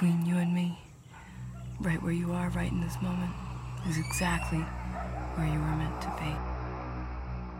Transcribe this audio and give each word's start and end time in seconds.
between 0.00 0.24
you 0.24 0.38
and 0.38 0.54
me, 0.54 0.78
right 1.82 2.02
where 2.02 2.10
you 2.10 2.32
are 2.32 2.48
right 2.50 2.72
in 2.72 2.80
this 2.80 2.96
moment, 3.02 3.30
is 3.86 3.98
exactly 3.98 4.60
where 5.34 5.46
you 5.46 5.60
were 5.60 5.76
meant 5.76 6.00
to 6.00 6.08
be. 6.18 6.34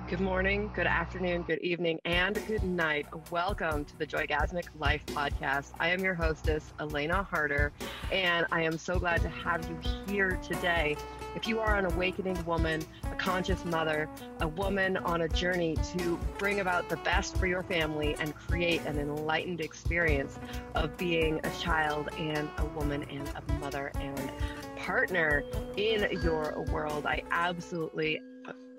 Good 0.09 0.23
morning, 0.23 0.71
good 0.75 0.87
afternoon, 0.87 1.43
good 1.43 1.59
evening, 1.59 2.01
and 2.07 2.41
good 2.47 2.65
night. 2.65 3.07
Welcome 3.31 3.85
to 3.85 3.99
the 3.99 4.07
Joygasmic 4.07 4.69
Life 4.79 5.05
Podcast. 5.05 5.73
I 5.79 5.91
am 5.91 6.03
your 6.03 6.15
hostess, 6.15 6.73
Elena 6.81 7.23
Harder, 7.23 7.73
and 8.11 8.47
I 8.51 8.63
am 8.63 8.79
so 8.79 8.99
glad 8.99 9.21
to 9.21 9.29
have 9.29 9.69
you 9.69 9.79
here 10.11 10.41
today. 10.43 10.97
If 11.37 11.47
you 11.47 11.61
are 11.61 11.77
an 11.77 11.85
awakening 11.85 12.43
woman, 12.47 12.83
conscious 13.21 13.67
mother, 13.67 14.09
a 14.41 14.49
woman 14.49 14.97
on 14.97 15.21
a 15.21 15.29
journey 15.29 15.77
to 15.97 16.19
bring 16.39 16.61
about 16.61 16.89
the 16.89 16.97
best 16.99 17.37
for 17.37 17.47
your 17.47 17.63
family 17.63 18.17
and 18.19 18.35
create 18.35 18.81
an 18.87 18.99
enlightened 18.99 19.61
experience 19.61 20.39
of 20.75 20.97
being 20.97 21.39
a 21.45 21.51
child 21.61 22.09
and 22.19 22.49
a 22.57 22.65
woman 22.65 23.05
and 23.11 23.31
a 23.37 23.53
mother 23.55 23.93
and 23.97 24.33
partner 24.79 25.45
in 25.77 26.09
your 26.23 26.65
world, 26.73 27.05
I 27.05 27.23
absolutely 27.31 28.23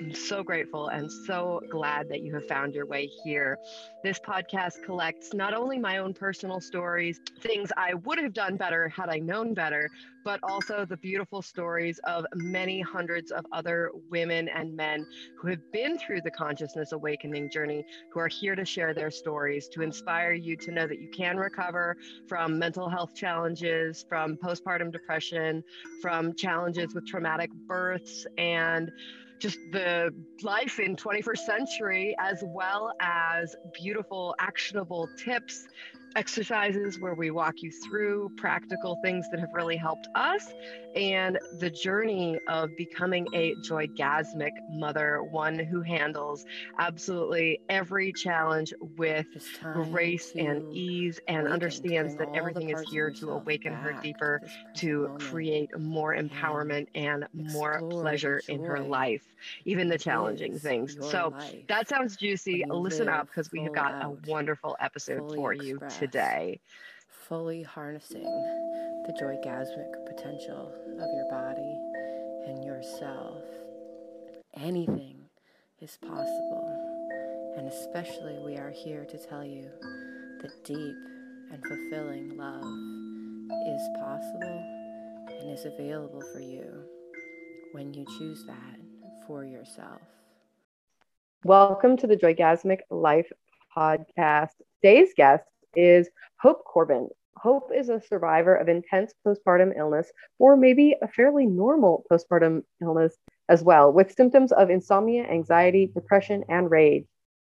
I'm 0.01 0.15
so 0.15 0.41
grateful 0.41 0.87
and 0.87 1.11
so 1.11 1.61
glad 1.69 2.09
that 2.09 2.21
you 2.21 2.33
have 2.33 2.47
found 2.47 2.73
your 2.73 2.87
way 2.87 3.07
here. 3.23 3.59
This 4.03 4.17
podcast 4.19 4.83
collects 4.83 5.31
not 5.31 5.53
only 5.53 5.77
my 5.77 5.99
own 5.99 6.13
personal 6.15 6.59
stories, 6.59 7.19
things 7.39 7.71
I 7.77 7.93
would 7.93 8.17
have 8.17 8.33
done 8.33 8.57
better 8.57 8.89
had 8.89 9.09
I 9.09 9.19
known 9.19 9.53
better, 9.53 9.91
but 10.23 10.39
also 10.41 10.85
the 10.85 10.97
beautiful 10.97 11.43
stories 11.43 11.99
of 12.05 12.25
many 12.33 12.81
hundreds 12.81 13.31
of 13.31 13.45
other 13.51 13.91
women 14.09 14.49
and 14.49 14.75
men 14.75 15.05
who 15.37 15.49
have 15.49 15.71
been 15.71 15.99
through 15.99 16.21
the 16.21 16.31
consciousness 16.31 16.93
awakening 16.93 17.51
journey, 17.51 17.85
who 18.11 18.19
are 18.19 18.27
here 18.27 18.55
to 18.55 18.65
share 18.65 18.95
their 18.95 19.11
stories, 19.11 19.67
to 19.67 19.83
inspire 19.83 20.33
you 20.33 20.55
to 20.57 20.71
know 20.71 20.87
that 20.87 20.99
you 20.99 21.09
can 21.09 21.37
recover 21.37 21.95
from 22.27 22.57
mental 22.57 22.89
health 22.89 23.13
challenges, 23.13 24.03
from 24.09 24.35
postpartum 24.37 24.91
depression, 24.91 25.63
from 26.01 26.33
challenges 26.33 26.95
with 26.95 27.05
traumatic 27.05 27.51
births, 27.67 28.25
and 28.39 28.91
just 29.41 29.57
the 29.71 30.13
life 30.43 30.79
in 30.79 30.95
21st 30.95 31.39
century 31.39 32.15
as 32.19 32.43
well 32.45 32.93
as 33.01 33.55
beautiful 33.73 34.35
actionable 34.39 35.09
tips 35.17 35.67
exercises 36.15 36.99
where 36.99 37.13
we 37.13 37.31
walk 37.31 37.61
you 37.61 37.71
through 37.71 38.31
practical 38.37 38.97
things 39.03 39.25
that 39.31 39.39
have 39.39 39.53
really 39.53 39.77
helped 39.77 40.07
us 40.15 40.53
and 40.95 41.39
the 41.59 41.69
journey 41.69 42.37
of 42.47 42.69
becoming 42.77 43.25
a 43.33 43.55
joygasmic 43.55 44.51
mother, 44.69 45.23
one 45.23 45.57
who 45.57 45.81
handles 45.81 46.45
absolutely 46.79 47.59
every 47.69 48.11
challenge 48.11 48.73
with 48.97 49.25
grace 49.73 50.33
and 50.35 50.73
ease 50.73 51.19
and 51.27 51.47
understands 51.47 52.15
that 52.15 52.27
everything 52.33 52.69
is 52.71 52.81
here 52.89 53.09
to 53.09 53.31
awaken 53.31 53.73
her 53.73 53.93
deeper, 54.01 54.41
to 54.75 55.15
create 55.19 55.77
more 55.79 56.15
empowerment 56.15 56.87
and 56.93 57.25
more 57.33 57.81
pleasure 57.89 58.41
in 58.49 58.63
her 58.63 58.79
life, 58.81 59.23
even 59.65 59.87
the 59.87 59.97
challenging 59.97 60.59
things. 60.59 60.97
So 60.99 61.33
that 61.67 61.87
sounds 61.87 62.17
juicy. 62.17 62.65
Listen 62.69 63.07
up 63.07 63.27
because 63.27 63.51
we 63.51 63.61
have 63.61 63.73
got 63.73 64.03
a 64.03 64.09
wonderful 64.27 64.75
episode 64.79 65.33
for 65.35 65.53
you 65.53 65.79
today. 66.01 66.59
Fully 67.27 67.61
harnessing 67.61 68.23
the 68.23 69.13
joygasmic 69.21 70.03
potential 70.07 70.73
of 70.99 71.09
your 71.13 71.29
body 71.29 71.77
and 72.47 72.65
yourself. 72.65 73.43
Anything 74.55 75.19
is 75.79 75.99
possible, 76.01 77.53
and 77.55 77.67
especially 77.67 78.39
we 78.43 78.55
are 78.55 78.71
here 78.71 79.05
to 79.05 79.17
tell 79.29 79.45
you 79.45 79.69
that 80.41 80.63
deep 80.63 80.95
and 81.51 81.63
fulfilling 81.67 82.35
love 82.35 82.65
is 83.67 83.89
possible 83.99 84.63
and 85.39 85.51
is 85.51 85.65
available 85.65 86.23
for 86.33 86.39
you 86.39 86.83
when 87.73 87.93
you 87.93 88.05
choose 88.17 88.43
that 88.47 88.79
for 89.27 89.45
yourself. 89.45 90.01
Welcome 91.43 91.95
to 91.97 92.07
the 92.07 92.17
Joygasmic 92.17 92.79
Life 92.89 93.31
podcast. 93.77 94.49
Today's 94.81 95.13
guest 95.15 95.43
is 95.75 96.09
Hope 96.39 96.63
Corbin. 96.65 97.09
Hope 97.37 97.71
is 97.75 97.89
a 97.89 98.01
survivor 98.01 98.55
of 98.55 98.69
intense 98.69 99.13
postpartum 99.25 99.77
illness, 99.77 100.11
or 100.37 100.55
maybe 100.55 100.95
a 101.01 101.07
fairly 101.07 101.45
normal 101.45 102.05
postpartum 102.11 102.63
illness 102.81 103.17
as 103.49 103.63
well, 103.63 103.91
with 103.91 104.13
symptoms 104.13 104.51
of 104.51 104.69
insomnia, 104.69 105.23
anxiety, 105.23 105.91
depression, 105.93 106.43
and 106.49 106.69
rage. 106.69 107.05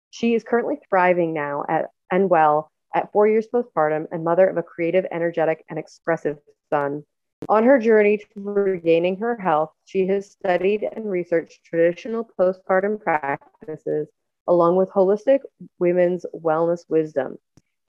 She 0.09 0.33
is 0.33 0.43
currently 0.43 0.79
thriving 0.89 1.33
now 1.33 1.63
at, 1.69 1.89
and 2.11 2.29
well 2.29 2.71
at 2.93 3.11
four 3.11 3.27
years 3.27 3.47
postpartum 3.53 4.07
and 4.11 4.23
mother 4.23 4.47
of 4.47 4.57
a 4.57 4.63
creative, 4.63 5.05
energetic, 5.11 5.63
and 5.69 5.77
expressive 5.77 6.37
son. 6.69 7.03
On 7.49 7.63
her 7.63 7.79
journey 7.79 8.17
to 8.17 8.25
regaining 8.35 9.17
her 9.17 9.37
health, 9.37 9.71
she 9.85 10.07
has 10.07 10.31
studied 10.31 10.83
and 10.83 11.09
researched 11.09 11.63
traditional 11.63 12.29
postpartum 12.37 12.99
practices 12.99 14.07
along 14.47 14.75
with 14.75 14.89
holistic 14.89 15.39
women's 15.77 16.25
wellness 16.33 16.85
wisdom. 16.89 17.37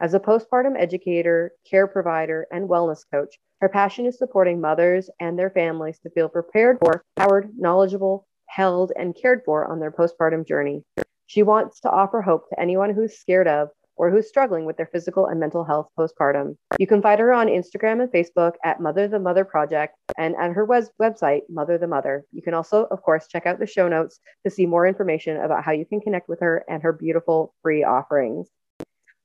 As 0.00 0.14
a 0.14 0.20
postpartum 0.20 0.80
educator, 0.80 1.50
care 1.68 1.88
provider, 1.88 2.46
and 2.52 2.68
wellness 2.68 3.00
coach, 3.12 3.36
her 3.60 3.68
passion 3.68 4.06
is 4.06 4.16
supporting 4.16 4.60
mothers 4.60 5.10
and 5.18 5.36
their 5.36 5.50
families 5.50 5.98
to 6.00 6.10
feel 6.10 6.28
prepared 6.28 6.78
for, 6.78 7.02
empowered, 7.16 7.50
knowledgeable, 7.58 8.24
held, 8.46 8.92
and 8.94 9.16
cared 9.20 9.42
for 9.44 9.66
on 9.66 9.80
their 9.80 9.90
postpartum 9.90 10.46
journey. 10.46 10.84
She 11.26 11.42
wants 11.42 11.80
to 11.80 11.90
offer 11.90 12.22
hope 12.22 12.48
to 12.48 12.60
anyone 12.60 12.94
who's 12.94 13.18
scared 13.18 13.48
of 13.48 13.70
or 13.96 14.08
who's 14.08 14.28
struggling 14.28 14.64
with 14.64 14.76
their 14.76 14.86
physical 14.86 15.26
and 15.26 15.40
mental 15.40 15.64
health 15.64 15.88
postpartum. 15.98 16.56
You 16.78 16.86
can 16.86 17.02
find 17.02 17.18
her 17.18 17.32
on 17.32 17.48
Instagram 17.48 18.00
and 18.00 18.12
Facebook 18.12 18.52
at 18.64 18.80
Mother 18.80 19.08
the 19.08 19.18
Mother 19.18 19.44
Project 19.44 19.96
and 20.16 20.36
at 20.36 20.52
her 20.52 20.64
web- 20.64 20.84
website, 21.02 21.40
Mother 21.50 21.76
the 21.76 21.88
Mother. 21.88 22.24
You 22.30 22.42
can 22.42 22.54
also, 22.54 22.84
of 22.92 23.02
course, 23.02 23.26
check 23.26 23.46
out 23.46 23.58
the 23.58 23.66
show 23.66 23.88
notes 23.88 24.20
to 24.44 24.50
see 24.52 24.64
more 24.64 24.86
information 24.86 25.38
about 25.38 25.64
how 25.64 25.72
you 25.72 25.84
can 25.84 26.00
connect 26.00 26.28
with 26.28 26.38
her 26.38 26.64
and 26.68 26.84
her 26.84 26.92
beautiful 26.92 27.52
free 27.62 27.82
offerings. 27.82 28.48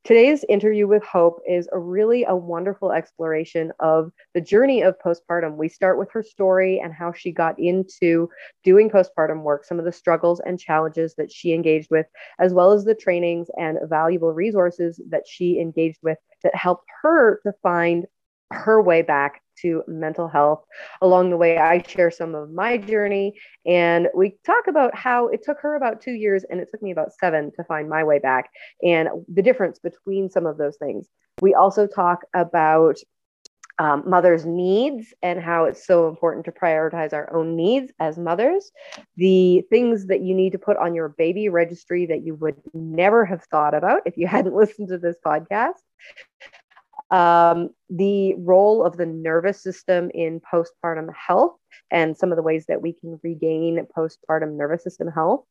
Today's 0.04 0.44
interview 0.50 0.86
with 0.86 1.02
Hope 1.06 1.42
is 1.48 1.70
a 1.72 1.80
really 1.80 2.26
a 2.26 2.36
wonderful 2.36 2.92
exploration 2.92 3.72
of 3.80 4.12
the 4.34 4.42
journey 4.42 4.82
of 4.82 5.00
postpartum. 5.00 5.56
We 5.56 5.70
start 5.70 5.98
with 5.98 6.12
her 6.12 6.22
story 6.22 6.82
and 6.84 6.94
how 6.94 7.14
she 7.14 7.32
got 7.32 7.58
into 7.58 8.28
doing 8.66 8.90
postpartum 8.90 9.44
work, 9.44 9.64
some 9.64 9.80
of 9.80 9.86
the 9.86 9.94
struggles 9.94 10.42
and 10.46 10.60
challenges 10.60 11.16
that 11.16 11.32
she 11.32 11.54
engaged 11.54 11.90
with, 11.90 12.06
as 12.38 12.54
well 12.54 12.74
as 12.74 12.84
the 12.84 12.96
trainings 12.96 13.48
and 13.58 13.80
valuable 13.86 14.34
resources 14.34 15.00
that 15.10 15.24
she 15.26 15.58
engaged 15.58 16.00
with 16.04 16.18
that 16.44 16.54
helped 16.54 16.90
her 17.02 17.40
to 17.44 17.54
find 17.64 18.06
her 18.54 18.82
way 18.82 19.02
back 19.02 19.42
to 19.62 19.84
mental 19.88 20.28
health. 20.28 20.64
Along 21.02 21.30
the 21.30 21.38
way, 21.38 21.58
I 21.58 21.82
share 21.84 22.12
some 22.12 22.36
of 22.36 22.52
my 22.52 22.78
journey 22.78 23.40
and 23.66 24.08
we 24.16 24.38
talk 24.46 24.68
about 24.68 24.96
how 24.96 25.28
it 25.28 25.44
took 25.44 25.60
her 25.60 25.76
about 25.76 26.02
two 26.02 26.14
years 26.14 26.44
and 26.50 26.60
it 26.60 26.70
took 26.72 26.82
me 26.82 26.92
about 26.92 27.14
seven 27.14 27.52
to 27.56 27.64
find 27.64 27.90
my 27.90 28.04
way 28.04 28.20
back 28.20 28.50
and 28.82 29.10
the 29.28 29.42
difference 29.42 29.80
between 29.80 30.30
some 30.30 30.46
of 30.46 30.58
those 30.58 30.78
things. 30.78 31.08
We 31.42 31.54
also 31.54 31.88
talk 31.88 32.22
about 32.34 32.98
um, 33.80 34.04
mothers' 34.06 34.46
needs 34.46 35.14
and 35.24 35.40
how 35.40 35.66
it's 35.66 35.86
so 35.86 36.08
important 36.08 36.46
to 36.46 36.52
prioritize 36.52 37.12
our 37.12 37.34
own 37.34 37.56
needs 37.56 37.92
as 38.00 38.20
mothers, 38.20 38.72
the 39.18 39.64
things 39.70 40.08
that 40.08 40.22
you 40.22 40.36
need 40.36 40.52
to 40.52 40.60
put 40.60 40.78
on 40.78 40.94
your 40.94 41.10
baby 41.10 41.50
registry 41.50 42.06
that 42.06 42.24
you 42.24 42.36
would 42.36 42.56
never 42.74 43.26
have 43.26 43.44
thought 43.46 43.74
about 43.74 44.02
if 44.06 44.16
you 44.16 44.28
hadn't 44.36 44.56
listened 44.56 44.90
to 44.90 44.98
this 44.98 45.16
podcast 45.26 45.82
um, 47.14 47.70
the 47.92 48.34
role 48.40 48.84
of 48.84 48.98
the 48.98 49.06
nervous 49.06 49.62
system 49.62 50.10
in 50.16 50.42
postpartum 50.42 51.14
health 51.14 51.56
and 51.92 52.18
some 52.18 52.32
of 52.32 52.38
the 52.38 52.42
ways 52.42 52.66
that 52.68 52.82
we 52.82 52.94
can 52.94 53.20
regain 53.24 53.86
postpartum 53.96 54.58
nervous 54.58 54.84
system 54.84 55.08
health 55.10 55.46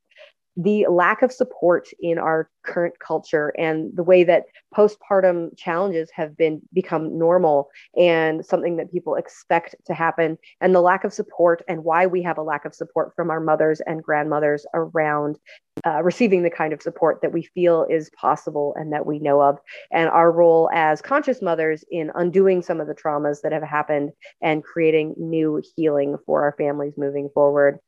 the 0.56 0.86
lack 0.90 1.22
of 1.22 1.32
support 1.32 1.88
in 2.00 2.18
our 2.18 2.50
current 2.62 2.98
culture 2.98 3.52
and 3.58 3.90
the 3.96 4.02
way 4.02 4.22
that 4.22 4.44
postpartum 4.74 5.56
challenges 5.56 6.10
have 6.14 6.36
been 6.36 6.60
become 6.72 7.18
normal 7.18 7.68
and 7.96 8.44
something 8.44 8.76
that 8.76 8.92
people 8.92 9.14
expect 9.14 9.74
to 9.86 9.94
happen 9.94 10.36
and 10.60 10.74
the 10.74 10.80
lack 10.80 11.04
of 11.04 11.12
support 11.12 11.62
and 11.68 11.84
why 11.84 12.06
we 12.06 12.22
have 12.22 12.38
a 12.38 12.42
lack 12.42 12.64
of 12.64 12.74
support 12.74 13.12
from 13.16 13.30
our 13.30 13.40
mothers 13.40 13.80
and 13.86 14.02
grandmothers 14.02 14.66
around 14.74 15.38
uh, 15.86 16.02
receiving 16.02 16.42
the 16.42 16.50
kind 16.50 16.72
of 16.72 16.82
support 16.82 17.20
that 17.22 17.32
we 17.32 17.42
feel 17.54 17.86
is 17.88 18.10
possible 18.10 18.74
and 18.76 18.92
that 18.92 19.06
we 19.06 19.18
know 19.18 19.40
of 19.40 19.58
and 19.90 20.08
our 20.10 20.30
role 20.30 20.70
as 20.74 21.00
conscious 21.00 21.40
mothers 21.40 21.82
in 21.90 22.12
undoing 22.14 22.62
some 22.62 22.80
of 22.80 22.86
the 22.86 22.94
traumas 22.94 23.40
that 23.42 23.52
have 23.52 23.62
happened 23.62 24.10
and 24.42 24.62
creating 24.62 25.14
new 25.16 25.62
healing 25.76 26.16
for 26.26 26.42
our 26.42 26.54
families 26.58 26.92
moving 26.98 27.30
forward. 27.32 27.78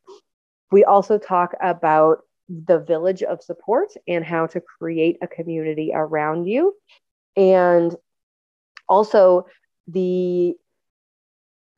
We 0.73 0.83
also 0.85 1.19
talk 1.19 1.53
about 1.61 2.23
the 2.49 2.79
village 2.79 3.23
of 3.23 3.43
support 3.43 3.93
and 4.07 4.25
how 4.25 4.47
to 4.47 4.61
create 4.61 5.19
a 5.23 5.27
community 5.27 5.93
around 5.95 6.47
you. 6.47 6.75
And 7.37 7.95
also 8.89 9.47
the 9.89 10.55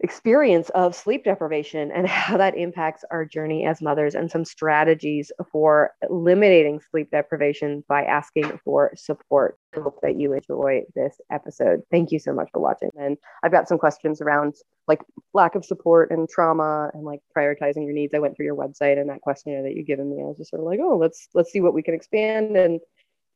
experience 0.00 0.69
of 0.70 0.94
sleep 0.94 1.25
deprivation 1.25 1.90
and 1.90 2.06
how 2.26 2.37
that 2.37 2.56
impacts 2.56 3.04
our 3.10 3.25
journey 3.25 3.66
as 3.66 3.82
mothers 3.82 4.14
and 4.14 4.31
some 4.31 4.44
strategies 4.44 5.32
for 5.50 5.93
eliminating 6.08 6.81
sleep 6.90 7.10
deprivation 7.10 7.84
by 7.88 8.04
asking 8.04 8.58
for 8.64 8.93
support. 8.96 9.58
I 9.76 9.81
hope 9.81 10.00
that 10.02 10.19
you 10.19 10.32
enjoy 10.32 10.82
this 10.94 11.20
episode. 11.31 11.82
Thank 11.90 12.12
you 12.12 12.19
so 12.19 12.32
much 12.32 12.48
for 12.52 12.60
watching. 12.60 12.90
And 12.98 13.16
I've 13.43 13.52
got 13.52 13.69
some 13.69 13.78
questions 13.78 14.20
around 14.20 14.54
like 14.88 15.00
lack 15.34 15.54
of 15.54 15.64
support 15.64 16.10
and 16.10 16.28
trauma 16.28 16.90
and 16.94 17.04
like 17.04 17.20
prioritizing 17.37 17.84
your 17.84 17.93
needs. 17.93 18.14
I 18.14 18.20
went 18.20 18.37
through 18.37 18.46
your 18.46 18.56
website 18.56 18.98
and 18.98 19.10
that 19.10 19.20
questionnaire 19.20 19.62
that 19.62 19.75
you've 19.75 19.87
given 19.87 20.08
me. 20.14 20.22
I 20.22 20.26
was 20.26 20.38
just 20.38 20.50
sort 20.50 20.60
of 20.60 20.66
like, 20.66 20.78
oh, 20.81 20.96
let's 20.96 21.28
let's 21.34 21.50
see 21.50 21.60
what 21.60 21.75
we 21.75 21.82
can 21.82 21.94
expand. 21.94 22.56
And 22.56 22.81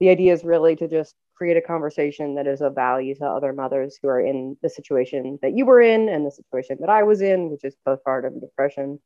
the 0.01 0.09
idea 0.09 0.33
is 0.33 0.45
really 0.45 0.75
to 0.77 0.89
just 0.89 1.15
create 1.35 1.57
a 1.57 1.63
conversation 1.63 2.35
that 2.35 2.47
is 2.47 2.61
of 2.61 2.75
value 2.75 3.15
to 3.15 3.25
other 3.25 3.53
mothers 3.53 3.99
who 4.03 4.09
are 4.09 4.21
in 4.21 4.57
the 4.63 4.69
situation 4.69 5.39
that 5.43 5.57
you 5.57 5.65
were 5.65 5.81
in 5.81 6.09
and 6.09 6.27
the 6.27 6.31
situation 6.31 6.79
that 6.81 6.91
I 6.91 7.03
was 7.03 7.21
in, 7.21 7.51
which 7.51 7.65
is 7.65 7.77
postpartum 7.87 8.41
depression. 8.41 9.01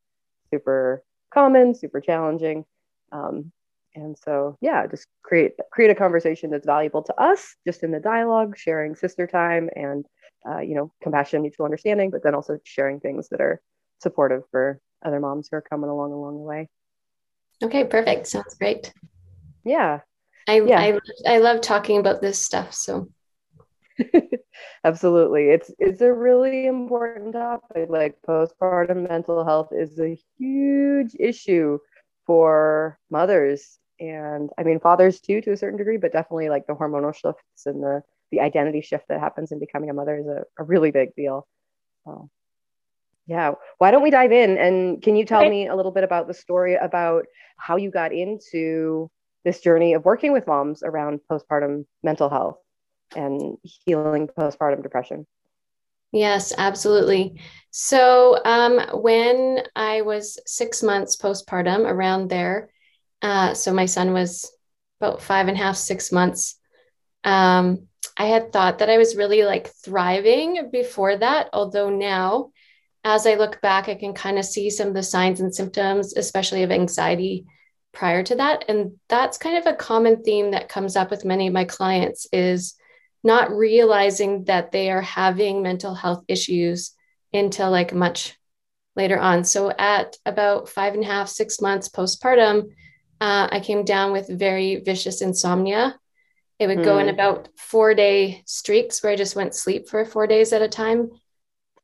Super 0.53 1.03
common, 1.33 1.75
super 1.75 2.01
challenging. 2.01 2.65
Um, 3.13 3.53
and 3.95 4.17
so, 4.19 4.57
yeah, 4.61 4.87
just 4.87 5.07
create 5.23 5.53
create 5.71 5.91
a 5.91 5.95
conversation 5.95 6.51
that's 6.51 6.67
valuable 6.67 7.03
to 7.03 7.15
us, 7.21 7.55
just 7.65 7.83
in 7.83 7.93
the 7.93 8.01
dialogue, 8.01 8.57
sharing 8.59 8.97
sister 8.97 9.27
time 9.27 9.71
and 9.77 10.05
uh, 10.49 10.59
you 10.59 10.75
know 10.75 10.93
compassion, 11.03 11.43
mutual 11.43 11.65
understanding, 11.65 12.11
but 12.11 12.23
then 12.25 12.35
also 12.35 12.59
sharing 12.65 12.99
things 12.99 13.29
that 13.29 13.41
are 13.41 13.61
supportive 14.01 14.43
for 14.51 14.81
other 15.05 15.21
moms 15.21 15.49
who 15.51 15.57
are 15.57 15.63
coming 15.63 15.91
along 15.91 16.13
along 16.13 16.35
the 16.35 16.43
way. 16.43 16.69
Okay, 17.63 17.85
perfect. 17.85 18.27
Sounds 18.27 18.55
great. 18.55 18.93
Yeah, 19.65 20.01
I, 20.47 20.61
yeah. 20.61 20.81
I, 20.81 20.99
I 21.27 21.39
love 21.39 21.61
talking 21.61 21.99
about 21.99 22.21
this 22.21 22.39
stuff. 22.39 22.75
So 22.75 23.09
absolutely. 24.85 25.51
It's, 25.51 25.71
it's 25.79 26.01
a 26.01 26.13
really 26.13 26.67
important 26.67 27.33
topic. 27.33 27.89
Like 27.89 28.17
postpartum 28.27 29.09
mental 29.09 29.45
health 29.45 29.69
is 29.73 29.99
a 29.99 30.19
huge 30.39 31.15
issue 31.19 31.79
for 32.27 32.99
mothers 33.11 33.79
and 34.01 34.51
I 34.59 34.65
mean 34.65 34.81
fathers 34.81 35.21
too 35.21 35.41
to 35.43 35.53
a 35.53 35.57
certain 35.57 35.79
degree, 35.79 35.97
but 35.97 36.13
definitely 36.13 36.49
like 36.49 36.67
the 36.67 36.75
hormonal 36.75 37.15
shifts 37.15 37.67
and 37.67 37.83
the 37.83 38.03
the 38.31 38.41
identity 38.41 38.81
shift 38.81 39.07
that 39.09 39.21
happens 39.21 39.53
in 39.53 39.61
becoming 39.61 39.91
a 39.91 39.95
mother 39.95 40.17
is 40.17 40.27
a, 40.27 40.45
a 40.59 40.65
really 40.65 40.91
big 40.91 41.15
deal. 41.15 41.47
So, 42.05 42.29
yeah, 43.27 43.53
why 43.79 43.91
don't 43.91 44.03
we 44.03 44.11
dive 44.11 44.33
in 44.33 44.59
and 44.59 45.01
can 45.01 45.15
you 45.17 45.25
tell 45.25 45.49
me 45.49 45.69
a 45.69 45.77
little 45.77 45.93
bit 45.93 46.05
about 46.05 46.27
the 46.27 46.35
story 46.35 46.75
about 46.75 47.27
how 47.57 47.77
you 47.77 47.91
got 47.91 48.13
into 48.13 49.11
this 49.45 49.61
journey 49.61 49.95
of 49.95 50.05
working 50.05 50.33
with 50.33 50.47
moms 50.47 50.83
around 50.83 51.21
postpartum 51.31 51.85
mental 52.03 52.31
health 52.31 52.59
and 53.15 53.59
healing 53.63 54.29
postpartum 54.29 54.83
depression. 54.83 55.27
Yes, 56.13 56.55
absolutely. 56.57 57.41
So, 57.71 58.39
um, 58.45 58.81
when 59.01 59.63
I 59.75 60.03
was 60.03 60.39
six 60.47 60.83
months 60.83 61.17
postpartum, 61.17 61.81
around 61.81 62.31
there, 62.31 62.71
uh, 63.21 63.55
so 63.55 63.73
my 63.73 63.87
son 63.87 64.13
was 64.13 64.51
about 65.01 65.23
five 65.23 65.49
and 65.49 65.57
a 65.59 65.61
half, 65.61 65.77
six 65.77 66.13
months. 66.13 66.57
Um, 67.25 67.89
I 68.17 68.27
had 68.27 68.53
thought 68.53 68.79
that 68.79 68.91
I 68.91 68.99
was 68.99 69.17
really 69.17 69.45
like 69.45 69.73
thriving 69.85 70.71
before 70.71 71.17
that, 71.17 71.49
although 71.53 71.91
now, 71.91 72.53
as 73.03 73.27
I 73.27 73.35
look 73.35 73.61
back, 73.61 73.89
I 73.89 73.97
can 73.97 74.15
kind 74.15 74.39
of 74.39 74.45
see 74.45 74.71
some 74.71 74.89
of 74.89 74.95
the 74.95 75.03
signs 75.03 75.41
and 75.41 75.55
symptoms, 75.55 76.17
especially 76.17 76.63
of 76.63 76.71
anxiety 76.71 77.47
prior 77.95 78.23
to 78.23 78.35
that 78.35 78.65
and 78.69 78.93
that's 79.09 79.39
kind 79.39 79.57
of 79.57 79.67
a 79.67 79.77
common 79.77 80.23
theme 80.23 80.51
that 80.51 80.69
comes 80.69 80.97
up 80.97 81.11
with 81.11 81.25
many 81.25 81.47
of 81.47 81.53
my 81.53 81.65
clients 81.65 82.27
is 82.33 82.75
not 83.23 83.51
realizing 83.51 84.45
that 84.45 84.73
they 84.73 84.91
are 84.91 85.01
having 85.01 85.63
mental 85.63 85.95
health 85.95 86.23
issues 86.29 86.93
until 87.33 87.71
like 87.71 87.95
much 87.95 88.37
later 88.97 89.19
on 89.19 89.45
so 89.45 89.71
at 89.71 90.17
about 90.27 90.69
five 90.69 90.95
and 90.95 91.05
a 91.05 91.07
half 91.07 91.29
six 91.29 91.61
months 91.61 91.89
postpartum 91.89 92.65
uh, 93.21 93.49
i 93.51 93.61
came 93.61 93.85
down 93.85 94.13
with 94.13 94.29
very 94.29 94.77
vicious 94.77 95.23
insomnia 95.23 95.99
it 96.59 96.67
would 96.67 96.79
mm. 96.79 96.85
go 96.85 96.99
in 96.99 97.07
hmm. 97.07 97.15
about 97.15 97.49
four 97.57 97.95
day 97.95 98.43
streaks 98.47 99.03
where 99.03 99.13
i 99.13 99.17
just 99.17 99.37
went 99.37 99.55
sleep 99.55 99.89
for 99.89 100.05
four 100.05 100.27
days 100.27 100.53
at 100.53 100.63
a 100.63 100.69
time 100.69 101.11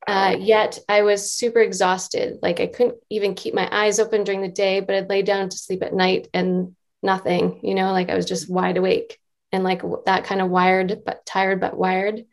uh, 0.06 0.36
yet 0.38 0.78
I 0.88 1.02
was 1.02 1.32
super 1.32 1.60
exhausted. 1.60 2.38
Like 2.42 2.60
I 2.60 2.66
couldn't 2.66 2.96
even 3.10 3.34
keep 3.34 3.54
my 3.54 3.68
eyes 3.70 4.00
open 4.00 4.24
during 4.24 4.42
the 4.42 4.48
day, 4.48 4.80
but 4.80 4.94
I'd 4.94 5.10
lay 5.10 5.22
down 5.22 5.48
to 5.48 5.56
sleep 5.56 5.82
at 5.82 5.94
night 5.94 6.28
and 6.32 6.74
nothing, 7.02 7.60
you 7.62 7.74
know, 7.74 7.92
like 7.92 8.10
I 8.10 8.16
was 8.16 8.26
just 8.26 8.50
wide 8.50 8.76
awake 8.76 9.18
and 9.52 9.64
like 9.64 9.82
that 10.06 10.24
kind 10.24 10.40
of 10.40 10.50
wired, 10.50 11.02
but 11.04 11.24
tired, 11.26 11.60
but 11.60 11.76
wired 11.76 12.24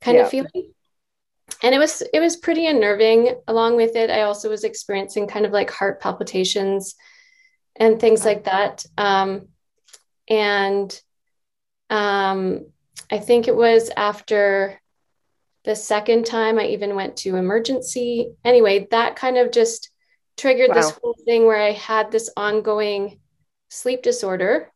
kind 0.00 0.18
yeah. 0.18 0.24
of 0.24 0.30
feeling. 0.30 0.72
And 1.62 1.74
it 1.74 1.78
was, 1.78 2.02
it 2.12 2.20
was 2.20 2.36
pretty 2.36 2.66
unnerving. 2.66 3.34
Along 3.46 3.76
with 3.76 3.96
it, 3.96 4.10
I 4.10 4.22
also 4.22 4.50
was 4.50 4.64
experiencing 4.64 5.26
kind 5.26 5.46
of 5.46 5.52
like 5.52 5.70
heart 5.70 6.00
palpitations 6.00 6.96
and 7.76 8.00
things 8.00 8.24
like 8.24 8.44
that. 8.44 8.84
Um, 8.98 9.48
and 10.28 11.00
um, 11.88 12.66
I 13.10 13.18
think 13.18 13.48
it 13.48 13.56
was 13.56 13.90
after 13.96 14.80
the 15.66 15.76
second 15.76 16.24
time, 16.24 16.58
I 16.58 16.68
even 16.68 16.94
went 16.94 17.18
to 17.18 17.36
emergency. 17.36 18.32
Anyway, 18.44 18.86
that 18.90 19.16
kind 19.16 19.36
of 19.36 19.52
just 19.52 19.90
triggered 20.38 20.70
wow. 20.70 20.76
this 20.76 20.90
whole 20.90 21.16
thing 21.26 21.44
where 21.44 21.60
I 21.60 21.72
had 21.72 22.10
this 22.10 22.30
ongoing 22.36 23.20
sleep 23.68 24.02
disorder. 24.02 24.72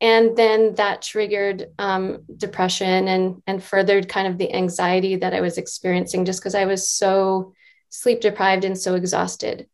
And 0.00 0.36
then 0.36 0.74
that 0.74 1.00
triggered 1.00 1.68
um, 1.78 2.24
depression 2.36 3.08
and, 3.08 3.42
and 3.46 3.64
furthered 3.64 4.08
kind 4.08 4.28
of 4.28 4.36
the 4.36 4.52
anxiety 4.52 5.16
that 5.16 5.32
I 5.32 5.40
was 5.40 5.56
experiencing 5.56 6.26
just 6.26 6.40
because 6.40 6.54
I 6.54 6.66
was 6.66 6.88
so 6.88 7.54
sleep 7.88 8.20
deprived 8.20 8.64
and 8.64 8.78
so 8.78 8.94
exhausted. 8.94 9.66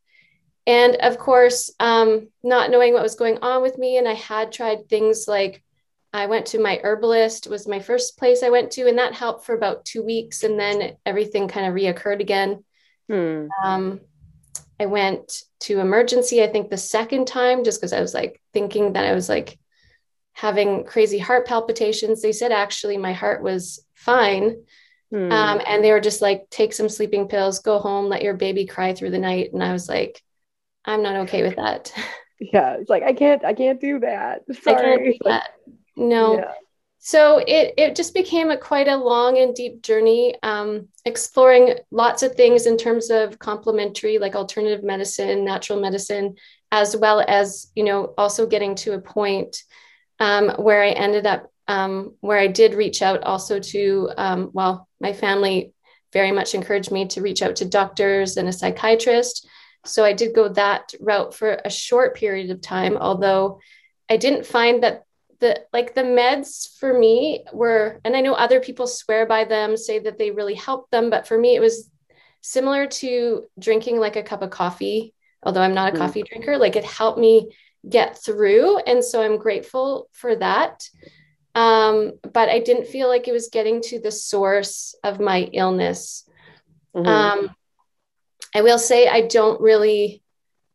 And 0.66 0.94
of 0.96 1.18
course, 1.18 1.72
um, 1.80 2.28
not 2.44 2.70
knowing 2.70 2.92
what 2.92 3.02
was 3.02 3.16
going 3.16 3.38
on 3.42 3.62
with 3.62 3.78
me, 3.78 3.98
and 3.98 4.06
I 4.06 4.14
had 4.14 4.52
tried 4.52 4.88
things 4.88 5.26
like 5.26 5.62
I 6.12 6.26
went 6.26 6.46
to 6.46 6.58
my 6.58 6.78
herbalist 6.82 7.46
was 7.46 7.66
my 7.66 7.80
first 7.80 8.18
place 8.18 8.42
I 8.42 8.50
went 8.50 8.72
to, 8.72 8.86
and 8.86 8.98
that 8.98 9.14
helped 9.14 9.46
for 9.46 9.54
about 9.54 9.84
two 9.84 10.02
weeks, 10.02 10.42
and 10.42 10.58
then 10.58 10.96
everything 11.06 11.48
kind 11.48 11.66
of 11.66 11.74
reoccurred 11.74 12.20
again. 12.20 12.64
Hmm. 13.08 13.46
Um, 13.62 14.00
I 14.78 14.86
went 14.86 15.42
to 15.60 15.80
emergency, 15.80 16.42
I 16.42 16.48
think 16.48 16.68
the 16.68 16.76
second 16.76 17.26
time, 17.26 17.64
just 17.64 17.80
because 17.80 17.92
I 17.92 18.00
was 18.00 18.14
like 18.14 18.42
thinking 18.52 18.94
that 18.94 19.06
I 19.06 19.14
was 19.14 19.28
like 19.28 19.58
having 20.32 20.84
crazy 20.84 21.18
heart 21.18 21.46
palpitations. 21.46 22.20
They 22.20 22.32
said 22.32 22.52
actually 22.52 22.96
my 22.96 23.12
heart 23.12 23.42
was 23.42 23.84
fine. 23.94 24.64
Hmm. 25.10 25.30
Um, 25.30 25.60
and 25.66 25.84
they 25.84 25.92
were 25.92 26.00
just 26.00 26.22
like, 26.22 26.48
take 26.50 26.72
some 26.72 26.88
sleeping 26.88 27.28
pills, 27.28 27.60
go 27.60 27.78
home, 27.78 28.06
let 28.06 28.22
your 28.22 28.34
baby 28.34 28.66
cry 28.66 28.94
through 28.94 29.10
the 29.10 29.18
night. 29.18 29.52
And 29.52 29.62
I 29.62 29.72
was 29.72 29.88
like, 29.88 30.20
I'm 30.84 31.02
not 31.02 31.16
okay 31.22 31.42
with 31.42 31.56
that. 31.56 31.92
Yeah, 32.52 32.78
it's 32.80 32.90
like 32.90 33.04
I 33.04 33.12
can't, 33.12 33.44
I 33.44 33.54
can't 33.54 33.80
do 33.80 34.00
that. 34.00 34.42
Sorry. 34.64 34.76
I 34.76 34.82
can't 34.82 35.04
do 35.04 35.14
that. 35.26 35.50
No. 35.96 36.38
Yeah. 36.38 36.52
So 37.04 37.38
it 37.38 37.74
it 37.76 37.96
just 37.96 38.14
became 38.14 38.50
a 38.50 38.56
quite 38.56 38.86
a 38.86 38.96
long 38.96 39.36
and 39.36 39.54
deep 39.54 39.82
journey, 39.82 40.36
um, 40.44 40.86
exploring 41.04 41.74
lots 41.90 42.22
of 42.22 42.36
things 42.36 42.66
in 42.66 42.76
terms 42.76 43.10
of 43.10 43.40
complementary, 43.40 44.18
like 44.18 44.36
alternative 44.36 44.84
medicine, 44.84 45.44
natural 45.44 45.80
medicine, 45.80 46.36
as 46.70 46.96
well 46.96 47.24
as 47.26 47.72
you 47.74 47.82
know 47.82 48.14
also 48.16 48.46
getting 48.46 48.76
to 48.76 48.92
a 48.92 49.00
point 49.00 49.64
um, 50.20 50.50
where 50.50 50.80
I 50.80 50.90
ended 50.90 51.26
up 51.26 51.52
um, 51.66 52.14
where 52.20 52.38
I 52.38 52.46
did 52.46 52.74
reach 52.74 53.02
out 53.02 53.24
also 53.24 53.58
to 53.58 54.10
um, 54.16 54.50
well, 54.52 54.88
my 55.00 55.12
family 55.12 55.72
very 56.12 56.30
much 56.30 56.54
encouraged 56.54 56.92
me 56.92 57.08
to 57.08 57.22
reach 57.22 57.42
out 57.42 57.56
to 57.56 57.64
doctors 57.64 58.36
and 58.36 58.48
a 58.48 58.52
psychiatrist. 58.52 59.48
So 59.84 60.04
I 60.04 60.12
did 60.12 60.34
go 60.34 60.48
that 60.50 60.92
route 61.00 61.34
for 61.34 61.60
a 61.64 61.70
short 61.70 62.14
period 62.14 62.50
of 62.50 62.60
time, 62.60 62.96
although 62.96 63.58
I 64.08 64.18
didn't 64.18 64.46
find 64.46 64.84
that 64.84 65.02
the 65.42 65.60
like 65.72 65.92
the 65.94 66.02
meds 66.02 66.78
for 66.78 66.96
me 66.96 67.44
were 67.52 68.00
and 68.04 68.16
i 68.16 68.20
know 68.20 68.32
other 68.32 68.60
people 68.60 68.86
swear 68.86 69.26
by 69.26 69.44
them 69.44 69.76
say 69.76 69.98
that 69.98 70.16
they 70.16 70.30
really 70.30 70.54
help 70.54 70.88
them 70.90 71.10
but 71.10 71.26
for 71.26 71.36
me 71.36 71.56
it 71.56 71.60
was 71.60 71.90
similar 72.40 72.86
to 72.86 73.42
drinking 73.58 73.98
like 73.98 74.14
a 74.14 74.22
cup 74.22 74.40
of 74.40 74.50
coffee 74.50 75.12
although 75.42 75.60
i'm 75.60 75.74
not 75.74 75.88
a 75.88 75.92
mm-hmm. 75.92 76.00
coffee 76.00 76.22
drinker 76.22 76.56
like 76.56 76.76
it 76.76 76.84
helped 76.84 77.18
me 77.18 77.50
get 77.86 78.16
through 78.16 78.78
and 78.78 79.04
so 79.04 79.20
i'm 79.20 79.36
grateful 79.36 80.08
for 80.12 80.36
that 80.36 80.88
um, 81.54 82.12
but 82.32 82.48
i 82.48 82.60
didn't 82.60 82.86
feel 82.86 83.08
like 83.08 83.26
it 83.26 83.32
was 83.32 83.48
getting 83.48 83.82
to 83.82 84.00
the 84.00 84.12
source 84.12 84.94
of 85.02 85.18
my 85.18 85.40
illness 85.52 86.24
mm-hmm. 86.94 87.06
um, 87.06 87.50
i 88.54 88.62
will 88.62 88.78
say 88.78 89.08
i 89.08 89.22
don't 89.22 89.60
really 89.60 90.22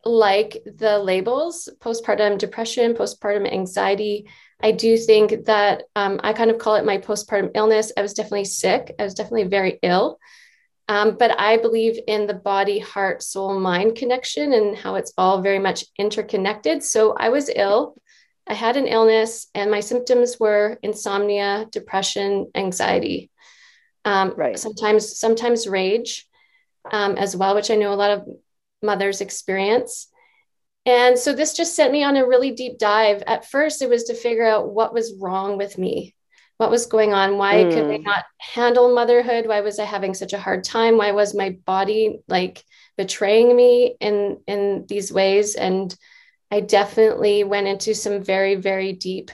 like 0.04 0.62
the 0.66 1.00
labels 1.00 1.70
postpartum 1.80 2.38
depression 2.38 2.94
postpartum 2.94 3.50
anxiety 3.52 4.28
I 4.62 4.72
do 4.72 4.98
think 4.98 5.46
that 5.46 5.84
um, 5.96 6.20
I 6.24 6.34
kind 6.34 6.50
of 6.50 6.58
call 6.58 6.76
it 6.76 6.86
my 6.86 6.98
postpartum 6.98 7.52
illness. 7.54 7.92
I 7.96 8.02
was 8.02 8.14
definitely 8.14 8.46
sick. 8.46 8.96
I 9.00 9.04
was 9.04 9.14
definitely 9.14 9.46
very 9.50 9.80
ill. 9.84 10.18
Um, 10.90 11.18
but 11.18 11.40
I 11.40 11.58
believe 11.58 12.00
in 12.08 12.28
the 12.28 12.34
body, 12.34 12.80
heart, 12.80 13.22
soul, 13.22 13.60
mind 13.60 13.96
connection 13.96 14.54
and 14.54 14.76
how 14.76 14.96
it's 14.96 15.14
all 15.18 15.42
very 15.42 15.60
much 15.60 15.86
interconnected. 16.00 16.84
So 16.84 17.14
I 17.20 17.30
was 17.30 17.50
ill. 17.56 17.96
I 18.48 18.54
had 18.54 18.78
an 18.78 18.88
illness, 18.88 19.48
and 19.54 19.70
my 19.70 19.82
symptoms 19.82 20.40
were 20.40 20.80
insomnia, 20.82 21.68
depression, 21.70 22.50
anxiety. 22.56 23.30
Um, 24.06 24.34
right. 24.38 24.58
Sometimes, 24.58 25.20
sometimes 25.20 25.68
rage. 25.68 26.26
um, 26.92 27.18
as 27.18 27.36
well, 27.36 27.56
which 27.56 27.72
I 27.72 27.76
know 27.76 27.94
a 27.94 27.96
lot 27.96 28.12
of 28.12 28.28
mothers 28.82 29.22
experience. 29.22 30.08
And 30.88 31.20
so 31.20 31.34
this 31.34 31.54
just 31.54 31.76
sent 31.76 31.92
me 31.92 32.04
on 32.06 32.16
a 32.16 32.26
really 32.26 32.52
deep 32.52 32.78
dive. 32.78 33.22
At 33.28 33.46
first, 33.46 33.82
it 33.82 33.90
was 33.90 34.06
to 34.06 34.14
figure 34.14 34.48
out 34.48 34.72
what 34.72 34.94
was 34.94 35.18
wrong 35.20 35.58
with 35.58 35.78
me, 35.78 36.16
what 36.56 36.72
was 36.72 36.86
going 36.86 37.14
on. 37.14 37.38
Why 37.38 37.56
mm. 37.56 37.74
could 37.74 37.92
I 37.92 37.98
not 37.98 38.24
handle 38.40 38.96
motherhood? 38.96 39.48
Why 39.48 39.60
was 39.60 39.80
I 39.80 39.84
having 39.84 40.14
such 40.14 40.32
a 40.32 40.40
hard 40.40 40.64
time? 40.64 40.96
Why 40.98 41.12
was 41.12 41.36
my 41.36 41.58
body 41.66 42.22
like 42.30 42.64
betraying 42.96 43.54
me 43.54 43.98
in 44.00 44.40
in 44.48 44.86
these 44.88 45.12
ways? 45.12 45.56
And 45.56 45.94
I 46.50 46.62
definitely 46.62 47.44
went 47.44 47.68
into 47.68 47.94
some 47.94 48.24
very, 48.24 48.56
very 48.56 48.94
deep 48.94 49.30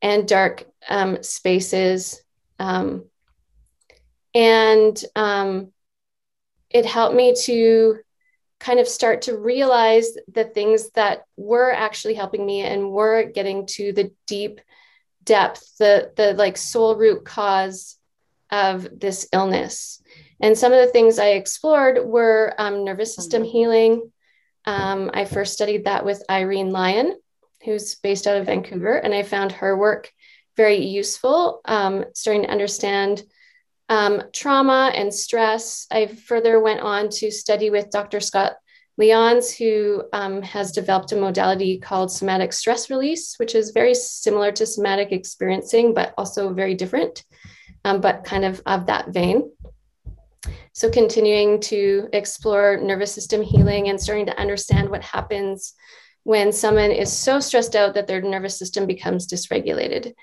and 0.00 0.28
dark 0.28 0.64
um, 0.88 1.24
spaces. 1.24 2.22
Um, 2.60 3.06
and 4.32 5.04
um, 5.16 5.72
it 6.70 6.86
helped 6.86 7.16
me 7.16 7.34
to 7.46 7.98
kind 8.64 8.80
of 8.80 8.88
start 8.88 9.22
to 9.22 9.36
realize 9.36 10.16
the 10.32 10.44
things 10.44 10.88
that 10.92 11.26
were 11.36 11.70
actually 11.70 12.14
helping 12.14 12.46
me 12.46 12.62
and 12.62 12.90
were 12.90 13.22
getting 13.24 13.66
to 13.66 13.92
the 13.92 14.10
deep 14.26 14.58
depth, 15.22 15.76
the, 15.78 16.10
the 16.16 16.32
like 16.32 16.56
soul 16.56 16.96
root 16.96 17.26
cause 17.26 17.98
of 18.50 18.88
this 18.98 19.28
illness. 19.34 20.02
And 20.40 20.56
some 20.56 20.72
of 20.72 20.80
the 20.80 20.90
things 20.90 21.18
I 21.18 21.32
explored 21.32 22.06
were 22.06 22.54
um, 22.56 22.84
nervous 22.84 23.14
system 23.14 23.42
mm-hmm. 23.42 23.52
healing, 23.52 24.12
um, 24.64 25.10
I 25.12 25.26
first 25.26 25.52
studied 25.52 25.84
that 25.84 26.06
with 26.06 26.24
Irene 26.30 26.72
Lyon, 26.72 27.18
who's 27.64 27.96
based 27.96 28.26
out 28.26 28.38
of 28.38 28.46
Vancouver, 28.46 28.96
and 28.96 29.12
I 29.12 29.24
found 29.24 29.52
her 29.52 29.76
work 29.76 30.10
very 30.56 30.86
useful, 30.86 31.60
um, 31.66 32.06
starting 32.14 32.44
to 32.44 32.50
understand 32.50 33.24
um, 33.88 34.22
trauma 34.32 34.92
and 34.94 35.12
stress. 35.12 35.86
I 35.90 36.06
further 36.06 36.60
went 36.60 36.80
on 36.80 37.08
to 37.10 37.30
study 37.30 37.70
with 37.70 37.90
Dr. 37.90 38.20
Scott 38.20 38.54
Lyons, 38.96 39.54
who 39.54 40.04
um, 40.12 40.40
has 40.42 40.70
developed 40.70 41.12
a 41.12 41.16
modality 41.16 41.78
called 41.78 42.12
somatic 42.12 42.52
stress 42.52 42.90
release, 42.90 43.34
which 43.38 43.54
is 43.54 43.70
very 43.70 43.94
similar 43.94 44.52
to 44.52 44.66
somatic 44.66 45.10
experiencing, 45.10 45.94
but 45.94 46.14
also 46.16 46.52
very 46.52 46.74
different, 46.74 47.24
um, 47.84 48.00
but 48.00 48.24
kind 48.24 48.44
of 48.44 48.62
of 48.66 48.86
that 48.86 49.08
vein. 49.08 49.50
So, 50.72 50.90
continuing 50.90 51.60
to 51.62 52.08
explore 52.12 52.78
nervous 52.80 53.12
system 53.12 53.42
healing 53.42 53.88
and 53.88 54.00
starting 54.00 54.26
to 54.26 54.38
understand 54.38 54.90
what 54.90 55.02
happens 55.02 55.74
when 56.22 56.52
someone 56.52 56.90
is 56.90 57.12
so 57.12 57.40
stressed 57.40 57.76
out 57.76 57.94
that 57.94 58.06
their 58.06 58.22
nervous 58.22 58.58
system 58.58 58.86
becomes 58.86 59.26
dysregulated. 59.26 60.14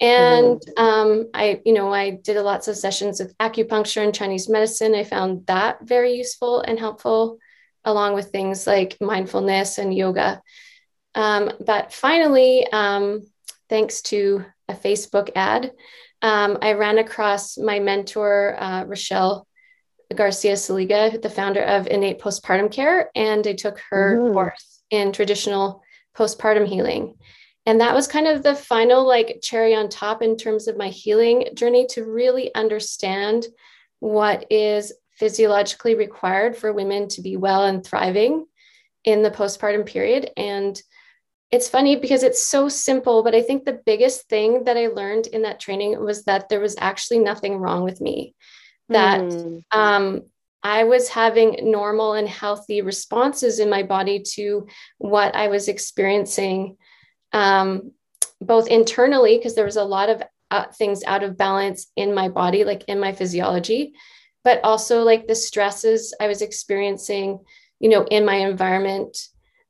And 0.00 0.60
mm-hmm. 0.60 0.82
um, 0.82 1.28
I, 1.34 1.60
you 1.64 1.72
know, 1.72 1.92
I 1.92 2.10
did 2.10 2.40
lots 2.40 2.68
of 2.68 2.76
sessions 2.76 3.20
with 3.20 3.36
acupuncture 3.38 4.04
and 4.04 4.14
Chinese 4.14 4.48
medicine. 4.48 4.94
I 4.94 5.04
found 5.04 5.46
that 5.46 5.78
very 5.82 6.14
useful 6.14 6.60
and 6.60 6.78
helpful, 6.78 7.38
along 7.84 8.14
with 8.14 8.30
things 8.30 8.66
like 8.66 8.96
mindfulness 9.00 9.78
and 9.78 9.94
yoga. 9.94 10.40
Um, 11.14 11.50
but 11.64 11.92
finally, 11.92 12.66
um, 12.72 13.22
thanks 13.68 14.02
to 14.02 14.44
a 14.68 14.74
Facebook 14.74 15.30
ad, 15.34 15.72
um, 16.22 16.58
I 16.62 16.72
ran 16.74 16.98
across 16.98 17.58
my 17.58 17.80
mentor, 17.80 18.56
uh, 18.58 18.84
Rachelle 18.84 19.44
Garcia 20.14 20.54
Seliga, 20.54 21.20
the 21.20 21.30
founder 21.30 21.62
of 21.62 21.86
Innate 21.86 22.20
Postpartum 22.20 22.70
Care, 22.70 23.10
and 23.14 23.46
I 23.46 23.52
took 23.52 23.78
her 23.90 24.18
mm. 24.18 24.32
course 24.32 24.82
in 24.90 25.12
traditional 25.12 25.82
postpartum 26.16 26.66
healing. 26.66 27.14
And 27.68 27.82
that 27.82 27.94
was 27.94 28.08
kind 28.08 28.26
of 28.26 28.42
the 28.42 28.54
final 28.54 29.06
like 29.06 29.40
cherry 29.42 29.74
on 29.74 29.90
top 29.90 30.22
in 30.22 30.38
terms 30.38 30.68
of 30.68 30.78
my 30.78 30.88
healing 30.88 31.48
journey 31.52 31.86
to 31.88 32.02
really 32.02 32.54
understand 32.54 33.46
what 34.00 34.46
is 34.50 34.94
physiologically 35.10 35.94
required 35.94 36.56
for 36.56 36.72
women 36.72 37.08
to 37.08 37.20
be 37.20 37.36
well 37.36 37.66
and 37.66 37.84
thriving 37.84 38.46
in 39.04 39.22
the 39.22 39.30
postpartum 39.30 39.84
period. 39.84 40.30
And 40.34 40.80
it's 41.50 41.68
funny 41.68 41.96
because 41.96 42.22
it's 42.22 42.46
so 42.46 42.70
simple, 42.70 43.22
but 43.22 43.34
I 43.34 43.42
think 43.42 43.66
the 43.66 43.82
biggest 43.84 44.30
thing 44.30 44.64
that 44.64 44.78
I 44.78 44.86
learned 44.86 45.26
in 45.26 45.42
that 45.42 45.60
training 45.60 46.02
was 46.02 46.24
that 46.24 46.48
there 46.48 46.60
was 46.60 46.74
actually 46.78 47.18
nothing 47.18 47.58
wrong 47.58 47.84
with 47.84 48.00
me 48.00 48.34
that 48.88 49.20
mm. 49.20 49.62
um, 49.72 50.22
I 50.62 50.84
was 50.84 51.10
having 51.10 51.70
normal 51.70 52.14
and 52.14 52.30
healthy 52.30 52.80
responses 52.80 53.58
in 53.58 53.68
my 53.68 53.82
body 53.82 54.22
to 54.36 54.68
what 54.96 55.34
I 55.34 55.48
was 55.48 55.68
experiencing, 55.68 56.78
um, 57.32 57.92
both 58.40 58.68
internally, 58.68 59.36
because 59.36 59.54
there 59.54 59.64
was 59.64 59.76
a 59.76 59.84
lot 59.84 60.08
of 60.08 60.22
uh, 60.50 60.64
things 60.66 61.04
out 61.04 61.22
of 61.22 61.36
balance 61.36 61.90
in 61.96 62.14
my 62.14 62.28
body, 62.28 62.64
like 62.64 62.84
in 62.84 62.98
my 62.98 63.12
physiology, 63.12 63.92
but 64.44 64.60
also 64.64 65.02
like 65.02 65.26
the 65.26 65.34
stresses 65.34 66.14
I 66.20 66.26
was 66.26 66.42
experiencing, 66.42 67.40
you 67.80 67.88
know, 67.88 68.04
in 68.04 68.24
my 68.24 68.36
environment, 68.36 69.16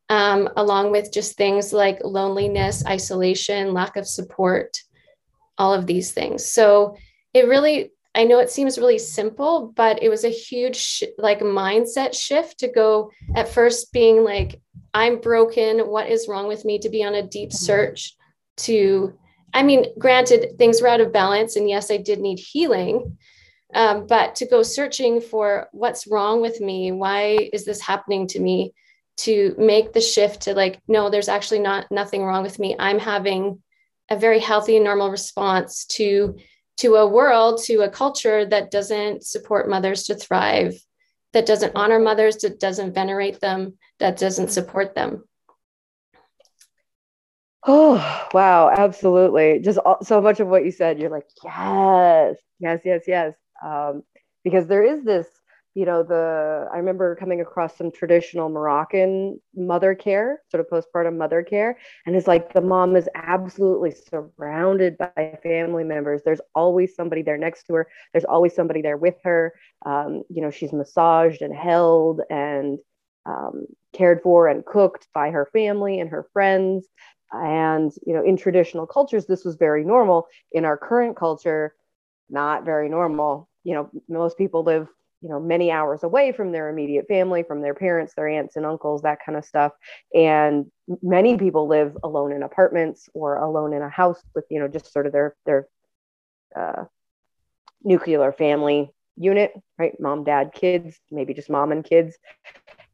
um, 0.09 0.49
along 0.57 0.93
with 0.93 1.13
just 1.13 1.37
things 1.37 1.73
like 1.73 1.99
loneliness, 2.05 2.85
isolation, 2.87 3.75
lack 3.75 3.97
of 3.97 4.07
support, 4.07 4.79
all 5.57 5.75
of 5.75 5.87
these 5.87 6.13
things. 6.13 6.47
So 6.47 6.97
it 7.35 7.49
really 7.49 7.91
I 8.15 8.25
know 8.25 8.41
it 8.41 8.51
seems 8.51 8.79
really 8.79 8.99
simple, 8.99 9.73
but 9.77 10.03
it 10.03 10.09
was 10.09 10.25
a 10.25 10.29
huge 10.29 10.77
sh- 10.77 11.03
like 11.19 11.39
mindset 11.39 12.15
shift 12.15 12.59
to 12.61 12.69
go 12.69 13.13
at 13.37 13.49
first 13.49 13.93
being 13.93 14.25
like, 14.25 14.61
I'm 14.99 15.21
broken. 15.21 15.79
What 15.79 16.09
is 16.09 16.27
wrong 16.27 16.49
with 16.49 16.65
me? 16.65 16.81
To 16.81 16.89
be 16.89 17.05
on 17.05 17.15
a 17.15 17.23
deep 17.23 17.53
search 17.53 18.17
to, 18.67 19.15
I 19.55 19.63
mean, 19.63 19.87
granted, 19.97 20.59
things 20.59 20.83
were 20.83 20.89
out 20.89 21.01
of 21.01 21.13
balance. 21.13 21.55
And 21.55 21.69
yes, 21.69 21.89
I 21.89 21.99
did 21.99 22.19
need 22.19 22.41
healing. 22.41 23.17
Um, 23.73 24.09
but 24.09 24.35
to 24.37 24.47
go 24.47 24.65
searching 24.65 25.21
for 25.21 25.69
what's 25.71 26.09
wrong 26.09 26.41
with 26.41 26.61
me, 26.61 26.91
why 26.91 27.51
is 27.53 27.65
this 27.65 27.81
happening 27.81 28.27
to 28.29 28.41
me? 28.41 28.75
To 29.19 29.55
make 29.57 29.93
the 29.93 30.01
shift 30.01 30.43
to 30.43 30.55
like, 30.55 30.81
no, 30.89 31.11
there's 31.11 31.29
actually 31.29 31.61
not 31.61 31.87
nothing 31.93 32.25
wrong 32.25 32.43
with 32.43 32.59
me. 32.59 32.75
I'm 32.77 32.99
having 32.99 33.63
a 34.11 34.17
very 34.17 34.41
healthy 34.41 34.75
and 34.77 34.85
normal 34.85 35.11
response 35.11 35.85
to 35.97 36.37
to 36.79 36.95
a 36.95 37.07
world, 37.07 37.61
to 37.65 37.83
a 37.83 37.91
culture 37.91 38.47
that 38.47 38.71
doesn't 38.71 39.25
support 39.25 39.69
mothers 39.69 40.05
to 40.05 40.15
thrive, 40.15 40.75
that 41.33 41.47
doesn't 41.47 41.73
honor 41.75 41.99
mothers, 41.99 42.39
that 42.39 42.61
doesn't 42.61 42.95
venerate 42.95 43.41
them, 43.41 43.79
that 43.99 44.19
doesn't 44.19 44.49
support 44.51 44.95
them. 44.95 45.25
Oh, 47.67 48.29
wow, 48.33 48.71
absolutely. 48.71 49.61
Just 49.61 49.79
all, 49.79 50.03
so 50.03 50.21
much 50.21 50.41
of 50.41 50.49
what 50.49 50.65
you 50.65 50.71
said, 50.71 50.99
you're 50.99 51.11
like, 51.11 51.27
yes, 51.45 52.37
yes, 52.61 52.81
yes, 52.85 53.03
yes. 53.07 53.35
Um, 53.63 54.03
because 54.45 54.67
there 54.67 54.85
is 54.85 55.05
this 55.05 55.27
you 55.75 55.85
know 55.85 56.03
the 56.03 56.69
i 56.73 56.77
remember 56.77 57.15
coming 57.17 57.41
across 57.41 57.77
some 57.77 57.91
traditional 57.91 58.49
moroccan 58.49 59.41
mother 59.55 59.95
care 59.95 60.41
sort 60.51 60.61
of 60.61 60.67
postpartum 60.69 61.17
mother 61.17 61.43
care 61.43 61.77
and 62.07 62.17
it's 62.17 62.27
like 62.27 62.53
the 62.53 62.61
mom 62.61 62.97
is 62.97 63.09
absolutely 63.15 63.93
surrounded 63.93 64.97
by 64.99 65.39
family 65.43 65.85
members. 65.85 66.23
There's 66.25 66.41
always 66.55 66.95
somebody 66.95 67.23
there 67.23 67.37
next 67.39 67.65
to 67.65 67.75
her. 67.75 67.89
There's 68.13 68.25
always 68.25 68.55
somebody 68.55 68.83
there 68.83 68.97
with 68.97 69.17
her. 69.25 69.55
Um, 69.85 70.23
you 70.29 70.43
know 70.43 70.51
she's 70.51 70.73
massaged 70.73 71.43
and 71.43 71.55
held 71.55 72.21
and 72.31 72.79
um, 73.27 73.67
cared 73.93 74.23
for 74.23 74.49
and 74.49 74.65
cooked 74.65 75.09
by 75.15 75.31
her 75.31 75.47
family 75.53 76.01
and 76.01 76.11
her 76.11 76.27
friends. 76.33 76.87
And 77.33 77.93
you 78.07 78.15
know 78.15 78.25
in 78.25 78.37
traditional 78.37 78.87
cultures 78.87 79.27
this 79.27 79.45
was 79.45 79.57
very 79.57 79.85
normal. 79.85 80.27
In 80.53 80.65
our 80.65 80.77
current 80.77 81.17
culture 81.17 81.75
not 82.31 82.65
very 82.65 82.89
normal. 82.89 83.49
You 83.65 83.75
know 83.75 83.91
most 84.09 84.39
people 84.39 84.63
live 84.65 84.89
you 85.21 85.29
know 85.29 85.41
many 85.41 85.71
hours 85.71 86.03
away 86.03 86.33
from 86.33 86.53
their 86.53 86.69
immediate 86.69 87.07
family 87.09 87.43
from 87.43 87.61
their 87.61 87.75
parents 87.75 88.15
their 88.15 88.29
aunts 88.29 88.57
and 88.57 88.65
uncles 88.65 89.03
that 89.03 89.19
kind 89.25 89.37
of 89.37 89.45
stuff. 89.45 89.73
And 90.15 90.71
many 91.03 91.37
people 91.37 91.67
live 91.69 91.97
alone 92.03 92.33
in 92.33 92.43
apartments 92.43 93.09
or 93.15 93.37
alone 93.37 93.73
in 93.73 93.83
a 93.83 93.89
house 93.89 94.23
with 94.35 94.45
you 94.51 94.61
know 94.61 94.69
just 94.69 94.93
sort 94.93 95.07
of 95.07 95.13
their 95.13 95.37
their 95.45 95.67
uh, 96.57 96.85
nuclear 97.83 98.33
family 98.33 98.91
unit 99.17 99.53
right? 99.79 99.99
Mom 100.01 100.25
dad 100.25 100.53
kids 100.55 100.99
maybe 101.11 101.35
just 101.35 101.51
mom 101.51 101.73
and 101.73 101.85
kids. 101.85 102.17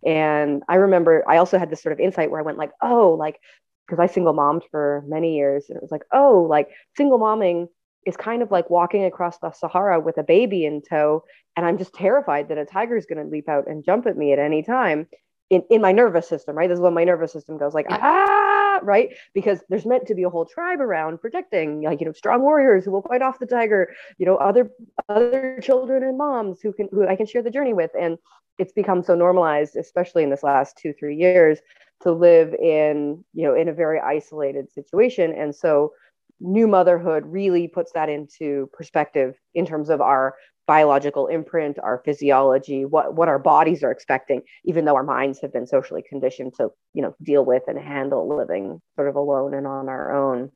And 0.04 0.62
i 0.68 0.76
remember 0.76 1.24
i 1.28 1.38
also 1.38 1.58
had 1.58 1.70
this 1.70 1.82
sort 1.82 1.92
of 1.92 2.00
insight 2.00 2.30
where 2.30 2.40
i 2.40 2.44
went 2.44 2.58
like 2.58 2.72
oh 2.82 3.16
like 3.18 3.40
because 3.86 3.98
i 3.98 4.06
single 4.06 4.34
mommed 4.34 4.62
for 4.70 5.02
many 5.06 5.36
years 5.36 5.66
and 5.68 5.76
it 5.76 5.82
was 5.82 5.90
like 5.90 6.04
oh 6.12 6.46
like 6.48 6.68
single 6.96 7.18
momming 7.18 7.68
is 8.06 8.16
kind 8.16 8.42
of 8.42 8.50
like 8.50 8.70
walking 8.70 9.04
across 9.04 9.38
the 9.38 9.52
Sahara 9.52 10.00
with 10.00 10.18
a 10.18 10.22
baby 10.22 10.64
in 10.64 10.82
tow. 10.82 11.24
And 11.56 11.64
I'm 11.64 11.78
just 11.78 11.94
terrified 11.94 12.48
that 12.48 12.58
a 12.58 12.64
tiger 12.64 12.96
is 12.96 13.06
going 13.06 13.24
to 13.24 13.30
leap 13.30 13.48
out 13.48 13.66
and 13.66 13.84
jump 13.84 14.06
at 14.06 14.16
me 14.16 14.32
at 14.32 14.38
any 14.38 14.62
time 14.62 15.06
in, 15.50 15.62
in 15.70 15.80
my 15.80 15.92
nervous 15.92 16.28
system, 16.28 16.56
right? 16.56 16.68
This 16.68 16.76
is 16.76 16.82
when 16.82 16.94
my 16.94 17.04
nervous 17.04 17.32
system 17.32 17.58
goes 17.58 17.74
like, 17.74 17.86
ah, 17.90 18.80
right? 18.82 19.10
Because 19.34 19.60
there's 19.68 19.86
meant 19.86 20.06
to 20.06 20.14
be 20.14 20.24
a 20.24 20.30
whole 20.30 20.46
tribe 20.46 20.80
around 20.80 21.20
protecting, 21.20 21.82
like, 21.82 22.00
you 22.00 22.06
know, 22.06 22.12
strong 22.12 22.42
warriors 22.42 22.84
who 22.84 22.90
will 22.90 23.02
fight 23.02 23.22
off 23.22 23.38
the 23.38 23.46
tiger, 23.46 23.94
you 24.18 24.26
know, 24.26 24.36
other, 24.36 24.70
other 25.08 25.60
children 25.62 26.02
and 26.02 26.18
moms 26.18 26.60
who 26.60 26.72
can, 26.72 26.88
who 26.90 27.06
I 27.06 27.16
can 27.16 27.26
share 27.26 27.42
the 27.42 27.50
journey 27.50 27.74
with. 27.74 27.90
And 27.98 28.18
it's 28.58 28.72
become 28.72 29.02
so 29.02 29.14
normalized, 29.14 29.76
especially 29.76 30.22
in 30.22 30.30
this 30.30 30.42
last 30.42 30.76
two, 30.76 30.92
three 30.98 31.16
years 31.16 31.58
to 32.02 32.12
live 32.12 32.54
in, 32.54 33.24
you 33.32 33.46
know, 33.46 33.54
in 33.54 33.68
a 33.68 33.72
very 33.72 34.00
isolated 34.00 34.70
situation. 34.72 35.32
And 35.32 35.54
so 35.54 35.92
new 36.40 36.66
motherhood 36.66 37.24
really 37.26 37.68
puts 37.68 37.92
that 37.92 38.08
into 38.08 38.68
perspective 38.72 39.34
in 39.54 39.66
terms 39.66 39.88
of 39.88 40.00
our 40.00 40.34
biological 40.66 41.26
imprint, 41.26 41.78
our 41.78 42.00
physiology, 42.04 42.84
what 42.84 43.14
what 43.14 43.28
our 43.28 43.38
bodies 43.38 43.82
are 43.82 43.90
expecting, 43.90 44.42
even 44.64 44.84
though 44.84 44.96
our 44.96 45.02
minds 45.02 45.40
have 45.40 45.52
been 45.52 45.66
socially 45.66 46.02
conditioned 46.08 46.54
to, 46.54 46.70
you 46.94 47.02
know, 47.02 47.14
deal 47.22 47.44
with 47.44 47.64
and 47.66 47.78
handle 47.78 48.34
living 48.34 48.80
sort 48.96 49.08
of 49.08 49.16
alone 49.16 49.54
and 49.54 49.66
on 49.66 49.88
our 49.88 50.12
own. 50.12 50.50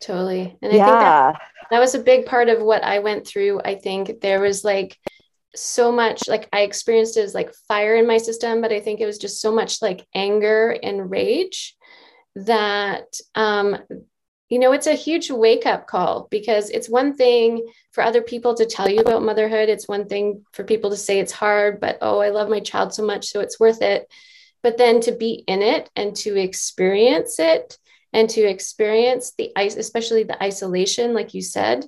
Totally. 0.00 0.56
And 0.60 0.72
I 0.72 0.76
yeah. 0.76 0.84
think 0.84 0.98
that, 0.98 1.40
that 1.70 1.80
was 1.80 1.94
a 1.94 2.00
big 2.00 2.26
part 2.26 2.48
of 2.48 2.60
what 2.60 2.82
I 2.82 2.98
went 2.98 3.26
through. 3.26 3.60
I 3.64 3.76
think 3.76 4.20
there 4.20 4.40
was 4.40 4.64
like 4.64 4.98
so 5.54 5.92
much 5.92 6.28
like 6.28 6.48
I 6.52 6.60
experienced 6.60 7.16
it 7.16 7.20
as 7.22 7.34
like 7.34 7.54
fire 7.68 7.96
in 7.96 8.06
my 8.06 8.18
system, 8.18 8.60
but 8.60 8.72
I 8.72 8.80
think 8.80 9.00
it 9.00 9.06
was 9.06 9.18
just 9.18 9.40
so 9.40 9.52
much 9.52 9.80
like 9.80 10.06
anger 10.14 10.76
and 10.82 11.10
rage 11.10 11.76
that 12.34 13.18
um 13.34 13.78
you 14.50 14.58
know, 14.58 14.72
it's 14.72 14.86
a 14.86 14.94
huge 14.94 15.30
wake 15.30 15.66
up 15.66 15.86
call 15.86 16.28
because 16.30 16.70
it's 16.70 16.88
one 16.88 17.16
thing 17.16 17.66
for 17.92 18.04
other 18.04 18.22
people 18.22 18.54
to 18.54 18.66
tell 18.66 18.88
you 18.88 19.00
about 19.00 19.24
motherhood. 19.24 19.68
It's 19.68 19.88
one 19.88 20.06
thing 20.06 20.44
for 20.52 20.64
people 20.64 20.90
to 20.90 20.96
say 20.96 21.18
it's 21.18 21.32
hard, 21.32 21.80
but 21.80 21.98
oh, 22.02 22.20
I 22.20 22.28
love 22.28 22.50
my 22.50 22.60
child 22.60 22.92
so 22.92 23.04
much, 23.04 23.26
so 23.26 23.40
it's 23.40 23.58
worth 23.58 23.80
it. 23.80 24.06
But 24.62 24.76
then 24.76 25.00
to 25.00 25.12
be 25.12 25.44
in 25.46 25.62
it 25.62 25.90
and 25.96 26.14
to 26.16 26.36
experience 26.36 27.38
it 27.38 27.78
and 28.12 28.28
to 28.30 28.42
experience 28.42 29.32
the 29.36 29.50
ice, 29.56 29.76
especially 29.76 30.24
the 30.24 30.40
isolation, 30.42 31.14
like 31.14 31.34
you 31.34 31.42
said. 31.42 31.86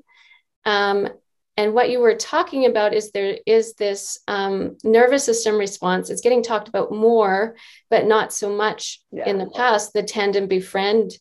Um, 0.64 1.08
and 1.56 1.72
what 1.72 1.90
you 1.90 2.00
were 2.00 2.14
talking 2.14 2.66
about 2.66 2.92
is 2.92 3.10
there 3.10 3.38
is 3.46 3.74
this 3.74 4.18
um, 4.28 4.76
nervous 4.84 5.24
system 5.24 5.56
response. 5.56 6.10
It's 6.10 6.20
getting 6.20 6.42
talked 6.42 6.68
about 6.68 6.92
more, 6.92 7.56
but 7.88 8.06
not 8.06 8.32
so 8.32 8.54
much 8.54 9.00
yeah. 9.10 9.28
in 9.28 9.38
the 9.38 9.50
past. 9.50 9.92
The 9.92 10.02
tend 10.02 10.36
and 10.36 10.48
befriend 10.48 11.12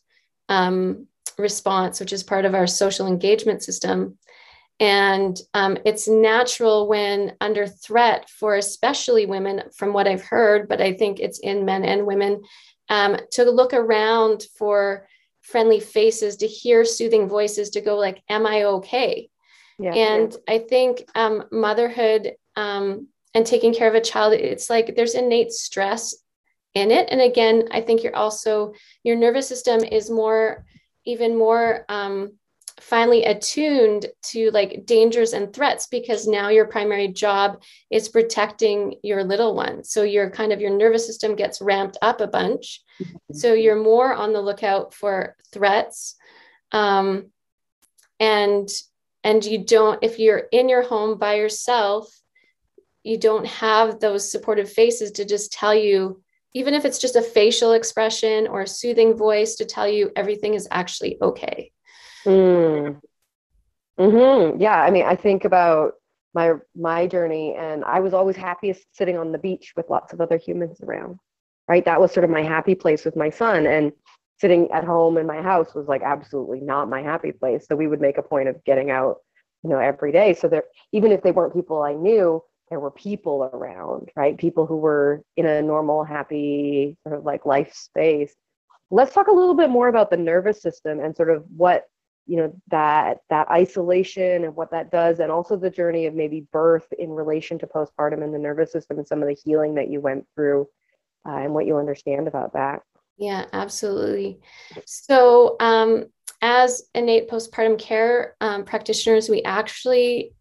um, 0.50 1.06
response, 1.38 2.00
which 2.00 2.12
is 2.12 2.22
part 2.22 2.44
of 2.44 2.54
our 2.54 2.66
social 2.66 3.06
engagement 3.06 3.62
system. 3.62 4.18
And 4.78 5.40
um, 5.54 5.78
it's 5.86 6.06
natural 6.06 6.86
when 6.86 7.34
under 7.40 7.66
threat 7.66 8.28
for 8.28 8.56
especially 8.56 9.24
women, 9.24 9.62
from 9.74 9.94
what 9.94 10.06
I've 10.06 10.22
heard, 10.22 10.68
but 10.68 10.82
I 10.82 10.92
think 10.92 11.18
it's 11.18 11.38
in 11.38 11.64
men 11.64 11.82
and 11.82 12.06
women, 12.06 12.42
um, 12.90 13.16
to 13.32 13.50
look 13.50 13.72
around 13.72 14.44
for 14.58 15.08
friendly 15.40 15.80
faces, 15.80 16.36
to 16.36 16.46
hear 16.46 16.84
soothing 16.84 17.26
voices, 17.26 17.70
to 17.70 17.80
go 17.80 17.96
like, 17.96 18.22
"Am 18.28 18.46
I 18.46 18.64
okay?" 18.64 19.30
Yeah, 19.78 19.92
and 19.92 20.32
yeah. 20.32 20.54
I 20.54 20.58
think 20.58 21.08
um, 21.14 21.44
motherhood 21.52 22.32
um, 22.56 23.08
and 23.34 23.46
taking 23.46 23.74
care 23.74 23.88
of 23.88 23.94
a 23.94 24.00
child, 24.00 24.32
it's 24.32 24.70
like 24.70 24.96
there's 24.96 25.14
innate 25.14 25.52
stress 25.52 26.14
in 26.74 26.90
it. 26.90 27.08
And 27.10 27.20
again, 27.20 27.68
I 27.70 27.80
think 27.80 28.02
you're 28.02 28.16
also 28.16 28.74
your 29.02 29.16
nervous 29.16 29.48
system 29.48 29.84
is 29.84 30.10
more 30.10 30.64
even 31.04 31.36
more 31.36 31.84
um, 31.88 32.32
finely 32.80 33.24
attuned 33.24 34.06
to 34.22 34.50
like 34.50 34.84
dangers 34.84 35.32
and 35.32 35.52
threats 35.52 35.86
because 35.86 36.26
now 36.26 36.48
your 36.50 36.66
primary 36.66 37.08
job 37.08 37.62
is 37.90 38.08
protecting 38.08 38.96
your 39.02 39.24
little 39.24 39.54
one 39.54 39.82
so 39.82 40.02
your 40.02 40.28
kind 40.28 40.52
of 40.52 40.60
your 40.60 40.76
nervous 40.76 41.06
system 41.06 41.34
gets 41.34 41.62
ramped 41.62 41.96
up 42.02 42.20
a 42.20 42.26
bunch 42.26 42.82
mm-hmm. 43.00 43.34
so 43.34 43.54
you're 43.54 43.82
more 43.82 44.12
on 44.12 44.34
the 44.34 44.40
lookout 44.40 44.92
for 44.92 45.36
threats 45.52 46.16
um, 46.72 47.30
and 48.20 48.68
and 49.26 49.44
you 49.44 49.58
don't 49.58 49.98
if 50.02 50.18
you're 50.18 50.44
in 50.52 50.68
your 50.68 50.82
home 50.82 51.18
by 51.18 51.34
yourself 51.34 52.08
you 53.02 53.18
don't 53.18 53.46
have 53.46 54.00
those 54.00 54.30
supportive 54.30 54.70
faces 54.70 55.10
to 55.12 55.24
just 55.24 55.52
tell 55.52 55.74
you 55.74 56.22
even 56.56 56.72
if 56.72 56.86
it's 56.86 56.98
just 56.98 57.16
a 57.16 57.22
facial 57.22 57.72
expression 57.72 58.46
or 58.46 58.62
a 58.62 58.66
soothing 58.66 59.14
voice 59.14 59.56
to 59.56 59.66
tell 59.66 59.86
you 59.86 60.10
everything 60.16 60.54
is 60.54 60.66
actually 60.70 61.18
okay. 61.20 61.70
Mm. 62.24 62.98
Hmm. 63.98 64.58
Yeah. 64.58 64.80
I 64.80 64.90
mean, 64.90 65.04
I 65.04 65.16
think 65.16 65.44
about 65.44 65.92
my 66.32 66.54
my 66.74 67.06
journey, 67.06 67.54
and 67.54 67.84
I 67.84 68.00
was 68.00 68.14
always 68.14 68.36
happiest 68.36 68.86
sitting 68.92 69.18
on 69.18 69.32
the 69.32 69.38
beach 69.38 69.74
with 69.76 69.90
lots 69.90 70.14
of 70.14 70.22
other 70.22 70.38
humans 70.38 70.80
around. 70.80 71.18
Right. 71.68 71.84
That 71.84 72.00
was 72.00 72.10
sort 72.10 72.24
of 72.24 72.30
my 72.30 72.42
happy 72.42 72.74
place 72.74 73.04
with 73.04 73.16
my 73.16 73.28
son, 73.28 73.66
and 73.66 73.92
sitting 74.38 74.70
at 74.70 74.84
home 74.84 75.16
in 75.16 75.26
my 75.26 75.40
house 75.40 75.74
was 75.74 75.86
like 75.86 76.02
absolutely 76.02 76.60
not 76.60 76.90
my 76.90 77.02
happy 77.02 77.32
place. 77.32 77.66
So 77.66 77.76
we 77.76 77.86
would 77.86 78.00
make 78.00 78.18
a 78.18 78.22
point 78.22 78.48
of 78.48 78.62
getting 78.64 78.90
out, 78.90 79.16
you 79.62 79.70
know, 79.70 79.78
every 79.78 80.12
day. 80.12 80.34
So 80.34 80.48
there, 80.48 80.64
even 80.92 81.12
if 81.12 81.22
they 81.22 81.32
weren't 81.32 81.54
people 81.54 81.82
I 81.82 81.94
knew, 81.94 82.42
there 82.68 82.80
were 82.80 82.90
people 82.90 83.48
around, 83.52 84.10
right? 84.16 84.36
People 84.36 84.66
who 84.66 84.76
were 84.76 85.22
in 85.36 85.46
a 85.46 85.62
normal, 85.62 86.04
happy 86.04 86.96
sort 87.06 87.18
of 87.18 87.24
like 87.24 87.46
life 87.46 87.72
space. 87.74 88.34
Let's 88.90 89.14
talk 89.14 89.28
a 89.28 89.32
little 89.32 89.54
bit 89.54 89.70
more 89.70 89.88
about 89.88 90.10
the 90.10 90.16
nervous 90.16 90.60
system 90.60 91.00
and 91.00 91.16
sort 91.16 91.30
of 91.30 91.44
what 91.56 91.84
you 92.26 92.36
know 92.36 92.52
that 92.68 93.18
that 93.30 93.48
isolation 93.50 94.44
and 94.44 94.56
what 94.56 94.72
that 94.72 94.90
does 94.90 95.20
and 95.20 95.30
also 95.30 95.56
the 95.56 95.70
journey 95.70 96.06
of 96.06 96.14
maybe 96.14 96.44
birth 96.52 96.86
in 96.98 97.10
relation 97.10 97.56
to 97.56 97.68
postpartum 97.68 98.22
and 98.22 98.34
the 98.34 98.38
nervous 98.38 98.72
system 98.72 98.98
and 98.98 99.06
some 99.06 99.22
of 99.22 99.28
the 99.28 99.36
healing 99.44 99.76
that 99.76 99.88
you 99.88 100.00
went 100.00 100.26
through 100.34 100.66
uh, 101.28 101.36
and 101.36 101.54
what 101.54 101.66
you 101.66 101.76
understand 101.76 102.26
about 102.26 102.52
that 102.54 102.82
yeah 103.16 103.46
absolutely 103.52 104.38
so 104.84 105.56
um, 105.60 106.04
as 106.42 106.82
innate 106.94 107.28
postpartum 107.28 107.78
care 107.78 108.36
um, 108.40 108.64
practitioners 108.64 109.28
we 109.28 109.42
actually 109.42 110.32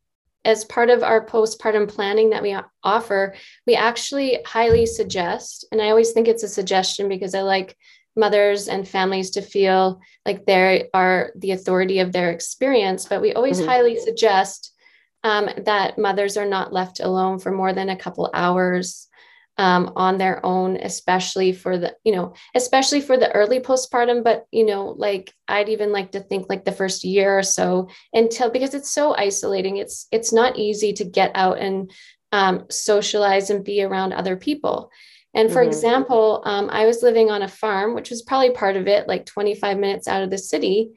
as 0.45 0.63
part 0.65 0.89
of 0.89 1.03
our 1.03 1.25
postpartum 1.25 1.87
planning 1.87 2.29
that 2.29 2.43
we 2.43 2.55
offer, 2.83 3.33
we 3.65 3.75
actually 3.75 4.37
highly 4.45 4.85
suggest, 4.85 5.65
and 5.71 5.81
I 5.81 5.89
always 5.89 6.11
think 6.11 6.27
it's 6.27 6.43
a 6.43 6.47
suggestion 6.47 7.09
because 7.09 7.33
I 7.33 7.41
like 7.41 7.75
mothers 8.15 8.67
and 8.67 8.87
families 8.87 9.31
to 9.31 9.41
feel 9.41 9.99
like 10.25 10.45
they 10.45 10.87
are 10.93 11.31
the 11.35 11.51
authority 11.51 11.99
of 11.99 12.11
their 12.11 12.31
experience, 12.31 13.07
but 13.07 13.21
we 13.21 13.33
always 13.33 13.57
mm-hmm. 13.57 13.69
highly 13.69 13.99
suggest 13.99 14.71
um, 15.23 15.49
that 15.65 15.97
mothers 15.97 16.37
are 16.37 16.45
not 16.45 16.71
left 16.71 16.99
alone 16.99 17.39
for 17.39 17.51
more 17.51 17.73
than 17.73 17.89
a 17.89 17.97
couple 17.97 18.29
hours 18.33 19.07
um, 19.57 19.93
on 19.95 20.17
their 20.17 20.45
own, 20.45 20.77
especially 20.77 21.53
for 21.53 21.77
the, 21.77 21.95
you 22.03 22.13
know, 22.13 22.33
especially 22.55 23.01
for 23.01 23.17
the 23.17 23.31
early 23.31 23.59
postpartum. 23.59 24.23
But, 24.23 24.45
you 24.51 24.65
know, 24.65 24.95
like 24.97 25.33
I'd 25.47 25.69
even 25.69 25.91
like 25.91 26.11
to 26.11 26.19
think 26.19 26.47
like 26.49 26.65
the 26.65 26.71
first 26.71 27.03
year 27.03 27.37
or 27.37 27.43
so 27.43 27.89
until 28.13 28.49
because 28.49 28.73
it's 28.73 28.89
so 28.89 29.15
isolating. 29.15 29.77
It's 29.77 30.07
it's 30.11 30.33
not 30.33 30.57
easy 30.57 30.93
to 30.93 31.05
get 31.05 31.31
out 31.35 31.59
and 31.59 31.91
um, 32.31 32.65
socialize 32.69 33.49
and 33.49 33.63
be 33.63 33.81
around 33.81 34.13
other 34.13 34.35
people. 34.35 34.91
And 35.33 35.51
for 35.51 35.59
mm-hmm. 35.59 35.69
example, 35.69 36.41
um, 36.45 36.69
I 36.71 36.85
was 36.85 37.03
living 37.03 37.29
on 37.29 37.41
a 37.41 37.47
farm, 37.47 37.93
which 37.93 38.09
was 38.09 38.21
probably 38.21 38.51
part 38.51 38.77
of 38.77 38.87
it, 38.87 39.07
like 39.07 39.25
25 39.25 39.77
minutes 39.77 40.07
out 40.07 40.23
of 40.23 40.29
the 40.29 40.37
city. 40.37 40.91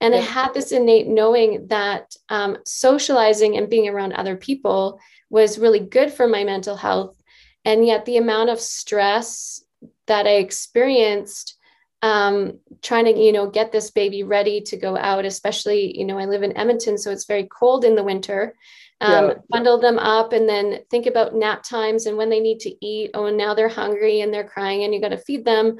And 0.00 0.12
yeah. 0.12 0.20
I 0.20 0.22
had 0.22 0.52
this 0.52 0.72
innate 0.72 1.06
knowing 1.06 1.68
that 1.68 2.14
um, 2.28 2.58
socializing 2.64 3.56
and 3.56 3.70
being 3.70 3.88
around 3.88 4.12
other 4.12 4.36
people 4.36 5.00
was 5.30 5.58
really 5.58 5.78
good 5.78 6.12
for 6.12 6.26
my 6.26 6.42
mental 6.44 6.76
health 6.76 7.16
and 7.64 7.86
yet 7.86 8.04
the 8.04 8.16
amount 8.16 8.50
of 8.50 8.60
stress 8.60 9.64
that 10.06 10.26
i 10.26 10.36
experienced 10.36 11.56
um, 12.02 12.58
trying 12.82 13.06
to 13.06 13.18
you 13.18 13.32
know 13.32 13.48
get 13.48 13.72
this 13.72 13.90
baby 13.90 14.24
ready 14.24 14.60
to 14.60 14.76
go 14.76 14.96
out 14.96 15.24
especially 15.24 15.96
you 15.98 16.04
know 16.04 16.18
i 16.18 16.26
live 16.26 16.42
in 16.42 16.56
edmonton 16.56 16.98
so 16.98 17.10
it's 17.10 17.24
very 17.24 17.48
cold 17.50 17.84
in 17.84 17.94
the 17.94 18.04
winter 18.04 18.54
um, 19.00 19.28
yeah. 19.28 19.34
bundle 19.50 19.78
them 19.78 19.98
up 19.98 20.32
and 20.32 20.48
then 20.48 20.80
think 20.90 21.06
about 21.06 21.34
nap 21.34 21.62
times 21.62 22.06
and 22.06 22.16
when 22.16 22.30
they 22.30 22.40
need 22.40 22.60
to 22.60 22.86
eat 22.86 23.10
oh 23.14 23.26
and 23.26 23.38
now 23.38 23.54
they're 23.54 23.68
hungry 23.68 24.20
and 24.20 24.32
they're 24.32 24.44
crying 24.44 24.84
and 24.84 24.94
you 24.94 25.00
got 25.00 25.08
to 25.08 25.18
feed 25.18 25.44
them 25.44 25.76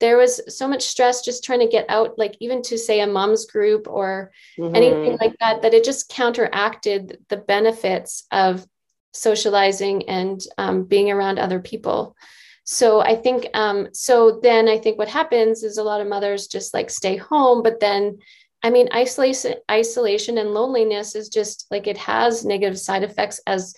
there 0.00 0.16
was 0.16 0.40
so 0.48 0.66
much 0.66 0.82
stress 0.82 1.22
just 1.22 1.44
trying 1.44 1.60
to 1.60 1.68
get 1.68 1.84
out 1.88 2.18
like 2.18 2.36
even 2.40 2.62
to 2.62 2.76
say 2.76 3.00
a 3.00 3.06
mom's 3.06 3.46
group 3.46 3.86
or 3.86 4.32
mm-hmm. 4.58 4.74
anything 4.74 5.18
like 5.20 5.36
that 5.38 5.62
that 5.62 5.74
it 5.74 5.84
just 5.84 6.08
counteracted 6.08 7.18
the 7.28 7.36
benefits 7.36 8.26
of 8.32 8.66
socializing 9.12 10.08
and 10.08 10.40
um, 10.58 10.84
being 10.84 11.10
around 11.10 11.38
other 11.38 11.60
people. 11.60 12.16
So 12.64 13.00
I 13.00 13.16
think, 13.16 13.48
um, 13.54 13.88
so 13.92 14.38
then 14.42 14.68
I 14.68 14.78
think 14.78 14.98
what 14.98 15.08
happens 15.08 15.64
is 15.64 15.78
a 15.78 15.82
lot 15.82 16.00
of 16.00 16.06
mothers 16.06 16.46
just 16.46 16.72
like 16.72 16.90
stay 16.90 17.16
home, 17.16 17.62
but 17.62 17.80
then, 17.80 18.18
I 18.62 18.70
mean, 18.70 18.88
isolation, 18.94 19.54
isolation 19.70 20.38
and 20.38 20.54
loneliness 20.54 21.14
is 21.14 21.28
just 21.28 21.66
like 21.70 21.86
it 21.86 21.96
has 21.96 22.44
negative 22.44 22.78
side 22.78 23.02
effects 23.02 23.40
as, 23.46 23.74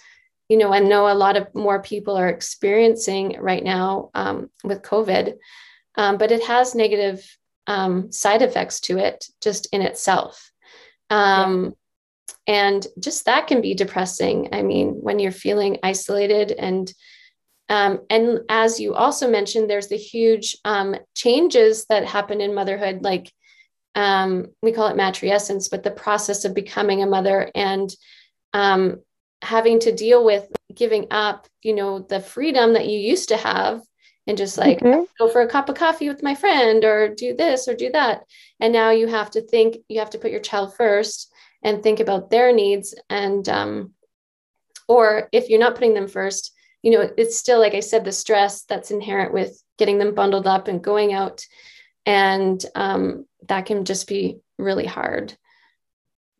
you 0.49 0.59
know, 0.59 0.73
I 0.75 0.81
know 0.81 1.11
a 1.11 1.14
lot 1.14 1.37
of 1.37 1.55
more 1.55 1.81
people 1.81 2.16
are 2.16 2.29
experiencing 2.29 3.37
right 3.40 3.64
now 3.64 4.11
um, 4.14 4.51
with 4.64 4.83
COVID, 4.83 5.38
um, 5.95 6.18
but 6.18 6.33
it 6.33 6.42
has 6.45 6.75
negative 6.75 7.25
um, 7.66 8.11
side 8.12 8.42
effects 8.42 8.81
to 8.81 8.99
it 8.99 9.25
just 9.40 9.68
in 9.73 9.83
itself. 9.83 10.53
Um, 11.09 11.75
and 12.47 12.87
just 12.99 13.25
that 13.25 13.47
can 13.47 13.61
be 13.61 13.75
depressing 13.75 14.49
i 14.53 14.62
mean 14.62 14.90
when 15.01 15.18
you're 15.18 15.33
feeling 15.33 15.79
isolated 15.83 16.53
and 16.53 16.92
um, 17.68 18.01
and 18.11 18.40
as 18.51 18.81
you 18.81 18.95
also 18.95 19.31
mentioned 19.31 19.71
there's 19.71 19.88
the 19.88 19.97
huge 19.97 20.57
um, 20.64 20.95
changes 21.14 21.87
that 21.87 22.05
happen 22.05 22.40
in 22.40 22.55
motherhood 22.55 23.03
like 23.03 23.33
um, 23.95 24.47
we 24.62 24.73
call 24.73 24.88
it 24.88 24.97
matrescence 24.97 25.71
but 25.71 25.83
the 25.83 25.90
process 25.90 26.45
of 26.45 26.55
becoming 26.55 27.03
a 27.03 27.07
mother 27.07 27.51
and 27.55 27.95
um, 28.53 29.01
having 29.42 29.79
to 29.81 29.92
deal 29.92 30.25
with 30.25 30.47
giving 30.75 31.07
up 31.11 31.47
you 31.62 31.75
know 31.75 32.01
the 32.01 32.21
freedom 32.21 32.75
that 32.75 32.88
you 32.88 32.99
used 32.99 33.29
to 33.29 33.37
have 33.37 33.81
and 34.27 34.38
just 34.38 34.57
like 34.57 34.81
mm-hmm. 34.81 35.03
go 35.18 35.29
for 35.29 35.42
a 35.42 35.49
cup 35.49 35.68
of 35.68 35.75
coffee 35.77 36.09
with 36.09 36.23
my 36.23 36.35
friend 36.35 36.85
or 36.85 37.09
do 37.09 37.35
this 37.35 37.68
or 37.68 37.75
do 37.75 37.90
that 37.90 38.23
and 38.61 38.73
now 38.73 38.90
you 38.90 39.07
have 39.07 39.31
to 39.31 39.40
think 39.40 39.79
you 39.88 39.99
have 39.99 40.11
to 40.11 40.18
put 40.18 40.31
your 40.31 40.40
child 40.40 40.75
first 40.77 41.32
and 41.62 41.83
think 41.83 42.01
about 42.01 42.31
their 42.31 42.53
needs. 42.53 42.94
And 43.09 43.48
um, 43.48 43.92
or 44.88 45.29
if 45.33 45.48
you're 45.48 45.61
not 45.61 45.75
putting 45.75 45.94
them 45.94 46.09
first 46.09 46.53
you 46.83 46.90
know 46.90 47.09
it's 47.16 47.38
still 47.38 47.61
like 47.61 47.75
i 47.75 47.81
said 47.81 48.05
the 48.05 48.11
stress 48.11 48.64
that's 48.64 48.90
inherent 48.90 49.33
with 49.33 49.62
getting 49.83 49.98
them 49.98 50.14
bundled 50.14 50.46
up 50.46 50.68
and 50.68 50.83
going 50.83 51.12
out. 51.12 51.44
And 52.07 52.64
um, 52.75 53.27
that 53.48 53.66
can 53.66 53.85
just 53.85 54.07
be 54.07 54.38
really 54.59 54.87
hard. 54.87 55.37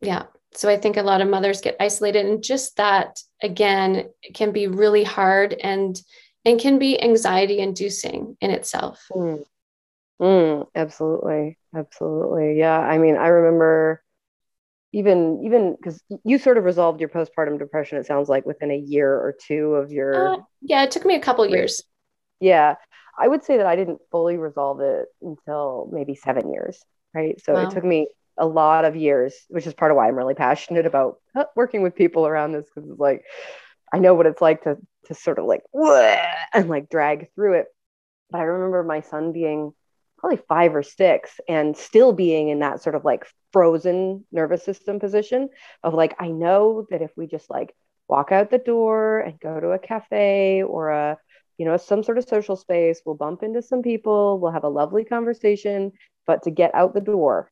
Yeah. 0.01 0.23
So 0.53 0.69
i 0.69 0.77
think 0.77 0.97
a 0.97 1.03
lot 1.03 1.21
of 1.21 1.27
mothers 1.27 1.61
get 1.61 1.77
isolated 1.79 2.25
and 2.25 2.43
just 2.43 2.77
that 2.77 3.19
again 3.41 4.09
can 4.33 4.51
be 4.51 4.67
really 4.67 5.03
hard 5.03 5.53
and 5.53 5.99
and 6.45 6.59
can 6.59 6.77
be 6.77 7.01
anxiety 7.01 7.59
inducing 7.59 8.37
in 8.39 8.51
itself. 8.51 9.05
Mm. 9.11 9.43
Mm, 10.21 10.67
absolutely. 10.75 11.57
Absolutely. 11.75 12.57
Yeah. 12.59 12.79
I 12.79 12.97
mean 12.97 13.17
i 13.17 13.27
remember 13.27 14.03
even 14.93 15.41
even 15.43 15.75
because 15.75 16.01
you 16.23 16.37
sort 16.37 16.57
of 16.57 16.63
resolved 16.63 16.99
your 16.99 17.09
postpartum 17.09 17.59
depression 17.59 17.97
it 17.97 18.05
sounds 18.05 18.29
like 18.29 18.45
within 18.45 18.71
a 18.71 18.77
year 18.77 19.11
or 19.11 19.35
two 19.45 19.73
of 19.75 19.91
your 19.91 20.35
uh, 20.35 20.37
yeah 20.61 20.83
it 20.83 20.91
took 20.91 21.05
me 21.05 21.15
a 21.15 21.19
couple 21.19 21.45
years. 21.49 21.83
Yeah. 22.39 22.75
I 23.17 23.27
would 23.27 23.43
say 23.43 23.57
that 23.57 23.65
i 23.65 23.75
didn't 23.75 23.99
fully 24.11 24.37
resolve 24.37 24.79
it 24.79 25.07
until 25.21 25.89
maybe 25.91 26.15
seven 26.15 26.51
years 26.51 26.79
right? 27.13 27.39
So 27.43 27.53
wow. 27.53 27.67
it 27.67 27.71
took 27.71 27.83
me 27.83 28.07
a 28.39 28.45
lot 28.45 28.85
of 28.85 28.95
years 28.95 29.35
which 29.49 29.67
is 29.67 29.73
part 29.75 29.91
of 29.91 29.97
why 29.97 30.07
i'm 30.07 30.15
really 30.15 30.33
passionate 30.33 30.87
about 30.87 31.17
working 31.55 31.83
with 31.83 31.95
people 31.95 32.25
around 32.25 32.51
this 32.51 32.65
because 32.65 32.89
it's 32.89 32.99
like 32.99 33.23
i 33.93 33.99
know 33.99 34.15
what 34.15 34.25
it's 34.25 34.41
like 34.41 34.63
to 34.63 34.77
to 35.05 35.13
sort 35.13 35.37
of 35.37 35.45
like 35.45 35.61
and 36.53 36.69
like 36.69 36.89
drag 36.89 37.27
through 37.35 37.59
it. 37.59 37.67
But 38.31 38.39
i 38.39 38.43
remember 38.43 38.83
my 38.83 39.01
son 39.01 39.31
being 39.31 39.73
probably 40.23 40.41
five 40.47 40.73
or 40.73 40.83
six 40.83 41.41
and 41.49 41.75
still 41.75 42.13
being 42.13 42.47
in 42.47 42.59
that 42.59 42.81
sort 42.81 42.95
of 42.95 43.03
like 43.03 43.25
frozen 43.51 44.23
nervous 44.31 44.63
system 44.63 44.97
position 44.97 45.49
of 45.83 45.93
like 45.93 46.15
i 46.17 46.29
know 46.29 46.87
that 46.89 47.01
if 47.01 47.11
we 47.17 47.27
just 47.27 47.49
like 47.49 47.75
walk 48.07 48.31
out 48.31 48.49
the 48.49 48.57
door 48.57 49.19
and 49.19 49.37
go 49.41 49.59
to 49.59 49.71
a 49.71 49.79
cafe 49.79 50.63
or 50.63 50.91
a 50.91 51.17
you 51.57 51.65
know 51.65 51.75
some 51.75 52.03
sort 52.03 52.17
of 52.17 52.23
social 52.23 52.55
space 52.55 53.01
we'll 53.05 53.15
bump 53.15 53.43
into 53.43 53.61
some 53.61 53.81
people 53.81 54.39
we'll 54.39 54.53
have 54.53 54.63
a 54.63 54.69
lovely 54.69 55.03
conversation 55.03 55.91
but 56.25 56.43
to 56.43 56.51
get 56.51 56.73
out 56.73 56.93
the 56.93 57.01
door 57.01 57.51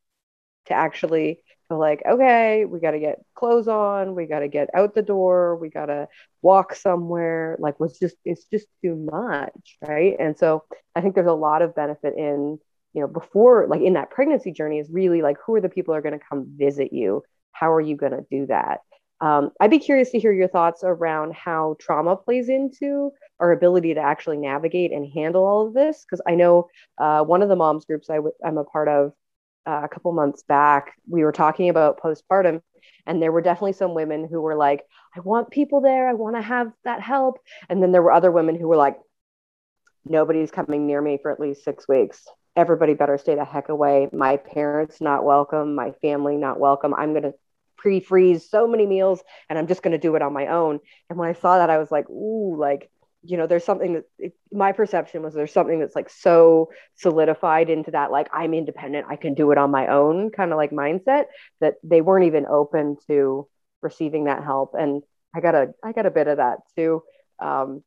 to 0.67 0.73
actually 0.73 1.43
like 1.77 2.01
okay 2.09 2.65
we 2.65 2.79
got 2.79 2.91
to 2.91 2.99
get 2.99 3.19
clothes 3.35 3.67
on 3.67 4.15
we 4.15 4.25
got 4.25 4.39
to 4.39 4.47
get 4.47 4.69
out 4.75 4.93
the 4.95 5.01
door 5.01 5.55
we 5.57 5.69
got 5.69 5.87
to 5.87 6.07
walk 6.41 6.75
somewhere. 6.75 7.55
Like 7.59 7.79
was 7.79 7.99
just 7.99 8.15
it's 8.25 8.45
just 8.45 8.67
too 8.83 8.95
much 8.95 9.77
right? 9.87 10.15
And 10.19 10.37
so 10.37 10.63
i 10.95 11.01
think 11.01 11.15
there's 11.15 11.27
a 11.27 11.33
lot 11.33 11.61
of 11.61 11.75
benefit 11.75 12.15
in 12.17 12.59
you 12.93 13.01
know 13.01 13.07
before 13.07 13.67
like 13.67 13.81
in 13.81 13.93
that 13.93 14.09
pregnancy 14.09 14.51
journey 14.51 14.79
is 14.79 14.89
really 14.91 15.21
like 15.21 15.37
who 15.45 15.55
are 15.55 15.61
the 15.61 15.69
people 15.69 15.93
are 15.95 16.01
going 16.01 16.17
to 16.17 16.25
come 16.27 16.45
visit 16.57 16.91
you? 16.93 17.23
How 17.53 17.71
are 17.73 17.81
you 17.81 17.95
going 17.95 18.13
to 18.13 18.25
do 18.29 18.47
that? 18.47 18.79
Um, 19.21 19.51
i'd 19.61 19.69
be 19.69 19.77
curious 19.79 20.09
to 20.11 20.19
hear 20.19 20.31
your 20.31 20.47
thoughts 20.47 20.81
around 20.83 21.33
how 21.35 21.75
trauma 21.79 22.15
plays 22.15 22.49
into 22.49 23.11
our 23.39 23.51
ability 23.51 23.93
to 23.93 23.99
actually 23.99 24.37
navigate 24.37 24.91
and 24.91 25.07
handle 25.13 25.45
all 25.45 25.67
of 25.67 25.73
this 25.75 26.03
because 26.03 26.21
i 26.27 26.33
know 26.33 26.67
uh, 26.97 27.23
one 27.23 27.43
of 27.43 27.49
the 27.49 27.55
moms 27.55 27.85
groups 27.85 28.09
i 28.09 28.15
w- 28.15 28.33
i'm 28.43 28.57
a 28.57 28.63
part 28.63 28.87
of 28.87 29.13
uh, 29.67 29.81
a 29.83 29.89
couple 29.89 30.11
months 30.11 30.43
back 30.43 30.93
we 31.07 31.23
were 31.23 31.31
talking 31.31 31.69
about 31.69 31.99
postpartum 31.99 32.61
and 33.05 33.21
there 33.21 33.31
were 33.31 33.41
definitely 33.41 33.73
some 33.73 33.93
women 33.93 34.27
who 34.29 34.41
were 34.41 34.55
like 34.55 34.83
i 35.15 35.19
want 35.19 35.51
people 35.51 35.81
there 35.81 36.07
i 36.09 36.13
want 36.13 36.35
to 36.35 36.41
have 36.41 36.71
that 36.83 37.01
help 37.01 37.39
and 37.69 37.81
then 37.81 37.91
there 37.91 38.01
were 38.01 38.11
other 38.11 38.31
women 38.31 38.59
who 38.59 38.67
were 38.67 38.77
like 38.77 38.97
nobody's 40.05 40.51
coming 40.51 40.87
near 40.87 41.01
me 41.01 41.19
for 41.21 41.31
at 41.31 41.39
least 41.39 41.63
six 41.63 41.87
weeks 41.87 42.25
everybody 42.55 42.93
better 42.93 43.17
stay 43.17 43.35
the 43.35 43.45
heck 43.45 43.69
away. 43.69 44.09
My 44.11 44.37
parents 44.37 45.01
not 45.01 45.23
welcome, 45.23 45.75
my 45.75 45.91
family 46.01 46.37
not 46.37 46.59
welcome. 46.59 46.93
I'm 46.93 47.11
going 47.11 47.23
to 47.23 47.33
pre-freeze 47.77 48.49
so 48.49 48.67
many 48.67 48.85
meals 48.85 49.21
and 49.49 49.57
I'm 49.57 49.67
just 49.67 49.81
going 49.81 49.93
to 49.93 49.97
do 49.97 50.15
it 50.15 50.21
on 50.21 50.33
my 50.33 50.47
own. 50.47 50.79
And 51.09 51.17
when 51.17 51.29
I 51.29 51.33
saw 51.33 51.57
that, 51.57 51.69
I 51.69 51.77
was 51.77 51.91
like, 51.91 52.09
ooh, 52.09 52.57
like, 52.59 52.91
you 53.23 53.37
know, 53.37 53.47
there's 53.47 53.63
something 53.63 53.93
that 53.93 54.03
it, 54.17 54.33
my 54.51 54.71
perception 54.71 55.21
was 55.21 55.33
there's 55.33 55.53
something 55.53 55.79
that's 55.79 55.95
like 55.95 56.09
so 56.09 56.71
solidified 56.95 57.69
into 57.69 57.91
that, 57.91 58.11
like, 58.11 58.29
I'm 58.33 58.53
independent, 58.53 59.07
I 59.09 59.15
can 59.15 59.33
do 59.33 59.51
it 59.51 59.57
on 59.57 59.71
my 59.71 59.87
own 59.87 60.31
kind 60.31 60.51
of 60.51 60.57
like 60.57 60.71
mindset 60.71 61.25
that 61.59 61.75
they 61.83 62.01
weren't 62.01 62.25
even 62.25 62.45
open 62.47 62.97
to 63.07 63.47
receiving 63.81 64.25
that 64.25 64.43
help. 64.43 64.73
And 64.73 65.03
I 65.35 65.41
got 65.41 65.55
a, 65.55 65.73
I 65.83 65.91
got 65.91 66.05
a 66.05 66.11
bit 66.11 66.27
of 66.27 66.37
that 66.37 66.59
too. 66.75 67.03
Um, 67.39 67.83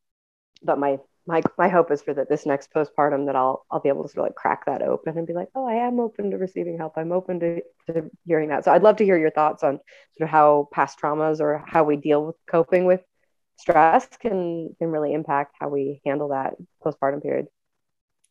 but 0.62 0.78
my 0.78 0.98
my 1.26 1.42
my 1.56 1.68
hope 1.68 1.90
is 1.90 2.02
for 2.02 2.12
that 2.14 2.28
this 2.28 2.46
next 2.46 2.72
postpartum 2.72 3.26
that 3.26 3.36
I'll 3.36 3.64
I'll 3.70 3.80
be 3.80 3.88
able 3.88 4.02
to 4.02 4.08
sort 4.08 4.18
of 4.18 4.30
like 4.30 4.34
crack 4.34 4.66
that 4.66 4.82
open 4.82 5.16
and 5.16 5.26
be 5.26 5.32
like, 5.32 5.48
oh, 5.54 5.66
I 5.66 5.86
am 5.86 5.98
open 6.00 6.30
to 6.30 6.38
receiving 6.38 6.76
help. 6.76 6.94
I'm 6.96 7.12
open 7.12 7.40
to, 7.40 7.62
to 7.86 8.10
hearing 8.26 8.50
that. 8.50 8.64
So 8.64 8.72
I'd 8.72 8.82
love 8.82 8.96
to 8.96 9.04
hear 9.04 9.18
your 9.18 9.30
thoughts 9.30 9.62
on 9.62 9.80
sort 10.18 10.28
of 10.28 10.30
how 10.30 10.68
past 10.72 10.98
traumas 11.00 11.40
or 11.40 11.64
how 11.66 11.84
we 11.84 11.96
deal 11.96 12.26
with 12.26 12.36
coping 12.48 12.84
with 12.84 13.00
stress 13.56 14.06
can 14.20 14.74
can 14.78 14.88
really 14.88 15.12
impact 15.12 15.54
how 15.60 15.68
we 15.68 16.00
handle 16.04 16.28
that 16.28 16.54
postpartum 16.84 17.22
period. 17.22 17.46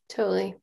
Totally. 0.09 0.55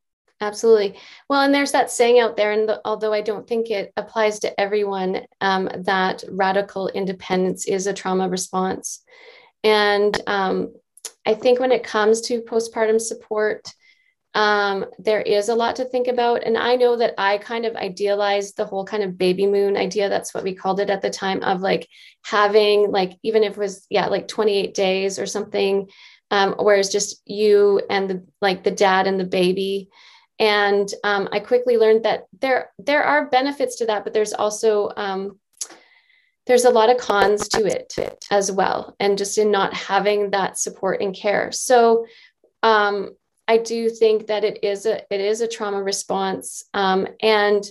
Absolutely. 0.42 0.98
Well, 1.28 1.42
and 1.42 1.52
there's 1.52 1.72
that 1.72 1.90
saying 1.90 2.18
out 2.18 2.34
there, 2.34 2.52
and 2.52 2.66
the, 2.66 2.80
although 2.86 3.12
I 3.12 3.20
don't 3.20 3.46
think 3.46 3.70
it 3.70 3.92
applies 3.98 4.38
to 4.40 4.58
everyone, 4.58 5.26
um, 5.42 5.68
that 5.80 6.24
radical 6.30 6.88
independence 6.88 7.66
is 7.66 7.86
a 7.86 7.92
trauma 7.92 8.26
response. 8.26 9.02
And 9.62 10.18
um, 10.26 10.72
I 11.26 11.34
think 11.34 11.60
when 11.60 11.72
it 11.72 11.84
comes 11.84 12.22
to 12.22 12.40
postpartum 12.40 12.98
support, 12.98 13.68
um, 14.34 14.86
there 14.98 15.20
is 15.20 15.48
a 15.48 15.54
lot 15.54 15.76
to 15.76 15.84
think 15.84 16.06
about. 16.06 16.44
And 16.44 16.56
I 16.56 16.76
know 16.76 16.96
that 16.96 17.14
I 17.18 17.38
kind 17.38 17.66
of 17.66 17.74
idealized 17.74 18.56
the 18.56 18.64
whole 18.64 18.84
kind 18.84 19.02
of 19.02 19.18
baby 19.18 19.46
moon 19.46 19.76
idea. 19.76 20.08
That's 20.08 20.32
what 20.32 20.44
we 20.44 20.54
called 20.54 20.80
it 20.80 20.90
at 20.90 21.02
the 21.02 21.10
time 21.10 21.42
of 21.42 21.60
like 21.60 21.88
having, 22.24 22.92
like, 22.92 23.18
even 23.22 23.42
if 23.42 23.52
it 23.52 23.58
was, 23.58 23.86
yeah, 23.90 24.06
like 24.06 24.28
28 24.28 24.72
days 24.74 25.18
or 25.18 25.26
something, 25.26 25.88
um, 26.30 26.54
whereas 26.58 26.90
just 26.90 27.20
you 27.26 27.82
and 27.90 28.08
the 28.08 28.24
like 28.40 28.62
the 28.62 28.70
dad 28.70 29.08
and 29.08 29.18
the 29.18 29.24
baby. 29.24 29.88
And 30.38 30.88
um, 31.02 31.28
I 31.32 31.40
quickly 31.40 31.76
learned 31.76 32.04
that 32.04 32.24
there 32.40 32.70
there 32.78 33.02
are 33.02 33.28
benefits 33.28 33.76
to 33.76 33.86
that, 33.86 34.04
but 34.04 34.14
there's 34.14 34.32
also 34.32 34.90
um, 34.96 35.40
there's 36.46 36.64
a 36.64 36.70
lot 36.70 36.90
of 36.90 36.98
cons 36.98 37.48
to 37.48 37.64
it 37.64 37.94
as 38.30 38.50
well 38.50 38.96
and 38.98 39.18
just 39.18 39.38
in 39.38 39.50
not 39.50 39.74
having 39.74 40.30
that 40.30 40.58
support 40.58 41.00
and 41.00 41.14
care 41.14 41.52
so 41.52 42.06
um, 42.62 43.10
i 43.50 43.56
do 43.56 43.90
think 43.90 44.26
that 44.28 44.44
it 44.44 44.62
is 44.62 44.86
a 44.86 44.96
it 45.12 45.20
is 45.20 45.40
a 45.40 45.48
trauma 45.48 45.82
response 45.82 46.64
um, 46.74 47.06
and 47.20 47.62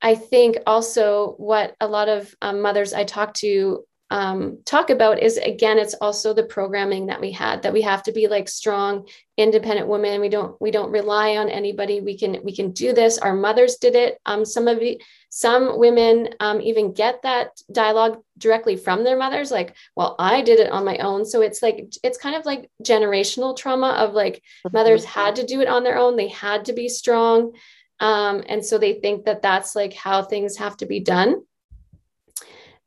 i 0.00 0.14
think 0.14 0.56
also 0.66 1.34
what 1.38 1.74
a 1.80 1.86
lot 1.86 2.08
of 2.08 2.34
um, 2.42 2.62
mothers 2.62 2.92
i 2.94 3.04
talk 3.04 3.34
to 3.34 3.84
um, 4.10 4.58
talk 4.64 4.90
about 4.90 5.20
is 5.20 5.36
again 5.36 5.78
it's 5.78 5.94
also 5.94 6.32
the 6.32 6.44
programming 6.44 7.06
that 7.06 7.20
we 7.20 7.32
had 7.32 7.62
that 7.62 7.72
we 7.72 7.82
have 7.82 8.04
to 8.04 8.12
be 8.12 8.28
like 8.28 8.48
strong 8.48 9.08
independent 9.36 9.88
women. 9.88 10.20
We 10.20 10.28
don't 10.28 10.60
we 10.60 10.70
don't 10.70 10.92
rely 10.92 11.36
on 11.36 11.48
anybody. 11.48 12.00
We 12.00 12.16
can 12.16 12.38
we 12.44 12.54
can 12.54 12.70
do 12.70 12.92
this. 12.92 13.18
Our 13.18 13.34
mothers 13.34 13.76
did 13.76 13.96
it. 13.96 14.20
Um, 14.24 14.44
some 14.44 14.68
of 14.68 14.80
you 14.80 14.98
some 15.28 15.78
women 15.78 16.28
um, 16.38 16.60
even 16.60 16.92
get 16.92 17.22
that 17.22 17.60
dialogue 17.72 18.22
directly 18.38 18.76
from 18.76 19.02
their 19.02 19.18
mothers 19.18 19.50
like 19.50 19.74
well 19.96 20.14
i 20.18 20.40
did 20.40 20.60
it 20.60 20.70
on 20.70 20.84
my 20.84 20.98
own. 20.98 21.24
So 21.24 21.40
it's 21.42 21.60
like 21.60 21.92
it's 22.04 22.18
kind 22.18 22.36
of 22.36 22.46
like 22.46 22.70
generational 22.84 23.56
trauma 23.56 23.88
of 23.88 24.14
like 24.14 24.36
mm-hmm. 24.36 24.76
mothers 24.76 25.04
had 25.04 25.36
to 25.36 25.44
do 25.44 25.60
it 25.60 25.68
on 25.68 25.82
their 25.82 25.98
own. 25.98 26.14
They 26.14 26.28
had 26.28 26.66
to 26.66 26.72
be 26.72 26.88
strong. 26.88 27.52
Um, 27.98 28.44
and 28.48 28.64
so 28.64 28.78
they 28.78 28.94
think 28.94 29.24
that 29.24 29.42
that's 29.42 29.74
like 29.74 29.94
how 29.94 30.22
things 30.22 30.58
have 30.58 30.76
to 30.76 30.86
be 30.86 31.00
done. 31.00 31.42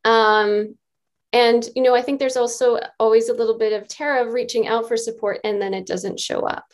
Um, 0.05 0.77
and, 1.31 1.67
you 1.75 1.83
know, 1.83 1.95
I 1.95 2.01
think 2.01 2.19
there's 2.19 2.37
also 2.37 2.79
always 2.99 3.29
a 3.29 3.33
little 3.33 3.57
bit 3.57 3.73
of 3.73 3.87
terror 3.87 4.25
of 4.25 4.33
reaching 4.33 4.67
out 4.67 4.87
for 4.87 4.97
support 4.97 5.39
and 5.43 5.61
then 5.61 5.73
it 5.73 5.85
doesn't 5.85 6.19
show 6.19 6.41
up. 6.41 6.65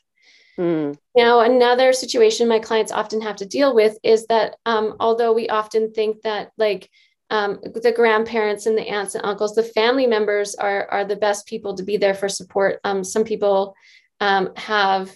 Mm. 0.58 0.98
Now, 1.16 1.42
another 1.42 1.92
situation 1.92 2.48
my 2.48 2.60
clients 2.60 2.92
often 2.92 3.22
have 3.22 3.36
to 3.38 3.46
deal 3.46 3.76
with 3.76 3.98
is 4.04 4.28
that 4.28 4.56
um, 4.66 4.96
although 5.00 5.34
we 5.34 5.50
often 5.50 5.92
think 5.92 6.22
that, 6.22 6.52
like, 6.58 6.90
um, 7.30 7.60
the 7.62 7.92
grandparents 7.92 8.66
and 8.66 8.78
the 8.78 8.88
aunts 8.88 9.16
and 9.16 9.26
uncles, 9.26 9.56
the 9.56 9.64
family 9.64 10.08
members 10.08 10.56
are, 10.56 10.88
are 10.90 11.06
the 11.06 11.16
best 11.16 11.48
people 11.48 11.76
to 11.76 11.84
be 11.84 11.98
there 11.98 12.14
for 12.14 12.30
support. 12.30 12.80
Um, 12.84 13.04
some 13.04 13.24
people 13.24 13.76
um, 14.22 14.52
have, 14.56 15.12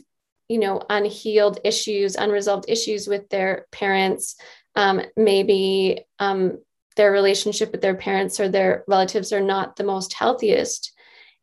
you 0.50 0.60
know, 0.60 0.82
unhealed 0.90 1.60
issues, 1.64 2.16
unresolved 2.16 2.66
issues 2.68 3.08
with 3.08 3.30
their 3.30 3.68
parents. 3.72 4.36
Um, 4.76 5.02
maybe 5.16 6.06
um, 6.18 6.58
their 6.96 7.12
relationship 7.12 7.72
with 7.72 7.82
their 7.82 7.96
parents 7.96 8.40
or 8.40 8.50
their 8.50 8.84
relatives 8.88 9.32
are 9.32 9.42
not 9.42 9.76
the 9.76 9.84
most 9.84 10.14
healthiest. 10.14 10.94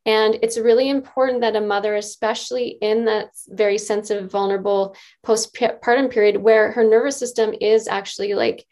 And 0.05 0.39
it's 0.41 0.57
really 0.57 0.89
important 0.89 1.41
that 1.41 1.57
a 1.57 1.61
mother, 1.61 1.95
especially 1.95 2.77
in 2.81 3.05
that 3.05 3.31
very 3.47 3.77
sensitive, 3.77 4.31
vulnerable 4.31 4.95
postpartum 5.25 6.09
period 6.09 6.37
where 6.37 6.71
her 6.71 6.83
nervous 6.83 7.17
system 7.17 7.53
is 7.59 7.89
actually 7.89 8.33
like 8.33 8.65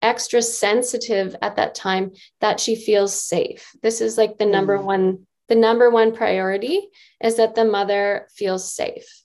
extra 0.00 0.40
sensitive 0.40 1.36
at 1.42 1.56
that 1.56 1.74
time, 1.74 2.12
that 2.40 2.60
she 2.60 2.74
feels 2.74 3.20
safe. 3.20 3.70
This 3.82 4.00
is 4.00 4.16
like 4.16 4.38
the 4.38 4.46
number 4.46 4.78
mm. 4.78 4.84
one, 4.84 5.26
the 5.48 5.56
number 5.56 5.90
one 5.90 6.14
priority 6.14 6.88
is 7.22 7.36
that 7.36 7.54
the 7.54 7.64
mother 7.64 8.28
feels 8.34 8.72
safe. 8.72 9.24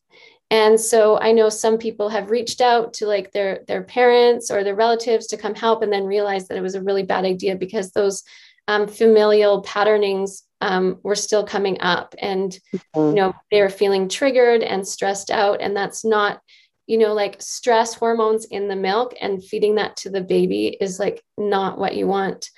And 0.54 0.80
so 0.80 1.20
I 1.20 1.32
know 1.32 1.50
some 1.50 1.80
people 1.80 2.10
have 2.10 2.30
reached 2.30 2.62
out 2.62 2.94
to 2.96 3.08
like 3.08 3.32
their 3.32 3.64
their 3.68 3.82
parents 3.82 4.52
or 4.52 4.64
their 4.64 4.76
relatives 4.76 5.26
to 5.28 5.38
come 5.38 5.56
help 5.56 5.82
and 5.82 5.92
then 5.92 6.06
realized 6.06 6.48
that 6.48 6.58
it 6.60 6.62
was 6.62 6.76
a 6.76 6.84
really 6.84 7.02
bad 7.02 7.26
idea 7.26 7.56
because 7.56 7.92
those 7.92 8.22
um, 8.68 8.88
familial 8.88 9.64
patternings 9.64 10.44
um, 10.62 11.00
were 11.02 11.16
still 11.16 11.44
coming 11.44 11.82
up 11.82 12.14
and 12.22 12.60
mm-hmm. 12.72 13.00
you 13.00 13.16
know 13.16 13.34
they 13.50 13.62
were 13.62 13.70
feeling 13.70 14.08
triggered 14.08 14.62
and 14.62 14.88
stressed 14.88 15.32
out 15.32 15.60
and 15.60 15.76
that's 15.76 16.06
not 16.06 16.40
you 16.86 17.00
know 17.00 17.16
like 17.16 17.42
stress 17.42 17.96
hormones 17.96 18.46
in 18.46 18.68
the 18.68 18.76
milk 18.76 19.16
and 19.20 19.44
feeding 19.44 19.76
that 19.76 19.98
to 19.98 20.12
the 20.12 20.22
baby 20.22 20.78
is 20.80 21.00
like 21.00 21.24
not 21.36 21.80
what 21.80 21.96
you 21.96 22.06
want 22.06 22.52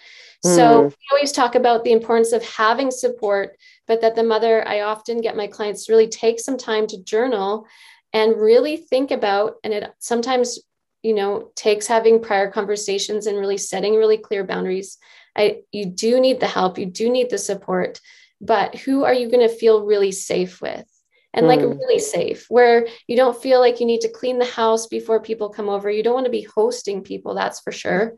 mm. 0.45 0.55
so 0.55 0.83
we 0.83 0.93
always 1.13 1.31
talk 1.31 1.55
about 1.55 1.85
the 1.85 1.93
importance 1.93 2.33
of 2.33 2.43
having 2.43 2.91
support 2.91 3.55
but 3.87 4.01
that 4.01 4.15
the 4.15 4.23
mother 4.23 4.67
i 4.67 4.81
often 4.81 5.21
get 5.21 5.37
my 5.37 5.47
clients 5.47 5.89
really 5.89 6.07
take 6.07 6.39
some 6.39 6.57
time 6.57 6.87
to 6.87 7.03
journal 7.03 7.65
and 8.13 8.39
really 8.39 8.77
think 8.77 9.11
about 9.11 9.55
and 9.63 9.73
it 9.73 9.91
sometimes 9.99 10.59
you 11.03 11.13
know 11.13 11.51
takes 11.55 11.87
having 11.87 12.21
prior 12.21 12.49
conversations 12.49 13.27
and 13.27 13.37
really 13.37 13.57
setting 13.57 13.95
really 13.95 14.17
clear 14.17 14.43
boundaries 14.43 14.97
I, 15.35 15.61
you 15.71 15.85
do 15.85 16.19
need 16.19 16.39
the 16.39 16.47
help, 16.47 16.77
you 16.77 16.85
do 16.85 17.09
need 17.09 17.29
the 17.29 17.37
support, 17.37 17.99
but 18.39 18.75
who 18.75 19.03
are 19.03 19.13
you 19.13 19.29
going 19.29 19.47
to 19.47 19.53
feel 19.53 19.85
really 19.85 20.11
safe 20.11 20.61
with? 20.61 20.85
And 21.33 21.47
like 21.47 21.59
mm. 21.59 21.77
really 21.77 21.99
safe, 21.99 22.45
where 22.47 22.87
you 23.07 23.17
don't 23.17 23.41
feel 23.41 23.59
like 23.59 23.81
you 23.81 23.85
need 23.85 23.99
to 24.01 24.09
clean 24.09 24.39
the 24.39 24.45
house 24.45 24.87
before 24.87 25.19
people 25.19 25.49
come 25.49 25.67
over. 25.67 25.91
You 25.91 26.01
don't 26.01 26.13
want 26.13 26.27
to 26.27 26.31
be 26.31 26.47
hosting 26.55 27.03
people, 27.03 27.35
that's 27.35 27.59
for 27.59 27.73
sure. 27.73 28.13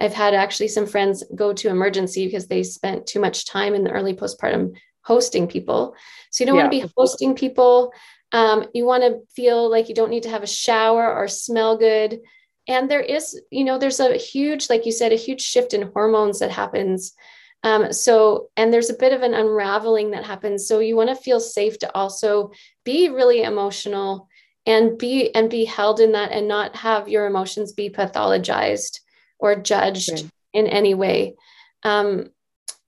I've 0.00 0.14
had 0.14 0.32
actually 0.32 0.68
some 0.68 0.86
friends 0.86 1.22
go 1.34 1.52
to 1.52 1.68
emergency 1.68 2.24
because 2.24 2.46
they 2.46 2.62
spent 2.62 3.06
too 3.06 3.20
much 3.20 3.44
time 3.44 3.74
in 3.74 3.84
the 3.84 3.90
early 3.90 4.14
postpartum 4.14 4.74
hosting 5.02 5.46
people. 5.46 5.94
So 6.30 6.42
you 6.42 6.46
don't 6.46 6.56
yeah. 6.56 6.62
want 6.62 6.72
to 6.72 6.80
be 6.80 6.92
hosting 6.96 7.34
people. 7.34 7.92
Um, 8.32 8.66
you 8.72 8.86
want 8.86 9.02
to 9.02 9.20
feel 9.34 9.70
like 9.70 9.88
you 9.88 9.94
don't 9.94 10.10
need 10.10 10.22
to 10.22 10.30
have 10.30 10.42
a 10.42 10.46
shower 10.46 11.12
or 11.12 11.28
smell 11.28 11.76
good 11.76 12.20
and 12.68 12.90
there 12.90 13.00
is 13.00 13.40
you 13.50 13.64
know 13.64 13.78
there's 13.78 14.00
a 14.00 14.16
huge 14.16 14.70
like 14.70 14.86
you 14.86 14.92
said 14.92 15.12
a 15.12 15.16
huge 15.16 15.40
shift 15.40 15.74
in 15.74 15.90
hormones 15.94 16.38
that 16.38 16.50
happens 16.50 17.12
um, 17.64 17.92
so 17.92 18.48
and 18.56 18.72
there's 18.72 18.90
a 18.90 18.94
bit 18.94 19.12
of 19.12 19.22
an 19.22 19.34
unraveling 19.34 20.10
that 20.12 20.24
happens 20.24 20.66
so 20.66 20.78
you 20.78 20.96
want 20.96 21.08
to 21.08 21.16
feel 21.16 21.40
safe 21.40 21.78
to 21.78 21.94
also 21.94 22.50
be 22.84 23.08
really 23.08 23.42
emotional 23.42 24.28
and 24.66 24.96
be 24.98 25.34
and 25.34 25.50
be 25.50 25.64
held 25.64 26.00
in 26.00 26.12
that 26.12 26.30
and 26.30 26.46
not 26.46 26.76
have 26.76 27.08
your 27.08 27.26
emotions 27.26 27.72
be 27.72 27.90
pathologized 27.90 29.00
or 29.38 29.56
judged 29.56 30.30
in 30.52 30.66
any 30.66 30.94
way 30.94 31.34
um, 31.84 32.28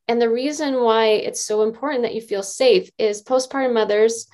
and 0.09 0.21
the 0.21 0.31
reason 0.31 0.81
why 0.81 1.07
it's 1.07 1.41
so 1.41 1.63
important 1.63 2.03
that 2.03 2.15
you 2.15 2.21
feel 2.21 2.43
safe 2.43 2.91
is 2.99 3.23
postpartum 3.23 3.75
mothers 3.75 4.27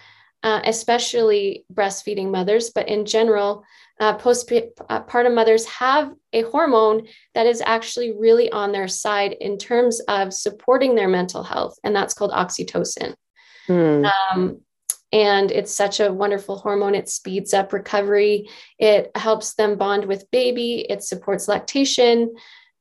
uh, 0.43 0.61
especially 0.65 1.65
breastfeeding 1.73 2.31
mothers 2.31 2.71
but 2.71 2.89
in 2.89 3.05
general 3.05 3.65
uh, 4.01 4.17
postpartum 4.17 5.35
mothers 5.35 5.67
have 5.67 6.13
a 6.33 6.41
hormone 6.43 7.07
that 7.35 7.47
is 7.47 7.63
actually 7.65 8.13
really 8.13 8.51
on 8.51 8.73
their 8.73 8.89
side 8.89 9.37
in 9.41 9.59
terms 9.59 10.01
of 10.09 10.33
supporting 10.33 10.95
their 10.95 11.07
mental 11.07 11.43
health, 11.43 11.79
and 11.85 11.95
that's 11.95 12.15
called 12.15 12.31
oxytocin. 12.31 13.15
Mm. 13.69 14.11
Um, 14.33 14.61
and 15.13 15.51
it's 15.51 15.75
such 15.75 16.01
a 16.01 16.13
wonderful 16.13 16.57
hormone. 16.57 16.95
It 16.95 17.11
speeds 17.11 17.53
up 17.53 17.75
recovery. 17.75 18.49
It 18.79 19.11
helps 19.17 19.55
them 19.55 19.77
bond 19.77 20.07
with 20.07 20.31
baby. 20.31 20.87
It 20.89 21.03
supports 21.03 21.47
lactation. 21.47 22.35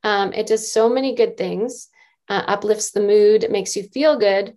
Um, 0.03 0.31
it 0.31 0.47
does 0.47 0.71
so 0.71 0.87
many 0.87 1.15
good 1.15 1.35
things, 1.35 1.88
uh, 2.29 2.43
uplifts 2.47 2.91
the 2.91 3.01
mood, 3.01 3.47
makes 3.49 3.75
you 3.75 3.83
feel 3.83 4.17
good. 4.17 4.55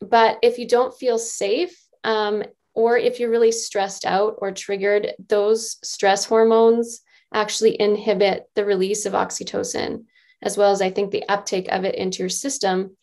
But 0.00 0.38
if 0.42 0.58
you 0.58 0.66
don't 0.66 0.96
feel 0.98 1.18
safe 1.18 1.76
um, 2.04 2.42
or 2.74 2.98
if 2.98 3.20
you're 3.20 3.30
really 3.30 3.52
stressed 3.52 4.04
out 4.04 4.36
or 4.38 4.50
triggered, 4.50 5.12
those 5.28 5.76
stress 5.82 6.24
hormones 6.24 7.00
actually 7.32 7.80
inhibit 7.80 8.44
the 8.54 8.64
release 8.64 9.06
of 9.06 9.12
oxytocin, 9.12 10.04
as 10.42 10.56
well 10.56 10.70
as 10.70 10.82
I 10.82 10.90
think 10.90 11.10
the 11.10 11.28
uptake 11.28 11.68
of 11.68 11.84
it 11.84 11.94
into 11.94 12.18
your 12.18 12.28
system. 12.28 12.96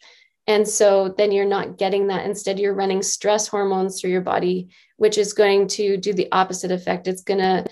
And 0.45 0.67
so 0.67 1.13
then 1.17 1.31
you're 1.31 1.45
not 1.45 1.77
getting 1.77 2.07
that. 2.07 2.25
Instead, 2.25 2.59
you're 2.59 2.73
running 2.73 3.01
stress 3.01 3.47
hormones 3.47 3.99
through 3.99 4.11
your 4.11 4.21
body, 4.21 4.69
which 4.97 5.17
is 5.17 5.33
going 5.33 5.67
to 5.69 5.97
do 5.97 6.13
the 6.13 6.29
opposite 6.31 6.71
effect. 6.71 7.07
It's 7.07 7.23
going 7.23 7.39
to 7.39 7.65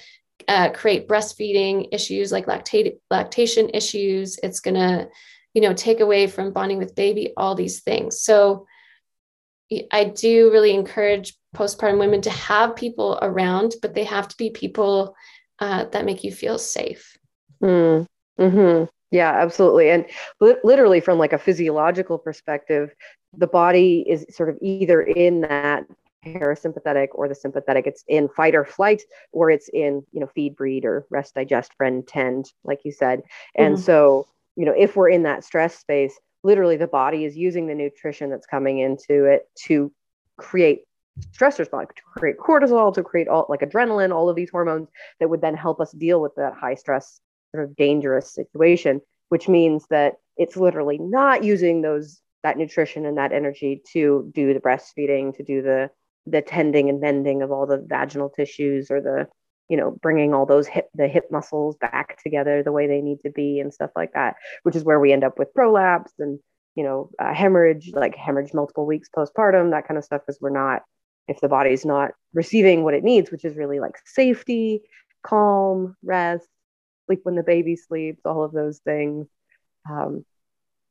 uh, 0.48 0.70
create 0.70 1.08
breastfeeding 1.08 1.90
issues 1.92 2.32
like 2.32 2.46
lactate, 2.46 2.98
lactation 3.10 3.70
issues. 3.74 4.40
It's 4.42 4.62
going 4.62 4.76
to, 4.76 5.10
you 5.54 5.62
know, 5.62 5.74
take 5.74 6.00
away 6.00 6.28
from 6.28 6.54
bonding 6.54 6.78
with 6.78 6.96
baby, 6.96 7.34
all 7.38 7.56
these 7.56 7.82
things. 7.82 8.22
So 8.22 8.68
I 9.92 10.06
do 10.06 10.52
really 10.52 10.74
encourage 10.74 11.36
postpartum 11.56 12.00
women 12.00 12.22
to 12.22 12.30
have 12.30 12.76
people 12.76 13.20
around, 13.22 13.76
but 13.82 13.94
they 13.94 14.04
have 14.04 14.28
to 14.28 14.38
be 14.38 14.50
people 14.50 15.16
uh, 15.60 15.86
that 15.86 16.06
make 16.06 16.24
you 16.24 16.32
feel 16.32 16.58
safe. 16.58 17.18
Mm, 17.64 18.08
hmm 18.40 18.84
Yeah, 19.12 19.32
absolutely. 19.32 19.92
And 19.92 20.06
li- 20.40 20.56
literally, 20.64 21.00
from 21.00 21.20
like 21.20 21.34
a 21.34 21.38
physiological 21.38 22.18
perspective, 22.18 22.94
the 23.38 23.48
body 23.48 24.04
is 24.08 24.26
sort 24.30 24.50
of 24.50 24.58
either 24.62 25.02
in 25.02 25.42
that 25.42 25.86
parasympathetic 26.26 27.10
or 27.14 27.28
the 27.28 27.36
sympathetic. 27.36 27.88
It's 27.88 28.04
in 28.08 28.28
fight 28.30 28.56
or 28.56 28.66
flight, 28.66 29.04
or 29.32 29.52
it's 29.52 29.70
in 29.70 30.04
you 30.12 30.20
know 30.20 30.28
feed, 30.34 30.56
breed, 30.56 30.86
or 30.86 31.06
rest, 31.10 31.36
digest, 31.36 31.74
friend, 31.76 32.06
tend, 32.08 32.52
like 32.64 32.82
you 32.84 32.92
said. 32.92 33.24
And 33.56 33.76
mm-hmm. 33.76 33.84
so, 33.84 34.28
you 34.56 34.66
know, 34.66 34.74
if 34.78 34.96
we're 34.96 35.10
in 35.10 35.24
that 35.24 35.44
stress 35.44 35.78
space, 35.78 36.20
literally 36.44 36.78
the 36.78 36.88
body 36.88 37.26
is 37.26 37.38
using 37.38 37.68
the 37.68 37.76
nutrition 37.76 38.30
that's 38.30 38.46
coming 38.46 38.80
into 38.80 39.26
it 39.26 39.44
to 39.66 39.92
create 40.38 40.82
stress 41.32 41.60
response 41.60 41.90
to 41.96 42.02
create 42.18 42.38
cortisol 42.38 42.94
to 42.94 43.04
create 43.04 43.28
all 43.28 43.46
like 43.50 43.60
adrenaline 43.60 44.16
all 44.16 44.30
of 44.30 44.36
these 44.36 44.50
hormones 44.50 44.88
that 45.20 45.30
would 45.30 45.42
then 45.42 45.56
help 45.56 45.80
us 45.80 45.92
deal 45.92 46.22
with 46.22 46.34
that 46.36 46.54
high 46.54 46.74
stress 46.74 47.20
sort 47.54 47.66
of 47.66 47.76
dangerous 47.76 48.34
situation 48.34 49.02
which 49.30 49.48
means 49.48 49.86
that 49.90 50.16
it's 50.38 50.58
literally 50.58 50.98
not 51.00 51.44
using 51.44 51.82
those 51.82 52.22
that 52.44 52.58
nutrition 52.58 53.06
and 53.06 53.18
that 53.18 53.34
energy 53.34 53.82
to 53.92 54.32
do 54.34 54.54
the 54.54 54.60
breastfeeding 54.60 55.36
to 55.36 55.44
do 55.44 55.62
the 55.62 55.90
the 56.26 56.42
tending 56.42 56.90
and 56.90 57.02
mending 57.02 57.42
of 57.42 57.52
all 57.52 57.68
the 57.68 57.86
vaginal 57.88 58.30
tissues 58.30 58.90
or 58.90 59.02
the 59.02 59.28
you 59.72 59.78
know 59.78 59.98
bringing 60.02 60.34
all 60.34 60.46
those 60.46 60.68
hip 60.68 60.90
the 60.96 61.08
hip 61.08 61.32
muscles 61.32 61.78
back 61.78 62.22
together 62.22 62.62
the 62.62 62.74
way 62.74 62.88
they 62.88 63.00
need 63.00 63.20
to 63.24 63.32
be 63.32 63.62
and 63.62 63.74
stuff 63.74 63.90
like 63.96 64.12
that 64.14 64.36
which 64.64 64.76
is 64.76 64.84
where 64.84 65.00
we 65.00 65.14
end 65.14 65.24
up 65.24 65.40
with 65.40 65.54
prolapse 65.54 66.12
and 66.20 66.40
you 66.76 66.84
know 66.84 67.10
uh, 67.20 67.34
hemorrhage 67.34 67.90
like 67.94 68.14
hemorrhage 68.18 68.54
multiple 68.54 68.86
weeks 68.86 69.08
postpartum 69.16 69.72
that 69.72 69.88
kind 69.88 69.98
of 69.98 70.04
stuff 70.04 70.22
because 70.22 70.42
we're 70.42 70.50
not 70.50 70.82
if 71.30 71.40
the 71.40 71.48
body's 71.48 71.86
not 71.86 72.12
receiving 72.34 72.84
what 72.84 72.94
it 72.94 73.02
needs 73.02 73.32
which 73.32 73.46
is 73.46 73.56
really 73.56 73.80
like 73.80 73.96
safety 74.06 74.82
calm 75.24 75.96
rest 76.04 76.50
sleep 77.06 77.22
when 77.24 77.36
the 77.36 77.44
baby 77.44 77.78
sleeps 77.78 78.26
all 78.26 78.44
of 78.44 78.52
those 78.52 78.80
things 78.80 79.26
um, 79.90 80.26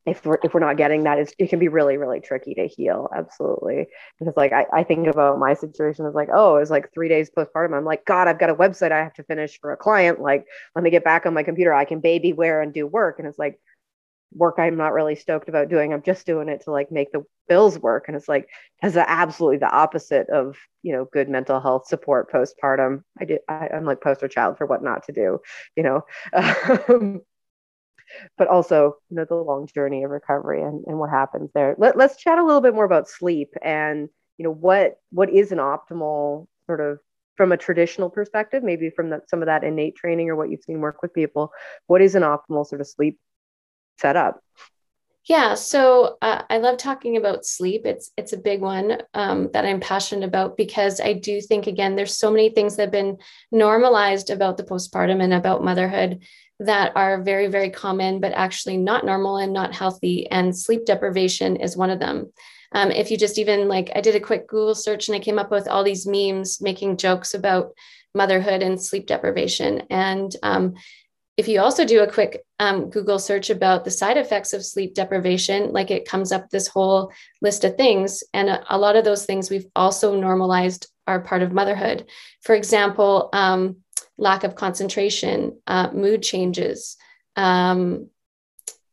if 0.06 0.24
we're 0.24 0.38
if 0.42 0.54
we're 0.54 0.60
not 0.60 0.76
getting 0.76 1.04
that, 1.04 1.18
it 1.38 1.50
can 1.50 1.58
be 1.58 1.68
really 1.68 1.96
really 1.96 2.20
tricky 2.20 2.54
to 2.54 2.66
heal. 2.66 3.08
Absolutely, 3.14 3.86
because 4.18 4.34
like 4.36 4.52
I, 4.52 4.66
I 4.72 4.82
think 4.84 5.06
about 5.06 5.38
my 5.38 5.54
situation 5.54 6.06
as 6.06 6.14
like 6.14 6.28
oh 6.32 6.56
it's 6.56 6.70
like 6.70 6.92
three 6.92 7.08
days 7.08 7.30
postpartum. 7.30 7.76
I'm 7.76 7.84
like 7.84 8.04
God, 8.06 8.26
I've 8.28 8.38
got 8.38 8.50
a 8.50 8.54
website 8.54 8.92
I 8.92 8.98
have 8.98 9.14
to 9.14 9.24
finish 9.24 9.58
for 9.60 9.72
a 9.72 9.76
client. 9.76 10.20
Like 10.20 10.46
let 10.74 10.82
me 10.82 10.90
get 10.90 11.04
back 11.04 11.26
on 11.26 11.34
my 11.34 11.42
computer. 11.42 11.74
I 11.74 11.84
can 11.84 12.00
baby 12.00 12.32
wear 12.32 12.62
and 12.62 12.72
do 12.72 12.86
work, 12.86 13.18
and 13.18 13.28
it's 13.28 13.38
like 13.38 13.60
work 14.32 14.56
I'm 14.58 14.76
not 14.76 14.92
really 14.92 15.16
stoked 15.16 15.48
about 15.48 15.68
doing. 15.68 15.92
I'm 15.92 16.02
just 16.02 16.26
doing 16.26 16.48
it 16.48 16.62
to 16.64 16.70
like 16.70 16.90
make 16.92 17.12
the 17.12 17.24
bills 17.48 17.78
work, 17.78 18.04
and 18.08 18.16
it's 18.16 18.28
like 18.28 18.48
has 18.80 18.96
absolutely 18.96 19.58
the 19.58 19.70
opposite 19.70 20.28
of 20.30 20.56
you 20.82 20.92
know 20.92 21.04
good 21.12 21.28
mental 21.28 21.60
health 21.60 21.86
support 21.88 22.32
postpartum. 22.32 23.02
I 23.20 23.24
did 23.24 23.40
I, 23.48 23.68
am 23.72 23.84
like 23.84 24.00
poster 24.00 24.28
child 24.28 24.56
for 24.56 24.66
what 24.66 24.82
not 24.82 25.04
to 25.04 25.12
do, 25.12 25.40
you 25.76 25.82
know. 25.82 26.04
Um, 26.88 27.20
but 28.38 28.48
also 28.48 28.96
you 29.10 29.16
know 29.16 29.24
the 29.24 29.34
long 29.34 29.68
journey 29.74 30.02
of 30.04 30.10
recovery 30.10 30.62
and, 30.62 30.84
and 30.86 30.98
what 30.98 31.10
happens 31.10 31.50
there 31.54 31.74
Let, 31.78 31.96
let's 31.96 32.16
chat 32.16 32.38
a 32.38 32.44
little 32.44 32.60
bit 32.60 32.74
more 32.74 32.84
about 32.84 33.08
sleep 33.08 33.52
and 33.62 34.08
you 34.38 34.44
know 34.44 34.52
what 34.52 34.96
what 35.10 35.30
is 35.30 35.52
an 35.52 35.58
optimal 35.58 36.46
sort 36.66 36.80
of 36.80 36.98
from 37.36 37.52
a 37.52 37.56
traditional 37.56 38.10
perspective 38.10 38.62
maybe 38.62 38.90
from 38.90 39.12
some 39.28 39.42
of 39.42 39.46
that 39.46 39.64
innate 39.64 39.96
training 39.96 40.28
or 40.28 40.36
what 40.36 40.50
you've 40.50 40.64
seen 40.64 40.80
work 40.80 41.02
with 41.02 41.14
people 41.14 41.52
what 41.86 42.02
is 42.02 42.14
an 42.14 42.22
optimal 42.22 42.66
sort 42.66 42.80
of 42.80 42.86
sleep 42.86 43.18
setup 43.98 44.40
yeah, 45.26 45.54
so 45.54 46.16
uh, 46.22 46.42
I 46.48 46.58
love 46.58 46.78
talking 46.78 47.16
about 47.16 47.44
sleep. 47.44 47.82
It's 47.84 48.10
it's 48.16 48.32
a 48.32 48.38
big 48.38 48.62
one 48.62 49.02
um, 49.12 49.50
that 49.52 49.66
I'm 49.66 49.78
passionate 49.78 50.26
about 50.26 50.56
because 50.56 50.98
I 50.98 51.12
do 51.12 51.40
think 51.40 51.66
again 51.66 51.94
there's 51.94 52.16
so 52.16 52.30
many 52.30 52.48
things 52.48 52.76
that 52.76 52.84
have 52.84 52.90
been 52.90 53.18
normalized 53.52 54.30
about 54.30 54.56
the 54.56 54.64
postpartum 54.64 55.22
and 55.22 55.34
about 55.34 55.62
motherhood 55.62 56.22
that 56.60 56.92
are 56.94 57.22
very, 57.22 57.48
very 57.48 57.70
common, 57.70 58.20
but 58.20 58.32
actually 58.32 58.76
not 58.76 59.04
normal 59.04 59.38
and 59.38 59.52
not 59.52 59.74
healthy. 59.74 60.30
And 60.30 60.56
sleep 60.56 60.84
deprivation 60.84 61.56
is 61.56 61.76
one 61.76 61.90
of 61.90 61.98
them. 61.98 62.32
Um, 62.72 62.90
if 62.92 63.10
you 63.10 63.16
just 63.16 63.38
even 63.38 63.66
like, 63.66 63.90
I 63.96 64.00
did 64.00 64.14
a 64.14 64.20
quick 64.20 64.46
Google 64.46 64.74
search 64.74 65.08
and 65.08 65.16
I 65.16 65.20
came 65.20 65.38
up 65.38 65.50
with 65.50 65.66
all 65.66 65.82
these 65.82 66.06
memes 66.06 66.60
making 66.60 66.98
jokes 66.98 67.34
about 67.34 67.72
motherhood 68.14 68.62
and 68.62 68.80
sleep 68.80 69.06
deprivation. 69.06 69.82
And 69.90 70.34
um, 70.42 70.74
if 71.36 71.48
you 71.48 71.60
also 71.60 71.86
do 71.86 72.02
a 72.02 72.12
quick 72.12 72.44
um, 72.58 72.90
Google 72.90 73.18
search 73.18 73.48
about 73.48 73.84
the 73.84 73.90
side 73.90 74.18
effects 74.18 74.52
of 74.52 74.64
sleep 74.64 74.94
deprivation, 74.94 75.72
like 75.72 75.90
it 75.90 76.06
comes 76.06 76.30
up 76.30 76.50
this 76.50 76.68
whole 76.68 77.10
list 77.40 77.64
of 77.64 77.76
things. 77.76 78.22
And 78.34 78.50
a, 78.50 78.62
a 78.68 78.76
lot 78.76 78.96
of 78.96 79.04
those 79.04 79.24
things 79.24 79.48
we've 79.48 79.66
also 79.74 80.14
normalized 80.14 80.86
are 81.06 81.20
part 81.20 81.42
of 81.42 81.52
motherhood. 81.52 82.06
For 82.42 82.54
example, 82.54 83.30
um, 83.32 83.78
lack 84.20 84.44
of 84.44 84.54
concentration, 84.54 85.58
uh, 85.66 85.90
mood 85.92 86.22
changes. 86.22 86.96
Um, 87.36 88.10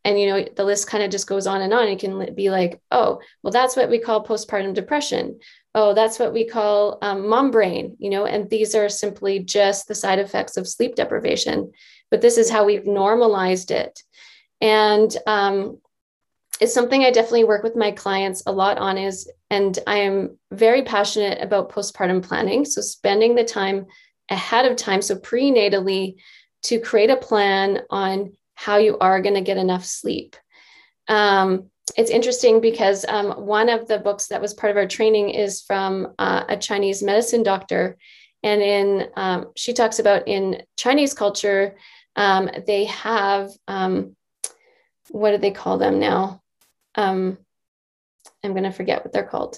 and 0.06 0.18
you 0.18 0.28
know 0.28 0.46
the 0.56 0.64
list 0.64 0.88
kind 0.88 1.04
of 1.04 1.12
just 1.12 1.28
goes 1.28 1.46
on 1.46 1.62
and 1.62 1.74
on. 1.74 1.88
It 1.90 2.00
can 2.00 2.34
be 2.34 2.50
like 2.50 2.82
oh 2.92 3.20
well 3.44 3.52
that's 3.52 3.76
what 3.76 3.90
we 3.90 4.00
call 4.00 4.26
postpartum 4.26 4.74
depression. 4.74 5.40
Oh 5.76 5.94
that's 5.94 6.18
what 6.18 6.34
we 6.34 6.48
call 6.48 6.98
um, 7.02 7.28
mom 7.28 7.52
brain 7.52 7.98
you 8.00 8.10
know 8.10 8.26
and 8.26 8.50
these 8.50 8.74
are 8.74 8.88
simply 8.88 9.40
just 9.40 9.88
the 9.88 9.96
side 9.96 10.20
effects 10.20 10.56
of 10.56 10.68
sleep 10.68 10.96
deprivation. 10.96 11.74
But 12.10 12.22
this 12.22 12.38
is 12.38 12.50
how 12.50 12.64
we've 12.64 12.86
normalized 12.86 13.70
it. 13.70 14.02
And 14.62 15.16
um, 15.28 15.80
it's 16.62 16.74
something 16.74 17.04
i 17.04 17.12
definitely 17.12 17.44
work 17.44 17.62
with 17.62 17.76
my 17.76 17.92
clients 17.92 18.42
a 18.48 18.52
lot 18.52 18.80
on 18.80 18.98
is 18.98 19.30
and 19.52 19.78
i 19.86 19.98
am 19.98 20.38
very 20.52 20.84
passionate 20.84 21.42
about 21.42 21.70
postpartum 21.70 22.24
planning. 22.24 22.64
So 22.64 22.80
spending 22.82 23.36
the 23.36 23.44
time 23.44 23.88
ahead 24.30 24.66
of 24.66 24.78
time 24.78 25.02
so 25.02 25.16
prenatally 25.16 26.16
to 26.64 26.80
create 26.80 27.10
a 27.10 27.18
plan 27.18 27.82
on 27.90 28.34
how 28.56 28.78
you 28.78 28.98
are 29.00 29.22
going 29.22 29.36
to 29.36 29.42
get 29.42 29.58
enough 29.58 29.86
sleep. 29.86 30.36
Um, 31.08 31.70
it's 31.96 32.12
interesting 32.12 32.60
because 32.60 33.06
um, 33.08 33.46
one 33.46 33.70
of 33.70 33.88
the 33.88 34.00
books 34.00 34.28
that 34.28 34.42
was 34.42 34.54
part 34.54 34.72
of 34.72 34.78
our 34.78 34.88
training 34.88 35.30
is 35.30 35.62
from 35.62 36.14
uh, 36.20 36.44
a 36.50 36.58
Chinese 36.58 37.02
medicine 37.02 37.44
doctor. 37.44 37.98
And 38.44 38.62
in 38.62 39.10
um, 39.16 39.52
she 39.56 39.74
talks 39.74 40.00
about 40.00 40.28
in 40.28 40.64
Chinese 40.76 41.14
culture, 41.14 41.78
um, 42.16 42.50
they 42.66 42.86
have 42.86 43.50
um, 43.68 44.16
what 45.10 45.32
do 45.32 45.38
they 45.38 45.52
call 45.52 45.78
them 45.78 46.00
now? 46.00 46.42
Um, 46.96 47.38
I'm 48.44 48.52
going 48.52 48.64
to 48.64 48.72
forget 48.72 49.04
what 49.04 49.14
they're 49.14 49.24
called, 49.24 49.58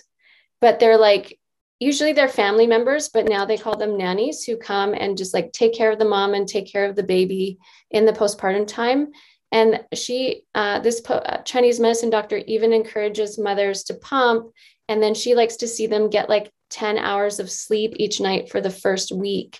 but 0.61 0.79
they're 0.79 0.97
like 0.97 1.38
usually 1.79 2.13
they're 2.13 2.27
family 2.27 2.67
members, 2.67 3.09
but 3.09 3.27
now 3.27 3.45
they 3.45 3.57
call 3.57 3.77
them 3.77 3.97
nannies 3.97 4.43
who 4.43 4.57
come 4.57 4.93
and 4.93 5.17
just 5.17 5.33
like 5.33 5.51
take 5.51 5.73
care 5.73 5.91
of 5.91 5.99
the 5.99 6.05
mom 6.05 6.33
and 6.33 6.47
take 6.47 6.71
care 6.71 6.85
of 6.85 6.95
the 6.95 7.03
baby 7.03 7.57
in 7.89 8.05
the 8.05 8.13
postpartum 8.13 8.67
time. 8.67 9.07
And 9.51 9.83
she, 9.93 10.43
uh, 10.53 10.79
this 10.79 11.01
po- 11.01 11.15
uh, 11.15 11.41
Chinese 11.43 11.79
medicine 11.79 12.09
doctor, 12.09 12.37
even 12.37 12.73
encourages 12.73 13.39
mothers 13.39 13.83
to 13.83 13.95
pump. 13.95 14.51
And 14.87 15.01
then 15.01 15.15
she 15.15 15.35
likes 15.35 15.57
to 15.57 15.67
see 15.67 15.87
them 15.87 16.09
get 16.09 16.29
like 16.29 16.51
10 16.69 16.97
hours 16.97 17.39
of 17.39 17.49
sleep 17.49 17.93
each 17.95 18.19
night 18.19 18.49
for 18.49 18.61
the 18.61 18.69
first 18.69 19.11
week 19.11 19.59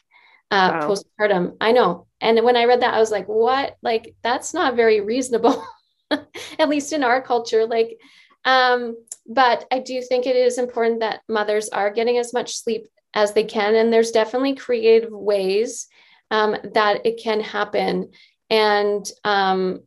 uh, 0.52 0.80
wow. 0.82 0.90
postpartum. 0.90 1.56
I 1.62 1.72
know. 1.72 2.08
And 2.22 2.44
when 2.44 2.58
I 2.58 2.66
read 2.66 2.82
that, 2.82 2.94
I 2.94 3.00
was 3.00 3.12
like, 3.12 3.28
what? 3.28 3.78
Like, 3.82 4.16
that's 4.24 4.54
not 4.54 4.76
very 4.76 5.00
reasonable, 5.00 5.64
at 6.12 6.70
least 6.70 6.94
in 6.94 7.04
our 7.04 7.22
culture. 7.22 7.66
Like, 7.66 7.98
um, 8.46 8.98
but 9.26 9.66
I 9.72 9.80
do 9.80 10.02
think 10.02 10.26
it 10.26 10.36
is 10.36 10.58
important 10.58 11.02
that 11.02 11.22
mothers 11.28 11.70
are 11.70 11.92
getting 11.92 12.18
as 12.18 12.34
much 12.34 12.58
sleep 12.58 12.88
as 13.14 13.34
they 13.34 13.44
can. 13.44 13.76
And 13.76 13.92
there's 13.92 14.12
definitely 14.12 14.56
creative 14.56 15.12
ways 15.12 15.88
um, 16.32 16.56
that 16.74 17.06
it 17.06 17.20
can 17.22 17.42
happen. 17.42 18.12
And 18.50 19.10
um, 19.24 19.82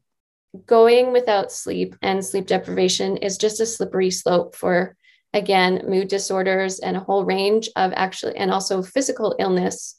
going 0.67 1.13
without 1.13 1.51
sleep 1.51 1.97
and 2.03 2.25
sleep 2.25 2.47
deprivation 2.47 3.17
is 3.17 3.39
just 3.39 3.61
a 3.61 3.67
slippery 3.67 4.11
slope 4.11 4.55
for, 4.55 4.97
again, 5.33 5.85
mood 5.89 6.09
disorders 6.09 6.79
and 6.79 6.97
a 6.97 7.01
whole 7.01 7.25
range 7.25 7.69
of 7.77 7.93
actually, 7.95 8.37
and 8.37 8.51
also 8.51 8.83
physical 8.83 9.35
illness. 9.39 9.97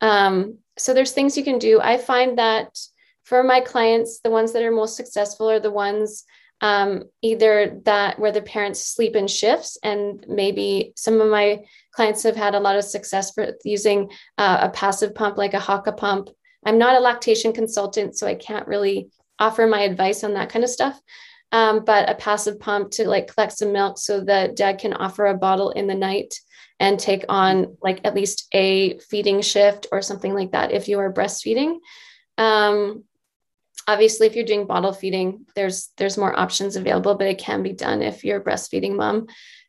Um, 0.00 0.58
so 0.78 0.94
there's 0.94 1.12
things 1.12 1.36
you 1.36 1.44
can 1.44 1.58
do. 1.58 1.80
I 1.80 1.98
find 1.98 2.38
that 2.38 2.78
for 3.24 3.42
my 3.42 3.60
clients, 3.60 4.20
the 4.20 4.30
ones 4.30 4.52
that 4.52 4.62
are 4.62 4.72
most 4.72 4.96
successful 4.96 5.48
are 5.50 5.60
the 5.60 5.70
ones 5.70 6.24
um, 6.62 7.02
either 7.20 7.80
that 7.84 8.18
where 8.18 8.32
the 8.32 8.40
parents 8.40 8.86
sleep 8.86 9.16
in 9.16 9.26
shifts 9.26 9.76
and 9.82 10.24
maybe 10.28 10.92
some 10.96 11.20
of 11.20 11.28
my 11.28 11.64
clients 11.90 12.22
have 12.22 12.36
had 12.36 12.54
a 12.54 12.60
lot 12.60 12.76
of 12.76 12.84
success 12.84 13.32
for 13.32 13.54
using 13.64 14.10
uh, 14.38 14.58
a 14.62 14.70
passive 14.70 15.14
pump 15.14 15.36
like 15.36 15.54
a 15.54 15.58
Haakaa 15.58 15.96
pump. 15.96 16.30
I'm 16.64 16.78
not 16.78 16.96
a 16.96 17.00
lactation 17.00 17.52
consultant 17.52 18.16
so 18.16 18.26
i 18.28 18.36
can't 18.36 18.68
really 18.68 19.10
offer 19.40 19.66
my 19.66 19.80
advice 19.80 20.22
on 20.22 20.34
that 20.34 20.48
kind 20.48 20.64
of 20.64 20.70
stuff. 20.70 20.98
Um, 21.50 21.84
but 21.84 22.08
a 22.08 22.14
passive 22.14 22.60
pump 22.60 22.92
to 22.92 23.06
like 23.06 23.34
collect 23.34 23.52
some 23.52 23.72
milk 23.72 23.98
so 23.98 24.20
that 24.22 24.56
dad 24.56 24.78
can 24.78 24.94
offer 24.94 25.26
a 25.26 25.36
bottle 25.36 25.70
in 25.70 25.86
the 25.86 25.94
night 25.94 26.32
and 26.80 26.98
take 26.98 27.24
on 27.28 27.76
like 27.82 28.00
at 28.04 28.14
least 28.14 28.46
a 28.54 28.98
feeding 29.00 29.42
shift 29.42 29.86
or 29.92 30.00
something 30.00 30.32
like 30.32 30.52
that 30.52 30.72
if 30.72 30.88
you 30.88 30.98
are 30.98 31.12
breastfeeding. 31.12 31.78
Um, 32.38 33.04
obviously 33.86 34.26
if 34.26 34.36
you're 34.36 34.44
doing 34.44 34.66
bottle 34.66 34.92
feeding 34.92 35.46
there's 35.54 35.90
there's 35.96 36.18
more 36.18 36.38
options 36.38 36.76
available 36.76 37.14
but 37.14 37.26
it 37.26 37.38
can 37.38 37.62
be 37.62 37.72
done 37.72 38.02
if 38.02 38.24
you're 38.24 38.40
a 38.40 38.44
breastfeeding 38.44 38.96
mom. 38.96 39.26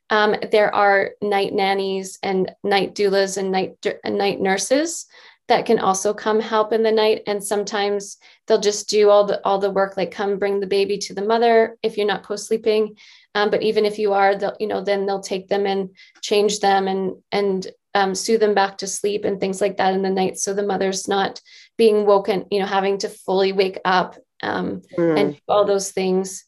Um, 0.10 0.36
there 0.52 0.74
are 0.76 1.12
night 1.22 1.54
nannies 1.54 2.20
and 2.22 2.52
night 2.64 2.94
doulas 2.94 3.38
and 3.38 3.52
night 3.52 3.84
and 4.04 4.18
night 4.18 4.40
nurses 4.40 5.08
that 5.48 5.66
can 5.66 5.80
also 5.80 6.14
come 6.14 6.40
help 6.40 6.72
in 6.72 6.84
the 6.84 6.92
night. 6.92 7.24
And 7.28 7.44
sometimes 7.44 8.18
they'll 8.48 8.60
just 8.60 8.90
do 8.90 9.10
all 9.10 9.26
the 9.26 9.44
all 9.46 9.60
the 9.60 9.72
work 9.72 9.98
like 9.98 10.12
come 10.12 10.40
bring 10.40 10.60
the 10.60 10.68
baby 10.68 10.98
to 11.00 11.14
the 11.14 11.26
mother 11.26 11.78
if 11.84 11.98
you're 11.98 12.08
not 12.08 12.24
co-sleeping. 12.24 12.98
Um, 13.36 13.50
but 13.50 13.64
even 13.64 13.86
if 13.86 13.98
you 13.98 14.14
are 14.14 14.36
they'll 14.36 14.56
you 14.60 14.68
know 14.68 14.82
then 14.82 15.06
they'll 15.06 15.20
take 15.20 15.48
them 15.48 15.66
and 15.66 15.90
change 16.22 16.60
them 16.60 16.88
and 16.88 17.16
and 17.32 17.68
um, 17.96 18.16
soothe 18.16 18.40
them 18.40 18.56
back 18.56 18.80
to 18.80 18.88
sleep 18.88 19.26
and 19.26 19.40
things 19.40 19.62
like 19.62 19.78
that 19.78 19.94
in 19.94 20.02
the 20.02 20.10
night 20.10 20.40
so 20.40 20.54
the 20.54 20.66
mother's 20.66 21.08
not 21.08 21.40
being 21.78 22.06
woken 22.06 22.46
you 22.52 22.60
know 22.60 22.66
having 22.66 22.98
to 22.98 23.10
fully 23.10 23.52
wake 23.52 23.80
up 23.86 24.18
um, 24.42 24.82
mm. 24.98 25.20
and 25.20 25.42
all 25.48 25.66
those 25.66 25.92
things 25.92 26.46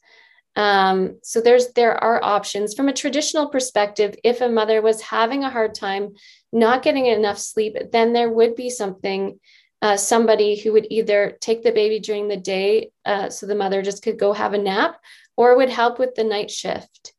um, 0.58 1.18
so 1.22 1.42
there's 1.42 1.74
there 1.74 2.02
are 2.02 2.24
options 2.24 2.74
from 2.74 2.88
a 2.88 2.94
traditional 2.94 3.50
perspective 3.50 4.16
if 4.24 4.42
a 4.42 4.50
mother 4.50 4.82
was 4.82 5.02
having 5.02 5.44
a 5.44 5.50
hard 5.50 5.76
time 5.76 6.14
not 6.54 6.84
getting 6.84 7.08
enough 7.08 7.38
sleep 7.38 7.76
then 7.92 8.14
there 8.14 8.30
would 8.30 8.56
be 8.56 8.70
something 8.70 9.40
uh, 9.82 9.98
somebody 9.98 10.56
who 10.58 10.72
would 10.72 10.88
either 10.90 11.38
take 11.42 11.64
the 11.64 11.72
baby 11.72 12.00
during 12.00 12.28
the 12.28 12.38
day 12.38 12.90
uh, 13.06 13.30
so 13.30 13.46
the 13.46 13.56
mother 13.56 13.82
just 13.82 14.04
could 14.04 14.18
go 14.18 14.34
have 14.34 14.54
a 14.54 14.58
nap 14.58 15.00
or 15.38 15.58
would 15.58 15.70
help 15.70 16.00
with 16.00 16.16
the 16.16 16.24
night 16.24 16.50
shift 16.50 17.14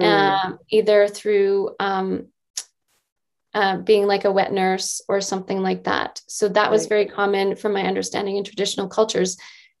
mm. 0.00 0.06
um, 0.06 0.58
either 0.70 1.06
through 1.06 1.74
um, 1.78 2.28
uh, 3.54 3.78
being 3.78 4.06
like 4.06 4.24
a 4.24 4.32
wet 4.32 4.52
nurse 4.52 5.00
or 5.08 5.20
something 5.20 5.60
like 5.60 5.84
that. 5.84 6.20
So 6.26 6.48
that 6.48 6.70
was 6.70 6.86
very 6.86 7.06
common 7.06 7.56
from 7.56 7.72
my 7.72 7.82
understanding 7.82 8.36
in 8.36 8.44
traditional 8.44 8.88
cultures. 8.88 9.36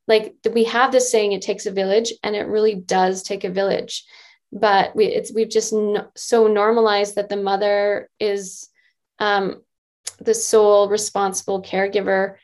Like 0.06 0.34
we 0.52 0.64
have 0.64 0.90
this 0.90 1.10
saying, 1.10 1.32
it 1.32 1.42
takes 1.42 1.66
a 1.66 1.70
village, 1.70 2.12
and 2.22 2.34
it 2.34 2.46
really 2.46 2.74
does 2.74 3.22
take 3.22 3.44
a 3.44 3.50
village. 3.50 4.04
But 4.50 4.96
we, 4.96 5.04
it's 5.04 5.32
we've 5.32 5.50
just 5.50 5.72
no, 5.72 6.08
so 6.16 6.46
normalized 6.46 7.16
that 7.16 7.28
the 7.28 7.36
mother 7.36 8.08
is 8.18 8.70
um, 9.18 9.62
the 10.18 10.32
sole 10.32 10.88
responsible 10.88 11.62
caregiver, 11.62 12.36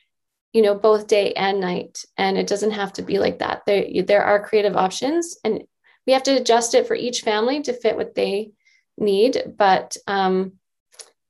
you 0.53 0.61
know, 0.61 0.75
both 0.75 1.07
day 1.07 1.33
and 1.33 1.61
night, 1.61 2.05
and 2.19 2.37
it 2.37 2.47
doesn't 2.47 2.73
have 2.73 2.93
to 2.95 3.03
be 3.03 3.19
like 3.19 3.39
that. 3.39 3.63
There, 3.67 3.87
there 4.05 4.25
are 4.25 4.47
creative 4.47 4.77
options, 4.77 5.39
and 5.43 5.65
we 6.07 6.13
have 6.13 6.25
to 6.25 6.37
adjust 6.37 6.75
it 6.75 6.87
for 6.87 6.95
each 6.95 7.23
family 7.23 7.63
to 7.63 7.73
fit 7.73 7.97
what 7.97 8.15
they 8.15 8.53
need. 8.99 9.55
But 9.57 9.97
um, 10.07 10.53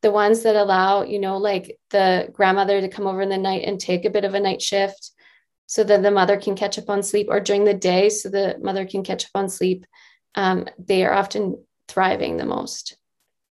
the 0.04 0.10
ones 0.10 0.42
that 0.42 0.54
allow, 0.54 1.02
you 1.02 1.18
know, 1.18 1.38
like 1.38 1.78
the 1.88 2.28
grandmother 2.30 2.78
to 2.78 2.88
come 2.90 3.06
over 3.06 3.22
in 3.22 3.30
the 3.30 3.38
night 3.38 3.64
and 3.64 3.80
take 3.80 4.04
a 4.04 4.10
bit 4.10 4.26
of 4.26 4.34
a 4.34 4.38
night 4.38 4.60
shift 4.60 5.12
so 5.64 5.82
that 5.82 6.02
the 6.02 6.10
mother 6.10 6.36
can 6.36 6.54
catch 6.54 6.78
up 6.78 6.90
on 6.90 7.02
sleep 7.02 7.28
or 7.30 7.40
during 7.40 7.64
the 7.64 7.72
day 7.72 8.10
so 8.10 8.28
the 8.28 8.54
mother 8.60 8.84
can 8.84 9.02
catch 9.02 9.24
up 9.24 9.30
on 9.34 9.48
sleep, 9.48 9.86
um, 10.34 10.68
they 10.78 11.06
are 11.06 11.14
often 11.14 11.64
thriving 11.88 12.36
the 12.36 12.44
most. 12.44 12.98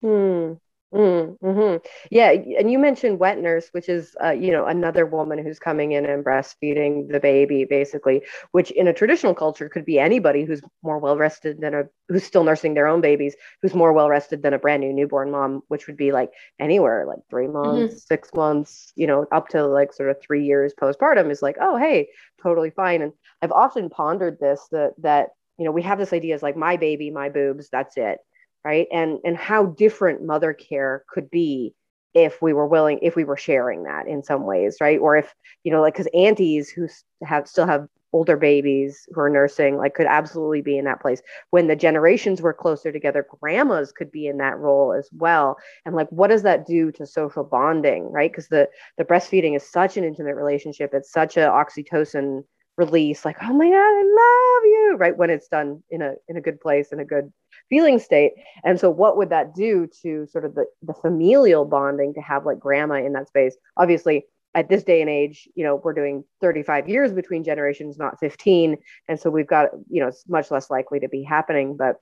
Hmm. 0.02 0.56
Mm-hmm. 0.94 1.78
Yeah, 2.10 2.32
and 2.32 2.70
you 2.70 2.78
mentioned 2.78 3.20
wet 3.20 3.40
nurse, 3.40 3.70
which 3.72 3.88
is 3.88 4.14
uh, 4.22 4.32
you 4.32 4.52
know 4.52 4.66
another 4.66 5.06
woman 5.06 5.40
who's 5.40 5.58
coming 5.58 5.94
in 5.94 6.06
and 6.06 6.24
breastfeeding 6.24 7.10
the 7.10 7.20
baby, 7.20 7.64
basically. 7.64 8.24
Which 8.52 8.72
in 8.72 8.88
a 8.88 8.94
traditional 8.94 9.34
culture 9.34 9.70
could 9.70 9.86
be 9.86 10.00
anybody 10.00 10.44
who's 10.44 10.62
more 10.84 10.98
well 10.98 11.18
rested 11.18 11.62
than 11.62 11.74
a 11.74 11.84
who's 12.10 12.26
still 12.26 12.44
nursing 12.44 12.74
their 12.74 12.88
own 12.88 13.00
babies, 13.00 13.36
who's 13.62 13.74
more 13.74 13.94
well 13.94 14.10
rested 14.10 14.44
than 14.44 14.54
a 14.54 14.60
brand 14.60 14.82
new 14.82 14.92
newborn 14.92 15.32
mom, 15.32 15.64
which 15.70 15.88
would 15.88 15.96
be 15.96 16.12
like 16.12 16.32
anywhere 16.60 17.06
like 17.08 17.20
three 17.30 17.48
months, 17.48 17.94
mm-hmm. 17.94 17.98
six 17.98 18.30
months, 18.34 18.92
you 18.96 19.08
know, 19.08 19.26
up 19.32 19.48
to 19.50 19.66
like 19.66 19.94
sort 19.94 20.10
of 20.10 20.18
three 20.22 20.44
years 20.44 20.74
postpartum 20.74 21.32
is 21.32 21.42
like, 21.42 21.56
oh 21.62 21.78
hey, 21.78 22.10
totally 22.44 22.70
fine. 22.70 23.02
And 23.02 23.14
I've 23.42 23.54
often 23.54 23.90
pondered 23.90 24.40
this 24.42 24.68
that 24.72 24.92
that 24.98 25.30
you 25.58 25.64
know 25.64 25.72
we 25.72 25.84
have 25.84 26.00
this 26.00 26.12
idea 26.12 26.36
as 26.36 26.44
like 26.44 26.58
my 26.58 26.76
baby, 26.76 27.12
my 27.12 27.30
boobs, 27.30 27.70
that's 27.70 27.96
it 27.96 28.20
right? 28.64 28.88
And 28.92 29.20
and 29.24 29.38
how 29.38 29.68
different 29.68 30.24
mother 30.24 30.54
care 30.54 31.04
could 31.08 31.30
be 31.30 31.74
if 32.14 32.42
we 32.42 32.54
were 32.54 32.68
willing 32.68 33.00
if 33.02 33.16
we 33.16 33.24
were 33.24 33.38
sharing 33.38 33.84
that 33.84 34.08
in 34.08 34.24
some 34.24 34.46
ways 34.46 34.78
right? 34.82 35.00
Or 35.00 35.16
if 35.18 35.34
you 35.64 35.72
know 35.72 35.82
like 35.82 35.94
because 35.94 36.10
aunties 36.14 36.70
who 36.70 36.88
have 37.24 37.48
still 37.48 37.68
have 37.68 37.88
older 38.14 38.36
babies 38.36 39.08
who 39.14 39.22
are 39.22 39.30
nursing 39.30 39.78
like 39.78 39.94
could 39.94 40.06
absolutely 40.06 40.62
be 40.62 40.78
in 40.78 40.86
that 40.86 41.02
place. 41.02 41.22
When 41.52 41.68
the 41.68 41.76
generations 41.76 42.42
were 42.42 42.54
closer 42.54 42.92
together 42.92 43.26
grandmas 43.40 43.94
could 43.94 44.12
be 44.12 44.28
in 44.28 44.38
that 44.40 44.58
role 44.58 44.94
as 44.94 45.10
well. 45.14 45.58
And 45.86 45.96
like 45.96 46.10
what 46.10 46.28
does 46.28 46.44
that 46.44 46.66
do 46.68 46.92
to 46.94 47.06
social 47.06 47.44
bonding 47.44 48.12
right? 48.12 48.32
Because 48.32 48.50
the 48.50 48.70
the 48.98 49.06
breastfeeding 49.06 49.56
is 49.56 49.64
such 49.70 49.96
an 49.98 50.04
intimate 50.04 50.36
relationship. 50.36 50.92
It's 50.94 51.12
such 51.12 51.38
a 51.38 51.42
oxytocin 51.42 52.44
release 52.78 53.26
like 53.26 53.36
oh 53.44 53.54
my 53.54 53.66
god 53.66 53.76
i 53.76 54.02
love 54.02 54.64
you 54.64 54.96
right? 54.98 55.16
When 55.16 55.30
it's 55.30 55.48
done 55.48 55.84
in 55.90 56.02
a 56.02 56.14
in 56.28 56.38
a 56.38 56.42
good 56.42 56.60
place 56.60 56.92
in 56.92 57.00
a 57.00 57.06
good 57.06 57.32
feeling 57.72 57.98
state. 57.98 58.34
And 58.64 58.80
so, 58.80 58.92
what 58.92 59.18
would 59.18 59.30
that 59.30 59.56
do 59.56 59.88
to 60.04 60.28
sort 60.28 60.46
of 60.46 60.54
the, 60.54 60.66
the 60.84 60.94
familial 60.94 61.66
bonding 61.66 62.14
to 62.14 62.22
have 62.22 62.46
like 62.46 62.60
grandma 62.60 62.96
in 62.96 63.14
that 63.14 63.30
space? 63.30 63.56
Obviously, 63.76 64.26
at 64.54 64.70
this 64.70 64.84
day 64.84 65.02
and 65.02 65.10
age, 65.10 65.48
you 65.56 65.64
know, 65.64 65.78
we're 65.78 65.94
doing 65.94 66.24
35 66.42 66.90
years 66.90 67.14
between 67.14 67.44
generations, 67.44 67.98
not 67.98 68.20
15. 68.20 68.78
And 69.08 69.20
so 69.20 69.30
we've 69.30 69.48
got, 69.48 69.70
you 69.90 70.02
know, 70.02 70.10
it's 70.10 70.28
much 70.28 70.52
less 70.52 70.70
likely 70.70 71.00
to 71.00 71.10
be 71.10 71.24
happening. 71.24 71.78
But 71.78 71.96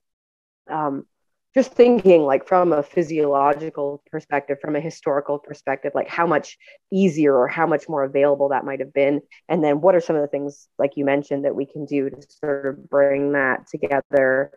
um, 0.70 1.06
just 1.54 1.74
thinking 1.74 2.24
like 2.24 2.48
from 2.48 2.74
a 2.74 2.82
physiological 2.82 4.02
perspective, 4.10 4.58
from 4.60 4.76
a 4.76 4.80
historical 4.80 5.38
perspective, 5.38 5.92
like 5.94 6.08
how 6.08 6.26
much 6.26 6.58
easier 6.92 7.36
or 7.36 7.48
how 7.48 7.68
much 7.68 7.88
more 7.88 8.04
available 8.04 8.50
that 8.50 8.66
might 8.66 8.80
have 8.80 8.94
been. 8.94 9.22
And 9.48 9.64
then 9.64 9.82
what 9.82 9.94
are 9.94 10.02
some 10.02 10.16
of 10.16 10.24
the 10.24 10.28
things, 10.28 10.68
like 10.80 10.92
you 10.96 11.06
mentioned, 11.06 11.46
that 11.46 11.56
we 11.56 11.68
can 11.68 11.86
do 11.86 12.10
to 12.10 12.22
sort 12.44 12.66
of 12.66 12.90
bring 12.90 13.34
that 13.34 13.68
together 13.68 14.52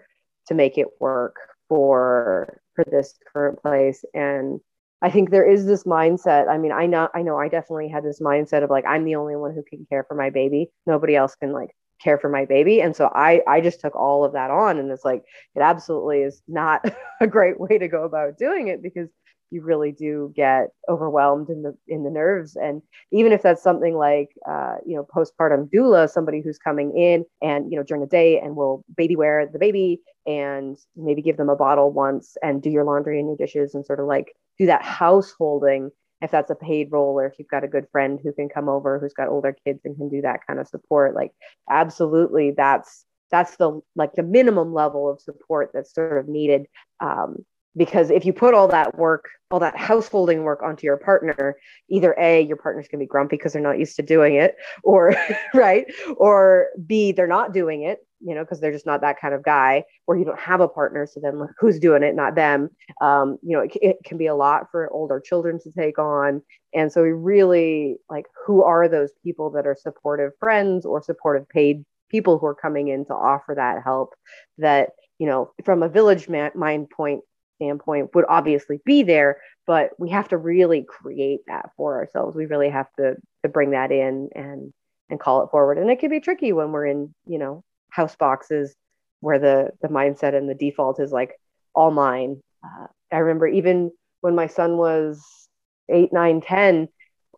to 0.47 0.55
make 0.55 0.79
it 0.79 0.89
work 1.01 1.37
for 1.69 2.61
for 2.75 2.85
this 2.91 3.15
current 3.33 3.61
place 3.63 4.05
and 4.15 4.61
I 5.03 5.11
think 5.11 5.31
there 5.31 5.45
is 5.45 5.67
this 5.67 5.83
mindset. 5.83 6.49
I 6.49 6.59
mean, 6.59 6.71
I 6.71 6.87
know, 6.87 7.09
I 7.13 7.23
know, 7.23 7.37
I 7.37 7.49
definitely 7.49 7.89
had 7.89 8.05
this 8.05 8.21
mindset 8.21 8.63
of 8.63 8.71
like, 8.71 8.85
I'm 8.87 9.05
the 9.05 9.17
only 9.17 9.35
one 9.35 9.53
who 9.53 9.65
can 9.65 9.85
care 9.91 10.05
for 10.05 10.15
my 10.15 10.31
baby. 10.31 10.71
Nobody 10.87 11.17
else 11.17 11.35
can 11.35 11.51
like 11.53 11.71
care 12.01 12.19
for 12.19 12.29
my 12.29 12.45
baby. 12.45 12.81
And 12.81 12.95
so 12.95 13.11
I, 13.13 13.43
I 13.49 13.61
just 13.61 13.81
took 13.81 13.97
all 13.97 14.25
of 14.25 14.35
that 14.35 14.53
on, 14.53 14.79
and 14.79 14.93
it's 14.93 15.05
like, 15.05 15.25
it 15.57 15.61
absolutely 15.61 16.23
is 16.23 16.41
not 16.47 16.85
a 17.21 17.27
great 17.27 17.59
way 17.59 17.79
to 17.79 17.89
go 17.89 18.05
about 18.05 18.39
doing 18.39 18.69
it 18.69 18.81
because 18.81 19.09
you 19.53 19.63
really 19.63 19.93
do 19.93 20.33
get 20.35 20.69
overwhelmed 20.89 21.51
in 21.51 21.63
the 21.63 21.77
in 21.87 22.05
the 22.05 22.11
nerves. 22.11 22.57
And 22.57 22.83
even 23.11 23.33
if 23.33 23.43
that's 23.43 23.63
something 23.63 23.95
like 23.95 24.31
uh, 24.49 24.77
you 24.87 24.97
know 24.97 25.07
postpartum 25.15 25.71
doula 25.71 26.09
somebody 26.09 26.41
who's 26.41 26.59
coming 26.59 26.97
in 26.97 27.25
and 27.43 27.71
you 27.71 27.77
know 27.77 27.83
during 27.83 28.01
the 28.01 28.07
day 28.07 28.41
and 28.41 28.57
will 28.57 28.85
baby 28.97 29.17
wear 29.17 29.47
the 29.47 29.59
baby 29.59 30.01
and 30.27 30.77
maybe 30.97 31.23
give 31.23 31.37
them 31.37 31.49
a 31.49 31.57
bottle 31.57 31.93
once 31.93 32.37
and 32.43 32.63
do 32.63 32.71
your 32.71 32.85
laundry 32.85 33.19
and 33.19 33.29
your 33.29 33.37
dishes 33.37 33.75
and 33.75 33.85
sort 33.85 34.01
of 34.01 34.07
like 34.07 34.35
do 34.59 34.67
that 34.67 34.83
householding 34.83 35.91
if 36.23 36.31
that's 36.31 36.51
a 36.51 36.55
paid 36.55 36.91
role 36.93 37.19
or 37.19 37.27
if 37.27 37.35
you've 37.39 37.49
got 37.49 37.65
a 37.65 37.69
good 37.69 37.87
friend 37.91 38.21
who 38.23 38.33
can 38.33 38.49
come 38.49 38.69
over 38.69 38.99
who's 38.99 39.13
got 39.13 39.29
older 39.29 39.57
kids 39.65 39.81
and 39.85 39.97
can 39.97 40.09
do 40.09 40.23
that 40.23 40.47
kind 40.47 40.61
of 40.61 40.69
support 40.69 41.15
like 41.15 41.33
absolutely 41.69 42.53
that's 42.53 43.05
that's 43.33 43.57
the 43.57 43.81
like 43.97 44.13
the 44.13 44.23
minimum 44.23 44.73
level 44.73 45.11
of 45.11 45.21
support 45.21 45.71
that's 45.75 45.93
sort 45.93 46.19
of 46.19 46.29
needed 46.29 46.67
um, 47.01 47.45
because 47.77 48.11
if 48.11 48.25
you 48.25 48.33
put 48.33 48.55
all 48.55 48.69
that 48.69 48.99
work 48.99 49.29
all 49.51 49.61
that 49.61 49.77
householding 49.77 50.45
work 50.45 50.63
onto 50.63 50.87
your 50.87 50.97
partner 50.97 51.57
either 51.89 52.15
a 52.19 52.43
your 52.43 52.57
partner's 52.57 52.89
going 52.89 52.99
to 52.99 53.05
be 53.05 53.09
grumpy 53.09 53.37
because 53.37 53.53
they're 53.53 53.63
not 53.63 53.79
used 53.79 53.97
to 53.97 54.03
doing 54.03 54.35
it 54.35 54.57
or 54.83 55.15
right? 55.55 55.87
Or 56.17 56.69
b 56.87 57.13
they're 57.13 57.27
not 57.27 57.53
doing 57.53 57.83
it 57.83 58.07
you 58.21 58.35
know 58.35 58.43
because 58.43 58.61
they're 58.61 58.73
just 58.73 58.87
not 58.87 59.01
that 59.01 59.21
kind 59.21 59.35
of 59.35 59.43
guy 59.43 59.85
or 60.07 60.17
you 60.17 60.25
don't 60.25 60.41
have 60.41 60.61
a 60.61 60.69
partner 60.69 61.07
so 61.07 61.21
then 61.21 61.47
who's 61.59 61.79
doing 61.79 62.03
it? 62.03 62.15
Not 62.15 62.35
them. 62.35 62.71
Um, 63.01 63.39
you 63.43 63.57
know 63.57 63.63
it, 63.63 63.77
it 63.77 63.97
can 64.05 64.19
be 64.19 64.27
a 64.27 64.35
lot 64.35 64.71
for 64.71 64.91
older 64.91 65.21
children 65.21 65.59
to 65.61 65.73
take 65.73 65.99
on. 65.99 66.43
And 66.75 66.91
so 66.91 67.03
we 67.03 67.13
really 67.13 67.97
like 68.09 68.27
who 68.47 68.63
are 68.63 68.89
those 68.89 69.11
people 69.23 69.51
that 69.51 69.67
are 69.67 69.77
supportive 69.79 70.33
friends 70.41 70.87
or 70.87 71.03
supportive 71.03 71.49
paid 71.49 71.85
people 72.11 72.39
who 72.39 72.47
are 72.47 72.55
coming 72.55 72.89
in 72.89 73.05
to 73.07 73.15
offer 73.15 73.55
that 73.55 73.83
help 73.83 74.15
that 74.59 74.91
you 75.19 75.27
know 75.27 75.51
from 75.65 75.83
a 75.83 75.89
village 75.89 76.29
mind 76.29 76.89
point 76.91 77.23
standpoint 77.63 78.15
would 78.15 78.25
obviously 78.29 78.81
be 78.85 79.03
there 79.03 79.39
but 79.67 79.91
we 79.99 80.11
have 80.11 80.29
to 80.29 80.37
really 80.37 80.83
create 80.83 81.41
that 81.47 81.71
for 81.77 81.99
ourselves. 81.99 82.37
We 82.37 82.47
really 82.47 82.71
have 82.71 82.93
to 82.99 83.17
to 83.43 83.49
bring 83.49 83.71
that 83.71 83.93
in 83.93 84.29
and 84.35 84.73
and 85.09 85.21
call 85.21 85.45
it 85.45 85.51
forward. 85.51 85.79
And 85.79 85.91
it 85.91 85.99
can 85.99 86.11
be 86.11 86.21
tricky 86.21 86.53
when 86.53 86.73
we're 86.73 86.87
in 86.87 87.15
you 87.27 87.39
know 87.39 87.65
house 87.91 88.17
boxes 88.17 88.75
where 89.21 89.39
the 89.39 89.71
the 89.81 89.89
mindset 89.89 90.35
and 90.35 90.49
the 90.49 90.55
default 90.55 91.01
is 91.01 91.13
like 91.13 91.39
all 91.75 91.91
mine. 91.91 92.41
Uh, 92.65 92.87
i 93.13 93.19
remember 93.19 93.47
even 93.47 93.91
when 94.21 94.35
my 94.35 94.47
son 94.47 94.77
was 94.77 95.49
eight 95.89 96.13
nine 96.13 96.41
ten 96.41 96.89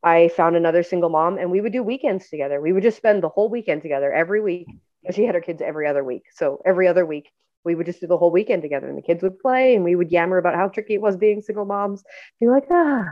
i 0.02 0.28
found 0.28 0.54
another 0.54 0.82
single 0.82 1.08
mom 1.08 1.38
and 1.38 1.50
we 1.50 1.60
would 1.60 1.72
do 1.72 1.82
weekends 1.82 2.28
together. 2.28 2.60
We 2.60 2.72
would 2.72 2.82
just 2.82 2.96
spend 2.96 3.22
the 3.22 3.28
whole 3.28 3.48
weekend 3.48 3.82
together 3.82 4.12
every 4.12 4.40
week. 4.40 4.68
She 5.10 5.24
had 5.24 5.34
her 5.34 5.40
kids 5.40 5.60
every 5.62 5.86
other 5.86 6.02
week. 6.02 6.24
So 6.34 6.62
every 6.64 6.88
other 6.88 7.04
week 7.04 7.30
we 7.64 7.74
would 7.74 7.86
just 7.86 8.00
do 8.00 8.06
the 8.06 8.18
whole 8.18 8.30
weekend 8.30 8.62
together 8.62 8.88
and 8.88 8.98
the 8.98 9.02
kids 9.02 9.22
would 9.22 9.38
play 9.38 9.74
and 9.74 9.84
we 9.84 9.96
would 9.96 10.12
yammer 10.12 10.38
about 10.38 10.54
how 10.54 10.68
tricky 10.68 10.94
it 10.94 11.00
was 11.02 11.16
being 11.16 11.42
single 11.42 11.64
moms. 11.64 12.04
Be 12.40 12.48
like, 12.48 12.64
ah, 12.70 13.04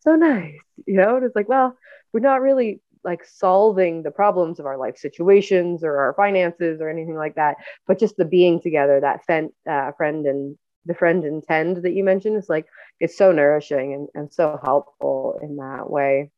so 0.00 0.16
nice. 0.16 0.54
You 0.86 0.96
know, 0.96 1.16
and 1.16 1.24
it's 1.24 1.36
like, 1.36 1.48
well, 1.48 1.76
we're 2.12 2.20
not 2.20 2.40
really 2.40 2.80
like 3.04 3.24
solving 3.24 4.02
the 4.02 4.10
problems 4.10 4.58
of 4.58 4.66
our 4.66 4.76
life 4.76 4.96
situations 4.98 5.84
or 5.84 5.98
our 5.98 6.14
finances 6.14 6.80
or 6.80 6.88
anything 6.88 7.16
like 7.16 7.36
that, 7.36 7.56
but 7.86 7.98
just 7.98 8.16
the 8.16 8.24
being 8.24 8.60
together, 8.60 9.00
that 9.00 9.24
fen- 9.26 9.52
uh, 9.68 9.92
friend 9.92 10.26
and 10.26 10.58
the 10.86 10.94
friend 10.94 11.24
intend 11.24 11.78
that 11.78 11.92
you 11.92 12.02
mentioned 12.02 12.36
is 12.36 12.48
like, 12.48 12.66
it's 13.00 13.16
so 13.16 13.30
nourishing 13.30 13.94
and, 13.94 14.08
and 14.14 14.32
so 14.32 14.58
helpful 14.62 15.38
in 15.42 15.56
that 15.56 15.88
way. 15.88 16.30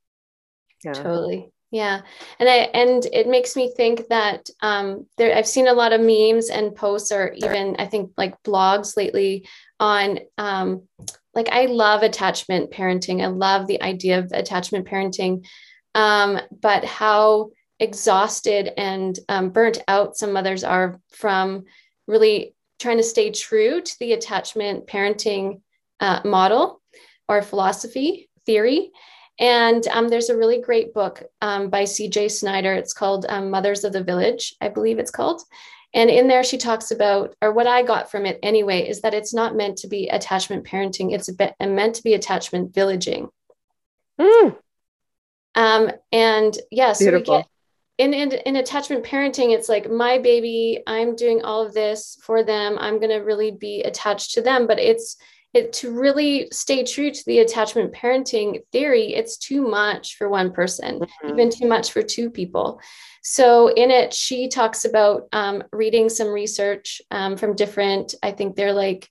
Yeah. 0.85 0.93
Totally. 0.93 1.53
Yeah, 1.71 2.01
and 2.41 2.49
I 2.49 2.55
and 2.75 3.07
it 3.13 3.29
makes 3.29 3.55
me 3.55 3.73
think 3.77 4.09
that 4.09 4.51
um, 4.61 5.07
there 5.17 5.37
I've 5.37 5.47
seen 5.47 5.69
a 5.69 5.73
lot 5.73 5.93
of 5.93 6.01
memes 6.01 6.51
and 6.51 6.75
posts, 6.75 7.13
or 7.13 7.33
even 7.37 7.77
I 7.79 7.87
think 7.87 8.11
like 8.17 8.43
blogs 8.43 8.97
lately 8.97 9.47
on 9.79 10.19
um, 10.37 10.89
like 11.33 11.49
I 11.53 11.67
love 11.67 12.03
attachment 12.03 12.73
parenting. 12.73 13.23
I 13.23 13.29
love 13.29 13.69
the 13.69 13.81
idea 13.83 14.19
of 14.19 14.33
attachment 14.33 14.89
parenting, 14.89 15.47
um, 15.95 16.41
but 16.61 16.85
how 16.85 17.51
exhausted 17.79 18.73
and 18.77 19.17
um, 19.29 19.51
burnt 19.51 19.79
out 19.87 20.17
some 20.17 20.33
mothers 20.33 20.65
are 20.65 21.01
from 21.13 21.65
really 22.09 22.55
trying 22.81 22.97
to 22.97 23.03
stay 23.05 23.31
true 23.31 23.81
to 23.81 23.99
the 24.01 24.13
attachment 24.13 24.89
parenting 24.89 25.61
uh, 26.01 26.21
model 26.25 26.83
or 27.29 27.43
philosophy 27.43 28.29
theory 28.45 28.91
and 29.41 29.87
um, 29.89 30.09
there's 30.09 30.29
a 30.29 30.37
really 30.37 30.61
great 30.61 30.95
book 30.95 31.23
um, 31.41 31.71
by 31.71 31.83
CJ 31.83 32.31
Snyder. 32.31 32.75
It's 32.75 32.93
called 32.93 33.27
um, 33.29 33.51
Mothers 33.51 33.83
of 33.83 33.93
the 33.93 34.05
Village, 34.05 34.55
I 34.61 34.69
believe 34.69 34.99
it's 34.99 35.11
called. 35.11 35.43
And 35.93 36.09
in 36.09 36.29
there, 36.29 36.45
she 36.45 36.59
talks 36.59 36.93
about, 36.93 37.35
or 37.43 37.53
what 37.53 37.67
I 37.67 37.83
got 37.83 38.11
from 38.11 38.27
it 38.27 38.39
anyway, 38.45 38.87
is 38.89 39.01
that 39.01 39.15
it's 39.15 39.35
not 39.35 39.57
meant 39.57 39.79
to 39.79 39.89
be 39.89 40.09
attachment 40.09 40.65
parenting, 40.65 41.13
it's 41.13 41.31
be- 41.33 41.51
meant 41.59 41.97
to 41.97 42.03
be 42.05 42.15
attachment 42.15 42.73
villaging. 42.73 43.29
Mm. 44.21 44.57
Um, 45.57 45.91
and 46.13 46.57
yes, 46.71 47.01
yeah, 47.01 47.11
so 47.11 47.21
get 47.21 47.47
in, 48.01 48.15
in, 48.15 48.33
in 48.33 48.57
attachment 48.57 49.05
parenting, 49.05 49.55
it's 49.55 49.69
like 49.69 49.91
my 49.91 50.17
baby, 50.17 50.83
I'm 50.87 51.15
doing 51.15 51.43
all 51.43 51.67
of 51.67 51.75
this 51.75 52.19
for 52.23 52.43
them. 52.43 52.79
I'm 52.81 52.99
going 52.99 53.11
to 53.11 53.19
really 53.19 53.51
be 53.51 53.83
attached 53.83 54.33
to 54.35 54.43
them, 54.43 54.67
but 54.67 54.79
it's 54.79 55.19
it, 55.53 55.73
to 55.75 55.91
really 55.91 56.49
stay 56.53 56.85
true 56.85 57.11
to 57.11 57.25
the 57.27 57.41
attachment 57.41 57.93
parenting 57.93 58.61
theory, 58.71 59.15
it's 59.15 59.37
too 59.37 59.67
much 59.67 60.17
for 60.17 60.29
one 60.29 60.53
person, 60.53 61.01
mm-hmm. 61.01 61.29
even 61.29 61.51
too 61.51 61.67
much 61.67 61.93
for 61.93 62.03
two 62.03 62.31
people. 62.31 62.81
So, 63.23 63.69
in 63.69 63.91
it, 63.91 64.15
she 64.15 64.49
talks 64.49 64.85
about 64.85 65.29
um, 65.33 65.65
reading 65.73 66.09
some 66.09 66.29
research 66.29 67.03
um, 67.11 67.37
from 67.37 67.57
different, 67.57 68.15
I 68.23 68.31
think 68.31 68.55
they're 68.55 68.73
like 68.73 69.09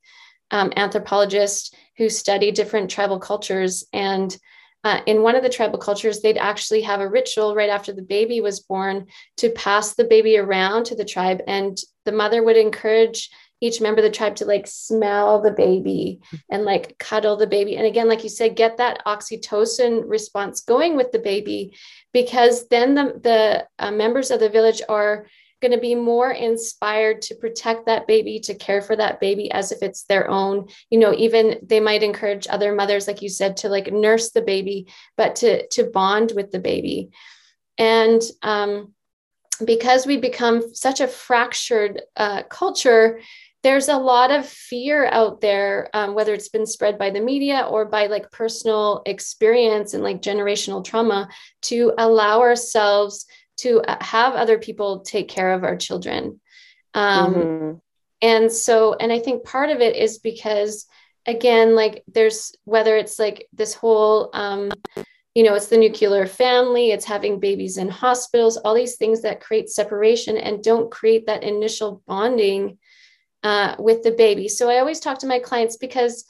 um, 0.51 0.71
anthropologists 0.75 1.71
who 1.97 2.09
study 2.09 2.51
different 2.51 2.89
tribal 2.89 3.19
cultures. 3.19 3.85
And 3.93 4.35
uh, 4.83 5.01
in 5.05 5.21
one 5.21 5.35
of 5.35 5.43
the 5.43 5.49
tribal 5.49 5.77
cultures, 5.77 6.21
they'd 6.21 6.37
actually 6.37 6.81
have 6.83 7.01
a 7.01 7.09
ritual 7.09 7.53
right 7.53 7.69
after 7.69 7.91
the 7.91 8.01
baby 8.01 8.39
was 8.39 8.61
born 8.61 9.07
to 9.37 9.49
pass 9.49 9.93
the 9.93 10.05
baby 10.05 10.37
around 10.37 10.85
to 10.85 10.95
the 10.95 11.05
tribe. 11.05 11.41
And 11.47 11.77
the 12.05 12.13
mother 12.13 12.41
would 12.41 12.57
encourage 12.57 13.29
each 13.61 13.81
member 13.81 13.99
of 13.99 14.03
the 14.03 14.17
tribe 14.17 14.35
to 14.37 14.45
like 14.45 14.67
smell 14.67 15.41
the 15.41 15.51
baby 15.51 16.21
and 16.49 16.63
like 16.63 16.97
cuddle 16.97 17.35
the 17.35 17.47
baby. 17.47 17.75
And 17.77 17.85
again, 17.85 18.07
like 18.07 18.23
you 18.23 18.29
said, 18.29 18.55
get 18.55 18.77
that 18.77 19.03
oxytocin 19.05 20.03
response 20.07 20.61
going 20.61 20.95
with 20.95 21.11
the 21.11 21.19
baby, 21.19 21.73
because 22.13 22.67
then 22.69 22.95
the, 22.95 23.19
the 23.21 23.67
uh, 23.77 23.91
members 23.91 24.31
of 24.31 24.39
the 24.39 24.49
village 24.49 24.81
are 24.87 25.27
going 25.61 25.73
to 25.73 25.77
be 25.77 25.93
more 25.93 26.31
inspired 26.31 27.21
to 27.21 27.35
protect 27.35 27.85
that 27.85 28.07
baby, 28.07 28.39
to 28.39 28.55
care 28.55 28.81
for 28.81 28.95
that 28.95 29.19
baby 29.19 29.51
as 29.51 29.73
if 29.73 29.83
it's 29.83 30.03
their 30.03 30.29
own. 30.29 30.69
You 30.89 30.99
know, 30.99 31.13
even 31.13 31.59
they 31.61 31.81
might 31.81 32.01
encourage 32.01 32.47
other 32.47 32.73
mothers, 32.73 33.07
like 33.07 33.21
you 33.21 33.27
said, 33.27 33.57
to 33.57 33.67
like 33.67 33.91
nurse 33.91 34.31
the 34.31 34.41
baby, 34.41 34.87
but 35.17 35.35
to 35.37 35.67
to 35.67 35.83
bond 35.83 36.31
with 36.33 36.51
the 36.51 36.59
baby. 36.59 37.09
And 37.77 38.21
um, 38.41 38.93
because 39.65 40.05
we 40.05 40.15
become 40.15 40.73
such 40.73 41.01
a 41.01 41.07
fractured 41.07 42.03
uh, 42.15 42.43
culture, 42.43 43.19
there's 43.61 43.89
a 43.89 43.97
lot 43.97 44.31
of 44.31 44.47
fear 44.47 45.05
out 45.07 45.41
there 45.41 45.89
um, 45.93 46.13
whether 46.13 46.33
it's 46.33 46.49
been 46.49 46.65
spread 46.65 46.97
by 46.97 47.09
the 47.09 47.19
media 47.19 47.61
or 47.69 47.85
by 47.85 48.07
like 48.07 48.31
personal 48.31 49.01
experience 49.05 49.93
and 49.93 50.03
like 50.03 50.21
generational 50.21 50.83
trauma 50.83 51.27
to 51.61 51.93
allow 51.97 52.39
ourselves 52.41 53.25
to 53.57 53.81
uh, 53.81 54.01
have 54.01 54.33
other 54.33 54.57
people 54.57 55.01
take 55.01 55.27
care 55.27 55.53
of 55.53 55.63
our 55.63 55.75
children 55.75 56.39
um, 56.93 57.33
mm-hmm. 57.33 57.77
and 58.21 58.51
so 58.51 58.93
and 58.93 59.11
i 59.11 59.19
think 59.19 59.43
part 59.43 59.69
of 59.69 59.81
it 59.81 59.95
is 59.95 60.19
because 60.19 60.85
again 61.25 61.75
like 61.75 62.03
there's 62.07 62.53
whether 62.63 62.95
it's 62.95 63.19
like 63.19 63.47
this 63.53 63.73
whole 63.73 64.29
um, 64.33 64.71
you 65.35 65.43
know 65.43 65.53
it's 65.53 65.67
the 65.67 65.77
nuclear 65.77 66.25
family 66.25 66.91
it's 66.91 67.05
having 67.05 67.39
babies 67.39 67.77
in 67.77 67.89
hospitals 67.89 68.57
all 68.57 68.73
these 68.73 68.95
things 68.95 69.21
that 69.21 69.41
create 69.41 69.69
separation 69.69 70.37
and 70.37 70.63
don't 70.63 70.89
create 70.89 71.25
that 71.27 71.43
initial 71.43 72.01
bonding 72.07 72.77
uh, 73.43 73.75
with 73.79 74.03
the 74.03 74.11
baby. 74.11 74.47
So 74.47 74.69
I 74.69 74.79
always 74.79 74.99
talk 74.99 75.19
to 75.19 75.27
my 75.27 75.39
clients 75.39 75.77
because 75.77 76.25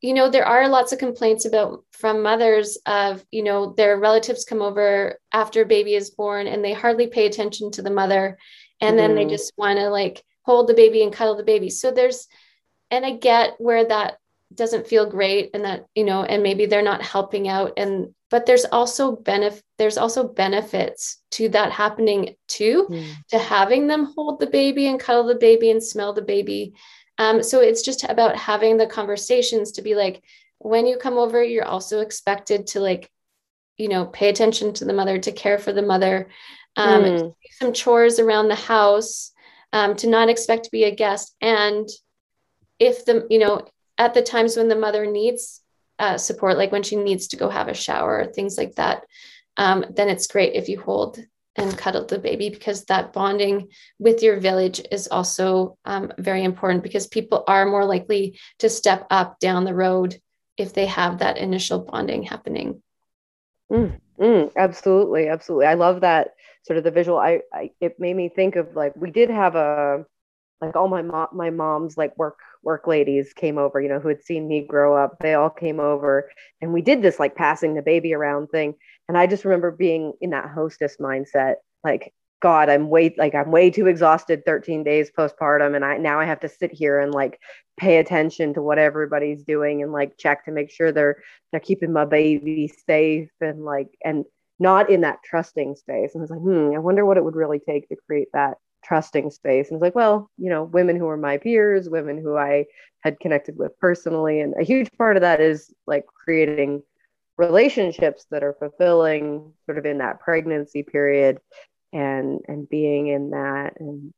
you 0.00 0.14
know 0.14 0.30
there 0.30 0.46
are 0.46 0.68
lots 0.68 0.92
of 0.92 0.98
complaints 0.98 1.44
about 1.44 1.84
from 1.92 2.22
mothers 2.22 2.78
of 2.86 3.24
you 3.30 3.42
know 3.42 3.74
their 3.76 3.98
relatives 3.98 4.44
come 4.44 4.62
over 4.62 5.18
after 5.32 5.64
baby 5.64 5.94
is 5.94 6.10
born 6.10 6.46
and 6.46 6.64
they 6.64 6.72
hardly 6.72 7.06
pay 7.06 7.26
attention 7.26 7.70
to 7.70 7.82
the 7.82 7.90
mother 7.90 8.38
and 8.80 8.90
mm-hmm. 8.90 8.96
then 8.96 9.14
they 9.14 9.22
mm-hmm. 9.22 9.30
just 9.30 9.52
want 9.56 9.78
to 9.78 9.90
like 9.90 10.24
hold 10.42 10.68
the 10.68 10.74
baby 10.74 11.02
and 11.02 11.12
cuddle 11.12 11.36
the 11.36 11.42
baby 11.42 11.68
so 11.68 11.90
there's 11.90 12.28
and 12.90 13.04
i 13.04 13.10
get 13.10 13.54
where 13.58 13.86
that 13.86 14.16
doesn't 14.54 14.86
feel 14.86 15.08
great 15.08 15.50
and 15.54 15.64
that 15.64 15.86
you 15.94 16.04
know 16.04 16.24
and 16.24 16.42
maybe 16.42 16.66
they're 16.66 16.82
not 16.82 17.02
helping 17.02 17.48
out 17.48 17.72
and 17.76 18.12
but 18.30 18.46
there's 18.46 18.64
also 18.64 19.14
benefit 19.16 19.62
there's 19.78 19.98
also 19.98 20.26
benefits 20.26 21.18
to 21.30 21.48
that 21.48 21.70
happening 21.70 22.34
too 22.48 22.86
mm. 22.90 23.12
to 23.28 23.38
having 23.38 23.86
them 23.86 24.12
hold 24.16 24.40
the 24.40 24.46
baby 24.46 24.86
and 24.86 24.98
cuddle 24.98 25.24
the 25.24 25.36
baby 25.36 25.70
and 25.70 25.82
smell 25.82 26.12
the 26.12 26.22
baby 26.22 26.72
um, 27.18 27.42
so 27.42 27.60
it's 27.60 27.82
just 27.82 28.04
about 28.04 28.36
having 28.36 28.76
the 28.76 28.86
conversations 28.86 29.72
to 29.72 29.82
be 29.82 29.94
like 29.94 30.22
when 30.58 30.86
you 30.86 30.96
come 30.96 31.18
over 31.18 31.42
you're 31.42 31.64
also 31.64 32.00
expected 32.00 32.66
to 32.66 32.80
like 32.80 33.08
you 33.76 33.88
know 33.88 34.06
pay 34.06 34.28
attention 34.28 34.72
to 34.72 34.84
the 34.84 34.92
mother 34.92 35.18
to 35.18 35.32
care 35.32 35.58
for 35.58 35.72
the 35.72 35.82
mother 35.82 36.28
um, 36.76 37.02
mm. 37.02 37.34
some 37.52 37.72
chores 37.72 38.18
around 38.18 38.48
the 38.48 38.54
house 38.54 39.30
um, 39.72 39.94
to 39.94 40.08
not 40.08 40.28
expect 40.28 40.64
to 40.64 40.70
be 40.72 40.84
a 40.84 40.94
guest 40.94 41.36
and 41.40 41.88
if 42.80 43.04
the 43.04 43.26
you 43.30 43.38
know 43.38 43.64
at 44.00 44.14
the 44.14 44.22
times 44.22 44.56
when 44.56 44.68
the 44.68 44.74
mother 44.74 45.04
needs 45.04 45.60
uh, 45.98 46.16
support, 46.16 46.56
like 46.56 46.72
when 46.72 46.82
she 46.82 46.96
needs 46.96 47.28
to 47.28 47.36
go 47.36 47.50
have 47.50 47.68
a 47.68 47.74
shower 47.74 48.24
things 48.24 48.56
like 48.56 48.74
that, 48.76 49.04
um, 49.58 49.84
then 49.90 50.08
it's 50.08 50.26
great 50.26 50.54
if 50.54 50.70
you 50.70 50.80
hold 50.80 51.18
and 51.56 51.76
cuddle 51.76 52.06
the 52.06 52.18
baby 52.18 52.48
because 52.48 52.86
that 52.86 53.12
bonding 53.12 53.68
with 53.98 54.22
your 54.22 54.40
village 54.40 54.80
is 54.90 55.06
also 55.08 55.76
um, 55.84 56.10
very 56.16 56.42
important 56.42 56.82
because 56.82 57.06
people 57.08 57.44
are 57.46 57.66
more 57.66 57.84
likely 57.84 58.38
to 58.58 58.70
step 58.70 59.06
up 59.10 59.38
down 59.38 59.64
the 59.64 59.74
road 59.74 60.18
if 60.56 60.72
they 60.72 60.86
have 60.86 61.18
that 61.18 61.36
initial 61.36 61.80
bonding 61.80 62.22
happening. 62.22 62.82
Mm, 63.70 64.00
mm, 64.18 64.50
absolutely, 64.56 65.28
absolutely. 65.28 65.66
I 65.66 65.74
love 65.74 66.00
that 66.00 66.30
sort 66.62 66.78
of 66.78 66.84
the 66.84 66.90
visual. 66.90 67.18
I, 67.18 67.42
I 67.52 67.72
it 67.80 68.00
made 68.00 68.16
me 68.16 68.30
think 68.30 68.56
of 68.56 68.74
like 68.74 68.96
we 68.96 69.10
did 69.10 69.28
have 69.28 69.56
a 69.56 70.06
like 70.62 70.74
all 70.76 70.88
my 70.88 71.02
mom 71.02 71.28
my 71.32 71.50
mom's 71.50 71.98
like 71.98 72.16
work 72.16 72.38
work 72.62 72.86
ladies 72.86 73.32
came 73.32 73.58
over 73.58 73.80
you 73.80 73.88
know 73.88 73.98
who 74.00 74.08
had 74.08 74.22
seen 74.22 74.46
me 74.46 74.60
grow 74.60 74.96
up 74.96 75.16
they 75.20 75.34
all 75.34 75.50
came 75.50 75.80
over 75.80 76.30
and 76.60 76.72
we 76.72 76.82
did 76.82 77.02
this 77.02 77.18
like 77.18 77.34
passing 77.34 77.74
the 77.74 77.82
baby 77.82 78.14
around 78.14 78.48
thing. 78.48 78.74
And 79.08 79.16
i 79.18 79.26
just 79.26 79.44
remember 79.44 79.70
being 79.70 80.12
in 80.20 80.30
that 80.30 80.50
hostess 80.50 80.96
mindset 80.98 81.56
like 81.82 82.12
god 82.40 82.68
i'm 82.68 82.88
way 82.88 83.14
like 83.18 83.34
i'm 83.34 83.50
way 83.50 83.70
too 83.70 83.86
exhausted 83.86 84.44
13 84.44 84.82
days 84.84 85.10
postpartum 85.10 85.74
and 85.74 85.84
i 85.84 85.96
now 85.96 86.20
i 86.20 86.24
have 86.24 86.40
to 86.40 86.48
sit 86.48 86.72
here 86.72 86.98
and 87.00 87.12
like 87.12 87.38
pay 87.76 87.96
attention 87.96 88.54
to 88.54 88.62
what 88.62 88.78
everybody's 88.78 89.42
doing 89.42 89.82
and 89.82 89.92
like 89.92 90.16
check 90.18 90.44
to 90.44 90.52
make 90.52 90.70
sure 90.70 90.92
they're 90.92 91.22
they're 91.50 91.60
keeping 91.60 91.92
my 91.92 92.04
baby 92.04 92.72
safe 92.86 93.30
and 93.40 93.64
like 93.64 93.88
and 94.04 94.24
not 94.62 94.90
in 94.90 95.00
that 95.00 95.22
trusting 95.24 95.74
space. 95.74 96.14
And 96.14 96.20
i 96.20 96.22
was 96.22 96.30
like 96.30 96.40
hmm 96.40 96.74
i 96.74 96.78
wonder 96.78 97.04
what 97.04 97.16
it 97.16 97.24
would 97.24 97.36
really 97.36 97.58
take 97.58 97.88
to 97.88 97.96
create 98.06 98.28
that 98.34 98.58
trusting 98.84 99.30
space. 99.30 99.68
And 99.68 99.76
it's 99.76 99.82
like, 99.82 99.94
well, 99.94 100.30
you 100.38 100.50
know, 100.50 100.64
women 100.64 100.96
who 100.96 101.08
are 101.08 101.16
my 101.16 101.38
peers, 101.38 101.88
women 101.88 102.18
who 102.18 102.36
I 102.36 102.66
had 103.00 103.20
connected 103.20 103.56
with 103.56 103.78
personally. 103.78 104.40
And 104.40 104.54
a 104.58 104.64
huge 104.64 104.90
part 104.96 105.16
of 105.16 105.22
that 105.22 105.40
is 105.40 105.72
like 105.86 106.06
creating 106.06 106.82
relationships 107.36 108.26
that 108.30 108.42
are 108.42 108.56
fulfilling 108.58 109.52
sort 109.64 109.78
of 109.78 109.86
in 109.86 109.98
that 109.98 110.20
pregnancy 110.20 110.82
period 110.82 111.38
and 111.92 112.40
and 112.46 112.68
being 112.68 113.08
in 113.08 113.30
that 113.30 113.80
and 113.80 114.12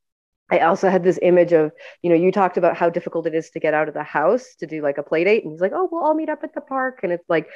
I 0.52 0.58
also 0.58 0.90
had 0.90 1.02
this 1.02 1.18
image 1.22 1.52
of, 1.52 1.72
you 2.02 2.10
know, 2.10 2.16
you 2.16 2.30
talked 2.30 2.58
about 2.58 2.76
how 2.76 2.90
difficult 2.90 3.26
it 3.26 3.34
is 3.34 3.48
to 3.50 3.60
get 3.60 3.72
out 3.72 3.88
of 3.88 3.94
the 3.94 4.02
house 4.02 4.54
to 4.56 4.66
do 4.66 4.82
like 4.82 4.98
a 4.98 5.02
play 5.02 5.24
date. 5.24 5.44
And 5.44 5.52
he's 5.52 5.62
like, 5.62 5.72
oh, 5.74 5.88
we'll 5.90 6.04
all 6.04 6.12
meet 6.12 6.28
up 6.28 6.44
at 6.44 6.54
the 6.54 6.60
park. 6.60 7.00
And 7.02 7.10
it's 7.10 7.24
like 7.26 7.48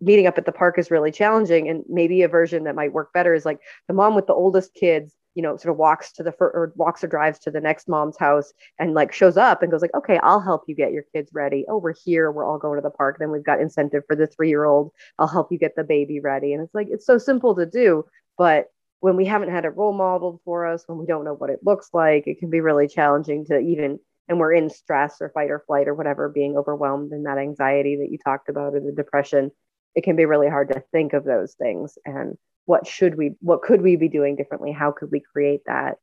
meeting 0.00 0.26
up 0.26 0.38
at 0.38 0.46
the 0.46 0.52
park 0.52 0.78
is 0.78 0.90
really 0.90 1.12
challenging. 1.12 1.68
And 1.68 1.84
maybe 1.86 2.22
a 2.22 2.28
version 2.28 2.64
that 2.64 2.74
might 2.74 2.94
work 2.94 3.12
better 3.12 3.34
is 3.34 3.44
like 3.44 3.58
the 3.88 3.94
mom 3.94 4.14
with 4.14 4.26
the 4.26 4.32
oldest 4.32 4.72
kids 4.72 5.14
you 5.34 5.42
know, 5.42 5.56
sort 5.56 5.72
of 5.72 5.78
walks 5.78 6.12
to 6.12 6.22
the 6.22 6.32
fir- 6.32 6.50
or 6.50 6.72
walks 6.76 7.04
or 7.04 7.06
drives 7.06 7.38
to 7.40 7.50
the 7.50 7.60
next 7.60 7.88
mom's 7.88 8.18
house 8.18 8.52
and 8.78 8.94
like 8.94 9.12
shows 9.12 9.36
up 9.36 9.62
and 9.62 9.70
goes 9.70 9.82
like, 9.82 9.94
okay, 9.94 10.18
I'll 10.22 10.40
help 10.40 10.64
you 10.66 10.74
get 10.74 10.92
your 10.92 11.04
kids 11.14 11.30
ready. 11.32 11.64
Oh, 11.68 11.78
we're 11.78 11.94
here. 12.04 12.32
We're 12.32 12.44
all 12.44 12.58
going 12.58 12.76
to 12.76 12.82
the 12.82 12.90
park. 12.90 13.16
Then 13.18 13.30
we've 13.30 13.44
got 13.44 13.60
incentive 13.60 14.02
for 14.06 14.16
the 14.16 14.26
three 14.26 14.48
year 14.48 14.64
old. 14.64 14.92
I'll 15.18 15.28
help 15.28 15.52
you 15.52 15.58
get 15.58 15.76
the 15.76 15.84
baby 15.84 16.20
ready. 16.20 16.52
And 16.52 16.62
it's 16.62 16.74
like, 16.74 16.88
it's 16.90 17.06
so 17.06 17.18
simple 17.18 17.54
to 17.56 17.66
do. 17.66 18.04
But 18.36 18.66
when 19.00 19.16
we 19.16 19.24
haven't 19.24 19.50
had 19.50 19.64
a 19.64 19.70
role 19.70 19.92
model 19.92 20.40
for 20.44 20.66
us, 20.66 20.84
when 20.86 20.98
we 20.98 21.06
don't 21.06 21.24
know 21.24 21.34
what 21.34 21.50
it 21.50 21.60
looks 21.64 21.90
like, 21.92 22.26
it 22.26 22.38
can 22.38 22.50
be 22.50 22.60
really 22.60 22.86
challenging 22.86 23.46
to 23.46 23.58
even, 23.58 23.98
and 24.28 24.38
we're 24.38 24.52
in 24.52 24.68
stress 24.68 25.16
or 25.20 25.30
fight 25.30 25.50
or 25.50 25.64
flight 25.66 25.88
or 25.88 25.94
whatever, 25.94 26.28
being 26.28 26.56
overwhelmed 26.56 27.12
in 27.12 27.22
that 27.22 27.38
anxiety 27.38 27.96
that 27.96 28.10
you 28.10 28.18
talked 28.18 28.48
about 28.48 28.74
or 28.74 28.80
the 28.80 28.92
depression. 28.92 29.50
It 29.94 30.04
can 30.04 30.16
be 30.16 30.26
really 30.26 30.48
hard 30.48 30.68
to 30.68 30.84
think 30.92 31.14
of 31.14 31.24
those 31.24 31.54
things. 31.54 31.98
And 32.04 32.36
what 32.70 32.86
should 32.86 33.16
we 33.16 33.34
what 33.40 33.62
could 33.62 33.82
we 33.82 33.96
be 33.96 34.08
doing 34.08 34.36
differently? 34.36 34.70
How 34.70 34.92
could 34.92 35.10
we 35.10 35.20
create 35.32 35.62
that? 35.66 35.96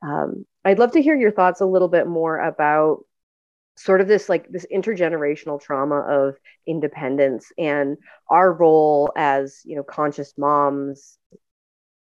Um, 0.00 0.44
i'd 0.66 0.78
love 0.78 0.92
to 0.92 1.02
hear 1.02 1.16
your 1.16 1.30
thoughts 1.30 1.60
a 1.60 1.66
little 1.66 1.88
bit 1.88 2.06
more 2.06 2.38
about 2.38 3.04
sort 3.76 4.00
of 4.00 4.06
this 4.06 4.28
like 4.28 4.46
this 4.48 4.66
intergenerational 4.72 5.60
trauma 5.60 6.00
of 6.00 6.36
independence 6.66 7.50
and 7.58 7.96
our 8.28 8.52
role 8.52 9.10
as 9.16 9.60
you 9.64 9.76
know 9.76 9.82
conscious 9.82 10.34
moms 10.36 11.18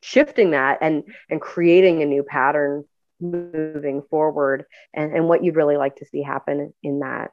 shifting 0.02 0.50
that 0.50 0.78
and 0.82 1.04
and 1.30 1.40
creating 1.40 2.02
a 2.02 2.06
new 2.06 2.22
pattern 2.22 2.84
moving 3.20 4.02
forward 4.10 4.64
and 4.94 5.14
and 5.14 5.26
what 5.26 5.42
you'd 5.42 5.56
really 5.56 5.78
like 5.78 5.96
to 5.96 6.06
see 6.06 6.22
happen 6.22 6.72
in 6.82 7.00
that 7.00 7.30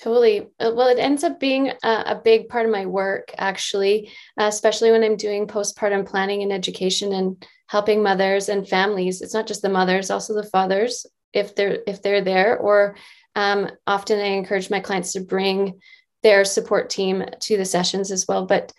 Totally. 0.00 0.42
Uh, 0.60 0.72
well, 0.74 0.86
it 0.88 0.98
ends 1.00 1.24
up 1.24 1.40
being 1.40 1.72
a, 1.82 1.88
a 2.06 2.20
big 2.22 2.48
part 2.48 2.64
of 2.64 2.72
my 2.72 2.86
work, 2.86 3.32
actually, 3.36 4.10
uh, 4.40 4.44
especially 4.44 4.92
when 4.92 5.02
I'm 5.02 5.16
doing 5.16 5.48
postpartum 5.48 6.06
planning 6.06 6.42
and 6.42 6.52
education 6.52 7.12
and 7.12 7.44
helping 7.66 8.02
mothers 8.02 8.48
and 8.48 8.68
families. 8.68 9.22
It's 9.22 9.34
not 9.34 9.48
just 9.48 9.60
the 9.60 9.68
mothers, 9.68 10.10
also 10.10 10.34
the 10.34 10.48
fathers, 10.48 11.04
if 11.32 11.56
they're 11.56 11.78
if 11.86 12.00
they're 12.00 12.22
there. 12.22 12.58
Or 12.58 12.96
um, 13.34 13.68
often 13.88 14.20
I 14.20 14.26
encourage 14.26 14.70
my 14.70 14.80
clients 14.80 15.12
to 15.14 15.20
bring 15.20 15.80
their 16.22 16.44
support 16.44 16.90
team 16.90 17.24
to 17.40 17.56
the 17.56 17.64
sessions 17.64 18.12
as 18.12 18.26
well. 18.28 18.46
But 18.46 18.72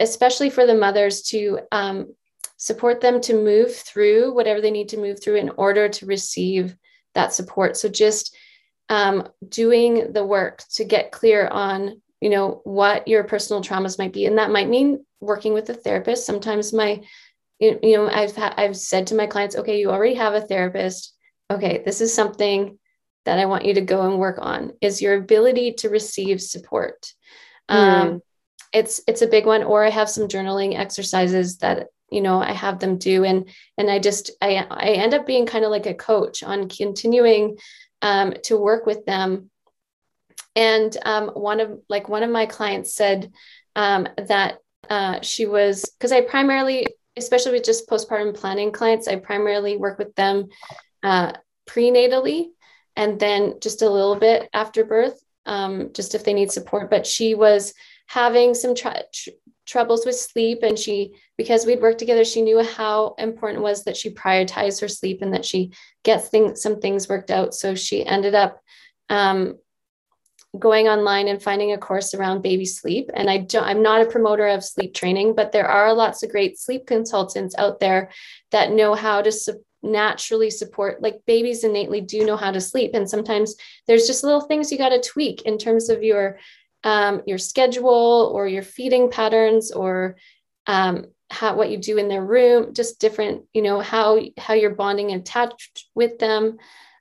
especially 0.00 0.48
for 0.48 0.66
the 0.66 0.74
mothers 0.74 1.22
to 1.22 1.60
um, 1.70 2.14
support 2.56 3.02
them 3.02 3.20
to 3.20 3.34
move 3.34 3.74
through 3.74 4.34
whatever 4.34 4.62
they 4.62 4.70
need 4.70 4.88
to 4.90 4.96
move 4.96 5.22
through 5.22 5.36
in 5.36 5.50
order 5.50 5.88
to 5.88 6.06
receive 6.06 6.74
that 7.14 7.34
support. 7.34 7.76
So 7.76 7.90
just 7.90 8.34
um, 8.88 9.28
doing 9.48 10.12
the 10.12 10.24
work 10.24 10.62
to 10.74 10.84
get 10.84 11.12
clear 11.12 11.48
on 11.48 12.00
you 12.20 12.30
know 12.30 12.60
what 12.62 13.08
your 13.08 13.24
personal 13.24 13.62
traumas 13.62 13.98
might 13.98 14.12
be. 14.12 14.26
And 14.26 14.38
that 14.38 14.52
might 14.52 14.68
mean 14.68 15.04
working 15.20 15.54
with 15.54 15.68
a 15.70 15.74
therapist. 15.74 16.24
Sometimes 16.24 16.72
my 16.72 17.02
you 17.58 17.78
know 17.82 18.08
i've 18.08 18.34
ha- 18.34 18.54
i've 18.56 18.76
said 18.76 19.06
to 19.06 19.14
my 19.14 19.26
clients 19.26 19.54
okay 19.54 19.78
you 19.78 19.90
already 19.90 20.14
have 20.14 20.34
a 20.34 20.40
therapist. 20.40 21.14
Okay 21.50 21.82
this 21.84 22.00
is 22.00 22.14
something 22.14 22.78
that 23.24 23.38
i 23.38 23.46
want 23.46 23.64
you 23.64 23.74
to 23.74 23.80
go 23.80 24.02
and 24.02 24.18
work 24.18 24.38
on 24.40 24.72
is 24.80 25.02
your 25.02 25.14
ability 25.14 25.72
to 25.74 25.88
receive 25.88 26.40
support. 26.40 27.12
Mm. 27.70 27.76
um, 27.76 28.22
it's 28.72 29.00
it's 29.06 29.22
a 29.22 29.28
big 29.28 29.46
one 29.46 29.62
or 29.62 29.84
i 29.84 29.90
have 29.90 30.10
some 30.10 30.28
journaling 30.28 30.76
exercises 30.78 31.58
that 31.58 31.88
you 32.10 32.20
know 32.20 32.40
i 32.40 32.52
have 32.52 32.78
them 32.78 32.98
do. 32.98 33.24
And 33.24 33.48
and 33.78 33.90
i 33.90 33.98
just 33.98 34.30
i 34.40 34.66
i 34.70 34.90
end 34.90 35.14
up 35.14 35.26
being 35.26 35.46
kind 35.46 35.64
of 35.64 35.70
like 35.70 35.86
a 35.86 35.94
coach 35.94 36.42
on 36.42 36.68
continuing 36.68 37.58
um, 38.02 38.34
to 38.44 38.58
work 38.58 38.84
with 38.84 39.06
them. 39.06 39.50
And 40.54 40.94
um, 41.04 41.28
one 41.28 41.60
of 41.60 41.80
like 41.88 42.08
one 42.08 42.22
of 42.22 42.30
my 42.30 42.44
clients 42.44 42.94
said 42.94 43.32
um, 43.74 44.06
that 44.18 44.58
uh, 44.90 45.20
she 45.22 45.46
was 45.46 45.84
because 45.98 46.12
I 46.12 46.20
primarily, 46.20 46.88
especially 47.16 47.52
with 47.52 47.64
just 47.64 47.88
postpartum 47.88 48.34
planning 48.34 48.72
clients, 48.72 49.08
I 49.08 49.16
primarily 49.16 49.76
work 49.78 49.98
with 49.98 50.14
them 50.14 50.48
uh, 51.02 51.32
prenatally 51.66 52.48
and 52.96 53.18
then 53.18 53.54
just 53.60 53.80
a 53.80 53.88
little 53.88 54.16
bit 54.16 54.50
after 54.52 54.84
birth, 54.84 55.18
um, 55.46 55.90
just 55.94 56.14
if 56.14 56.24
they 56.24 56.34
need 56.34 56.52
support. 56.52 56.90
But 56.90 57.06
she 57.06 57.34
was 57.34 57.72
having 58.06 58.52
some 58.52 58.74
tr- 58.74 59.30
troubles 59.72 60.04
with 60.04 60.14
sleep 60.14 60.58
and 60.62 60.78
she 60.78 61.14
because 61.38 61.64
we'd 61.64 61.80
worked 61.80 61.98
together 61.98 62.26
she 62.26 62.42
knew 62.42 62.62
how 62.62 63.14
important 63.16 63.60
it 63.60 63.62
was 63.62 63.84
that 63.84 63.96
she 63.96 64.10
prioritized 64.10 64.82
her 64.82 64.86
sleep 64.86 65.22
and 65.22 65.32
that 65.32 65.46
she 65.46 65.72
gets 66.04 66.28
things 66.28 66.60
some 66.60 66.78
things 66.78 67.08
worked 67.08 67.30
out. 67.30 67.54
So 67.54 67.74
she 67.74 68.04
ended 68.04 68.34
up 68.34 68.60
um, 69.08 69.56
going 70.58 70.88
online 70.88 71.26
and 71.26 71.42
finding 71.42 71.72
a 71.72 71.78
course 71.78 72.12
around 72.12 72.42
baby 72.42 72.66
sleep. 72.66 73.08
And 73.14 73.30
i 73.30 73.38
don't 73.38 73.64
i'm 73.64 73.82
not 73.82 74.02
a 74.02 74.10
promoter 74.10 74.46
of 74.46 74.62
sleep 74.62 74.92
training 74.92 75.34
but 75.34 75.52
there 75.52 75.68
are 75.68 75.94
lots 75.94 76.22
of 76.22 76.30
great 76.30 76.58
sleep 76.58 76.86
consultants 76.86 77.54
out 77.56 77.80
there 77.80 78.10
that 78.50 78.72
know 78.72 78.94
how 78.94 79.22
to 79.22 79.32
su- 79.32 79.64
naturally 79.82 80.50
support 80.50 81.02
like 81.02 81.22
babies 81.26 81.64
innately 81.64 82.00
do 82.00 82.24
know 82.24 82.36
how 82.36 82.52
to 82.52 82.60
sleep. 82.60 82.92
And 82.94 83.08
sometimes 83.08 83.56
there's 83.86 84.06
just 84.06 84.22
little 84.22 84.42
things 84.42 84.70
you 84.70 84.78
got 84.78 84.90
to 84.90 85.00
tweak 85.00 85.42
in 85.42 85.58
terms 85.58 85.88
of 85.88 86.04
your 86.04 86.38
um, 86.84 87.22
your 87.26 87.38
schedule 87.38 88.32
or 88.34 88.46
your 88.46 88.62
feeding 88.62 89.10
patterns 89.10 89.72
or 89.72 90.16
um, 90.66 91.06
how 91.30 91.56
what 91.56 91.70
you 91.70 91.78
do 91.78 91.96
in 91.96 92.08
their 92.08 92.24
room 92.24 92.74
just 92.74 93.00
different 93.00 93.44
you 93.54 93.62
know 93.62 93.80
how 93.80 94.20
how 94.36 94.54
you're 94.54 94.74
bonding 94.74 95.10
and 95.12 95.22
attached 95.22 95.86
with 95.94 96.18
them. 96.18 96.58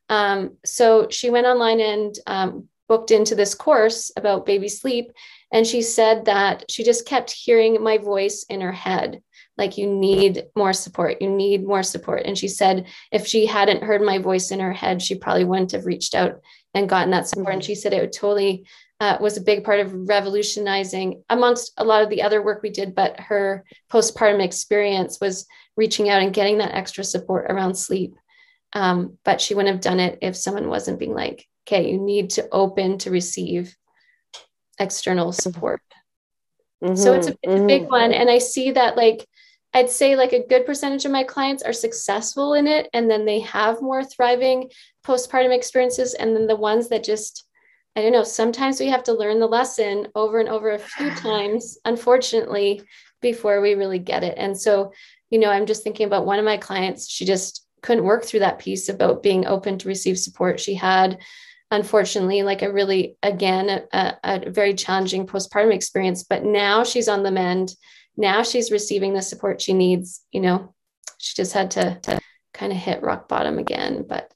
Um, 0.09 0.57
so 0.65 1.07
she 1.09 1.29
went 1.29 1.47
online 1.47 1.79
and 1.79 2.15
um, 2.27 2.67
booked 2.87 3.11
into 3.11 3.35
this 3.35 3.55
course 3.55 4.11
about 4.17 4.45
baby 4.45 4.67
sleep. 4.67 5.13
And 5.53 5.65
she 5.65 5.81
said 5.81 6.25
that 6.25 6.65
she 6.69 6.83
just 6.83 7.05
kept 7.05 7.31
hearing 7.31 7.81
my 7.81 7.97
voice 7.97 8.45
in 8.49 8.59
her 8.59 8.73
head 8.73 9.21
like 9.57 9.77
you 9.77 9.87
need 9.87 10.45
more 10.55 10.73
support. 10.73 11.21
You 11.21 11.29
need 11.29 11.65
more 11.65 11.83
support. 11.83 12.23
And 12.25 12.37
she 12.37 12.47
said 12.47 12.87
if 13.11 13.27
she 13.27 13.45
hadn't 13.45 13.83
heard 13.83 14.01
my 14.01 14.17
voice 14.17 14.51
in 14.51 14.59
her 14.59 14.73
head 14.73 15.01
she 15.01 15.15
probably 15.15 15.45
wouldn't 15.45 15.71
have 15.71 15.85
reached 15.85 16.15
out 16.15 16.41
and 16.73 16.89
gotten 16.89 17.11
that 17.11 17.27
support. 17.27 17.53
And 17.53 17.63
she 17.63 17.75
said 17.75 17.93
it 17.93 18.01
would 18.01 18.13
totally 18.13 18.65
uh, 19.01 19.17
was 19.19 19.35
a 19.35 19.41
big 19.41 19.63
part 19.63 19.79
of 19.79 20.07
revolutionizing 20.07 21.23
amongst 21.27 21.73
a 21.77 21.83
lot 21.83 22.03
of 22.03 22.09
the 22.09 22.21
other 22.21 22.41
work 22.43 22.61
we 22.61 22.69
did 22.69 22.93
but 22.93 23.19
her 23.19 23.65
postpartum 23.91 24.41
experience 24.41 25.19
was 25.19 25.47
reaching 25.75 26.07
out 26.07 26.21
and 26.21 26.35
getting 26.35 26.59
that 26.59 26.75
extra 26.75 27.03
support 27.03 27.51
around 27.51 27.73
sleep 27.73 28.13
um, 28.73 29.17
but 29.25 29.41
she 29.41 29.55
wouldn't 29.55 29.73
have 29.73 29.81
done 29.81 29.99
it 29.99 30.19
if 30.21 30.35
someone 30.35 30.69
wasn't 30.69 30.99
being 30.99 31.15
like 31.15 31.47
okay 31.67 31.91
you 31.91 31.99
need 31.99 32.29
to 32.29 32.47
open 32.51 32.99
to 32.99 33.09
receive 33.09 33.75
external 34.79 35.31
support 35.31 35.81
mm-hmm, 36.83 36.95
so 36.95 37.13
it's 37.13 37.27
a, 37.27 37.35
it's 37.41 37.59
a 37.59 37.65
big 37.65 37.81
mm-hmm. 37.83 37.91
one 37.91 38.13
and 38.13 38.29
i 38.29 38.37
see 38.37 38.71
that 38.71 38.95
like 38.95 39.27
I'd 39.73 39.89
say 39.89 40.17
like 40.17 40.33
a 40.33 40.45
good 40.45 40.65
percentage 40.65 41.05
of 41.05 41.13
my 41.13 41.23
clients 41.23 41.63
are 41.63 41.71
successful 41.71 42.55
in 42.55 42.67
it 42.67 42.89
and 42.93 43.09
then 43.09 43.23
they 43.23 43.39
have 43.39 43.81
more 43.81 44.03
thriving 44.03 44.69
postpartum 45.05 45.55
experiences. 45.55 46.13
And 46.13 46.35
then 46.35 46.45
the 46.45 46.57
ones 46.57 46.89
that 46.89 47.05
just, 47.05 47.45
I 47.95 48.01
don't 48.01 48.13
know, 48.13 48.23
sometimes 48.23 48.79
we 48.79 48.87
have 48.87 49.03
to 49.03 49.13
learn 49.13 49.39
the 49.39 49.47
lesson 49.47 50.07
over 50.15 50.39
and 50.39 50.49
over 50.49 50.71
a 50.71 50.79
few 50.79 51.09
times, 51.15 51.77
unfortunately, 51.85 52.83
before 53.21 53.61
we 53.61 53.75
really 53.75 53.99
get 53.99 54.23
it. 54.23 54.35
And 54.37 54.57
so, 54.57 54.93
you 55.29 55.39
know, 55.39 55.49
I'm 55.49 55.65
just 55.65 55.83
thinking 55.83 56.07
about 56.07 56.25
one 56.25 56.39
of 56.39 56.45
my 56.45 56.57
clients, 56.57 57.09
she 57.09 57.25
just 57.25 57.65
couldn't 57.81 58.03
work 58.03 58.23
through 58.23 58.41
that 58.41 58.59
piece 58.59 58.89
about 58.89 59.23
being 59.23 59.45
open 59.45 59.77
to 59.79 59.87
receive 59.87 60.17
support. 60.17 60.59
She 60.59 60.75
had, 60.75 61.19
unfortunately, 61.71 62.43
like 62.43 62.61
a 62.61 62.71
really, 62.71 63.17
again, 63.23 63.83
a, 63.91 64.17
a 64.23 64.49
very 64.49 64.73
challenging 64.73 65.25
postpartum 65.25 65.73
experience, 65.73 66.23
but 66.23 66.43
now 66.43 66.83
she's 66.83 67.07
on 67.07 67.23
the 67.23 67.31
mend 67.31 67.75
now 68.17 68.43
she's 68.43 68.71
receiving 68.71 69.13
the 69.13 69.21
support 69.21 69.61
she 69.61 69.73
needs 69.73 70.23
you 70.31 70.41
know 70.41 70.73
she 71.17 71.35
just 71.35 71.53
had 71.53 71.71
to, 71.71 71.99
to 72.01 72.19
kind 72.53 72.71
of 72.71 72.77
hit 72.77 73.03
rock 73.03 73.27
bottom 73.27 73.57
again 73.57 74.05
but 74.07 74.31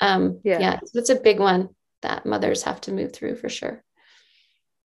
um 0.00 0.40
yeah, 0.44 0.58
yeah 0.58 0.80
it's 0.94 1.10
a 1.10 1.16
big 1.20 1.38
one 1.38 1.68
that 2.02 2.26
mothers 2.26 2.62
have 2.62 2.80
to 2.82 2.92
move 2.92 3.12
through 3.12 3.36
for 3.36 3.48
sure. 3.48 3.82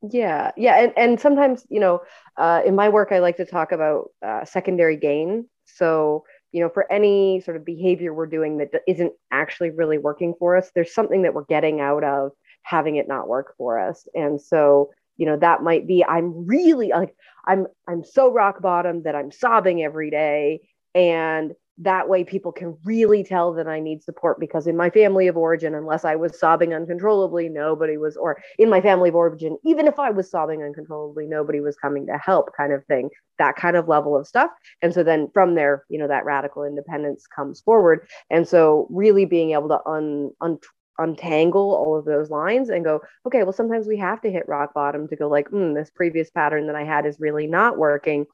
Yeah 0.03 0.51
yeah 0.57 0.79
and, 0.79 0.93
and 0.97 1.21
sometimes 1.21 1.67
you 1.71 1.81
know 1.81 2.01
uh, 2.37 2.61
in 2.67 2.77
my 2.77 2.91
work 2.91 3.13
i 3.13 3.19
like 3.19 3.39
to 3.39 3.47
talk 3.47 3.73
about 3.73 4.11
uh, 4.25 4.45
secondary 4.45 4.97
gain. 4.97 5.49
So 5.65 6.25
you 6.53 6.61
know 6.61 6.69
for 6.69 6.91
any 6.93 7.41
sort 7.41 7.57
of 7.57 7.65
behavior 7.65 8.13
we're 8.13 8.27
doing 8.27 8.59
that 8.59 8.71
isn't 8.87 9.13
actually 9.31 9.71
really 9.71 9.99
working 9.99 10.35
for 10.39 10.57
us 10.57 10.71
there's 10.75 10.95
something 10.95 11.23
that 11.23 11.35
we're 11.35 11.45
getting 11.45 11.81
out 11.81 12.05
of 12.05 12.33
having 12.63 12.97
it 12.97 13.09
not 13.09 13.29
work 13.29 13.55
for 13.57 13.79
us. 13.79 14.07
And 14.15 14.41
so 14.41 14.91
you 15.17 15.25
know 15.27 15.37
that 15.39 15.63
might 15.63 15.87
be 15.87 16.05
i'm 16.05 16.47
really 16.47 16.91
like 16.91 17.15
i'm 17.47 17.67
i'm 17.89 18.05
so 18.05 18.31
rock 18.31 18.61
bottom 18.61 19.05
that 19.05 19.15
i'm 19.15 19.33
sobbing 19.33 19.83
every 19.83 20.11
day. 20.11 20.61
And 20.95 21.55
that 21.79 22.09
way 22.09 22.25
people 22.25 22.53
can 22.53 22.77
really 22.85 23.23
tell 23.23 23.53
that 23.53 23.67
i 23.67 23.79
need 23.79 24.03
support 24.03 24.41
because 24.41 24.67
in 24.67 24.77
my 24.77 24.91
family 24.91 25.27
of 25.27 25.37
origin 25.37 25.75
unless 25.75 26.05
i 26.05 26.15
was 26.15 26.39
sobbing 26.39 26.73
uncontrollably 26.73 27.49
nobody 27.49 27.97
was 27.97 28.17
or 28.17 28.41
in 28.59 28.71
my 28.71 28.81
family 28.81 29.09
of 29.11 29.15
origin 29.15 29.57
even 29.65 29.87
if 29.87 29.99
i 29.99 30.11
was 30.11 30.31
sobbing 30.31 30.63
uncontrollably 30.63 31.27
nobody 31.27 31.61
was 31.61 31.77
coming 31.77 32.07
to 32.07 32.17
help 32.19 32.51
kind 32.57 32.73
of 32.73 32.85
thing 32.87 33.11
that 33.39 33.57
kind 33.57 33.77
of 33.77 33.89
level 33.89 34.17
of 34.17 34.27
stuff. 34.27 34.51
And 34.83 34.93
so 34.93 35.03
then 35.03 35.29
from 35.33 35.55
there 35.55 35.85
you 35.89 35.99
know 35.99 36.09
that 36.09 36.25
radical 36.25 36.65
independence 36.65 37.27
comes 37.27 37.61
forward. 37.61 38.09
And 38.31 38.47
so 38.47 38.87
really 38.91 39.25
being 39.25 39.53
able 39.53 39.69
to 39.69 39.81
un, 39.87 40.31
un 40.41 40.59
untangle 40.99 41.75
all 41.75 41.95
of 41.95 42.07
those 42.07 42.31
lines 42.31 42.71
and 42.71 42.83
go 42.83 43.03
okay 43.27 43.43
well 43.43 43.53
sometimes 43.53 43.87
we 43.87 43.99
have 43.99 44.19
to 44.19 44.31
hit 44.31 44.49
rock 44.49 44.73
bottom 44.73 45.07
to 45.07 45.15
go 45.15 45.29
like 45.29 45.47
mm, 45.51 45.75
this 45.75 45.91
previous 45.91 46.31
pattern 46.31 46.67
that 46.67 46.75
i 46.75 46.85
had 46.85 47.05
is 47.05 47.21
really 47.21 47.47
not 47.47 47.77
working 47.77 48.25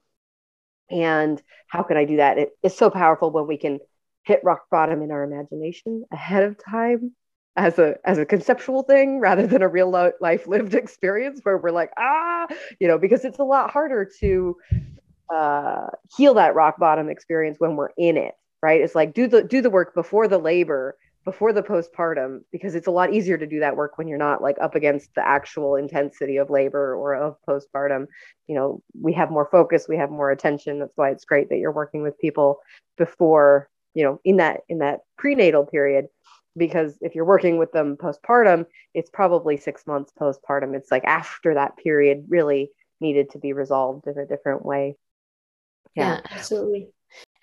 and 0.90 1.42
how 1.68 1.82
can 1.82 1.96
i 1.96 2.04
do 2.04 2.16
that? 2.16 2.38
It, 2.38 2.50
it's 2.62 2.76
so 2.76 2.90
powerful 2.90 3.30
when 3.30 3.46
we 3.46 3.56
can 3.56 3.80
hit 4.24 4.40
rock 4.44 4.62
bottom 4.70 5.02
in 5.02 5.10
our 5.10 5.24
imagination 5.24 6.04
ahead 6.12 6.44
of 6.44 6.56
time 6.62 7.12
as 7.56 7.78
a 7.78 7.96
as 8.04 8.18
a 8.18 8.24
conceptual 8.24 8.82
thing 8.82 9.20
rather 9.20 9.46
than 9.46 9.62
a 9.62 9.68
real 9.68 9.90
life 10.20 10.46
lived 10.46 10.74
experience 10.82 11.40
where 11.42 11.58
we're 11.58 11.70
like 11.70 11.90
ah 11.98 12.46
you 12.80 12.88
know 12.88 12.98
because 12.98 13.24
it's 13.24 13.38
a 13.38 13.44
lot 13.44 13.70
harder 13.70 14.08
to 14.20 14.56
uh, 15.34 15.86
heal 16.14 16.34
that 16.34 16.54
rock 16.54 16.78
bottom 16.78 17.08
experience 17.08 17.56
when 17.58 17.74
we're 17.76 17.88
in 17.96 18.16
it 18.16 18.34
right? 18.62 18.80
It's 18.80 18.94
like 18.94 19.12
do 19.12 19.26
the 19.26 19.42
do 19.42 19.60
the 19.60 19.70
work 19.70 19.94
before 19.94 20.28
the 20.28 20.38
labor 20.38 20.96
before 21.24 21.52
the 21.52 21.62
postpartum 21.62 22.40
because 22.50 22.74
it's 22.74 22.86
a 22.86 22.90
lot 22.90 23.12
easier 23.12 23.38
to 23.38 23.46
do 23.46 23.60
that 23.60 23.76
work 23.76 23.96
when 23.96 24.08
you're 24.08 24.18
not 24.18 24.42
like 24.42 24.56
up 24.60 24.74
against 24.74 25.14
the 25.14 25.26
actual 25.26 25.76
intensity 25.76 26.36
of 26.38 26.50
labor 26.50 26.94
or 26.94 27.14
of 27.14 27.36
postpartum. 27.48 28.06
You 28.48 28.56
know 28.56 28.82
we 29.00 29.12
have 29.12 29.30
more 29.30 29.48
focus 29.50 29.86
we 29.88 29.98
have 29.98 30.10
more 30.10 30.30
attention. 30.30 30.80
That's 30.80 30.96
why 30.96 31.10
it's 31.10 31.24
great 31.24 31.48
that 31.50 31.58
you're 31.58 31.72
working 31.72 32.02
with 32.02 32.18
people 32.18 32.58
before 32.98 33.68
you 33.94 34.04
know 34.04 34.20
in 34.24 34.38
that 34.38 34.60
in 34.68 34.78
that 34.78 35.00
prenatal 35.16 35.64
period 35.64 36.06
because 36.56 36.98
if 37.00 37.14
you're 37.14 37.24
working 37.24 37.56
with 37.56 37.72
them 37.72 37.96
postpartum 37.96 38.66
it's 38.94 39.10
probably 39.10 39.56
6 39.56 39.86
months 39.86 40.12
postpartum. 40.20 40.74
It's 40.74 40.90
like 40.90 41.04
after 41.04 41.54
that 41.54 41.76
period 41.76 42.26
really 42.28 42.70
needed 43.00 43.30
to 43.30 43.38
be 43.38 43.52
resolved 43.52 44.06
in 44.06 44.18
a 44.18 44.26
different 44.26 44.64
way. 44.64 44.96
Yeah, 45.94 46.14
yeah 46.14 46.20
absolutely 46.30 46.88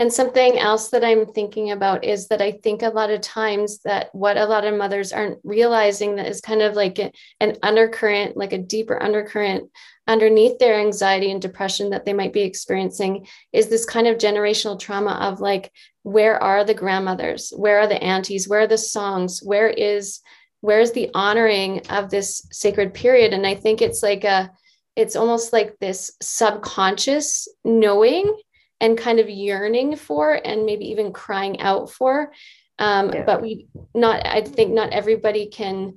and 0.02 0.12
something 0.12 0.58
else 0.58 0.90
that 0.90 1.04
I'm 1.04 1.26
thinking 1.26 1.72
about 1.72 2.06
is 2.06 2.30
that 2.30 2.42
I 2.42 2.54
think 2.54 2.84
a 2.84 2.90
lot 2.90 3.10
of 3.10 3.20
times 3.20 3.80
that 3.80 4.10
what 4.14 4.38
a 4.38 4.46
lot 4.46 4.64
of 4.64 4.78
mothers 4.78 5.12
aren't 5.12 5.40
realizing 5.44 6.16
that 6.16 6.28
is 6.28 6.40
kind 6.40 6.62
of 6.62 6.74
like 6.74 7.00
a, 7.00 7.12
an 7.42 7.58
undercurrent, 7.62 8.38
like 8.38 8.54
a 8.54 8.58
deeper 8.58 9.02
undercurrent 9.02 9.70
underneath 10.08 10.58
their 10.58 10.80
anxiety 10.80 11.32
and 11.32 11.42
depression 11.42 11.90
that 11.90 12.06
they 12.06 12.14
might 12.14 12.32
be 12.32 12.42
experiencing 12.42 13.28
is 13.52 13.68
this 13.68 13.86
kind 13.86 14.08
of 14.08 14.18
generational 14.18 14.80
trauma 14.80 15.12
of 15.16 15.42
like, 15.42 15.70
where 16.04 16.42
are 16.42 16.64
the 16.64 16.74
grandmothers? 16.74 17.52
Where 17.56 17.80
are 17.80 17.88
the 17.88 18.02
aunties? 18.02 18.48
Where 18.48 18.62
are 18.62 18.68
the 18.68 18.78
songs? 18.78 19.42
Where 19.44 19.68
is 19.68 20.22
where's 20.62 20.94
the 20.94 21.10
honoring 21.14 21.86
of 21.90 22.10
this 22.10 22.48
sacred 22.52 22.94
period? 22.94 23.34
And 23.34 23.46
I 23.46 23.56
think 23.56 23.82
it's 23.82 24.02
like 24.02 24.24
a 24.24 24.50
it's 24.96 25.18
almost 25.18 25.52
like 25.52 25.78
this 25.80 26.12
subconscious 26.22 27.48
knowing 27.64 28.36
and 28.82 28.98
kind 28.98 29.20
of 29.20 29.30
yearning 29.30 29.96
for 29.96 30.34
and 30.34 30.66
maybe 30.66 30.86
even 30.90 31.12
crying 31.12 31.60
out 31.60 31.92
for. 31.92 32.32
Um, 32.78 33.12
yeah. 33.12 33.24
but 33.26 33.42
we 33.42 33.68
not 33.94 34.26
i 34.26 34.40
think 34.40 34.74
not 34.74 34.94
everybody 34.94 35.48
can 35.48 35.96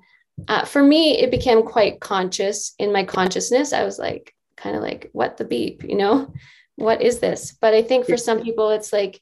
uh, 0.48 0.64
for 0.64 0.82
me 0.82 1.16
it 1.16 1.30
became 1.30 1.62
quite 1.62 2.00
conscious 2.00 2.74
in 2.78 2.92
my 2.92 3.04
consciousness. 3.04 3.72
I 3.72 3.84
was 3.84 4.00
like 4.00 4.34
kind 4.56 4.74
of 4.74 4.82
like 4.82 5.08
what 5.12 5.36
the 5.36 5.44
beep 5.44 5.84
you 5.84 5.94
know? 5.94 6.32
What 6.76 7.00
is 7.00 7.20
this? 7.20 7.56
But 7.60 7.74
i 7.74 7.82
think 7.82 8.06
for 8.06 8.16
some 8.16 8.42
people 8.42 8.70
it's 8.70 8.92
like 8.92 9.20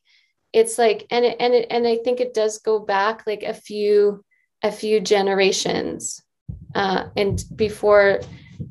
it's 0.52 0.78
like 0.78 1.06
and 1.10 1.24
it, 1.24 1.36
and 1.38 1.54
it, 1.54 1.66
and 1.70 1.86
i 1.86 1.98
think 1.98 2.20
it 2.20 2.34
does 2.34 2.58
go 2.58 2.78
back 2.78 3.26
like 3.26 3.42
a 3.42 3.54
few 3.54 4.24
a 4.62 4.72
few 4.72 5.00
generations 5.00 6.22
uh, 6.74 7.04
and 7.16 7.44
before 7.54 8.20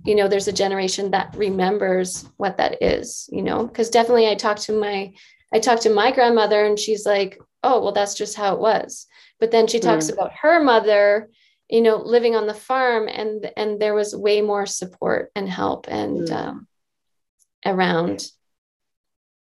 you 0.06 0.16
know 0.16 0.28
there's 0.28 0.48
a 0.48 0.54
generation 0.54 1.12
that 1.12 1.36
remembers 1.36 2.26
what 2.38 2.58
that 2.58 2.82
is 2.82 3.30
you 3.32 3.42
know 3.42 3.66
because 3.66 3.90
definitely 3.90 4.28
i 4.28 4.36
talked 4.36 4.62
to 4.62 4.74
my 4.74 5.12
i 5.54 5.60
talked 5.60 5.84
to 5.84 5.94
my 5.94 6.12
grandmother 6.12 6.66
and 6.66 6.80
she's 6.80 7.06
like 7.06 7.40
oh 7.64 7.82
well 7.82 7.92
that's 7.92 8.16
just 8.16 8.36
how 8.36 8.54
it 8.54 8.60
was 8.60 9.08
but 9.40 9.52
then 9.52 9.68
she 9.68 9.80
talks 9.80 10.08
mm. 10.08 10.14
about 10.14 10.32
her 10.42 10.64
mother 10.64 11.30
you 11.70 11.82
know 11.82 11.98
living 11.98 12.36
on 12.36 12.48
the 12.48 12.54
farm 12.54 13.08
and 13.08 13.52
and 13.58 13.80
there 13.80 13.94
was 13.94 14.16
way 14.16 14.42
more 14.42 14.66
support 14.66 15.32
and 15.36 15.50
help 15.50 15.88
and 15.88 16.28
mm. 16.28 16.36
um, 16.36 16.68
around 17.66 18.28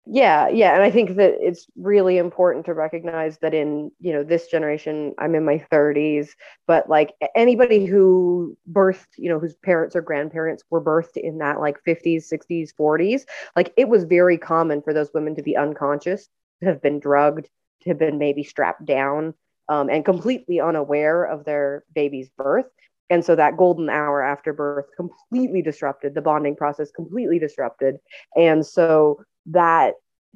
yeah 0.04 0.48
yeah 0.48 0.74
and 0.74 0.82
i 0.82 0.90
think 0.90 1.16
that 1.16 1.34
it's 1.38 1.66
really 1.76 2.18
important 2.18 2.64
to 2.64 2.74
recognize 2.74 3.38
that 3.38 3.54
in 3.54 3.90
you 4.00 4.12
know 4.12 4.24
this 4.24 4.48
generation 4.48 5.14
i'm 5.18 5.34
in 5.34 5.44
my 5.44 5.64
30s 5.70 6.30
but 6.66 6.88
like 6.88 7.14
anybody 7.36 7.86
who 7.86 8.56
birthed 8.70 9.06
you 9.16 9.28
know 9.28 9.38
whose 9.38 9.54
parents 9.64 9.94
or 9.94 10.00
grandparents 10.02 10.64
were 10.70 10.82
birthed 10.82 11.16
in 11.16 11.38
that 11.38 11.60
like 11.60 11.76
50s 11.86 12.28
60s 12.32 12.70
40s 12.78 13.22
like 13.54 13.72
it 13.76 13.88
was 13.88 14.04
very 14.04 14.36
common 14.36 14.82
for 14.82 14.92
those 14.92 15.10
women 15.14 15.36
to 15.36 15.42
be 15.42 15.56
unconscious 15.56 16.28
to 16.60 16.66
have 16.66 16.82
been 16.82 16.98
drugged 16.98 17.48
to 17.82 17.90
have 17.90 17.98
been 17.98 18.18
maybe 18.18 18.42
strapped 18.42 18.84
down 18.84 19.34
um, 19.68 19.88
and 19.88 20.04
completely 20.04 20.60
unaware 20.60 21.24
of 21.24 21.44
their 21.44 21.84
baby's 21.94 22.28
birth. 22.30 22.66
And 23.10 23.24
so 23.24 23.36
that 23.36 23.56
golden 23.56 23.90
hour 23.90 24.22
after 24.22 24.52
birth 24.52 24.86
completely 24.96 25.60
disrupted 25.60 26.14
the 26.14 26.22
bonding 26.22 26.56
process 26.56 26.90
completely 26.90 27.38
disrupted. 27.38 27.96
And 28.36 28.64
so 28.64 29.22
that 29.46 29.94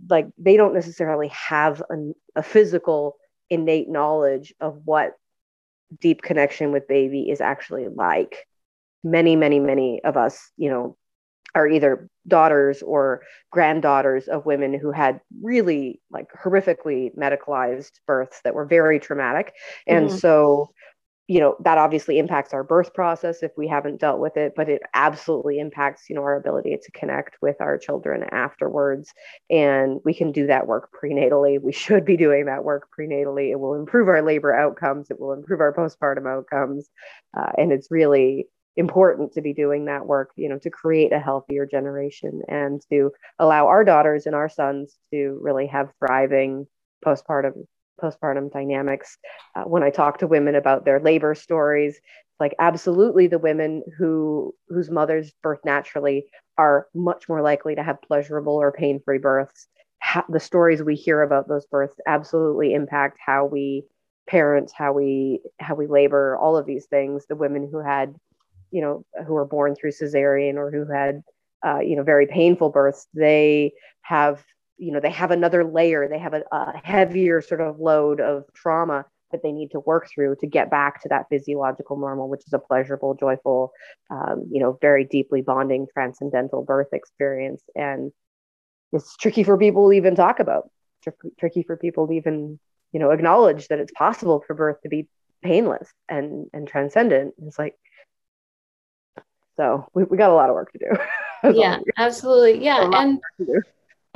like 0.09 0.28
they 0.38 0.57
don't 0.57 0.74
necessarily 0.74 1.28
have 1.28 1.82
a, 1.90 2.12
a 2.36 2.42
physical 2.42 3.16
innate 3.50 3.88
knowledge 3.88 4.54
of 4.61 4.80
what 4.84 5.14
deep 6.00 6.22
connection 6.22 6.72
with 6.72 6.88
baby 6.88 7.30
is 7.30 7.40
actually 7.40 7.88
like 7.88 8.46
many 9.04 9.36
many 9.36 9.61
many 9.61 10.02
of 10.02 10.16
us 10.16 10.50
you 10.57 10.68
know 10.68 10.96
are 11.57 11.66
either 11.66 12.09
daughters 12.28 12.82
or 12.82 13.22
granddaughters 13.50 14.28
of 14.28 14.44
women 14.44 14.78
who 14.78 14.92
had 14.92 15.20
really 15.42 16.00
like 16.11 16.26
horrifically 16.32 17.14
medicalized 17.16 17.92
births 18.07 18.40
that 18.44 18.54
were 18.54 18.66
very 18.66 19.00
traumatic. 19.00 19.54
And 19.86 20.09
mm-hmm. 20.09 20.18
so 20.18 20.72
you 21.28 21.40
know 21.40 21.56
that 21.60 21.78
obviously 21.78 22.18
impacts 22.18 22.52
our 22.52 22.62
birth 22.62 22.94
process 22.94 23.42
if 23.42 23.50
we 23.56 23.66
haven't 23.66 24.00
dealt 24.00 24.20
with 24.20 24.36
it 24.36 24.52
but 24.56 24.68
it 24.68 24.82
absolutely 24.94 25.58
impacts 25.58 26.08
you 26.08 26.14
know 26.14 26.22
our 26.22 26.36
ability 26.36 26.76
to 26.82 26.90
connect 26.92 27.36
with 27.42 27.56
our 27.60 27.78
children 27.78 28.24
afterwards. 28.32 29.12
And 29.50 30.00
we 30.04 30.14
can 30.14 30.32
do 30.32 30.46
that 30.46 30.66
work 30.66 30.90
prenatally. 30.92 31.60
We 31.60 31.72
should 31.72 32.04
be 32.04 32.16
doing 32.16 32.46
that 32.46 32.64
work 32.64 32.88
prenatally. 32.98 33.50
It 33.50 33.60
will 33.60 33.74
improve 33.74 34.08
our 34.08 34.22
labor 34.22 34.54
outcomes. 34.54 35.10
It 35.10 35.20
will 35.20 35.32
improve 35.32 35.60
our 35.60 35.74
postpartum 35.74 36.28
outcomes. 36.28 36.88
Uh, 37.36 37.52
and 37.58 37.72
it's 37.72 37.90
really 37.90 38.46
important 38.76 39.32
to 39.32 39.40
be 39.40 39.54
doing 39.54 39.86
that 39.86 40.06
work 40.06 40.30
you 40.36 40.50
know 40.50 40.58
to 40.58 40.68
create 40.68 41.10
a 41.10 41.18
healthier 41.18 41.64
generation 41.64 42.42
and 42.46 42.82
to 42.90 43.10
allow 43.38 43.66
our 43.68 43.84
daughters 43.84 44.26
and 44.26 44.34
our 44.34 44.50
sons 44.50 44.98
to 45.10 45.38
really 45.40 45.66
have 45.66 45.90
thriving 45.98 46.66
postpartum 47.04 47.66
postpartum 48.03 48.53
dynamics. 48.53 49.18
Uh, 49.55 49.64
when 49.64 49.82
I 49.82 49.90
talk 49.90 50.18
to 50.18 50.26
women 50.26 50.55
about 50.55 50.84
their 50.84 51.01
labor 51.01 51.34
stories, 51.34 51.99
like 52.38 52.55
absolutely 52.59 53.26
the 53.26 53.38
women 53.38 53.82
who 53.99 54.55
whose 54.68 54.90
mothers 54.90 55.32
birth 55.42 55.61
naturally 55.64 56.26
are 56.59 56.86
much 56.94 57.28
more 57.28 57.42
likely 57.42 57.74
to 57.74 57.82
have 57.82 58.03
pleasurable 58.03 58.55
or 58.55 58.72
pain-free 58.72 59.18
births. 59.18 59.66
The 60.28 60.40
stories 60.40 60.82
we 60.82 60.94
hear 60.94 61.22
about 61.22 61.49
those 61.49 61.66
births 61.66 61.97
absolutely 62.07 62.74
impact 62.74 63.18
how 63.24 63.47
we 63.47 63.84
parent, 64.28 64.70
how 64.76 64.92
we 64.92 65.40
how 65.59 65.74
we 65.74 65.86
labor, 65.86 66.36
all 66.36 66.57
of 66.57 66.66
these 66.66 66.86
things. 66.86 67.26
The 67.26 67.36
women 67.36 67.68
who 67.70 67.80
had, 67.80 68.14
you 68.70 68.82
know, 68.82 69.05
who 69.26 69.34
were 69.34 69.44
born 69.47 69.74
through 69.74 69.92
cesarean 69.92 70.57
or 70.57 70.70
who 70.70 70.90
had, 70.90 71.22
uh, 71.66 71.80
you 71.80 71.97
know, 71.97 72.03
very 72.03 72.26
painful 72.26 72.70
births, 72.70 73.07
they 73.14 73.72
have 74.03 74.44
you 74.78 74.92
know 74.92 75.00
they 75.00 75.10
have 75.10 75.30
another 75.30 75.64
layer 75.64 76.08
they 76.08 76.18
have 76.18 76.34
a, 76.34 76.42
a, 76.52 76.80
heavier 76.84 77.40
sort 77.40 77.60
of 77.60 77.78
load 77.78 78.20
of 78.20 78.44
trauma 78.54 79.04
that 79.32 79.42
they 79.42 79.50
need 79.50 79.70
to 79.70 79.80
work 79.80 80.08
through 80.08 80.36
to 80.40 80.46
get 80.46 80.70
back 80.70 81.02
to 81.02 81.08
that 81.08 81.26
physiological 81.30 81.98
normal 81.98 82.28
which 82.28 82.46
is 82.46 82.52
a 82.52 82.58
pleasurable 82.58 83.14
joyful 83.14 83.72
um, 84.10 84.46
you 84.50 84.60
know 84.60 84.78
very 84.80 85.04
deeply 85.04 85.42
bonding 85.42 85.86
transcendental 85.92 86.64
birth 86.64 86.92
experience. 86.92 87.62
And 87.74 88.12
it's 88.92 89.16
tricky 89.16 89.42
for 89.42 89.58
people 89.58 89.88
to 89.88 89.96
even 89.96 90.14
talk 90.14 90.40
about. 90.40 90.70
Tr- 91.02 91.10
tricky 91.38 91.62
for 91.62 91.76
people 91.76 92.06
to 92.06 92.12
even 92.14 92.58
you 92.92 93.00
know 93.00 93.10
acknowledge 93.10 93.68
that 93.68 93.80
it's 93.80 93.92
possible 93.92 94.42
for 94.46 94.54
birth 94.54 94.80
to 94.82 94.88
be 94.88 95.08
painless 95.42 95.88
and 96.08 96.48
and 96.52 96.68
transcendent. 96.68 97.34
It's 97.44 97.58
like 97.58 97.74
so 99.56 99.88
we, 99.94 100.04
we 100.04 100.16
got 100.16 100.30
a 100.30 100.34
lot 100.34 100.48
of 100.48 100.54
work 100.54 100.72
to 100.72 100.78
do. 100.78 100.90
Yeah 101.52 101.78
absolutely. 101.96 102.64
Yeah 102.64 102.90
and 102.92 103.20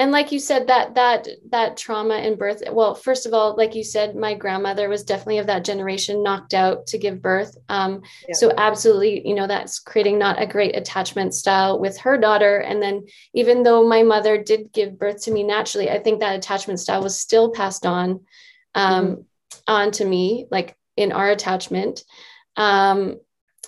and 0.00 0.12
like 0.12 0.32
you 0.32 0.38
said 0.38 0.66
that 0.66 0.94
that 0.94 1.28
that 1.50 1.76
trauma 1.76 2.16
in 2.16 2.34
birth 2.34 2.62
well 2.72 2.94
first 2.94 3.26
of 3.26 3.34
all 3.34 3.54
like 3.56 3.74
you 3.74 3.84
said 3.84 4.16
my 4.16 4.32
grandmother 4.34 4.88
was 4.88 5.04
definitely 5.04 5.36
of 5.36 5.46
that 5.46 5.62
generation 5.62 6.22
knocked 6.22 6.54
out 6.54 6.86
to 6.86 6.96
give 6.96 7.20
birth 7.20 7.56
um, 7.68 8.00
yeah. 8.26 8.34
so 8.34 8.50
absolutely 8.56 9.26
you 9.28 9.34
know 9.34 9.46
that's 9.46 9.78
creating 9.78 10.18
not 10.18 10.40
a 10.40 10.46
great 10.46 10.74
attachment 10.74 11.34
style 11.34 11.78
with 11.78 11.98
her 11.98 12.16
daughter 12.16 12.58
and 12.58 12.82
then 12.82 13.04
even 13.34 13.62
though 13.62 13.86
my 13.86 14.02
mother 14.02 14.42
did 14.42 14.72
give 14.72 14.98
birth 14.98 15.22
to 15.22 15.30
me 15.30 15.42
naturally 15.42 15.90
i 15.90 15.98
think 15.98 16.20
that 16.20 16.34
attachment 16.34 16.80
style 16.80 17.02
was 17.02 17.20
still 17.20 17.52
passed 17.52 17.84
on 17.84 18.20
um, 18.74 19.06
mm-hmm. 19.06 19.20
on 19.66 19.90
to 19.90 20.04
me 20.04 20.46
like 20.50 20.76
in 20.96 21.12
our 21.12 21.30
attachment 21.30 22.04
um, 22.56 23.16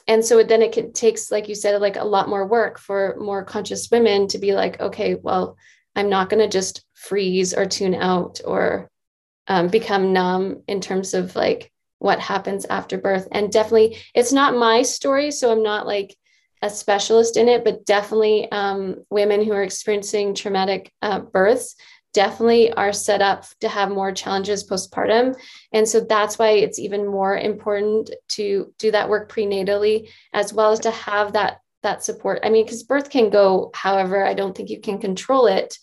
and 0.09 0.24
so 0.24 0.43
then 0.43 0.62
it 0.62 0.95
takes 0.95 1.30
like 1.30 1.49
you 1.49 1.55
said 1.55 1.78
like 1.80 1.97
a 1.97 2.05
lot 2.05 2.28
more 2.28 2.47
work 2.47 2.78
for 2.78 3.16
more 3.20 3.45
conscious 3.45 3.91
women 3.91 4.26
to 4.28 4.39
be 4.39 4.55
like 4.55 4.80
okay 4.80 5.14
well 5.14 5.59
I'm 5.95 6.09
not 6.09 6.30
going 6.30 6.43
to 6.43 6.49
just 6.49 6.84
freeze 6.95 7.55
or 7.55 7.66
tune 7.66 7.95
out 7.95 8.40
or 8.45 8.90
um, 9.49 9.68
become 9.68 10.12
numb 10.12 10.62
in 10.66 10.80
terms 10.80 11.14
of 11.14 11.34
like 11.36 11.70
what 11.99 12.18
happens 12.18 12.64
after 12.66 12.99
birth. 12.99 13.28
And 13.32 13.51
definitely, 13.53 13.99
it's 14.14 14.32
not 14.32 14.57
my 14.57 14.82
story. 14.82 15.30
So 15.30 15.53
I'm 15.53 15.62
not 15.62 15.86
like 15.86 16.16
a 16.62 16.70
specialist 16.70 17.36
in 17.36 17.49
it, 17.49 17.64
but 17.64 17.84
definitely 17.84 18.51
um, 18.51 19.05
women 19.11 19.45
who 19.45 19.53
are 19.53 19.62
experiencing 19.62 20.34
traumatic 20.34 20.93
uh, 21.03 21.20
births 21.20 21.76
definitely 22.12 22.72
are 22.72 22.93
set 22.93 23.22
up 23.22 23.45
to 23.61 23.68
have 23.68 23.90
more 23.90 24.12
challenges 24.12 24.68
postpartum. 24.68 25.34
And 25.72 25.88
so 25.88 26.01
that's 26.01 26.38
why 26.38 26.51
it's 26.51 26.78
even 26.78 27.07
more 27.07 27.36
important 27.36 28.11
to 28.30 28.72
do 28.78 28.90
that 28.90 29.09
work 29.09 29.32
prenatally, 29.32 30.11
as 30.32 30.53
well 30.53 30.72
as 30.72 30.80
to 30.80 30.90
have 30.90 31.32
that 31.32 31.62
that 31.83 32.05
support. 32.05 32.41
I 32.43 32.51
mean, 32.51 32.64
because 32.64 32.83
birth 32.83 33.11
can 33.11 33.30
go 33.30 33.70
however, 33.74 34.24
I 34.24 34.35
don't 34.35 34.57
think 34.57 34.70
you 34.70 34.80
can 34.80 34.99
control 34.99 35.47
it. 35.47 35.76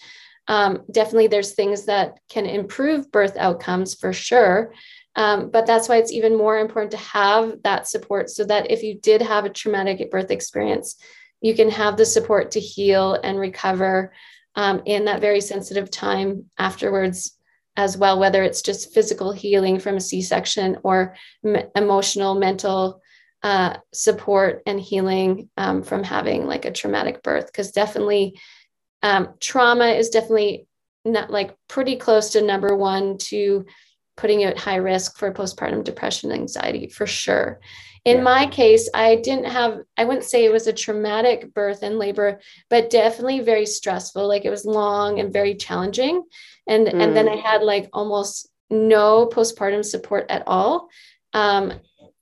Um, 0.48 0.84
definitely, 0.92 1.28
there's 1.28 1.54
things 1.54 1.86
that 1.86 2.20
can 2.30 2.46
improve 2.46 3.12
birth 3.12 3.38
outcomes 3.38 3.94
for 3.94 4.14
sure. 4.14 4.74
Um, 5.16 5.50
but 5.52 5.66
that's 5.66 5.90
why 5.90 5.98
it's 5.98 6.12
even 6.12 6.38
more 6.38 6.60
important 6.60 6.92
to 6.92 6.98
have 6.98 7.62
that 7.64 7.88
support 7.88 8.30
so 8.30 8.46
that 8.46 8.72
if 8.72 8.84
you 8.84 9.00
did 9.00 9.22
have 9.22 9.46
a 9.46 9.50
traumatic 9.50 10.10
birth 10.10 10.32
experience, 10.32 10.96
you 11.42 11.56
can 11.56 11.70
have 11.70 11.98
the 11.98 12.06
support 12.06 12.52
to 12.52 12.60
heal 12.60 13.18
and 13.24 13.40
recover 13.40 14.14
um, 14.56 14.82
in 14.86 15.06
that 15.06 15.22
very 15.22 15.42
sensitive 15.42 15.90
time 15.92 16.46
afterwards 16.58 17.38
as 17.78 17.98
well, 17.98 18.20
whether 18.20 18.44
it's 18.44 18.62
just 18.62 18.94
physical 18.94 19.32
healing 19.32 19.80
from 19.80 19.96
a 19.96 20.02
C 20.02 20.22
section 20.22 20.78
or 20.84 21.16
m- 21.46 21.70
emotional, 21.76 22.36
mental 22.36 23.02
uh, 23.44 23.78
support 23.94 24.62
and 24.66 24.80
healing 24.80 25.50
um, 25.58 25.84
from 25.84 26.04
having 26.04 26.46
like 26.46 26.66
a 26.66 26.72
traumatic 26.72 27.24
birth 27.24 27.46
because 27.46 27.72
definitely 27.72 28.40
um, 29.02 29.30
trauma 29.40 29.88
is 29.88 30.10
definitely 30.10 30.68
not 31.06 31.30
like 31.32 31.56
pretty 31.68 31.96
close 31.96 32.32
to 32.32 32.42
number 32.42 32.76
one 32.76 33.18
to 33.18 33.66
putting 34.18 34.42
you 34.42 34.48
at 34.48 34.58
high 34.58 34.76
risk 34.76 35.18
for 35.18 35.34
postpartum 35.34 35.84
depression 35.84 36.32
anxiety 36.32 36.90
for 36.90 37.08
sure 37.08 37.62
in 38.04 38.18
yeah. 38.18 38.24
my 38.24 38.46
case 38.48 38.90
i 38.94 39.16
didn't 39.16 39.46
have 39.46 39.80
i 39.96 40.04
wouldn't 40.04 40.26
say 40.26 40.44
it 40.44 40.52
was 40.52 40.68
a 40.68 40.74
traumatic 40.74 41.54
birth 41.54 41.82
and 41.82 41.98
labor 41.98 42.42
but 42.70 42.90
definitely 42.90 43.40
very 43.40 43.66
stressful 43.66 44.28
like 44.28 44.44
it 44.44 44.50
was 44.50 44.66
long 44.66 45.22
and 45.22 45.32
very 45.32 45.56
challenging 45.56 46.22
and 46.68 46.88
mm. 46.88 47.02
and 47.02 47.16
then 47.16 47.28
mm. 47.28 47.34
i 47.34 47.36
had 47.38 47.62
like 47.62 47.90
almost 47.94 48.50
no 48.70 49.26
postpartum 49.28 49.84
support 49.84 50.26
at 50.30 50.44
all 50.46 50.90
um, 51.34 51.74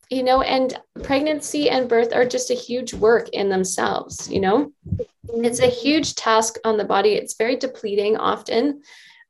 you 0.09 0.23
know, 0.23 0.41
and 0.41 0.79
pregnancy 1.03 1.69
and 1.69 1.89
birth 1.89 2.13
are 2.13 2.25
just 2.25 2.49
a 2.49 2.55
huge 2.55 2.93
work 2.93 3.29
in 3.29 3.49
themselves, 3.49 4.29
you 4.29 4.39
know. 4.39 4.71
It's 5.29 5.59
a 5.59 5.67
huge 5.67 6.15
task 6.15 6.57
on 6.63 6.77
the 6.77 6.85
body. 6.85 7.13
It's 7.13 7.35
very 7.35 7.57
depleting 7.57 8.17
often. 8.17 8.81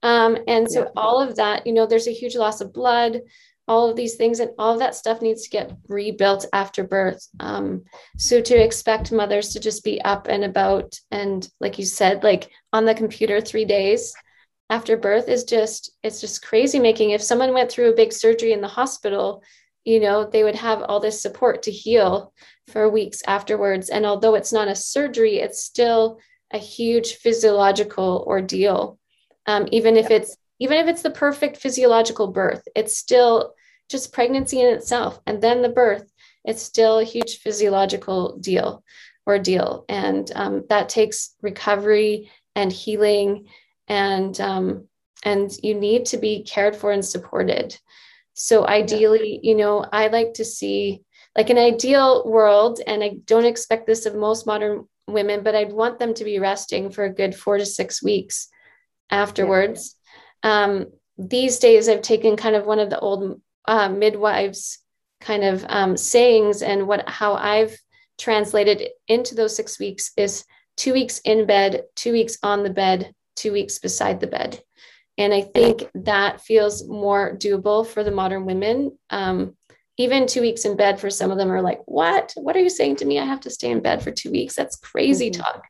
Um, 0.03 0.38
and 0.47 0.69
so 0.69 0.84
yeah. 0.84 0.89
all 0.95 1.21
of 1.21 1.36
that, 1.38 1.65
you 1.65 1.73
know, 1.73 1.88
there's 1.88 2.07
a 2.07 2.11
huge 2.13 2.36
loss 2.36 2.61
of 2.61 2.73
blood, 2.73 3.21
all 3.67 3.89
of 3.89 3.95
these 3.95 4.15
things, 4.15 4.39
and 4.39 4.51
all 4.59 4.73
of 4.73 4.80
that 4.80 4.95
stuff 4.95 5.21
needs 5.21 5.43
to 5.43 5.49
get 5.49 5.75
rebuilt 5.88 6.45
after 6.53 6.84
birth. 6.84 7.28
Um, 7.39 7.84
so 8.17 8.39
to 8.39 8.63
expect 8.63 9.11
mothers 9.11 9.49
to 9.53 9.59
just 9.59 9.84
be 9.84 9.99
up 10.01 10.28
and 10.30 10.43
about 10.43 10.99
and 11.09 11.49
like 11.59 11.80
you 11.80 11.86
said, 11.86 12.23
like 12.23 12.51
on 12.71 12.86
the 12.86 12.93
computer 12.93 13.41
three 13.41 13.65
days 13.65 14.13
after 14.69 14.97
birth 14.97 15.30
is 15.30 15.43
just 15.43 15.91
it's 16.03 16.21
just 16.21 16.45
crazy 16.45 16.80
making. 16.80 17.11
If 17.11 17.21
someone 17.23 17.53
went 17.53 17.71
through 17.71 17.89
a 17.89 17.95
big 17.95 18.13
surgery 18.13 18.53
in 18.53 18.61
the 18.61 18.67
hospital, 18.67 19.43
you 19.88 20.01
know, 20.01 20.25
they 20.25 20.43
would 20.43 20.55
have 20.55 20.83
all 20.83 20.99
this 20.99 21.21
support 21.21 21.63
to 21.63 21.71
heal 21.71 22.33
for 22.67 22.89
weeks 22.89 23.21
afterwards. 23.25 23.88
And 23.88 24.05
although 24.05 24.35
it's 24.35 24.51
not 24.51 24.67
a 24.67 24.75
surgery, 24.75 25.38
it's 25.38 25.63
still 25.63 26.19
a 26.51 26.57
huge 26.57 27.13
physiological 27.13 28.25
ordeal. 28.27 28.99
Um, 29.45 29.69
even 29.71 29.95
if 29.95 30.11
it's 30.11 30.35
even 30.59 30.77
if 30.77 30.88
it's 30.88 31.03
the 31.03 31.09
perfect 31.09 31.55
physiological 31.55 32.27
birth, 32.27 32.67
it's 32.75 32.97
still 32.97 33.53
just 33.88 34.11
pregnancy 34.11 34.59
in 34.59 34.75
itself. 34.75 35.21
And 35.25 35.41
then 35.41 35.61
the 35.61 35.69
birth, 35.69 36.11
it's 36.43 36.61
still 36.61 36.99
a 36.99 37.05
huge 37.05 37.38
physiological 37.38 38.38
deal 38.39 38.83
ordeal. 39.25 39.85
And 39.88 40.29
um, 40.35 40.65
that 40.67 40.89
takes 40.89 41.33
recovery 41.41 42.29
and 42.55 42.73
healing 42.73 43.47
and 43.88 44.38
um, 44.41 44.89
and 45.23 45.49
you 45.63 45.75
need 45.75 46.07
to 46.07 46.17
be 46.17 46.43
cared 46.43 46.75
for 46.75 46.91
and 46.91 47.05
supported 47.05 47.77
so 48.38 48.67
ideally, 48.67 49.39
you 49.41 49.55
know, 49.55 49.83
I 49.91 50.07
like 50.07 50.35
to 50.35 50.45
see 50.45 51.01
like 51.35 51.49
an 51.49 51.57
ideal 51.57 52.23
world, 52.23 52.79
and 52.85 53.03
I 53.03 53.17
don't 53.25 53.45
expect 53.45 53.88
this 53.88 54.05
of 54.05 54.13
most 54.13 54.45
modern 54.45 54.88
women, 55.07 55.41
but 55.43 55.55
I'd 55.55 55.73
want 55.73 55.97
them 55.97 56.13
to 56.13 56.23
be 56.23 56.38
resting 56.38 56.91
for 56.91 57.03
a 57.03 57.13
good 57.13 57.35
four 57.35 57.57
to 57.57 57.65
six 57.65 58.03
weeks 58.03 58.47
afterwards. 59.09 59.95
Yeah. 60.43 60.63
Um, 60.63 60.85
these 61.17 61.57
days, 61.57 61.89
I've 61.89 62.03
taken 62.03 62.38
kind 62.38 62.55
of 62.55 62.67
one 62.67 62.77
of 62.77 62.91
the 62.91 62.99
old 62.99 63.41
uh, 63.67 63.89
midwives 63.89 64.79
kind 65.19 65.43
of 65.43 65.65
um, 65.67 65.97
sayings, 65.97 66.61
and 66.61 66.88
what 66.88 67.09
how 67.09 67.33
I've 67.33 67.75
translated 68.19 68.89
into 69.07 69.33
those 69.33 69.55
six 69.55 69.79
weeks 69.79 70.11
is 70.15 70.45
two 70.75 70.93
weeks 70.93 71.19
in 71.25 71.47
bed, 71.47 71.85
two 71.95 72.11
weeks 72.11 72.38
on 72.43 72.61
the 72.61 72.69
bed, 72.69 73.15
two 73.35 73.51
weeks 73.51 73.79
beside 73.79 74.19
the 74.19 74.27
bed. 74.27 74.61
And 75.18 75.34
I 75.34 75.41
think 75.41 75.89
that 75.95 76.41
feels 76.41 76.88
more 76.88 77.36
doable 77.36 77.86
for 77.86 78.03
the 78.03 78.11
modern 78.11 78.45
women. 78.45 78.97
Um, 79.09 79.55
even 79.97 80.28
two 80.28 80.41
weeks 80.41 80.63
in 80.63 80.78
bed 80.78 80.99
for 80.99 81.09
some 81.09 81.32
of 81.32 81.39
them 81.39 81.51
are 81.51 81.61
like, 81.61 81.82
what? 81.86 82.34
What 82.36 82.55
are 82.55 82.59
you 82.59 82.70
saying 82.70 82.97
to 82.97 83.05
me? 83.05 83.20
I 83.20 83.26
have 83.26 83.39
to 83.41 83.49
stay 83.49 83.72
in 83.72 83.82
bed 83.82 84.03
for 84.03 84.11
two 84.11 84.30
weeks. 84.30 84.55
That's 84.55 84.76
crazy 84.76 85.32
mm-hmm. 85.32 85.41
talk. 85.41 85.63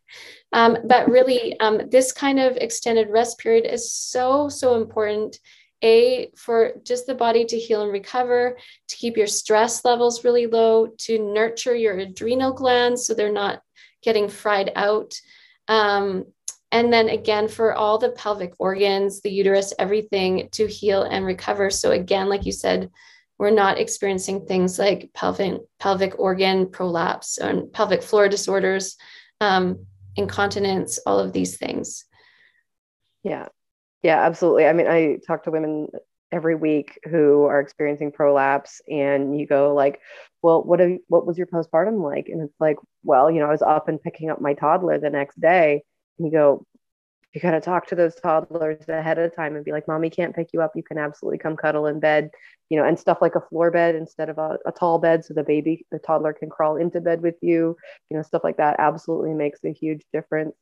Um, 0.52 0.78
but 0.86 1.10
really, 1.10 1.58
um, 1.60 1.82
this 1.90 2.12
kind 2.12 2.40
of 2.40 2.58
extended 2.58 3.10
rest 3.10 3.38
period 3.40 3.66
is 3.66 3.92
so, 3.92 4.50
so 4.50 4.76
important. 4.76 5.40
A, 5.84 6.32
for 6.36 6.74
just 6.84 7.06
the 7.06 7.14
body 7.14 7.46
to 7.46 7.60
heal 7.60 7.84
and 7.84 7.92
recover, 7.92 8.58
to 8.88 8.96
keep 8.96 9.16
your 9.16 9.28
stress 9.28 9.86
levels 9.86 10.24
really 10.24 10.48
low, 10.48 10.88
to 10.88 11.20
nurture 11.20 11.76
your 11.76 12.00
adrenal 12.00 12.52
glands 12.52 13.06
so 13.06 13.14
they're 13.14 13.32
not 13.32 13.62
getting 14.02 14.28
fried 14.28 14.72
out. 14.76 15.14
Um, 15.68 16.26
and 16.72 16.92
then 16.92 17.10
again, 17.10 17.48
for 17.48 17.74
all 17.74 17.98
the 17.98 18.10
pelvic 18.10 18.54
organs, 18.60 19.22
the 19.22 19.32
uterus, 19.32 19.74
everything 19.80 20.50
to 20.52 20.68
heal 20.68 21.04
and 21.04 21.26
recover. 21.26 21.70
So, 21.70 21.92
again, 21.92 22.28
like 22.28 22.46
you 22.46 22.52
said, 22.52 22.90
we're 23.38 23.52
not 23.52 23.80
experiencing 23.80 24.46
things 24.46 24.78
like 24.78 25.12
pelvic, 25.14 25.62
pelvic 25.80 26.20
organ 26.20 26.70
prolapse 26.70 27.38
and 27.38 27.72
pelvic 27.72 28.04
floor 28.04 28.28
disorders, 28.28 28.98
um, 29.40 29.86
incontinence, 30.16 31.00
all 31.06 31.20
of 31.20 31.34
these 31.34 31.58
things. 31.58 32.06
Yeah. 33.24 33.48
Yeah, 34.04 34.22
absolutely. 34.22 34.66
I 34.66 34.74
mean, 34.74 34.88
I 34.88 35.20
talk 35.26 35.44
to 35.44 35.52
women 35.52 35.88
every 36.32 36.56
week 36.56 37.00
who 37.10 37.44
are 37.46 37.60
experiencing 37.60 38.12
prolapse 38.12 38.82
and 38.90 39.40
you 39.40 39.48
go 39.48 39.74
like, 39.74 40.00
well, 40.42 40.64
what 40.64 40.80
have, 40.80 40.98
what 41.08 41.26
was 41.26 41.38
your 41.38 41.48
postpartum 41.48 42.04
like? 42.04 42.28
And 42.28 42.42
it's 42.42 42.60
like, 42.60 42.78
well, 43.04 43.32
you 43.32 43.40
know, 43.40 43.48
I 43.48 43.52
was 43.52 43.62
up 43.62 43.88
and 43.88 44.02
picking 44.02 44.30
up 44.30 44.42
my 44.42 44.54
toddler 44.54 45.00
the 45.00 45.10
next 45.10 45.40
day. 45.40 45.84
You 46.18 46.32
go, 46.32 46.66
you 47.34 47.42
got 47.42 47.52
to 47.52 47.62
talk 47.62 47.88
to 47.88 47.96
those 47.96 48.16
toddlers 48.16 48.88
ahead 48.88 49.20
of 49.20 49.36
time 49.36 49.56
and 49.56 49.64
be 49.64 49.72
like, 49.72 49.88
mommy 49.88 50.10
can't 50.10 50.36
pick 50.36 50.50
you 50.54 50.62
up. 50.62 50.72
You 50.76 50.84
can 50.84 50.98
absolutely 50.98 51.38
come 51.38 51.56
cuddle 51.56 51.86
in 51.86 52.00
bed, 52.00 52.32
you 52.70 52.80
know, 52.80 52.86
and 52.86 52.98
stuff 52.98 53.20
like 53.22 53.36
a 53.36 53.42
floor 53.42 53.70
bed 53.70 53.96
instead 53.96 54.30
of 54.30 54.38
a, 54.38 54.58
a 54.66 54.72
tall 54.72 54.98
bed. 54.98 55.24
So 55.24 55.34
the 55.34 55.44
baby, 55.44 55.86
the 55.92 56.00
toddler 56.00 56.34
can 56.34 56.50
crawl 56.50 56.78
into 56.78 57.00
bed 57.00 57.22
with 57.22 57.36
you, 57.42 57.78
you 58.10 58.18
know, 58.18 58.24
stuff 58.24 58.44
like 58.44 58.58
that 58.58 58.78
absolutely 58.80 59.34
makes 59.34 59.60
a 59.64 59.72
huge 59.72 60.04
difference. 60.12 60.56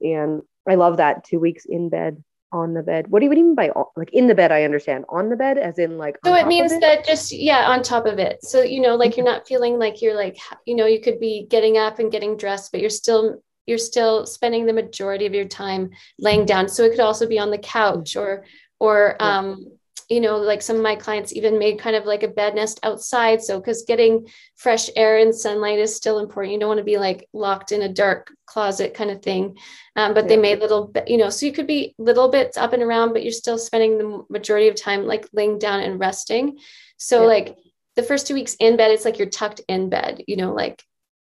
And 0.00 0.42
I 0.68 0.76
love 0.76 0.96
that 0.96 1.24
two 1.24 1.40
weeks 1.40 1.66
in 1.66 1.90
bed 1.90 2.22
on 2.52 2.72
the 2.72 2.82
bed. 2.82 3.08
What 3.08 3.18
do 3.18 3.24
you, 3.24 3.30
what 3.30 3.34
do 3.34 3.40
you 3.40 3.46
mean 3.46 3.54
by 3.56 3.72
like 3.96 4.12
in 4.12 4.28
the 4.28 4.34
bed? 4.34 4.52
I 4.52 4.62
understand 4.62 5.04
on 5.08 5.28
the 5.28 5.36
bed 5.36 5.58
as 5.58 5.78
in 5.78 5.98
like. 5.98 6.16
So 6.24 6.34
it 6.34 6.46
means 6.46 6.72
it? 6.72 6.80
that 6.80 7.04
just, 7.04 7.32
yeah, 7.32 7.68
on 7.68 7.82
top 7.82 8.06
of 8.06 8.18
it. 8.18 8.42
So, 8.44 8.62
you 8.62 8.80
know, 8.80 8.94
like 8.94 9.16
you're 9.16 9.26
mm-hmm. 9.26 9.34
not 9.34 9.48
feeling 9.48 9.78
like 9.78 10.00
you're 10.00 10.16
like, 10.16 10.38
you 10.64 10.76
know, 10.76 10.86
you 10.86 11.00
could 11.00 11.20
be 11.20 11.46
getting 11.50 11.76
up 11.76 11.98
and 11.98 12.12
getting 12.12 12.36
dressed, 12.36 12.70
but 12.70 12.80
you're 12.80 12.90
still 12.90 13.42
you're 13.66 13.78
still 13.78 14.26
spending 14.26 14.66
the 14.66 14.72
majority 14.72 15.26
of 15.26 15.34
your 15.34 15.46
time 15.46 15.90
laying 16.18 16.44
down. 16.44 16.68
So 16.68 16.84
it 16.84 16.90
could 16.90 17.00
also 17.00 17.26
be 17.26 17.38
on 17.38 17.50
the 17.50 17.58
couch 17.58 18.16
or, 18.16 18.44
or, 18.78 19.16
um, 19.20 19.66
you 20.10 20.20
know, 20.20 20.36
like 20.36 20.60
some 20.60 20.76
of 20.76 20.82
my 20.82 20.96
clients 20.96 21.32
even 21.32 21.58
made 21.58 21.78
kind 21.78 21.96
of 21.96 22.04
like 22.04 22.22
a 22.22 22.28
bed 22.28 22.54
nest 22.54 22.78
outside. 22.82 23.42
So, 23.42 23.58
because 23.58 23.84
getting 23.84 24.28
fresh 24.56 24.90
air 24.96 25.18
and 25.18 25.34
sunlight 25.34 25.78
is 25.78 25.96
still 25.96 26.18
important. 26.18 26.52
You 26.52 26.60
don't 26.60 26.68
want 26.68 26.78
to 26.78 26.84
be 26.84 26.98
like 26.98 27.28
locked 27.32 27.72
in 27.72 27.82
a 27.82 27.88
dark 27.88 28.30
closet 28.44 28.94
kind 28.94 29.10
of 29.10 29.22
thing. 29.22 29.56
Um, 29.96 30.12
but 30.12 30.28
they 30.28 30.36
made 30.36 30.60
little, 30.60 30.92
you 31.06 31.16
know, 31.16 31.30
so 31.30 31.46
you 31.46 31.52
could 31.52 31.66
be 31.66 31.94
little 31.98 32.28
bits 32.28 32.56
up 32.56 32.72
and 32.72 32.82
around, 32.82 33.12
but 33.12 33.22
you're 33.22 33.32
still 33.32 33.58
spending 33.58 33.96
the 33.96 34.24
majority 34.28 34.68
of 34.68 34.74
time 34.74 35.06
like 35.06 35.26
laying 35.32 35.58
down 35.58 35.80
and 35.80 35.98
resting. 35.98 36.58
So, 36.98 37.22
yeah. 37.22 37.28
like 37.28 37.58
the 37.96 38.02
first 38.02 38.26
two 38.26 38.34
weeks 38.34 38.56
in 38.60 38.76
bed, 38.76 38.90
it's 38.90 39.04
like 39.04 39.18
you're 39.18 39.28
tucked 39.28 39.62
in 39.68 39.88
bed, 39.88 40.22
you 40.26 40.36
know, 40.36 40.52
like 40.52 40.82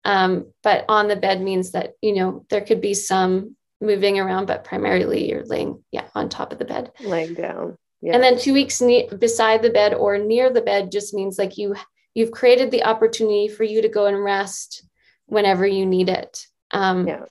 um, 0.09 0.51
but 0.63 0.85
on 0.89 1.07
the 1.07 1.15
bed 1.15 1.39
means 1.39 1.71
that, 1.71 1.93
you 2.01 2.15
know, 2.15 2.45
there 2.49 2.61
could 2.61 2.81
be 2.81 2.95
some 2.95 3.55
moving 3.79 4.19
around, 4.19 4.47
but 4.47 4.63
primarily 4.63 5.29
you're 5.29 5.45
laying, 5.45 5.83
yeah, 5.91 6.07
on 6.15 6.29
top 6.29 6.51
of 6.51 6.57
the 6.57 6.65
bed. 6.65 6.91
Laying 6.99 7.35
down. 7.35 7.77
Yeah. 8.01 8.15
And 8.15 8.23
then 8.23 8.39
two 8.39 8.53
weeks 8.53 8.81
ne- 8.81 9.07
beside 9.07 9.61
the 9.61 9.69
bed 9.69 9.93
or 9.93 10.17
near 10.17 10.49
the 10.51 10.61
bed 10.61 10.91
just 10.91 11.13
means 11.13 11.37
like 11.37 11.57
you 11.57 11.75
you've 12.15 12.31
created 12.31 12.71
the 12.71 12.85
opportunity 12.85 13.47
for 13.47 13.63
you 13.63 13.83
to 13.83 13.89
go 13.89 14.07
and 14.07 14.23
rest 14.23 14.83
whenever 15.27 15.67
you 15.67 15.85
need 15.85 16.09
it. 16.09 16.47
Um, 16.71 17.07
yeah. 17.07 17.25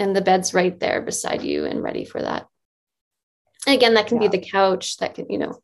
And 0.00 0.16
the 0.16 0.20
bed's 0.20 0.52
right 0.52 0.78
there 0.80 1.00
beside 1.00 1.42
you 1.42 1.64
and 1.64 1.80
ready 1.80 2.04
for 2.04 2.20
that. 2.20 2.48
And 3.66 3.76
again, 3.76 3.94
that 3.94 4.08
can 4.08 4.20
yeah. 4.20 4.28
be 4.28 4.38
the 4.38 4.44
couch. 4.44 4.96
That 4.96 5.14
can, 5.14 5.26
you 5.30 5.38
know, 5.38 5.62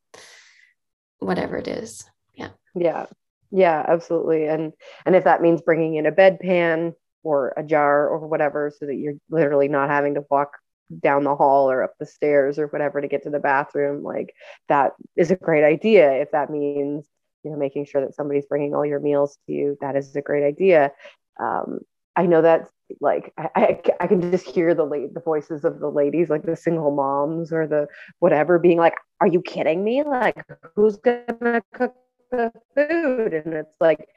whatever 1.19 1.57
it 1.57 1.67
is. 1.67 2.05
Yeah. 2.35 2.51
Yeah. 2.75 3.07
Yeah, 3.53 3.85
absolutely. 3.87 4.47
And 4.47 4.73
and 5.05 5.15
if 5.15 5.25
that 5.25 5.43
means 5.43 5.61
bringing 5.61 5.97
in 5.97 6.07
a 6.07 6.13
bedpan 6.13 6.95
or 7.23 7.53
a 7.57 7.63
jar 7.63 8.09
or 8.09 8.27
whatever, 8.27 8.73
so 8.77 8.87
that 8.87 8.97
you're 8.97 9.15
literally 9.31 9.69
not 9.69 9.91
having 9.91 10.15
to 10.15 10.25
walk 10.31 10.53
down 11.01 11.25
the 11.25 11.37
hall 11.37 11.71
or 11.71 11.83
up 11.83 11.93
the 12.01 12.07
stairs 12.07 12.59
or 12.59 12.67
whatever 12.69 13.01
to 13.01 13.09
get 13.09 13.23
to 13.25 13.31
the 13.31 13.39
bathroom, 13.39 14.03
like 14.03 14.35
that 14.69 14.93
is 15.17 15.31
a 15.31 15.37
great 15.37 15.65
idea. 15.65 16.13
If 16.13 16.31
that 16.33 16.51
means 16.51 17.07
you 17.45 17.51
know 17.51 17.59
making 17.59 17.85
sure 17.85 18.01
that 18.01 18.15
somebody's 18.15 18.47
bringing 18.47 18.75
all 18.75 18.87
your 18.87 19.01
meals 19.01 19.39
to 19.47 19.53
you, 19.53 19.77
that 19.83 19.97
is 19.97 20.17
a 20.17 20.23
great 20.23 20.45
idea. 20.45 20.91
Um, 21.39 21.81
I 22.17 22.27
know 22.27 22.41
that 22.43 22.69
like 23.01 23.33
I, 23.37 23.51
I, 23.55 23.83
I, 24.01 24.07
can 24.07 24.31
just 24.31 24.47
hear 24.47 24.75
the 24.75 24.85
late 24.85 25.15
the 25.15 25.21
voices 25.21 25.65
of 25.65 25.81
the 25.81 25.91
ladies 25.91 26.29
like 26.29 26.43
the 26.43 26.57
single 26.57 26.91
moms 26.91 27.51
or 27.53 27.67
the 27.67 27.87
whatever 28.19 28.59
being 28.59 28.77
like 28.77 28.97
are 29.21 29.27
you 29.27 29.41
kidding 29.41 29.83
me 29.83 30.03
like 30.03 30.37
who's 30.77 30.99
gonna 30.99 31.63
cook 31.73 31.95
the 32.33 32.53
food 32.75 33.33
and 33.33 33.55
it's 33.55 33.77
like 33.81 34.09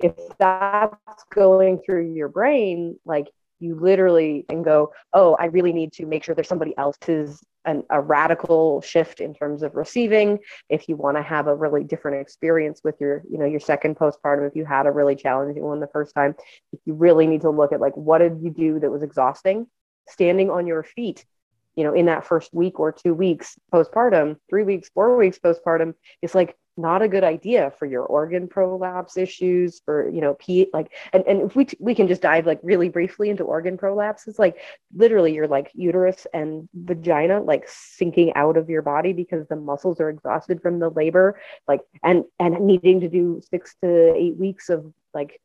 if 0.00 0.14
that's 0.38 1.24
going 1.34 1.80
through 1.84 2.14
your 2.14 2.28
brain 2.28 2.98
like 3.04 3.28
you 3.58 3.74
literally 3.74 4.44
can 4.48 4.62
go 4.62 4.92
oh 5.12 5.34
i 5.40 5.46
really 5.46 5.72
need 5.72 5.92
to 5.92 6.06
make 6.06 6.22
sure 6.22 6.34
there's 6.34 6.48
somebody 6.48 6.76
else's 6.78 7.42
an, 7.66 7.82
a 7.90 8.00
radical 8.00 8.80
shift 8.80 9.20
in 9.20 9.34
terms 9.34 9.62
of 9.62 9.74
receiving. 9.74 10.38
If 10.70 10.88
you 10.88 10.96
want 10.96 11.16
to 11.16 11.22
have 11.22 11.48
a 11.48 11.54
really 11.54 11.84
different 11.84 12.20
experience 12.20 12.80
with 12.82 12.94
your 13.00 13.22
you 13.28 13.38
know 13.38 13.44
your 13.44 13.60
second 13.60 13.96
postpartum 13.96 14.46
if 14.48 14.56
you 14.56 14.64
had 14.64 14.86
a 14.86 14.92
really 14.92 15.16
challenging 15.16 15.64
one 15.64 15.80
the 15.80 15.88
first 15.88 16.14
time 16.14 16.34
if 16.72 16.80
you 16.86 16.94
really 16.94 17.26
need 17.26 17.42
to 17.42 17.50
look 17.50 17.72
at 17.72 17.80
like 17.80 17.96
what 17.96 18.18
did 18.18 18.38
you 18.40 18.50
do 18.50 18.80
that 18.80 18.90
was 18.90 19.02
exhausting? 19.02 19.66
Standing 20.08 20.48
on 20.48 20.66
your 20.66 20.84
feet 20.84 21.26
you 21.74 21.84
know 21.84 21.92
in 21.92 22.06
that 22.06 22.24
first 22.24 22.54
week 22.54 22.80
or 22.80 22.92
two 22.92 23.12
weeks 23.12 23.58
postpartum 23.72 24.36
three 24.48 24.62
weeks 24.62 24.88
four 24.94 25.16
weeks 25.16 25.38
postpartum 25.38 25.94
it's 26.22 26.34
like 26.34 26.56
not 26.76 27.02
a 27.02 27.08
good 27.08 27.24
idea 27.24 27.72
for 27.78 27.86
your 27.86 28.04
organ 28.04 28.46
prolapse 28.46 29.16
issues 29.16 29.80
for 29.84 30.08
you 30.10 30.20
know 30.20 30.34
p 30.34 30.68
like 30.72 30.92
and, 31.12 31.24
and 31.26 31.42
if 31.42 31.56
we 31.56 31.66
we 31.78 31.94
can 31.94 32.08
just 32.08 32.22
dive 32.22 32.46
like 32.46 32.60
really 32.62 32.88
briefly 32.88 33.30
into 33.30 33.44
organ 33.44 33.78
prolapse 33.78 34.26
it's 34.26 34.38
like 34.38 34.56
literally 34.94 35.34
your 35.34 35.48
like 35.48 35.70
uterus 35.74 36.26
and 36.34 36.68
vagina 36.74 37.40
like 37.40 37.64
sinking 37.68 38.32
out 38.34 38.56
of 38.56 38.68
your 38.68 38.82
body 38.82 39.12
because 39.12 39.46
the 39.48 39.56
muscles 39.56 40.00
are 40.00 40.10
exhausted 40.10 40.60
from 40.60 40.78
the 40.78 40.90
labor 40.90 41.38
like 41.66 41.80
and 42.02 42.24
and 42.38 42.60
needing 42.60 43.00
to 43.00 43.08
do 43.08 43.40
six 43.50 43.74
to 43.82 44.14
eight 44.14 44.36
weeks 44.36 44.68
of 44.68 44.92
like 45.14 45.40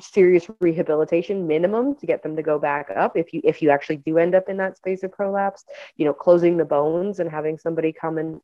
serious 0.00 0.46
rehabilitation 0.60 1.46
minimum 1.46 1.94
to 1.94 2.06
get 2.06 2.22
them 2.22 2.36
to 2.36 2.42
go 2.42 2.58
back 2.58 2.90
up. 2.96 3.16
If 3.16 3.32
you 3.32 3.40
if 3.44 3.62
you 3.62 3.70
actually 3.70 3.98
do 3.98 4.18
end 4.18 4.34
up 4.34 4.48
in 4.48 4.56
that 4.58 4.76
space 4.76 5.02
of 5.02 5.12
prolapse 5.12 5.64
you 5.96 6.04
know 6.04 6.12
closing 6.12 6.56
the 6.56 6.64
bones 6.64 7.20
and 7.20 7.30
having 7.30 7.58
somebody 7.58 7.92
come 7.92 8.18
and 8.18 8.40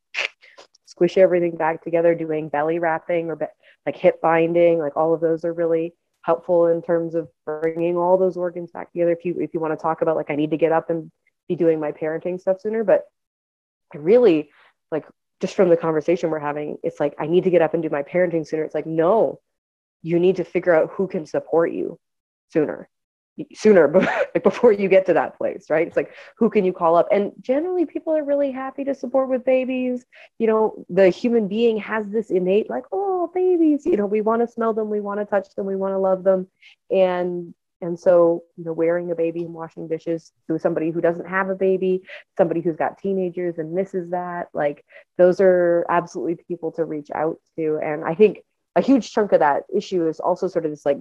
squish 0.91 1.17
everything 1.17 1.57
back 1.57 1.83
together 1.85 2.17
doing 2.17 2.49
belly 2.49 2.81
wrapping 2.81 3.31
or 3.31 3.37
be- 3.37 3.47
like 3.87 3.97
hip 3.97 4.21
binding 4.21 4.79
like 4.79 4.97
all 4.97 5.15
of 5.15 5.21
those 5.21 5.45
are 5.45 5.53
really 5.53 5.95
helpful 6.23 6.67
in 6.67 6.83
terms 6.83 7.15
of 7.15 7.29
bringing 7.47 7.97
all 7.97 8.19
those 8.19 8.37
organs 8.37 8.71
back 8.73 8.93
together. 8.93 9.13
If 9.13 9.25
you 9.25 9.37
if 9.41 9.55
you 9.55 9.61
want 9.61 9.73
to 9.73 9.83
talk 9.83 10.03
about 10.03 10.17
like 10.17 10.31
i 10.31 10.37
need 10.37 10.51
to 10.51 10.57
get 10.57 10.73
up 10.73 10.91
and 10.91 11.11
be 11.49 11.55
doing 11.57 11.81
my 11.81 11.93
parenting 11.93 12.41
stuff 12.41 12.61
sooner 12.61 12.85
but 12.85 13.05
really 13.95 14.51
like 14.91 15.07
just 15.41 15.55
from 15.55 15.69
the 15.69 15.77
conversation 15.77 16.31
we're 16.31 16.39
having 16.39 16.77
it's 16.83 17.01
like 17.01 17.15
i 17.19 17.27
need 17.27 17.45
to 17.45 17.51
get 17.51 17.63
up 17.63 17.75
and 17.75 17.83
do 17.83 17.91
my 17.91 18.03
parenting 18.03 18.47
sooner. 18.47 18.65
It's 18.65 18.75
like 18.75 18.87
no 18.87 19.41
you 20.03 20.19
need 20.19 20.37
to 20.37 20.45
figure 20.45 20.75
out 20.75 20.91
who 20.93 21.07
can 21.07 21.25
support 21.25 21.73
you 21.73 21.99
sooner 22.53 22.89
sooner 23.55 23.89
before 24.45 24.73
you 24.73 24.89
get 24.89 25.07
to 25.07 25.15
that 25.15 25.37
place 25.37 25.67
right? 25.71 25.87
It's 25.87 25.97
like 25.97 26.13
who 26.37 26.51
can 26.51 26.65
you 26.65 26.73
call 26.73 26.97
up? 26.97 27.09
And 27.11 27.33
generally 27.41 27.87
people 27.87 28.17
are 28.17 28.25
really 28.25 28.51
happy 28.51 28.85
to 28.85 28.95
support 28.95 29.29
with 29.29 29.45
babies. 29.45 30.05
You 30.39 30.47
know 30.47 30.85
the 30.89 31.09
human 31.09 31.49
being 31.49 31.77
has 31.79 32.09
this 32.09 32.31
innate 32.31 32.71
like 32.71 32.85
oh 32.93 33.31
babies 33.35 33.87
you 33.87 33.97
know 33.97 34.07
we 34.07 34.21
want 34.21 34.43
to 34.43 34.49
smell 34.49 34.73
them 34.73 34.91
we 34.91 35.01
want 35.01 35.21
to 35.21 35.27
touch 35.27 35.55
them 35.55 35.67
we 35.67 35.77
want 35.77 35.93
to 35.93 35.99
love 35.99 36.25
them. 36.25 36.49
And 36.91 37.55
and 37.83 37.99
so 37.99 38.43
you 38.57 38.65
know 38.65 38.73
wearing 38.73 39.11
a 39.11 39.15
baby 39.15 39.43
and 39.43 39.55
washing 39.55 39.89
dishes 39.89 40.33
to 40.47 40.59
somebody 40.59 40.91
who 40.91 41.01
doesn't 41.01 41.29
have 41.29 41.49
a 41.49 41.55
baby 41.55 42.03
somebody 42.37 42.61
who's 42.61 42.77
got 42.77 42.99
teenagers 42.99 43.59
and 43.59 43.73
misses 43.73 44.11
that 44.11 44.49
like 44.53 44.85
those 45.17 45.41
are 45.41 45.87
absolutely 45.89 46.37
people 46.49 46.73
to 46.73 46.85
reach 46.85 47.11
out 47.15 47.39
to. 47.57 47.79
And 47.83 48.05
i 48.05 48.15
think 48.15 48.41
a 48.77 48.81
huge 48.81 49.13
chunk 49.13 49.33
of 49.33 49.41
that 49.41 49.65
issue 49.75 50.07
is 50.07 50.21
also 50.21 50.49
sort 50.49 50.65
of 50.65 50.71
this 50.71 50.87
like 50.87 50.99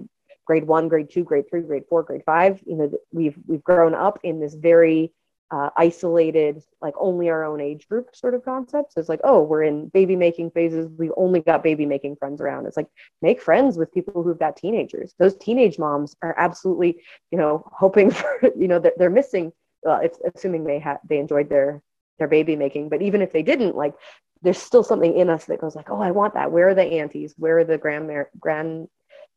grade 0.50 0.66
one, 0.66 0.88
grade 0.88 1.08
two, 1.08 1.22
grade 1.22 1.48
three, 1.48 1.60
grade 1.62 1.84
four, 1.88 2.02
grade 2.02 2.24
five. 2.26 2.60
You 2.66 2.74
know, 2.74 2.90
we've 3.12 3.38
we've 3.46 3.62
grown 3.62 3.94
up 3.94 4.18
in 4.24 4.40
this 4.40 4.54
very 4.54 5.12
uh, 5.52 5.70
isolated, 5.76 6.60
like 6.82 6.94
only 6.98 7.28
our 7.28 7.44
own 7.44 7.60
age 7.60 7.86
group 7.88 8.08
sort 8.16 8.34
of 8.34 8.44
concept. 8.44 8.92
So 8.92 8.98
it's 8.98 9.08
like, 9.08 9.20
oh, 9.22 9.44
we're 9.44 9.62
in 9.62 9.86
baby 9.90 10.16
making 10.16 10.50
phases. 10.50 10.88
We've 10.98 11.12
only 11.16 11.38
got 11.38 11.62
baby 11.62 11.86
making 11.86 12.16
friends 12.16 12.40
around. 12.40 12.66
It's 12.66 12.76
like 12.76 12.88
make 13.22 13.40
friends 13.40 13.78
with 13.78 13.94
people 13.94 14.24
who've 14.24 14.40
got 14.40 14.56
teenagers. 14.56 15.14
Those 15.20 15.36
teenage 15.36 15.78
moms 15.78 16.16
are 16.20 16.34
absolutely, 16.36 17.00
you 17.30 17.38
know, 17.38 17.64
hoping 17.72 18.10
for, 18.18 18.40
you 18.58 18.66
know, 18.66 18.80
they're, 18.80 18.94
they're 18.96 19.08
missing. 19.08 19.52
Well, 19.84 20.00
it's 20.00 20.18
assuming 20.34 20.64
they 20.64 20.80
had 20.80 20.98
they 21.08 21.18
enjoyed 21.18 21.48
their 21.48 21.80
their 22.18 22.26
baby 22.26 22.56
making, 22.56 22.88
but 22.88 23.02
even 23.02 23.22
if 23.22 23.32
they 23.32 23.44
didn't, 23.44 23.76
like 23.76 23.94
there's 24.42 24.58
still 24.58 24.82
something 24.82 25.16
in 25.16 25.30
us 25.30 25.44
that 25.44 25.60
goes 25.60 25.76
like, 25.76 25.90
oh, 25.90 26.00
I 26.00 26.10
want 26.10 26.34
that. 26.34 26.50
Where 26.50 26.70
are 26.70 26.74
the 26.74 26.82
aunties? 26.82 27.34
Where 27.38 27.58
are 27.58 27.64
the 27.64 27.78
grand 27.78 28.10
grand 28.40 28.88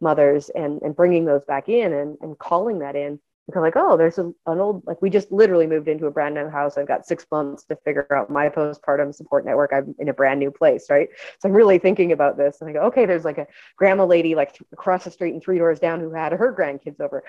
mothers 0.03 0.49
and, 0.49 0.81
and 0.81 0.95
bringing 0.95 1.25
those 1.25 1.45
back 1.45 1.69
in 1.69 1.93
and, 1.93 2.17
and 2.21 2.37
calling 2.37 2.79
that 2.79 2.95
in 2.95 3.19
because 3.47 3.61
like 3.61 3.75
oh 3.75 3.97
there's 3.97 4.17
a, 4.19 4.31
an 4.45 4.59
old 4.59 4.83
like 4.85 5.01
we 5.01 5.09
just 5.09 5.31
literally 5.31 5.67
moved 5.67 5.87
into 5.87 6.05
a 6.05 6.11
brand 6.11 6.35
new 6.35 6.49
house. 6.49 6.77
I've 6.77 6.87
got 6.87 7.05
six 7.05 7.25
months 7.31 7.63
to 7.65 7.75
figure 7.83 8.07
out 8.15 8.29
my 8.29 8.49
postpartum 8.49 9.13
support 9.13 9.45
network. 9.45 9.71
I'm 9.73 9.95
in 9.99 10.09
a 10.09 10.13
brand 10.13 10.39
new 10.39 10.51
place 10.51 10.87
right? 10.89 11.09
So 11.39 11.49
i'm 11.49 11.53
really 11.53 11.79
thinking 11.79 12.11
about 12.11 12.37
this. 12.37 12.61
And 12.61 12.69
i 12.69 12.73
go 12.73 12.81
okay 12.83 13.05
there's 13.05 13.25
like 13.25 13.37
a 13.37 13.47
grandma 13.77 14.05
lady 14.05 14.35
like 14.35 14.53
th- 14.53 14.61
across 14.71 15.03
the 15.03 15.11
street 15.11 15.33
and 15.33 15.41
three 15.41 15.57
doors 15.57 15.79
down 15.79 15.99
who 15.99 16.11
had 16.11 16.31
her 16.33 16.53
grandkids 16.53 16.99
over. 16.99 17.23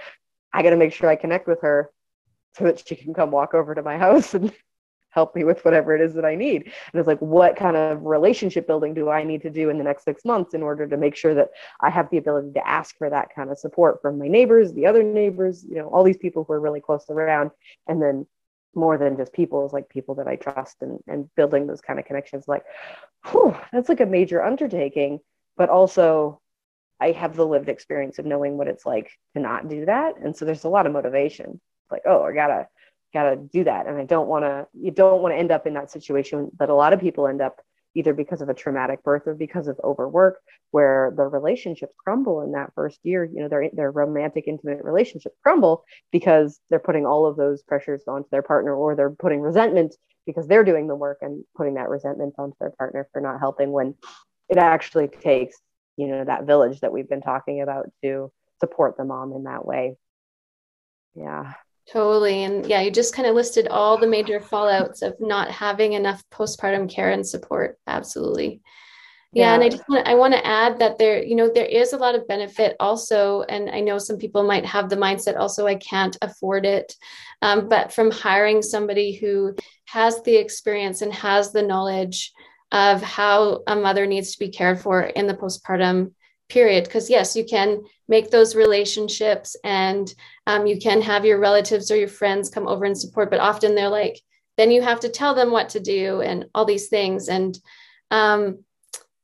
I 0.52 0.62
got 0.62 0.70
to 0.70 0.76
make 0.76 0.92
sure 0.92 1.08
i 1.08 1.16
connect 1.16 1.48
with 1.48 1.62
her 1.62 1.90
so 2.56 2.64
that 2.64 2.86
she 2.86 2.94
can 2.94 3.14
come 3.14 3.30
walk 3.30 3.54
over 3.54 3.74
to 3.74 3.82
my 3.82 3.98
house 3.98 4.34
and 4.34 4.52
help 5.14 5.34
me 5.36 5.44
with 5.44 5.64
whatever 5.64 5.94
it 5.94 6.00
is 6.00 6.12
that 6.14 6.24
I 6.24 6.34
need. 6.34 6.64
And 6.64 7.00
it's 7.00 7.06
like, 7.06 7.20
what 7.20 7.56
kind 7.56 7.76
of 7.76 8.02
relationship 8.02 8.66
building 8.66 8.94
do 8.94 9.08
I 9.08 9.22
need 9.22 9.42
to 9.42 9.50
do 9.50 9.70
in 9.70 9.78
the 9.78 9.84
next 9.84 10.04
six 10.04 10.24
months 10.24 10.54
in 10.54 10.62
order 10.62 10.86
to 10.88 10.96
make 10.96 11.14
sure 11.14 11.34
that 11.34 11.50
I 11.80 11.88
have 11.90 12.10
the 12.10 12.18
ability 12.18 12.52
to 12.54 12.68
ask 12.68 12.96
for 12.98 13.08
that 13.08 13.28
kind 13.34 13.50
of 13.50 13.58
support 13.58 14.02
from 14.02 14.18
my 14.18 14.26
neighbors, 14.26 14.72
the 14.72 14.86
other 14.86 15.04
neighbors, 15.04 15.64
you 15.68 15.76
know, 15.76 15.86
all 15.88 16.02
these 16.02 16.16
people 16.16 16.44
who 16.44 16.52
are 16.52 16.60
really 16.60 16.80
close 16.80 17.04
around. 17.08 17.52
And 17.86 18.02
then 18.02 18.26
more 18.74 18.98
than 18.98 19.16
just 19.16 19.32
people 19.32 19.64
is 19.64 19.72
like 19.72 19.88
people 19.88 20.16
that 20.16 20.26
I 20.26 20.34
trust 20.34 20.78
and, 20.80 20.98
and 21.06 21.32
building 21.36 21.68
those 21.68 21.80
kind 21.80 22.00
of 22.00 22.04
connections. 22.04 22.48
Like, 22.48 22.64
whew, 23.30 23.56
that's 23.72 23.88
like 23.88 24.00
a 24.00 24.06
major 24.06 24.42
undertaking, 24.42 25.20
but 25.56 25.68
also 25.68 26.40
I 27.00 27.12
have 27.12 27.36
the 27.36 27.46
lived 27.46 27.68
experience 27.68 28.18
of 28.18 28.26
knowing 28.26 28.56
what 28.56 28.66
it's 28.68 28.84
like 28.84 29.10
to 29.34 29.40
not 29.40 29.68
do 29.68 29.86
that. 29.86 30.16
And 30.18 30.36
so 30.36 30.44
there's 30.44 30.64
a 30.64 30.68
lot 30.68 30.86
of 30.86 30.92
motivation. 30.92 31.60
Like, 31.90 32.02
oh, 32.06 32.22
I 32.24 32.32
gotta 32.32 32.66
got 33.14 33.30
to 33.30 33.36
do 33.36 33.64
that. 33.64 33.86
And 33.86 33.96
i 33.96 34.04
don't 34.04 34.28
want 34.28 34.44
to 34.44 34.66
you 34.74 34.90
don't 34.90 35.22
want 35.22 35.32
to 35.32 35.38
end 35.38 35.52
up 35.52 35.66
in 35.66 35.74
that 35.74 35.90
situation 35.90 36.50
that 36.58 36.68
a 36.68 36.74
lot 36.74 36.92
of 36.92 37.00
people 37.00 37.26
end 37.26 37.40
up 37.40 37.60
either 37.94 38.12
because 38.12 38.42
of 38.42 38.48
a 38.48 38.54
traumatic 38.54 39.04
birth 39.04 39.22
or 39.26 39.34
because 39.34 39.68
of 39.68 39.80
overwork 39.84 40.40
where 40.72 41.14
the 41.16 41.22
relationships 41.22 41.94
crumble 41.96 42.42
in 42.42 42.50
that 42.52 42.72
first 42.74 42.98
year. 43.04 43.24
You 43.24 43.42
know 43.42 43.48
their 43.48 43.70
their 43.72 43.90
romantic 43.90 44.44
intimate 44.48 44.84
relationships 44.84 45.36
crumble 45.42 45.84
because 46.12 46.60
they're 46.68 46.78
putting 46.80 47.06
all 47.06 47.24
of 47.24 47.36
those 47.36 47.62
pressures 47.62 48.02
onto 48.06 48.28
their 48.30 48.42
partner 48.42 48.74
or 48.74 48.96
they're 48.96 49.10
putting 49.10 49.40
resentment 49.40 49.94
because 50.26 50.48
they're 50.48 50.64
doing 50.64 50.88
the 50.88 50.96
work 50.96 51.18
and 51.20 51.44
putting 51.56 51.74
that 51.74 51.88
resentment 51.88 52.34
onto 52.36 52.56
their 52.60 52.70
partner 52.70 53.08
for 53.12 53.20
not 53.20 53.38
helping 53.38 53.70
when 53.70 53.94
it 54.48 54.58
actually 54.58 55.08
takes 55.08 55.56
you 55.96 56.08
know 56.08 56.24
that 56.24 56.44
village 56.44 56.80
that 56.80 56.92
we've 56.92 57.08
been 57.08 57.22
talking 57.22 57.62
about 57.62 57.86
to 58.02 58.32
support 58.58 58.96
the 58.96 59.04
mom 59.04 59.32
in 59.32 59.44
that 59.44 59.64
way. 59.64 59.96
Yeah 61.14 61.52
Totally. 61.92 62.44
And 62.44 62.66
yeah, 62.66 62.80
you 62.80 62.90
just 62.90 63.14
kind 63.14 63.28
of 63.28 63.34
listed 63.34 63.68
all 63.68 63.98
the 63.98 64.06
major 64.06 64.40
fallouts 64.40 65.02
of 65.02 65.14
not 65.20 65.50
having 65.50 65.92
enough 65.92 66.22
postpartum 66.30 66.90
care 66.90 67.10
and 67.10 67.26
support. 67.26 67.78
Absolutely. 67.86 68.62
Yeah, 69.32 69.48
yeah. 69.48 69.54
and 69.54 69.62
I 69.64 69.68
just 69.68 69.82
want 69.88 70.04
to, 70.04 70.10
I 70.10 70.14
want 70.14 70.32
to 70.32 70.46
add 70.46 70.78
that 70.78 70.96
there, 70.96 71.22
you 71.22 71.34
know, 71.34 71.50
there 71.52 71.66
is 71.66 71.92
a 71.92 71.98
lot 71.98 72.14
of 72.14 72.26
benefit 72.28 72.76
also, 72.78 73.42
and 73.42 73.68
I 73.68 73.80
know 73.80 73.98
some 73.98 74.16
people 74.16 74.44
might 74.44 74.64
have 74.64 74.88
the 74.88 74.96
mindset 74.96 75.36
also 75.36 75.66
I 75.66 75.74
can't 75.74 76.16
afford 76.22 76.64
it, 76.64 76.94
um, 77.42 77.68
but 77.68 77.92
from 77.92 78.10
hiring 78.12 78.62
somebody 78.62 79.12
who 79.14 79.54
has 79.86 80.22
the 80.22 80.36
experience 80.36 81.02
and 81.02 81.12
has 81.12 81.52
the 81.52 81.62
knowledge 81.62 82.32
of 82.70 83.02
how 83.02 83.62
a 83.66 83.76
mother 83.76 84.06
needs 84.06 84.32
to 84.32 84.38
be 84.38 84.48
cared 84.48 84.80
for 84.80 85.02
in 85.02 85.26
the 85.26 85.34
postpartum 85.34 86.12
period 86.48 86.84
because 86.84 87.08
yes 87.08 87.34
you 87.34 87.44
can 87.44 87.82
make 88.06 88.30
those 88.30 88.54
relationships 88.54 89.56
and 89.64 90.14
um, 90.46 90.66
you 90.66 90.78
can 90.78 91.00
have 91.00 91.24
your 91.24 91.38
relatives 91.38 91.90
or 91.90 91.96
your 91.96 92.08
friends 92.08 92.50
come 92.50 92.68
over 92.68 92.84
and 92.84 92.98
support 92.98 93.30
but 93.30 93.40
often 93.40 93.74
they're 93.74 93.88
like 93.88 94.20
then 94.56 94.70
you 94.70 94.82
have 94.82 95.00
to 95.00 95.08
tell 95.08 95.34
them 95.34 95.50
what 95.50 95.70
to 95.70 95.80
do 95.80 96.20
and 96.20 96.46
all 96.54 96.64
these 96.64 96.88
things. 96.88 97.28
And 97.28 97.58
um, 98.10 98.64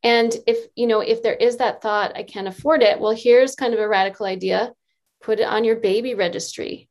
and 0.03 0.35
if 0.47 0.59
you 0.75 0.87
know 0.87 1.01
if 1.01 1.23
there 1.23 1.35
is 1.35 1.59
that 1.59 1.83
thought 1.83 2.16
i 2.16 2.23
can't 2.23 2.49
afford 2.49 2.83
it 2.83 2.99
well 2.99 3.14
here's 3.14 3.55
kind 3.55 3.75
of 3.75 3.81
a 3.81 3.89
radical 3.89 4.27
idea. 4.27 4.73
Put 5.23 5.41
it 5.41 5.47
on 5.47 5.64
your 5.64 5.77
baby 5.77 6.14
registry. 6.14 6.89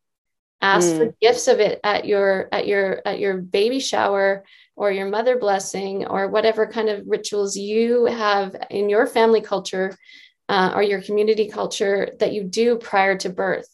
Ask 0.61 0.89
mm. 0.89 0.97
for 0.97 1.15
gifts 1.19 1.47
of 1.47 1.59
it 1.59 1.79
at 1.83 2.05
your 2.05 2.47
at 2.51 2.67
your 2.67 3.01
at 3.05 3.19
your 3.19 3.37
baby 3.37 3.79
shower 3.79 4.45
or 4.79 4.93
your 4.93 5.09
mother 5.09 5.37
blessing 5.37 6.07
or 6.07 6.29
whatever 6.29 6.65
kind 6.65 6.87
of 6.87 7.03
rituals 7.05 7.57
you 7.57 8.05
have 8.05 8.55
in 8.69 8.87
your 8.87 9.05
family 9.05 9.41
culture 9.41 9.93
uh, 10.47 10.71
or 10.73 10.81
your 10.81 11.01
community 11.01 11.49
culture 11.49 12.11
that 12.19 12.31
you 12.31 12.45
do 12.45 12.77
prior 12.77 13.17
to 13.17 13.29
birth. 13.29 13.67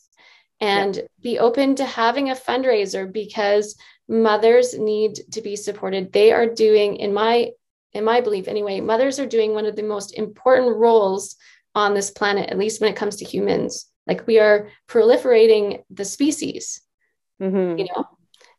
And 0.60 1.00
be 1.22 1.38
open 1.38 1.76
to 1.76 1.86
having 1.86 2.32
a 2.32 2.36
fundraiser 2.36 3.12
because 3.12 3.78
mothers 4.10 4.74
need 4.74 5.20
to 5.34 5.42
be 5.42 5.56
supported. 5.56 6.12
They 6.12 6.32
are 6.32 6.48
doing 6.48 6.96
in 6.96 7.14
my 7.14 7.52
in 7.94 8.04
my 8.04 8.20
belief 8.20 8.48
anyway 8.48 8.82
mothers 8.82 9.20
are 9.20 9.28
doing 9.28 9.54
one 9.54 9.66
of 9.66 9.76
the 9.76 9.84
most 9.84 10.18
important 10.18 10.76
roles 10.76 11.36
on 11.76 11.94
this 11.94 12.12
planet 12.12 12.50
at 12.50 12.58
least 12.58 12.82
when 12.82 12.92
it 12.92 12.98
comes 12.98 13.18
to 13.18 13.26
humans. 13.26 13.86
Like 14.08 14.26
we 14.26 14.40
are 14.40 14.70
proliferating 14.88 15.84
the 15.92 16.06
species 16.06 16.82
mm-hmm. 17.42 17.78
you 17.78 17.86
know 17.86 18.06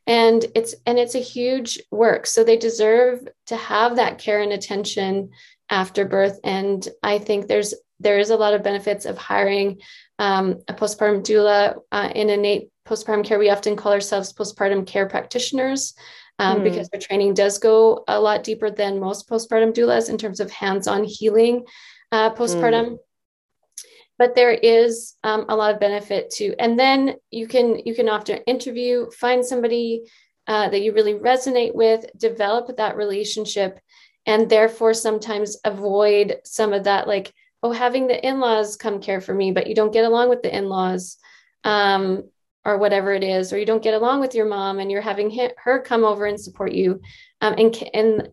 and 0.07 0.45
it's 0.55 0.75
and 0.87 0.99
it's 0.99 1.15
a 1.15 1.21
huge 1.21 1.81
work. 1.91 2.27
So 2.27 2.45
they 2.45 2.57
deserve 2.57 3.27
to 3.47 3.57
have 3.57 3.97
that 3.97 4.19
care 4.19 4.41
and 4.41 4.53
attention 4.53 5.31
after 5.69 6.05
birth. 6.05 6.39
And 6.45 6.87
i 7.03 7.19
think 7.19 7.49
there's 7.49 7.75
there 7.99 8.19
is 8.19 8.31
a 8.31 8.37
lot 8.37 8.55
of 8.55 8.63
benefits 8.63 9.07
of 9.07 9.17
hiring 9.17 9.81
um, 10.19 10.61
a 10.69 10.75
postpartum 10.75 11.23
doula 11.23 11.77
uh, 11.93 12.11
in 12.15 12.31
innate 12.31 12.71
postpartum 12.87 13.25
care. 13.25 13.39
We 13.39 13.51
often 13.51 13.75
call 13.75 13.93
ourselves 13.93 14.33
postpartum 14.33 14.87
care 14.87 15.09
practitioners 15.09 15.95
um, 16.39 16.61
mm. 16.61 16.65
because 16.65 16.89
our 16.93 17.01
training 17.01 17.35
does 17.35 17.59
go 17.59 18.05
a 18.07 18.21
lot 18.21 18.45
deeper 18.45 18.71
than 18.71 19.01
most 19.01 19.29
postpartum 19.29 19.75
doulas 19.75 20.11
in 20.11 20.19
terms 20.19 20.41
of 20.41 20.51
hands-on 20.51 21.05
healing 21.05 21.65
uh, 22.13 22.35
postpartum. 22.35 22.87
Mm 22.91 22.99
but 24.19 24.35
there 24.35 24.53
is 24.53 25.15
um, 25.25 25.45
a 25.49 25.57
lot 25.57 25.75
of 25.75 25.81
benefit 25.81 26.31
to 26.31 26.55
and 26.59 26.79
then 26.79 27.15
you 27.31 27.47
can 27.47 27.81
you 27.85 27.95
can 27.95 28.09
often 28.09 28.39
interview 28.47 29.11
find 29.11 29.45
somebody 29.45 30.05
uh, 30.47 30.69
that 30.69 30.81
you 30.81 30.93
really 30.93 31.15
resonate 31.15 31.75
with 31.75 32.07
develop 32.17 32.77
that 32.77 32.97
relationship 32.97 33.79
and 34.27 34.49
therefore 34.49 34.95
sometimes 34.95 35.59
avoid 35.65 36.37
some 36.45 36.73
of 36.73 36.85
that 36.85 37.07
like 37.07 37.33
oh 37.63 37.73
having 37.73 38.07
the 38.07 38.27
in-laws 38.27 38.77
come 38.77 39.01
care 39.01 39.21
for 39.21 39.35
me 39.35 39.53
but 39.53 39.67
you 39.67 39.75
don't 39.75 39.93
get 39.93 40.05
along 40.05 40.29
with 40.29 40.43
the 40.43 40.57
in-laws 40.57 41.19
um, 41.65 42.23
or 42.65 42.79
whatever 42.79 43.13
it 43.13 43.25
is 43.25 43.53
or 43.53 43.59
you 43.59 43.67
don't 43.67 43.83
get 43.83 43.95
along 43.95 44.21
with 44.21 44.35
your 44.35 44.47
mom 44.47 44.79
and 44.79 44.91
you're 44.91 45.01
having 45.01 45.49
her 45.59 45.81
come 45.81 46.05
over 46.05 46.27
and 46.27 46.41
support 46.41 46.73
you 46.73 47.01
um, 47.41 47.55
and, 47.59 47.83
and 47.95 48.29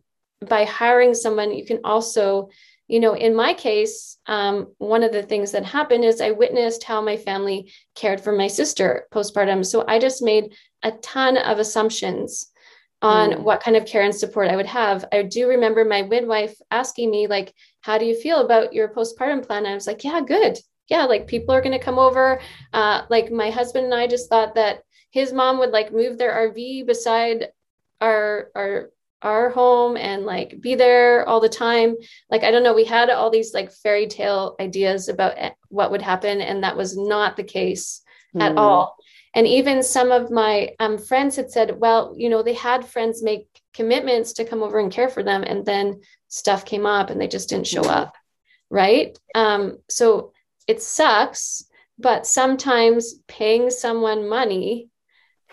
by 0.48 0.66
hiring 0.66 1.14
someone 1.14 1.54
you 1.54 1.66
can 1.66 1.80
also 1.84 2.50
you 2.94 3.00
know, 3.00 3.16
in 3.16 3.34
my 3.34 3.56
case, 3.56 4.20
um, 4.28 4.68
one 4.78 5.02
of 5.02 5.12
the 5.12 5.24
things 5.24 5.52
that 5.54 5.66
happened 5.66 6.06
is 6.06 6.22
I 6.22 6.30
witnessed 6.30 6.84
how 6.84 7.02
my 7.02 7.18
family 7.18 7.74
cared 7.96 8.22
for 8.22 8.32
my 8.32 8.46
sister 8.46 9.08
postpartum. 9.12 9.66
So 9.66 9.84
I 9.88 9.98
just 9.98 10.22
made 10.22 10.54
a 10.84 10.92
ton 10.92 11.38
of 11.38 11.58
assumptions 11.58 12.52
on 13.02 13.32
mm. 13.32 13.40
what 13.40 13.64
kind 13.64 13.76
of 13.76 13.88
care 13.88 14.04
and 14.04 14.14
support 14.14 14.48
I 14.48 14.56
would 14.56 14.68
have. 14.68 15.06
I 15.12 15.24
do 15.24 15.48
remember 15.48 15.84
my 15.84 16.04
midwife 16.04 16.54
asking 16.70 17.10
me, 17.10 17.26
like, 17.26 17.52
how 17.82 17.98
do 17.98 18.06
you 18.06 18.14
feel 18.14 18.42
about 18.42 18.74
your 18.74 18.90
postpartum 18.90 19.44
plan? 19.44 19.66
I 19.66 19.74
was 19.74 19.88
like, 19.88 20.04
yeah, 20.04 20.22
good. 20.22 20.60
Yeah, 20.88 21.06
like 21.06 21.26
people 21.26 21.56
are 21.56 21.62
going 21.62 21.80
to 21.80 21.84
come 21.84 21.98
over. 21.98 22.40
Uh, 22.74 23.06
like 23.10 23.32
my 23.32 23.50
husband 23.50 23.86
and 23.86 23.96
I 23.96 24.06
just 24.06 24.30
thought 24.30 24.54
that 24.54 24.84
his 25.10 25.34
mom 25.34 25.58
would 25.58 25.72
like 25.72 25.92
move 25.92 26.20
their 26.20 26.52
RV 26.52 26.86
beside 26.86 27.48
our 28.00 28.52
our 28.54 28.92
our 29.24 29.50
home 29.50 29.96
and 29.98 30.26
like 30.26 30.60
be 30.60 30.76
there 30.76 31.28
all 31.28 31.40
the 31.40 31.50
time 31.50 31.96
like 32.30 32.44
i 32.44 32.52
don't 32.52 32.64
know 32.64 32.74
we 32.74 32.84
had 32.84 33.10
all 33.10 33.30
these 33.30 33.54
like 33.54 33.72
fairy 33.72 34.06
tale 34.06 34.56
ideas 34.60 35.08
about 35.08 35.34
eh, 35.38 35.52
what 35.70 35.92
would 35.92 36.02
happen 36.02 36.42
and 36.42 36.64
that 36.64 36.78
was 36.78 36.98
not 36.98 37.36
the 37.36 37.44
case 37.44 38.02
mm. 38.36 38.42
at 38.42 38.52
hmm. 38.52 38.58
all 38.58 38.98
and 39.36 39.48
even 39.48 39.82
some 39.82 40.12
of 40.12 40.30
my 40.30 40.70
um, 40.80 40.98
friends 40.98 41.38
had 41.38 41.50
said 41.50 41.80
well 41.80 42.14
you 42.18 42.30
know 42.30 42.44
they 42.44 42.54
had 42.54 42.86
friends 42.86 43.24
make 43.24 43.48
commitments 43.74 44.34
to 44.34 44.46
come 44.46 44.62
over 44.62 44.78
and 44.78 44.92
care 44.92 45.10
for 45.10 45.24
them 45.24 45.44
and 45.44 45.66
then 45.66 46.02
stuff 46.28 46.66
came 46.66 46.86
up 46.86 47.10
and 47.10 47.20
they 47.20 47.28
just 47.28 47.50
didn't 47.50 47.68
show 47.68 47.82
mm. 47.82 47.90
up 47.90 48.14
right 48.70 49.18
um, 49.36 49.78
so 49.90 50.34
it 50.68 50.82
sucks 50.82 51.66
but 52.00 52.26
sometimes 52.26 53.16
paying 53.28 53.70
someone 53.70 54.28
money 54.28 54.90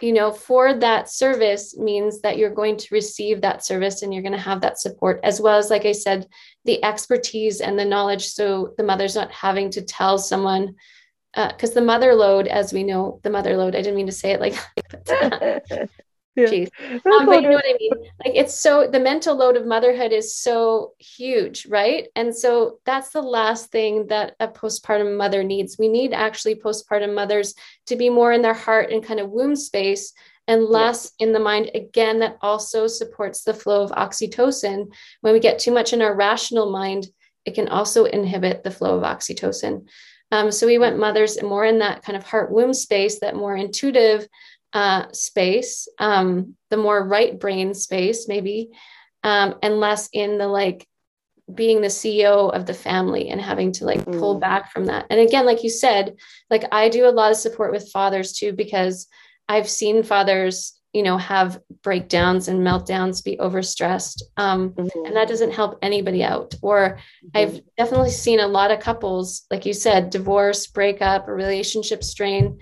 you 0.03 0.13
know, 0.13 0.33
for 0.33 0.75
that 0.75 1.11
service 1.11 1.77
means 1.77 2.21
that 2.21 2.39
you're 2.39 2.55
going 2.55 2.77
to 2.77 2.95
receive 2.95 3.41
that 3.41 3.65
service 3.65 4.03
and 4.03 4.13
you're 4.13 4.23
going 4.23 4.33
to 4.33 4.39
have 4.39 4.61
that 4.61 4.79
support, 4.79 5.21
as 5.23 5.41
well 5.41 5.59
as, 5.59 5.71
like 5.71 5.87
I 5.87 5.93
said, 5.93 6.27
the 6.65 6.83
expertise 6.85 7.61
and 7.61 7.79
the 7.79 7.85
knowledge. 7.85 8.27
So 8.27 8.75
the 8.77 8.85
mother's 8.85 9.15
not 9.15 9.31
having 9.31 9.71
to 9.71 9.83
tell 9.83 10.19
someone, 10.19 10.75
because 11.35 11.71
uh, 11.71 11.75
the 11.75 11.83
mother 11.83 12.15
load, 12.15 12.49
as 12.49 12.73
we 12.73 12.83
know, 12.83 13.21
the 13.23 13.31
mother 13.31 13.57
load, 13.57 13.75
I 13.75 13.83
didn't 13.83 13.97
mean 13.97 14.07
to 14.07 14.13
say 14.13 14.33
it 14.33 14.41
like 14.41 14.57
Yeah. 16.41 16.49
Jeez. 16.49 16.71
Um, 17.07 17.27
but 17.27 17.43
you 17.43 17.49
know 17.49 17.55
what 17.55 17.65
I 17.67 17.77
mean? 17.79 17.93
Like 18.25 18.35
it's 18.35 18.55
so 18.55 18.89
the 18.91 19.01
mental 19.01 19.37
load 19.37 19.57
of 19.57 19.67
motherhood 19.67 20.13
is 20.13 20.37
so 20.37 20.93
huge, 20.99 21.67
right? 21.67 22.09
And 22.17 22.35
so 22.35 22.79
that's 22.85 23.11
the 23.11 23.23
last 23.23 23.71
thing 23.71 24.07
that 24.09 24.37
a 24.41 24.49
postpartum 24.49 25.17
mother 25.17 25.43
needs. 25.43 25.77
We 25.79 25.89
need 25.89 26.13
actually 26.13 26.57
postpartum 26.57 27.15
mothers 27.15 27.55
to 27.87 27.97
be 27.97 28.11
more 28.11 28.33
in 28.33 28.43
their 28.43 28.55
heart 28.55 28.91
and 28.91 29.05
kind 29.05 29.21
of 29.21 29.31
womb 29.31 29.57
space 29.57 30.13
and 30.47 30.65
less 30.65 31.13
in 31.19 31.33
the 31.33 31.39
mind. 31.39 31.71
Again, 31.75 32.19
that 32.21 32.37
also 32.41 32.87
supports 32.87 33.45
the 33.45 33.55
flow 33.55 33.83
of 33.83 33.93
oxytocin. 33.93 34.93
When 35.21 35.33
we 35.33 35.41
get 35.41 35.59
too 35.59 35.71
much 35.71 35.93
in 35.93 36.03
our 36.03 36.15
rational 36.15 36.71
mind, 36.71 37.07
it 37.45 37.55
can 37.55 37.69
also 37.69 38.05
inhibit 38.05 38.65
the 38.65 38.71
flow 38.71 38.97
of 38.97 39.05
oxytocin. 39.05 39.87
Um, 40.33 40.53
so 40.53 40.67
we 40.67 40.79
went 40.79 40.99
mothers 40.99 41.43
more 41.43 41.65
in 41.65 41.79
that 41.81 42.03
kind 42.03 42.17
of 42.17 42.25
heart 42.25 42.53
womb 42.53 42.73
space, 42.73 43.19
that 43.21 43.37
more 43.37 43.57
intuitive 43.57 44.29
uh, 44.73 45.07
space, 45.13 45.89
um, 45.99 46.55
the 46.71 46.77
more 46.77 47.05
right 47.07 47.39
brain 47.39 47.75
space, 47.75 48.29
maybe, 48.29 48.71
um, 49.23 49.57
and 49.63 49.81
less 49.81 50.09
in 50.13 50.39
the 50.39 50.47
like 50.47 50.87
being 51.53 51.81
the 51.81 51.89
CEO 51.89 52.53
of 52.55 52.67
the 52.67 52.75
family 52.75 53.29
and 53.29 53.41
having 53.41 53.73
to 53.73 53.85
like 53.85 54.05
pull 54.05 54.37
mm. 54.37 54.41
back 54.41 54.71
from 54.71 54.87
that. 54.87 55.07
And 55.11 55.21
again, 55.21 55.47
like 55.47 55.65
you 55.65 55.71
said, 55.71 56.17
like 56.49 56.65
I 56.73 56.89
do 56.89 57.09
a 57.09 57.11
lot 57.11 57.33
of 57.33 57.37
support 57.37 57.73
with 57.73 57.91
fathers 57.91 58.33
too, 58.33 58.53
because 58.53 59.09
I've 59.49 59.69
seen 59.69 60.03
fathers 60.03 60.81
you 60.93 61.03
know 61.03 61.17
have 61.17 61.61
breakdowns 61.83 62.49
and 62.49 62.67
meltdowns 62.67 63.23
be 63.25 63.37
overstressed 63.37 64.23
um, 64.37 64.71
mm-hmm. 64.71 65.07
and 65.07 65.17
that 65.17 65.29
doesn't 65.29 65.53
help 65.53 65.79
anybody 65.83 66.25
out 66.25 66.55
or 66.63 66.99
mm-hmm. 67.25 67.39
i've 67.39 67.61
definitely 67.77 68.11
seen 68.11 68.41
a 68.41 68.49
lot 68.49 68.71
of 68.71 68.81
couples 68.81 69.47
like 69.51 69.65
you 69.65 69.73
said 69.73 70.11
divorce 70.11 70.67
breakup 70.67 71.29
relationship 71.29 72.03
strain 72.03 72.59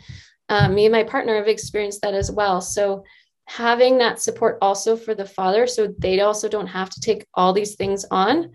um, 0.48 0.74
me 0.74 0.86
and 0.86 0.92
my 0.92 1.04
partner 1.04 1.36
have 1.36 1.48
experienced 1.48 2.02
that 2.02 2.14
as 2.14 2.30
well 2.30 2.60
so 2.60 3.04
having 3.46 3.98
that 3.98 4.20
support 4.20 4.58
also 4.60 4.96
for 4.96 5.14
the 5.14 5.24
father 5.24 5.66
so 5.66 5.92
they 5.98 6.20
also 6.20 6.48
don't 6.48 6.66
have 6.66 6.90
to 6.90 7.00
take 7.00 7.26
all 7.34 7.52
these 7.52 7.76
things 7.76 8.04
on 8.10 8.50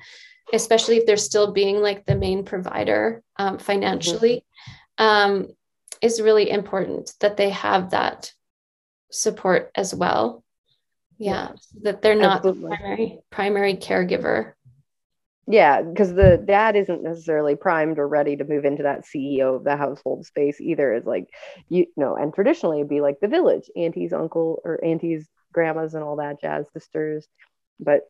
especially 0.53 0.97
if 0.97 1.05
they're 1.05 1.17
still 1.17 1.51
being 1.51 1.77
like 1.77 2.05
the 2.05 2.15
main 2.15 2.43
provider 2.43 3.23
um, 3.37 3.57
financially 3.57 4.43
mm-hmm. 4.99 5.03
um, 5.03 5.47
is 6.01 6.21
really 6.21 6.49
important 6.49 7.13
that 7.21 7.37
they 7.37 7.49
have 7.49 7.91
that 7.91 8.33
support 9.11 9.71
as 9.75 9.93
well. 9.93 10.43
Yeah, 11.17 11.49
yeah. 11.49 11.55
that 11.83 12.01
they're 12.01 12.15
not 12.15 12.37
Absolutely. 12.37 12.69
the 12.69 12.75
primary 12.75 13.19
primary 13.29 13.75
caregiver. 13.75 14.53
Yeah, 15.45 15.81
because 15.81 16.13
the 16.13 16.41
dad 16.43 16.75
isn't 16.77 17.03
necessarily 17.03 17.55
primed 17.55 17.99
or 17.99 18.07
ready 18.07 18.37
to 18.37 18.45
move 18.45 18.63
into 18.63 18.83
that 18.83 19.05
CEO 19.05 19.55
of 19.57 19.63
the 19.65 19.75
household 19.75 20.25
space 20.25 20.61
either. 20.61 20.93
Is 20.93 21.05
like 21.05 21.27
you 21.69 21.87
know, 21.97 22.15
and 22.15 22.33
traditionally 22.33 22.77
it'd 22.79 22.89
be 22.89 23.01
like 23.01 23.19
the 23.19 23.27
village, 23.27 23.69
aunties, 23.75 24.13
uncle, 24.13 24.61
or 24.63 24.83
aunties, 24.83 25.27
grandmas, 25.51 25.95
and 25.95 26.03
all 26.03 26.15
that 26.17 26.39
jazz, 26.39 26.67
sisters. 26.73 27.27
But 27.79 28.03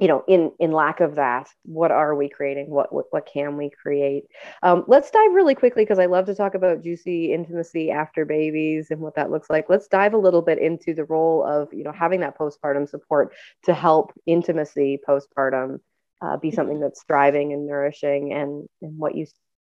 you 0.00 0.08
know 0.08 0.24
in 0.28 0.52
in 0.60 0.72
lack 0.72 1.00
of 1.00 1.16
that 1.16 1.48
what 1.64 1.90
are 1.90 2.14
we 2.14 2.28
creating 2.28 2.70
what 2.70 2.92
what, 2.92 3.06
what 3.10 3.26
can 3.26 3.56
we 3.56 3.70
create 3.70 4.24
um, 4.62 4.84
let's 4.86 5.10
dive 5.10 5.32
really 5.34 5.54
quickly 5.56 5.82
because 5.82 5.98
i 5.98 6.06
love 6.06 6.26
to 6.26 6.34
talk 6.34 6.54
about 6.54 6.82
juicy 6.82 7.32
intimacy 7.32 7.90
after 7.90 8.24
babies 8.24 8.90
and 8.90 9.00
what 9.00 9.16
that 9.16 9.30
looks 9.30 9.50
like 9.50 9.66
let's 9.68 9.88
dive 9.88 10.14
a 10.14 10.18
little 10.18 10.42
bit 10.42 10.58
into 10.58 10.94
the 10.94 11.04
role 11.04 11.44
of 11.44 11.72
you 11.72 11.82
know 11.82 11.92
having 11.92 12.20
that 12.20 12.38
postpartum 12.38 12.88
support 12.88 13.34
to 13.64 13.74
help 13.74 14.12
intimacy 14.26 15.00
postpartum 15.08 15.80
uh, 16.20 16.36
be 16.36 16.50
something 16.50 16.80
that's 16.80 17.04
thriving 17.04 17.52
and 17.52 17.66
nourishing 17.66 18.32
and 18.32 18.68
and 18.82 18.98
what 18.98 19.14
you 19.14 19.26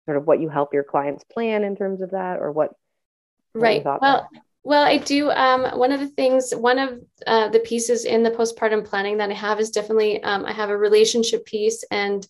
sort 0.06 0.18
of 0.18 0.28
what 0.28 0.39
you 0.39 0.50
help 0.50 0.74
your 0.74 0.84
clients 0.84 1.24
plan 1.24 1.64
in 1.64 1.76
terms 1.76 2.02
of 2.02 2.12
that 2.12 2.39
or 2.39 2.52
what 2.52 2.72
right 3.54 3.84
well 3.84 4.30
well, 4.66 4.84
I 4.84 4.98
do. 4.98 5.30
Um, 5.30 5.78
one 5.78 5.91
of 5.91 6.00
the 6.00 6.08
things, 6.08 6.52
one 6.52 6.80
of 6.80 7.00
uh, 7.28 7.50
the 7.50 7.60
pieces 7.60 8.04
in 8.04 8.24
the 8.24 8.32
postpartum 8.32 8.84
planning 8.84 9.18
that 9.18 9.30
I 9.30 9.34
have 9.34 9.60
is 9.60 9.70
definitely 9.70 10.24
um, 10.24 10.43
I 10.43 10.54
have 10.54 10.72
a 10.72 10.78
relationship 10.78 11.46
piece 11.46 11.84
and 11.91 12.28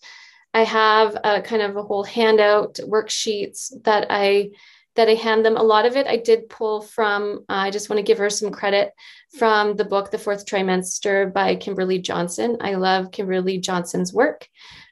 I 0.53 0.66
have 0.66 1.18
a 1.24 1.41
kind 1.41 1.61
of 1.61 1.78
a 1.78 1.82
whole 1.82 2.03
handout 2.03 2.76
worksheets 2.84 3.72
that 3.86 4.07
I 4.09 4.49
that 4.96 5.10
I 5.10 5.14
hand 5.14 5.46
them. 5.46 5.58
A 5.58 5.64
lot 5.64 5.86
of 5.86 5.96
it 5.96 6.08
I 6.08 6.18
did 6.18 6.50
pull 6.50 6.82
from. 6.82 7.46
Uh, 7.50 7.54
I 7.54 7.72
just 7.72 7.89
want 7.89 7.98
to 7.98 8.04
give 8.04 8.18
her 8.18 8.30
some 8.30 8.52
credit 8.52 8.93
from 9.38 9.76
the 9.76 9.86
book 9.86 10.12
The 10.12 10.18
Fourth 10.18 10.46
Trimester 10.46 11.32
by 11.34 11.56
Kimberly 11.56 12.00
Johnson. 12.00 12.58
I 12.62 12.76
love 12.76 13.12
Kimberly 13.12 13.60
Johnson's 13.60 14.14
work. 14.14 14.48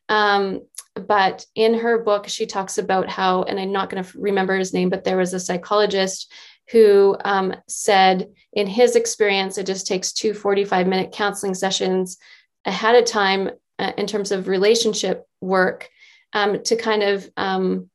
Um, 0.10 0.62
but 0.96 1.46
in 1.56 1.74
her 1.76 2.04
book, 2.04 2.28
she 2.28 2.46
talks 2.46 2.78
about 2.78 3.10
how, 3.10 3.44
and 3.44 3.60
I'm 3.60 3.72
not 3.72 3.90
going 3.90 4.04
to 4.04 4.20
remember 4.20 4.56
his 4.58 4.74
name, 4.74 4.90
but 4.90 5.04
there 5.04 5.18
was 5.18 5.34
a 5.34 5.40
psychologist 5.40 6.32
who 6.72 7.18
um, 7.26 7.56
said 7.68 8.30
in 8.54 8.68
his 8.68 8.96
experience, 8.96 9.58
it 9.58 9.66
just 9.66 9.88
takes 9.88 10.14
two 10.14 10.34
45 10.34 10.88
minute 10.88 11.12
counseling 11.12 11.54
sessions 11.54 12.18
ahead 12.66 12.96
of 12.96 13.06
time 13.06 13.50
uh, 13.80 13.92
in 13.98 14.08
terms 14.08 14.32
of 14.32 14.48
relationship 14.48 15.26
work 15.42 15.90
um, 16.34 16.64
to 16.64 16.76
kind 16.76 17.04
of 17.04 17.30
um, 17.38 17.90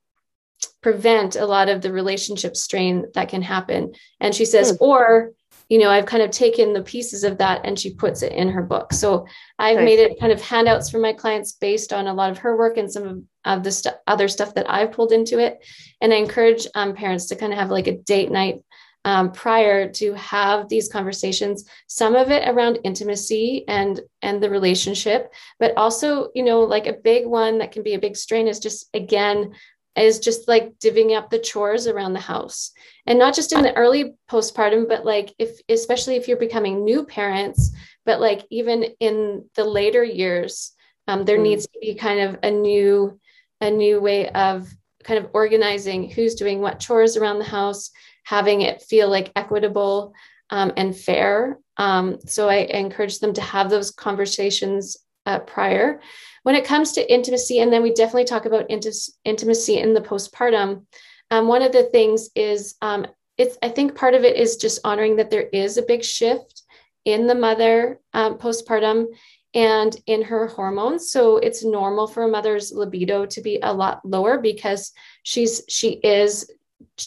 prevent 0.83 1.37
a 1.37 1.47
lot 1.47 1.69
of 1.69 1.83
the 1.83 1.93
relationship 1.93 2.57
strain 2.57 3.07
that 3.15 3.29
can 3.29 3.43
happen. 3.43 3.93
And 4.21 4.35
she 4.35 4.45
says, 4.45 4.73
mm. 4.73 4.77
or 4.81 5.33
you 5.69 5.79
know, 5.79 5.91
I've 5.91 6.07
kind 6.07 6.23
of 6.23 6.31
taken 6.31 6.73
the 6.73 6.83
pieces 6.83 7.25
of 7.25 7.39
that 7.39 7.61
and 7.65 7.79
she 7.79 7.93
puts 7.93 8.23
it 8.23 8.33
in 8.33 8.49
her 8.49 8.63
book. 8.63 8.93
So 8.93 9.27
I've 9.59 9.77
nice. 9.77 9.85
made 9.85 9.99
it 9.99 10.19
kind 10.19 10.33
of 10.33 10.41
handouts 10.41 10.89
for 10.89 10.99
my 10.99 11.13
clients 11.13 11.53
based 11.53 11.93
on 11.93 12.07
a 12.07 12.15
lot 12.15 12.31
of 12.31 12.39
her 12.39 12.57
work 12.57 12.79
and 12.79 12.91
some 12.91 13.07
of, 13.07 13.23
of 13.45 13.65
the 13.65 13.73
st- 13.73 13.95
other 14.07 14.29
stuff 14.29 14.55
that 14.55 14.71
I've 14.71 14.93
pulled 14.93 15.13
into 15.13 15.39
it. 15.39 15.59
And 16.01 16.13
I 16.13 16.17
encourage 16.17 16.67
um, 16.75 16.95
parents 16.95 17.27
to 17.27 17.37
kind 17.37 17.53
of 17.53 17.59
have 17.59 17.71
like 17.71 17.87
a 17.87 17.99
date 17.99 18.31
night 18.31 18.63
um, 19.05 19.31
prior 19.31 19.91
to 19.93 20.13
have 20.15 20.69
these 20.69 20.89
conversations 20.89 21.65
some 21.87 22.17
of 22.17 22.31
it 22.31 22.47
around 22.49 22.81
intimacy 22.83 23.65
and 23.69 24.01
and 24.23 24.43
the 24.43 24.51
relationship 24.51 25.33
but 25.61 25.73
also 25.77 26.31
you 26.35 26.43
know 26.43 26.61
like 26.61 26.87
a 26.87 26.93
big 26.93 27.25
one 27.25 27.59
that 27.59 27.71
can 27.71 27.85
be 27.85 27.95
a 27.95 27.99
big 27.99 28.17
strain 28.17 28.49
is 28.49 28.59
just 28.59 28.89
again 28.95 29.53
is 30.01 30.18
just 30.18 30.49
like 30.49 30.78
divvying 30.78 31.16
up 31.16 31.30
the 31.30 31.38
chores 31.38 31.86
around 31.86 32.12
the 32.12 32.20
house. 32.20 32.72
And 33.07 33.18
not 33.18 33.34
just 33.34 33.53
in 33.53 33.62
the 33.62 33.74
early 33.74 34.14
postpartum 34.30 34.88
but 34.88 35.05
like 35.05 35.34
if 35.38 35.61
especially 35.68 36.16
if 36.16 36.28
you're 36.28 36.36
becoming 36.36 36.84
new 36.84 37.05
parents 37.05 37.72
but 38.05 38.20
like 38.20 38.46
even 38.51 38.84
in 39.01 39.44
the 39.55 39.64
later 39.64 40.05
years 40.05 40.72
um, 41.07 41.24
there 41.24 41.38
mm. 41.38 41.42
needs 41.42 41.66
to 41.66 41.78
be 41.80 41.94
kind 41.94 42.20
of 42.20 42.38
a 42.42 42.51
new 42.51 43.18
a 43.61 43.70
new 43.70 44.01
way 44.01 44.28
of 44.30 44.68
kind 45.05 45.24
of 45.24 45.30
organizing 45.32 46.11
who's 46.11 46.34
doing 46.34 46.61
what 46.61 46.80
chores 46.80 47.16
around 47.16 47.38
the 47.38 47.44
house 47.44 47.90
having 48.24 48.61
it 48.61 48.82
feel 48.82 49.09
like 49.09 49.32
equitable 49.36 50.12
um, 50.51 50.72
and 50.76 50.96
fair. 50.96 51.59
Um, 51.78 52.18
so 52.26 52.49
i 52.49 52.57
encourage 52.57 53.20
them 53.20 53.32
to 53.34 53.40
have 53.40 53.70
those 53.70 53.90
conversations 53.90 54.96
uh, 55.26 55.38
prior 55.40 56.01
when 56.49 56.57
it 56.57 56.64
comes 56.64 56.92
to 56.92 57.12
intimacy, 57.12 57.59
and 57.59 57.70
then 57.70 57.82
we 57.82 57.92
definitely 57.92 58.24
talk 58.24 58.46
about 58.46 58.70
int- 58.70 59.11
intimacy 59.26 59.80
in 59.80 59.92
the 59.92 60.01
postpartum, 60.01 60.86
um, 61.30 61.46
one 61.46 61.61
of 61.61 61.72
the 61.72 61.82
things 61.82 62.30
is 62.34 62.74
um, 62.80 63.07
it's, 63.36 63.59
I 63.62 63.68
think 63.68 63.94
part 63.94 64.14
of 64.14 64.24
it 64.24 64.34
is 64.34 64.57
just 64.57 64.80
honoring 64.82 65.16
that 65.16 65.28
there 65.28 65.51
is 65.53 65.76
a 65.76 65.82
big 65.82 66.03
shift 66.03 66.62
in 67.05 67.26
the 67.26 67.34
mother 67.34 68.01
um, 68.14 68.38
postpartum 68.38 69.09
and 69.53 69.94
in 70.07 70.22
her 70.22 70.46
hormones. 70.46 71.11
So 71.11 71.36
it's 71.36 71.66
normal 71.66 72.07
for 72.07 72.22
a 72.22 72.28
mother's 72.28 72.72
libido 72.72 73.26
to 73.26 73.42
be 73.42 73.59
a 73.62 73.74
lot 73.74 74.01
lower 74.03 74.38
because 74.38 74.92
she's 75.24 75.61
she 75.68 76.01
is 76.03 76.51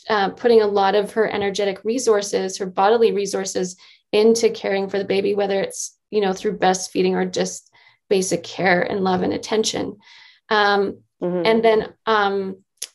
uh, 0.07 0.29
putting 0.29 0.61
a 0.61 0.67
lot 0.67 0.93
of 0.93 1.13
her 1.13 1.27
energetic 1.27 1.83
resources, 1.83 2.59
her 2.59 2.67
bodily 2.67 3.11
resources, 3.11 3.75
into 4.11 4.51
caring 4.51 4.87
for 4.87 4.99
the 4.99 5.05
baby, 5.05 5.33
whether 5.33 5.59
it's 5.59 5.97
you 6.11 6.21
know 6.21 6.31
through 6.31 6.59
breastfeeding 6.59 7.13
or 7.13 7.25
just 7.25 7.70
basic 8.15 8.43
care 8.43 8.81
and 8.81 9.03
love 9.03 9.23
and 9.23 9.33
attention. 9.33 9.85
Um, 10.49 10.81
mm-hmm. 11.23 11.45
And 11.49 11.63
then, 11.65 11.79
um, 12.05 12.35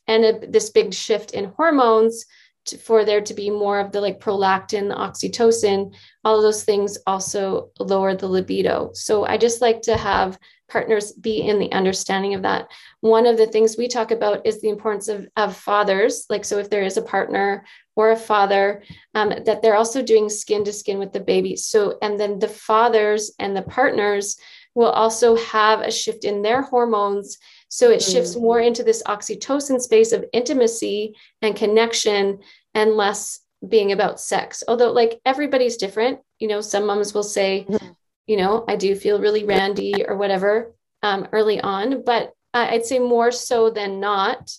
and 0.07 0.25
a, 0.25 0.33
this 0.47 0.71
big 0.71 0.95
shift 0.95 1.33
in 1.33 1.53
hormones 1.57 2.25
to, 2.67 2.79
for 2.79 3.05
there 3.05 3.23
to 3.23 3.35
be 3.35 3.51
more 3.51 3.81
of 3.81 3.91
the 3.91 4.01
like 4.01 4.21
prolactin, 4.21 4.95
oxytocin, 4.95 5.95
all 6.25 6.37
of 6.37 6.43
those 6.43 6.65
things 6.65 6.99
also 7.07 7.71
lower 7.79 8.15
the 8.15 8.29
libido. 8.29 8.91
So 8.93 9.25
I 9.25 9.37
just 9.39 9.61
like 9.61 9.83
to 9.83 9.97
have 9.97 10.39
partners 10.69 11.13
be 11.13 11.37
in 11.51 11.59
the 11.59 11.73
understanding 11.73 12.35
of 12.35 12.43
that. 12.43 12.69
One 13.01 13.27
of 13.27 13.37
the 13.37 13.47
things 13.47 13.77
we 13.77 13.89
talk 13.89 14.11
about 14.11 14.47
is 14.47 14.61
the 14.61 14.69
importance 14.69 15.09
of, 15.09 15.29
of 15.37 15.57
fathers. 15.57 16.27
Like, 16.29 16.45
so 16.45 16.59
if 16.59 16.69
there 16.69 16.83
is 16.83 16.97
a 16.97 17.03
partner 17.03 17.65
or 17.95 18.11
a 18.11 18.17
father, 18.17 18.83
um, 19.15 19.29
that 19.47 19.63
they're 19.63 19.77
also 19.77 20.03
doing 20.03 20.29
skin 20.29 20.65
to 20.65 20.73
skin 20.73 20.99
with 20.99 21.13
the 21.13 21.21
baby. 21.21 21.55
So, 21.57 21.99
and 22.03 22.19
then 22.19 22.39
the 22.39 22.49
fathers 22.49 23.33
and 23.39 23.57
the 23.57 23.63
partners 23.63 24.37
will 24.77 24.91
also 24.91 25.35
have 25.37 25.81
a 25.81 25.91
shift 25.91 26.25
in 26.25 26.43
their 26.43 26.61
hormones. 26.61 27.39
So 27.69 27.91
it 27.91 28.03
shifts 28.03 28.33
mm-hmm. 28.33 28.43
more 28.43 28.61
into 28.61 28.85
this 28.85 29.03
oxytocin 29.05 29.81
space 29.81 30.13
of 30.13 30.27
intimacy 30.33 31.17
and 31.41 31.57
connection 31.57 32.41
and 32.75 32.93
less 32.93 33.41
being 33.67 33.91
about 33.91 34.21
sex. 34.21 34.63
Although, 34.69 34.93
like, 34.93 35.19
everybody's 35.25 35.79
different. 35.79 36.21
You 36.39 36.49
know, 36.49 36.61
some 36.61 36.87
moms 36.87 37.15
will 37.15 37.23
say, 37.23 37.65
mm-hmm. 37.67 37.87
you 38.27 38.37
know, 38.37 38.65
I 38.69 38.77
do 38.77 38.95
feel 38.95 39.19
really 39.19 39.45
randy 39.45 40.05
or 40.07 40.17
whatever 40.17 40.75
um, 41.03 41.27
early 41.33 41.59
on, 41.61 42.05
but 42.05 42.35
I'd 42.53 42.87
say 42.87 42.99
more 42.99 43.33
so 43.33 43.71
than 43.71 43.99
not 43.99 44.53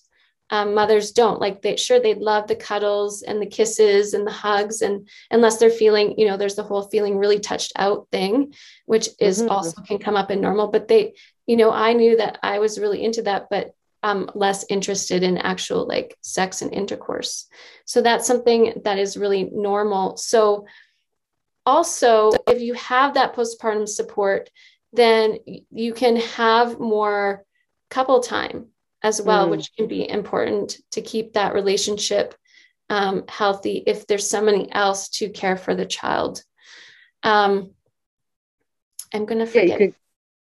um, 0.49 0.74
mothers 0.74 1.11
don't. 1.11 1.41
Like 1.41 1.61
they 1.61 1.76
sure 1.76 1.99
they'd 1.99 2.19
love 2.19 2.48
the 2.48 2.56
cuddles 2.56 3.22
and 3.22 3.41
the 3.41 3.45
kisses 3.48 4.14
and 4.14 4.26
the 4.26 4.32
hugs 4.32 4.82
and 4.82 5.07
unless 5.30 5.57
they're 5.57 5.69
feeling 5.69 6.15
you 6.18 6.28
know 6.28 6.38
there's 6.38 6.56
the 6.56 6.64
whole 6.64 6.84
feeling 6.84 7.18
really 7.18 7.40
touched 7.40 7.74
out 7.76 8.07
thing 8.11 8.53
which 8.86 9.10
is 9.19 9.40
mm-hmm. 9.40 9.49
also 9.49 9.82
can 9.82 9.99
come 9.99 10.15
up 10.15 10.32
in 10.32 10.41
normal. 10.41 10.68
But 10.68 10.88
they 10.88 11.15
you 11.45 11.57
know 11.57 11.72
i 11.72 11.94
knew 11.94 12.18
that 12.18 12.40
i 12.44 12.60
was 12.60 12.80
really 12.80 13.03
into 13.03 13.22
that 13.24 13.48
but 13.49 13.74
i'm 14.03 14.30
less 14.36 14.65
interested 14.69 15.24
in 15.24 15.38
actual 15.38 15.88
like 15.88 16.18
sex 16.22 16.61
and 16.61 16.74
intercourse. 16.74 17.48
So 17.86 18.02
that's 18.02 18.28
something 18.28 18.82
that 18.84 18.99
is 18.99 19.18
really 19.18 19.45
normal. 19.45 20.18
So 20.18 20.65
also 21.65 22.32
if 22.48 22.61
you 22.61 22.74
have 22.76 23.15
that 23.15 23.36
postpartum 23.36 23.88
support 23.88 24.49
then 24.94 25.40
you 25.69 25.94
can 25.94 26.15
have 26.15 26.80
more 26.80 27.44
couple 27.90 28.22
time 28.22 28.68
as 29.03 29.22
well, 29.22 29.48
mm. 29.48 29.52
which 29.52 29.74
can 29.76 29.88
be 29.88 30.07
important 30.07 30.78
to 30.91 31.02
keep 31.02 31.34
that 31.34 31.53
relationship 31.53 32.36
um, 32.90 33.26
healthy 33.28 33.84
if 33.86 34.07
there's 34.07 34.30
somebody 34.30 34.72
else 34.72 35.10
to 35.10 35.30
care 35.30 35.57
for 35.57 35.76
the 35.76 35.86
child. 35.86 36.44
Um, 37.24 37.72
I'm 39.14 39.26
going 39.26 39.40
to 39.40 39.45
forget. 39.45 39.68
Yeah, 39.68 39.78
could, 39.78 39.95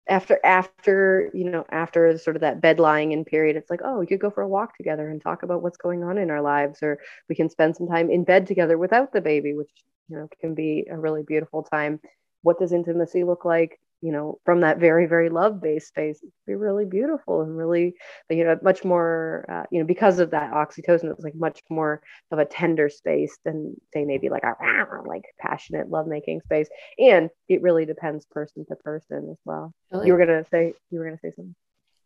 after 0.09 0.41
after 0.45 1.31
you 1.33 1.45
know 1.45 1.65
after 1.71 2.19
sort 2.19 2.37
of 2.37 2.43
that 2.43 2.61
bed 2.61 2.81
lying 2.81 3.13
in 3.13 3.25
period 3.25 3.55
it's 3.55 3.71
like 3.71 3.81
oh 3.85 4.01
we 4.01 4.07
could 4.07 4.19
go 4.19 4.31
for 4.31 4.43
a 4.43 4.49
walk 4.49 4.77
together 4.77 5.09
and 5.09 5.23
talk 5.23 5.45
about 5.45 5.63
what's 5.63 5.77
going 5.77 6.03
on 6.03 6.19
in 6.19 6.29
our 6.29 6.43
lives 6.43 6.83
or 6.83 6.99
we 7.29 7.37
can 7.37 7.49
spend 7.49 7.77
some 7.77 7.87
time 7.87 8.11
in 8.11 8.25
bed 8.25 8.47
together 8.47 8.77
without 8.77 9.13
the 9.13 9.21
baby 9.21 9.55
which 9.55 9.71
you 10.09 10.17
know 10.17 10.29
can 10.41 10.55
be 10.55 10.87
a 10.91 10.99
really 10.99 11.23
beautiful 11.23 11.63
time 11.63 12.01
what 12.43 12.59
does 12.59 12.73
intimacy 12.73 13.23
look 13.23 13.45
like 13.45 13.79
you 14.03 14.13
know 14.13 14.39
from 14.45 14.61
that 14.61 14.79
very 14.79 15.07
very 15.07 15.31
love 15.31 15.61
based 15.61 15.89
space 15.89 16.23
it 16.23 16.31
be 16.47 16.55
really 16.55 16.85
beautiful 16.85 17.41
and 17.41 17.57
really 17.57 17.95
you 18.29 18.45
know 18.45 18.59
much 18.63 18.85
more 18.85 19.47
uh, 19.49 19.63
you 19.71 19.81
know 19.81 19.87
because 19.87 20.19
of 20.19 20.31
that 20.33 20.53
oxytocin 20.53 21.11
it's 21.11 21.25
like 21.25 21.35
much 21.35 21.63
more 21.71 22.03
of 22.31 22.39
a 22.39 22.45
tender 22.45 22.89
space 22.89 23.39
than 23.45 23.75
say 23.93 24.05
maybe 24.05 24.29
like 24.29 24.43
a 24.43 24.55
like 25.07 25.25
passionate 25.39 25.89
lovemaking 25.89 26.41
space. 26.41 26.69
And 26.99 27.31
it 27.49 27.63
really 27.63 27.85
depends 27.85 28.27
person 28.27 28.65
to 28.67 28.77
person 28.77 29.29
as 29.31 29.39
well. 29.45 29.73
Really? 29.91 30.07
you 30.07 30.13
were 30.13 30.19
gonna 30.19 30.45
say 30.51 30.75
you 30.91 30.99
were 30.99 31.05
gonna 31.05 31.19
say 31.23 31.33
something? 31.35 31.55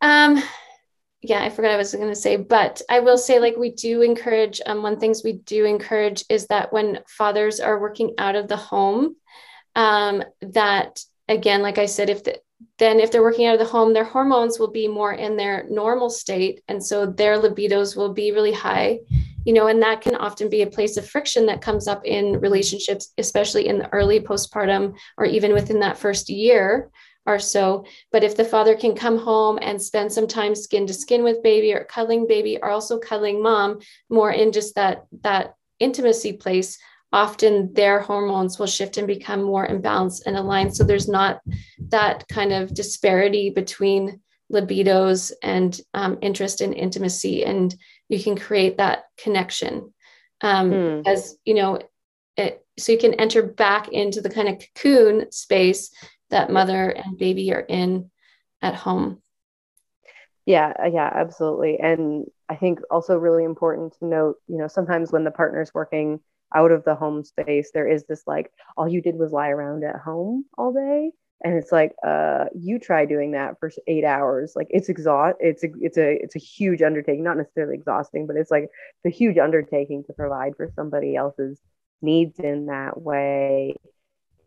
Um 0.01 0.43
yeah 1.21 1.41
i 1.41 1.49
forgot 1.49 1.71
i 1.71 1.77
was 1.77 1.95
going 1.95 2.07
to 2.07 2.15
say 2.15 2.35
but 2.35 2.79
i 2.91 2.99
will 2.99 3.17
say 3.17 3.39
like 3.39 3.57
we 3.57 3.71
do 3.71 4.03
encourage 4.03 4.61
um, 4.67 4.83
one 4.83 4.99
things 4.99 5.23
we 5.23 5.33
do 5.33 5.65
encourage 5.65 6.23
is 6.29 6.45
that 6.45 6.71
when 6.71 6.99
fathers 7.07 7.59
are 7.59 7.79
working 7.79 8.13
out 8.19 8.35
of 8.35 8.47
the 8.47 8.55
home 8.55 9.15
um, 9.75 10.23
that 10.41 10.99
again, 11.27 11.61
like 11.61 11.77
I 11.77 11.85
said, 11.85 12.09
if 12.09 12.23
the, 12.23 12.39
then 12.79 12.99
if 12.99 13.11
they're 13.11 13.21
working 13.21 13.45
out 13.45 13.53
of 13.53 13.59
the 13.59 13.65
home, 13.65 13.93
their 13.93 14.03
hormones 14.03 14.59
will 14.59 14.71
be 14.71 14.87
more 14.87 15.13
in 15.13 15.35
their 15.35 15.65
normal 15.69 16.09
state. 16.09 16.63
And 16.67 16.83
so 16.83 17.05
their 17.05 17.39
libidos 17.39 17.95
will 17.95 18.13
be 18.13 18.31
really 18.31 18.53
high, 18.53 18.99
you 19.45 19.53
know, 19.53 19.67
and 19.67 19.81
that 19.81 20.01
can 20.01 20.15
often 20.15 20.49
be 20.49 20.61
a 20.61 20.67
place 20.67 20.97
of 20.97 21.07
friction 21.07 21.45
that 21.47 21.61
comes 21.61 21.87
up 21.87 22.05
in 22.05 22.39
relationships, 22.39 23.13
especially 23.17 23.67
in 23.67 23.77
the 23.77 23.91
early 23.93 24.19
postpartum 24.19 24.95
or 25.17 25.25
even 25.25 25.53
within 25.53 25.79
that 25.81 25.97
first 25.97 26.29
year 26.29 26.89
or 27.27 27.37
so. 27.37 27.85
But 28.11 28.23
if 28.23 28.37
the 28.37 28.45
father 28.45 28.75
can 28.75 28.95
come 28.95 29.17
home 29.19 29.59
and 29.61 29.81
spend 29.81 30.11
some 30.11 30.27
time 30.27 30.55
skin 30.55 30.87
to 30.87 30.93
skin 30.93 31.23
with 31.23 31.43
baby 31.43 31.73
or 31.73 31.83
cuddling 31.83 32.25
baby 32.25 32.57
or 32.61 32.69
also 32.69 32.97
cuddling 32.97 33.43
mom 33.43 33.79
more 34.09 34.31
in 34.31 34.51
just 34.51 34.75
that 34.75 35.05
that 35.21 35.55
intimacy 35.79 36.33
place 36.33 36.79
often 37.13 37.73
their 37.73 37.99
hormones 37.99 38.59
will 38.59 38.67
shift 38.67 38.97
and 38.97 39.07
become 39.07 39.41
more 39.41 39.67
imbalanced 39.67 40.23
and 40.25 40.35
aligned. 40.35 40.75
So 40.75 40.83
there's 40.83 41.07
not 41.07 41.41
that 41.89 42.27
kind 42.27 42.51
of 42.51 42.73
disparity 42.73 43.49
between 43.49 44.21
libidos 44.51 45.31
and 45.41 45.79
um, 45.93 46.17
interest 46.21 46.61
in 46.61 46.73
intimacy, 46.73 47.43
and 47.43 47.75
you 48.09 48.21
can 48.21 48.37
create 48.37 48.77
that 48.77 49.05
connection. 49.17 49.93
Um, 50.41 50.71
mm. 50.71 51.07
As 51.07 51.37
you 51.45 51.53
know, 51.53 51.81
it, 52.35 52.65
so 52.77 52.91
you 52.91 52.97
can 52.97 53.15
enter 53.15 53.41
back 53.41 53.89
into 53.89 54.21
the 54.21 54.29
kind 54.29 54.47
of 54.47 54.59
cocoon 54.59 55.31
space 55.31 55.91
that 56.29 56.51
mother 56.51 56.89
and 56.89 57.17
baby 57.17 57.53
are 57.53 57.65
in 57.67 58.11
at 58.61 58.75
home. 58.75 59.21
Yeah, 60.45 60.73
uh, 60.81 60.87
yeah, 60.87 61.11
absolutely. 61.13 61.79
And 61.79 62.25
I 62.47 62.55
think 62.55 62.79
also 62.89 63.17
really 63.17 63.43
important 63.43 63.97
to 63.99 64.05
note, 64.05 64.35
you 64.47 64.57
know, 64.57 64.67
sometimes 64.67 65.11
when 65.11 65.25
the 65.25 65.31
partner's 65.31 65.73
working 65.73 66.21
out 66.55 66.71
of 66.71 66.83
the 66.83 66.95
home 66.95 67.23
space 67.23 67.71
there 67.73 67.87
is 67.87 68.05
this 68.05 68.23
like 68.25 68.51
all 68.77 68.87
you 68.87 69.01
did 69.01 69.15
was 69.15 69.31
lie 69.31 69.49
around 69.49 69.83
at 69.83 69.97
home 69.97 70.45
all 70.57 70.73
day. 70.73 71.11
And 71.43 71.53
it's 71.55 71.71
like 71.71 71.93
uh 72.05 72.45
you 72.55 72.79
try 72.79 73.05
doing 73.05 73.31
that 73.31 73.59
for 73.59 73.71
eight 73.87 74.03
hours. 74.03 74.53
Like 74.55 74.67
it's 74.69 74.89
exhaust 74.89 75.37
it's 75.39 75.63
a 75.63 75.67
it's 75.79 75.97
a 75.97 76.11
it's 76.23 76.35
a 76.35 76.39
huge 76.39 76.81
undertaking 76.81 77.23
not 77.23 77.37
necessarily 77.37 77.75
exhausting 77.75 78.27
but 78.27 78.37
it's 78.37 78.51
like 78.51 78.63
it's 78.63 79.13
a 79.13 79.17
huge 79.17 79.37
undertaking 79.37 80.03
to 80.05 80.13
provide 80.13 80.55
for 80.55 80.69
somebody 80.75 81.15
else's 81.15 81.59
needs 82.01 82.39
in 82.39 82.67
that 82.67 82.99
way. 82.99 83.75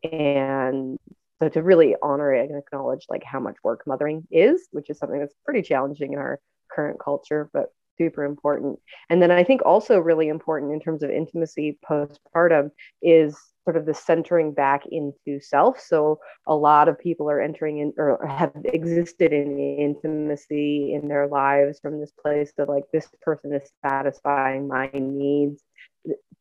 And 0.02 0.98
so 1.40 1.48
to 1.48 1.62
really 1.62 1.96
honor 2.02 2.32
it 2.34 2.50
and 2.50 2.58
acknowledge 2.58 3.06
like 3.08 3.24
how 3.24 3.40
much 3.40 3.56
work 3.64 3.82
mothering 3.86 4.26
is 4.30 4.68
which 4.70 4.90
is 4.90 4.98
something 4.98 5.18
that's 5.18 5.34
pretty 5.44 5.62
challenging 5.62 6.12
in 6.12 6.18
our 6.18 6.38
current 6.70 7.00
culture 7.00 7.50
but 7.52 7.72
super 8.00 8.24
important. 8.24 8.78
And 9.10 9.20
then 9.20 9.30
I 9.30 9.44
think 9.44 9.60
also 9.64 9.98
really 9.98 10.28
important 10.28 10.72
in 10.72 10.80
terms 10.80 11.02
of 11.02 11.10
intimacy 11.10 11.78
postpartum 11.88 12.70
is 13.02 13.36
sort 13.64 13.76
of 13.76 13.84
the 13.84 13.92
centering 13.92 14.52
back 14.54 14.84
into 14.90 15.38
self. 15.40 15.78
So 15.78 16.18
a 16.46 16.54
lot 16.54 16.88
of 16.88 16.98
people 16.98 17.28
are 17.28 17.40
entering 17.40 17.78
in 17.78 17.92
or 17.98 18.26
have 18.26 18.52
existed 18.64 19.32
in 19.32 19.58
intimacy 19.58 20.94
in 20.94 21.08
their 21.08 21.26
lives 21.26 21.78
from 21.80 22.00
this 22.00 22.12
place 22.12 22.52
of 22.58 22.68
like 22.68 22.84
this 22.92 23.08
person 23.20 23.52
is 23.52 23.70
satisfying 23.86 24.66
my 24.66 24.90
needs. 24.94 25.62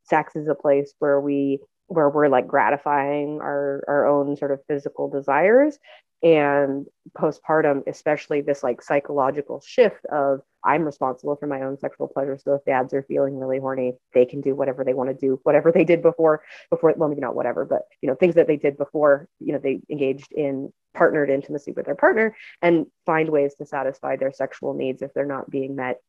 Sex 0.04 0.36
is 0.38 0.48
a 0.48 0.56
place 0.56 0.94
where 1.00 1.20
we 1.20 1.60
where 1.88 2.10
we're 2.10 2.30
like 2.30 2.48
gratifying 2.48 3.40
our 3.42 3.84
our 3.88 4.08
own 4.08 4.38
sort 4.38 4.52
of 4.52 4.62
physical 4.68 5.10
desires 5.10 5.78
and 6.22 6.86
postpartum 7.18 7.82
especially 7.88 8.42
this 8.42 8.62
like 8.62 8.82
psychological 8.82 9.62
shift 9.66 10.06
of 10.12 10.42
i'm 10.64 10.84
responsible 10.84 11.36
for 11.36 11.48
my 11.48 11.62
own 11.62 11.78
sexual 11.78 12.08
pleasure 12.08 12.38
so 12.38 12.56
if 12.56 12.66
dads 12.66 12.94
are 12.94 13.04
feeling 13.04 13.38
really 13.38 13.60
horny 13.60 13.94
they 14.14 14.26
can 14.26 14.42
do 14.42 14.56
whatever 14.56 14.84
they 14.84 14.94
want 14.94 15.10
to 15.10 15.14
do 15.14 15.40
whatever 15.44 15.72
they 15.72 15.84
did 15.84 16.02
before 16.02 16.42
before 16.70 16.94
well 16.98 17.10
maybe 17.10 17.22
not 17.22 17.36
whatever 17.36 17.66
but 17.66 17.84
you 18.02 18.08
know 18.08 18.16
things 18.16 18.36
that 18.36 18.48
they 18.48 18.58
did 18.58 18.78
before 18.78 19.28
you 19.40 19.54
know 19.54 19.60
they 19.60 19.80
engaged 19.90 20.32
in 20.32 20.72
partnered 20.94 21.30
intimacy 21.30 21.72
with 21.72 21.86
their 21.86 21.96
partner 21.96 22.36
and 22.62 22.86
find 23.06 23.30
ways 23.30 23.56
to 23.56 23.66
satisfy 23.66 24.16
their 24.16 24.34
sexual 24.34 24.74
needs 24.74 25.02
if 25.02 25.14
they're 25.14 25.26
not 25.26 25.50
being 25.50 25.76
met 25.76 26.00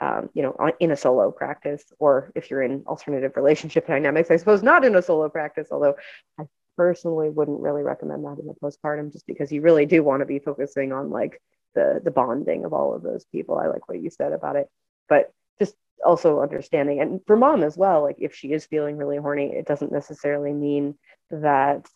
um, 0.00 0.28
you 0.34 0.42
know, 0.42 0.56
in 0.80 0.90
a 0.90 0.96
solo 0.96 1.30
practice, 1.30 1.84
or 2.00 2.32
if 2.34 2.50
you're 2.50 2.62
in 2.62 2.82
alternative 2.88 3.36
relationship 3.36 3.86
dynamics, 3.86 4.28
I 4.28 4.36
suppose 4.36 4.60
not 4.60 4.84
in 4.84 4.96
a 4.96 5.02
solo 5.02 5.28
practice, 5.28 5.68
although 5.70 5.94
I 6.36 6.44
personally 6.76 7.30
wouldn't 7.30 7.60
really 7.60 7.82
recommend 7.82 8.24
that 8.24 8.38
in 8.40 8.46
the 8.46 8.54
postpartum 8.54 9.12
just 9.12 9.26
because 9.26 9.52
you 9.52 9.60
really 9.60 9.86
do 9.86 10.02
want 10.02 10.20
to 10.20 10.26
be 10.26 10.38
focusing 10.38 10.92
on 10.92 11.10
like 11.10 11.40
the 11.74 12.00
the 12.02 12.10
bonding 12.10 12.64
of 12.64 12.72
all 12.72 12.94
of 12.94 13.02
those 13.02 13.24
people. 13.26 13.58
I 13.58 13.66
like 13.66 13.88
what 13.88 14.00
you 14.00 14.10
said 14.10 14.32
about 14.32 14.56
it. 14.56 14.68
But 15.08 15.32
just 15.58 15.74
also 16.04 16.40
understanding 16.40 17.00
and 17.00 17.20
for 17.26 17.36
mom 17.36 17.62
as 17.62 17.76
well, 17.76 18.02
like 18.02 18.16
if 18.18 18.34
she 18.34 18.52
is 18.52 18.66
feeling 18.66 18.96
really 18.96 19.16
horny, 19.16 19.52
it 19.52 19.66
doesn't 19.66 19.92
necessarily 19.92 20.52
mean 20.52 20.96
that 21.30 21.86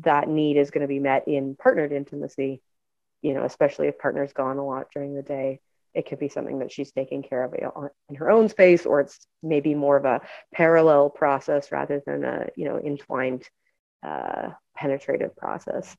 that 0.00 0.28
need 0.28 0.56
is 0.56 0.70
going 0.70 0.82
to 0.82 0.88
be 0.88 0.98
met 0.98 1.28
in 1.28 1.56
partnered 1.56 1.92
intimacy, 1.92 2.62
you 3.20 3.34
know, 3.34 3.44
especially 3.44 3.88
if 3.88 3.98
partner's 3.98 4.32
gone 4.32 4.58
a 4.58 4.66
lot 4.66 4.86
during 4.92 5.14
the 5.14 5.22
day. 5.22 5.60
It 5.94 6.08
could 6.08 6.18
be 6.18 6.30
something 6.30 6.60
that 6.60 6.72
she's 6.72 6.90
taking 6.90 7.22
care 7.22 7.44
of 7.44 7.54
in 8.08 8.14
her 8.16 8.30
own 8.30 8.48
space, 8.48 8.86
or 8.86 9.00
it's 9.00 9.26
maybe 9.42 9.74
more 9.74 9.98
of 9.98 10.06
a 10.06 10.22
parallel 10.54 11.10
process 11.10 11.70
rather 11.70 12.02
than 12.06 12.24
a, 12.24 12.46
you 12.56 12.64
know, 12.64 12.78
entwined 12.78 13.46
uh, 14.02 14.50
penetrative 14.74 15.36
process 15.36 15.94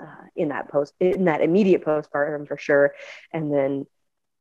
uh, 0.00 0.26
in 0.36 0.48
that 0.48 0.68
post 0.68 0.94
in 1.00 1.24
that 1.24 1.40
immediate 1.40 1.84
postpartum 1.84 2.46
for 2.46 2.56
sure. 2.56 2.94
And 3.32 3.52
then 3.52 3.86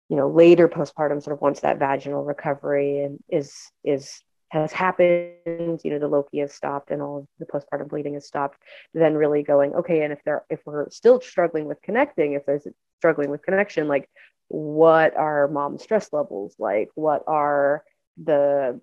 you 0.09 0.17
know 0.17 0.29
later 0.29 0.67
postpartum 0.67 1.21
sort 1.23 1.35
of 1.35 1.41
once 1.41 1.61
that 1.61 1.79
vaginal 1.79 2.23
recovery 2.23 2.99
and 3.03 3.19
is 3.29 3.53
is 3.83 4.21
has 4.49 4.71
happened 4.71 5.81
you 5.83 5.89
know 5.89 5.97
the 5.97 6.07
lochia 6.09 6.41
has 6.41 6.53
stopped 6.53 6.91
and 6.91 7.01
all 7.01 7.27
the 7.39 7.45
postpartum 7.45 7.89
bleeding 7.89 8.13
has 8.13 8.27
stopped 8.27 8.59
then 8.93 9.15
really 9.15 9.41
going 9.41 9.73
okay 9.73 10.03
and 10.03 10.13
if 10.13 10.19
there 10.25 10.43
if 10.49 10.59
we're 10.65 10.87
still 10.91 11.19
struggling 11.19 11.65
with 11.65 11.81
connecting 11.81 12.33
if 12.33 12.45
there's 12.45 12.67
struggling 12.99 13.31
with 13.31 13.41
connection 13.41 13.87
like 13.87 14.07
what 14.53 15.15
are 15.15 15.47
mom 15.47 15.79
stress 15.79 16.13
levels 16.13 16.55
like? 16.59 16.89
What 16.93 17.23
are 17.27 17.83
the 18.23 18.79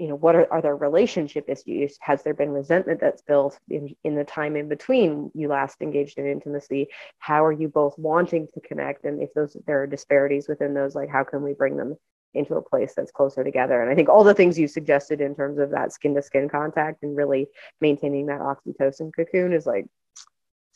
you 0.00 0.08
know 0.08 0.16
what 0.16 0.34
are, 0.34 0.50
are 0.50 0.62
there 0.62 0.74
relationship 0.74 1.44
issues? 1.48 1.98
Has 2.00 2.22
there 2.22 2.32
been 2.32 2.50
resentment 2.50 3.00
that's 3.00 3.20
built 3.20 3.58
in, 3.68 3.94
in 4.02 4.14
the 4.14 4.24
time 4.24 4.56
in 4.56 4.66
between 4.66 5.30
you 5.34 5.48
last 5.48 5.82
engaged 5.82 6.18
in 6.18 6.26
intimacy? 6.26 6.88
How 7.18 7.44
are 7.44 7.52
you 7.52 7.68
both 7.68 7.98
wanting 7.98 8.48
to 8.54 8.60
connect? 8.60 9.04
And 9.04 9.22
if 9.22 9.34
those 9.34 9.56
there 9.66 9.82
are 9.82 9.86
disparities 9.86 10.48
within 10.48 10.72
those 10.72 10.94
like 10.94 11.10
how 11.10 11.22
can 11.22 11.42
we 11.42 11.52
bring 11.52 11.76
them 11.76 11.96
into 12.32 12.54
a 12.54 12.62
place 12.62 12.94
that's 12.96 13.12
closer 13.12 13.44
together? 13.44 13.82
And 13.82 13.90
i 13.90 13.94
think 13.94 14.08
all 14.08 14.24
the 14.24 14.34
things 14.34 14.58
you 14.58 14.68
suggested 14.68 15.20
in 15.20 15.34
terms 15.34 15.58
of 15.58 15.70
that 15.72 15.92
skin 15.92 16.14
to 16.14 16.22
skin 16.22 16.48
contact 16.48 17.02
and 17.02 17.14
really 17.14 17.48
maintaining 17.82 18.26
that 18.26 18.40
oxytocin 18.40 19.12
cocoon 19.14 19.52
is 19.52 19.66
like 19.66 19.86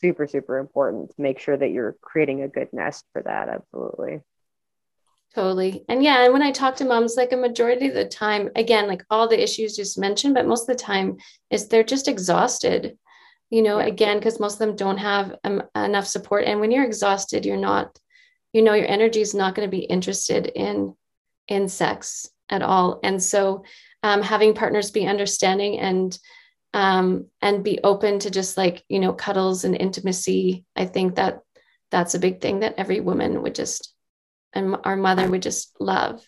super 0.01 0.27
super 0.27 0.59
important 0.59 1.09
to 1.09 1.21
make 1.21 1.39
sure 1.39 1.57
that 1.57 1.71
you're 1.71 1.95
creating 2.01 2.43
a 2.43 2.47
good 2.47 2.69
nest 2.73 3.05
for 3.11 3.23
that 3.23 3.49
absolutely 3.49 4.21
Totally. 5.35 5.83
And 5.89 6.01
yeah, 6.01 6.23
and 6.23 6.31
when 6.31 6.41
I 6.41 6.51
talk 6.51 6.77
to 6.77 6.85
moms, 6.85 7.17
like 7.17 7.33
a 7.33 7.37
majority 7.37 7.89
of 7.89 7.93
the 7.93 8.05
time, 8.05 8.49
again, 8.55 8.87
like 8.87 9.03
all 9.09 9.27
the 9.27 9.43
issues 9.43 9.75
just 9.75 9.99
mentioned, 9.99 10.33
but 10.33 10.47
most 10.47 10.61
of 10.61 10.77
the 10.77 10.81
time 10.81 11.17
is 11.49 11.67
they're 11.67 11.83
just 11.83 12.07
exhausted, 12.07 12.97
you 13.49 13.61
know, 13.61 13.79
yeah. 13.79 13.87
again, 13.87 14.17
because 14.17 14.39
most 14.39 14.53
of 14.53 14.59
them 14.59 14.77
don't 14.77 14.97
have 14.97 15.35
um, 15.43 15.61
enough 15.75 16.07
support. 16.07 16.45
And 16.45 16.61
when 16.61 16.71
you're 16.71 16.85
exhausted, 16.85 17.45
you're 17.45 17.57
not, 17.57 17.99
you 18.53 18.61
know, 18.61 18.75
your 18.75 18.87
energy 18.87 19.19
is 19.19 19.35
not 19.35 19.55
going 19.55 19.69
to 19.69 19.77
be 19.77 19.83
interested 19.83 20.47
in, 20.47 20.95
in 21.49 21.67
sex 21.67 22.29
at 22.49 22.61
all. 22.61 23.01
And 23.03 23.21
so 23.21 23.65
um, 24.03 24.21
having 24.21 24.53
partners 24.53 24.89
be 24.91 25.05
understanding 25.05 25.79
and, 25.79 26.17
um, 26.73 27.25
and 27.41 27.61
be 27.61 27.81
open 27.83 28.19
to 28.19 28.31
just 28.31 28.55
like, 28.55 28.85
you 28.87 29.01
know, 29.01 29.11
cuddles 29.11 29.65
and 29.65 29.75
intimacy. 29.75 30.63
I 30.77 30.85
think 30.85 31.15
that 31.15 31.41
that's 31.91 32.15
a 32.15 32.19
big 32.19 32.39
thing 32.39 32.61
that 32.61 32.75
every 32.77 33.01
woman 33.01 33.41
would 33.41 33.55
just 33.55 33.94
and 34.55 34.77
our 34.83 34.95
mother 34.95 35.29
would 35.29 35.41
just 35.41 35.75
love. 35.79 36.27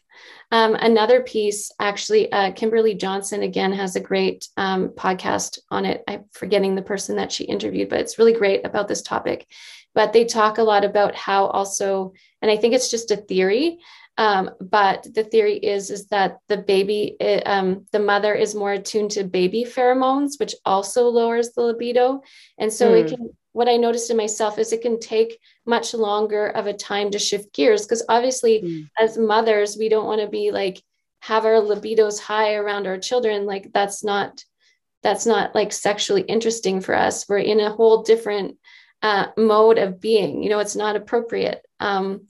Um, 0.51 0.75
another 0.75 1.21
piece, 1.21 1.71
actually, 1.79 2.31
uh, 2.31 2.51
Kimberly 2.51 2.95
Johnson 2.95 3.43
again 3.43 3.73
has 3.73 3.95
a 3.95 4.01
great 4.01 4.47
um, 4.55 4.89
podcast 4.89 5.59
on 5.69 5.85
it. 5.85 6.03
I'm 6.07 6.25
forgetting 6.31 6.75
the 6.75 6.81
person 6.81 7.17
that 7.17 7.31
she 7.31 7.43
interviewed, 7.43 7.89
but 7.89 7.99
it's 7.99 8.17
really 8.17 8.33
great 8.33 8.65
about 8.65 8.87
this 8.87 9.01
topic. 9.01 9.45
But 9.93 10.13
they 10.13 10.25
talk 10.25 10.57
a 10.57 10.63
lot 10.63 10.85
about 10.85 11.15
how 11.15 11.47
also, 11.47 12.13
and 12.41 12.49
I 12.49 12.57
think 12.57 12.73
it's 12.73 12.89
just 12.89 13.11
a 13.11 13.17
theory, 13.17 13.79
um, 14.17 14.49
but 14.59 15.05
the 15.13 15.23
theory 15.23 15.57
is 15.57 15.91
is 15.91 16.07
that 16.07 16.39
the 16.47 16.57
baby, 16.57 17.15
it, 17.19 17.43
um, 17.45 17.85
the 17.91 17.99
mother 17.99 18.33
is 18.33 18.55
more 18.55 18.73
attuned 18.73 19.11
to 19.11 19.23
baby 19.23 19.63
pheromones, 19.63 20.39
which 20.39 20.55
also 20.65 21.07
lowers 21.07 21.51
the 21.51 21.61
libido, 21.61 22.21
and 22.57 22.73
so 22.73 22.91
mm. 22.91 22.99
it 23.01 23.09
hmm. 23.09 23.15
can. 23.15 23.29
What 23.57 23.67
I 23.67 23.77
noticed 23.77 24.11
in 24.11 24.17
myself 24.17 24.59
is 24.59 24.71
it 24.71 24.83
can 24.83 24.99
take 24.99 25.39
much 25.65 25.95
longer 25.95 26.45
of 26.49 26.67
a 26.67 26.73
time 26.73 27.09
to 27.09 27.17
shift 27.17 27.51
gears 27.55 27.81
because 27.81 28.05
obviously, 28.07 28.61
mm. 28.61 28.89
as 28.99 29.17
mothers, 29.17 29.77
we 29.79 29.89
don't 29.89 30.05
want 30.05 30.21
to 30.21 30.27
be 30.27 30.51
like 30.51 30.79
have 31.21 31.43
our 31.43 31.59
libidos 31.59 32.19
high 32.19 32.53
around 32.53 32.85
our 32.85 32.99
children. 32.99 33.47
Like 33.47 33.71
that's 33.73 34.03
not 34.03 34.43
that's 35.01 35.25
not 35.25 35.55
like 35.55 35.73
sexually 35.73 36.21
interesting 36.21 36.81
for 36.81 36.93
us. 36.93 37.27
We're 37.27 37.39
in 37.39 37.59
a 37.59 37.71
whole 37.71 38.03
different 38.03 38.59
uh, 39.01 39.29
mode 39.35 39.79
of 39.79 39.99
being. 39.99 40.43
You 40.43 40.51
know, 40.51 40.59
it's 40.59 40.75
not 40.75 40.95
appropriate. 40.95 41.65
Um, 41.79 42.27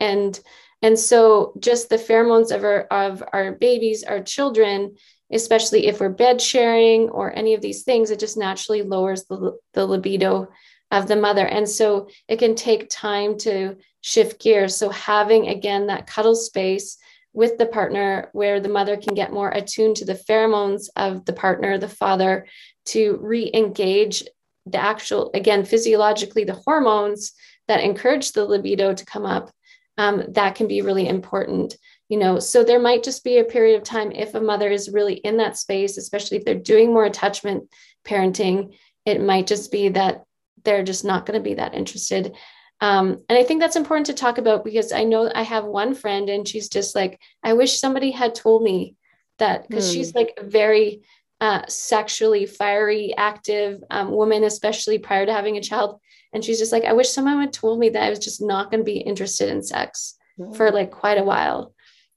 and 0.00 0.40
and 0.80 0.98
so 0.98 1.52
just 1.60 1.90
the 1.90 1.96
pheromones 1.96 2.56
of 2.56 2.64
our 2.64 2.84
of 2.84 3.22
our 3.34 3.52
babies, 3.52 4.02
our 4.02 4.22
children, 4.22 4.96
especially 5.32 5.86
if 5.86 6.00
we're 6.00 6.08
bed 6.08 6.40
sharing 6.40 7.08
or 7.10 7.36
any 7.36 7.54
of 7.54 7.60
these 7.60 7.82
things, 7.82 8.10
it 8.10 8.18
just 8.18 8.36
naturally 8.36 8.82
lowers 8.82 9.24
the, 9.24 9.56
the 9.72 9.86
libido 9.86 10.48
of 10.90 11.08
the 11.08 11.16
mother. 11.16 11.46
And 11.46 11.68
so 11.68 12.08
it 12.28 12.38
can 12.38 12.54
take 12.54 12.88
time 12.90 13.38
to 13.38 13.76
shift 14.00 14.40
gears. 14.40 14.76
So 14.76 14.90
having 14.90 15.48
again 15.48 15.86
that 15.88 16.06
cuddle 16.06 16.36
space 16.36 16.98
with 17.32 17.58
the 17.58 17.66
partner 17.66 18.30
where 18.32 18.60
the 18.60 18.68
mother 18.68 18.96
can 18.96 19.14
get 19.14 19.32
more 19.32 19.50
attuned 19.50 19.96
to 19.96 20.04
the 20.04 20.14
pheromones 20.14 20.88
of 20.94 21.24
the 21.24 21.32
partner, 21.32 21.78
the 21.78 21.88
father, 21.88 22.46
to 22.86 23.18
re-engage 23.20 24.22
the 24.66 24.78
actual, 24.78 25.30
again, 25.34 25.64
physiologically, 25.64 26.44
the 26.44 26.60
hormones 26.64 27.32
that 27.66 27.82
encourage 27.82 28.32
the 28.32 28.44
libido 28.44 28.94
to 28.94 29.04
come 29.04 29.26
up 29.26 29.50
um, 29.98 30.24
that 30.28 30.54
can 30.54 30.68
be 30.68 30.82
really 30.82 31.08
important 31.08 31.76
you 32.14 32.20
know 32.20 32.38
so 32.38 32.62
there 32.62 32.78
might 32.78 33.02
just 33.02 33.24
be 33.24 33.38
a 33.38 33.44
period 33.44 33.74
of 33.76 33.82
time 33.82 34.12
if 34.12 34.36
a 34.36 34.40
mother 34.40 34.70
is 34.70 34.88
really 34.88 35.14
in 35.14 35.38
that 35.38 35.58
space 35.58 35.96
especially 35.96 36.36
if 36.36 36.44
they're 36.44 36.54
doing 36.54 36.92
more 36.92 37.04
attachment 37.04 37.68
parenting 38.06 38.76
it 39.04 39.20
might 39.20 39.48
just 39.48 39.72
be 39.72 39.88
that 39.88 40.22
they're 40.62 40.84
just 40.84 41.04
not 41.04 41.26
going 41.26 41.36
to 41.36 41.42
be 41.42 41.54
that 41.54 41.74
interested 41.74 42.32
um, 42.80 43.20
and 43.28 43.36
i 43.36 43.42
think 43.42 43.60
that's 43.60 43.74
important 43.74 44.06
to 44.06 44.14
talk 44.14 44.38
about 44.38 44.64
because 44.64 44.92
i 44.92 45.02
know 45.02 45.28
i 45.34 45.42
have 45.42 45.64
one 45.64 45.92
friend 45.92 46.30
and 46.30 46.46
she's 46.46 46.68
just 46.68 46.94
like 46.94 47.18
i 47.42 47.52
wish 47.52 47.80
somebody 47.80 48.12
had 48.12 48.32
told 48.32 48.62
me 48.62 48.94
that 49.40 49.68
because 49.68 49.92
she's 49.92 50.12
hmm. 50.12 50.18
like 50.18 50.38
very 50.40 51.02
uh, 51.40 51.66
sexually 51.66 52.46
fiery 52.46 53.12
active 53.16 53.82
um, 53.90 54.12
woman 54.12 54.44
especially 54.44 54.98
prior 54.98 55.26
to 55.26 55.32
having 55.32 55.56
a 55.56 55.60
child 55.60 55.98
and 56.34 56.44
she's 56.44 56.58
just 56.58 56.72
like, 56.72 56.84
I 56.84 56.92
wish 56.92 57.10
someone 57.10 57.40
had 57.40 57.52
told 57.52 57.78
me 57.78 57.90
that 57.90 58.02
I 58.02 58.10
was 58.10 58.18
just 58.18 58.42
not 58.42 58.70
going 58.70 58.80
to 58.80 58.84
be 58.84 58.98
interested 58.98 59.48
in 59.48 59.62
sex 59.62 60.16
mm-hmm. 60.38 60.52
for 60.54 60.72
like 60.72 60.90
quite 60.90 61.16
a 61.16 61.24
while. 61.24 61.73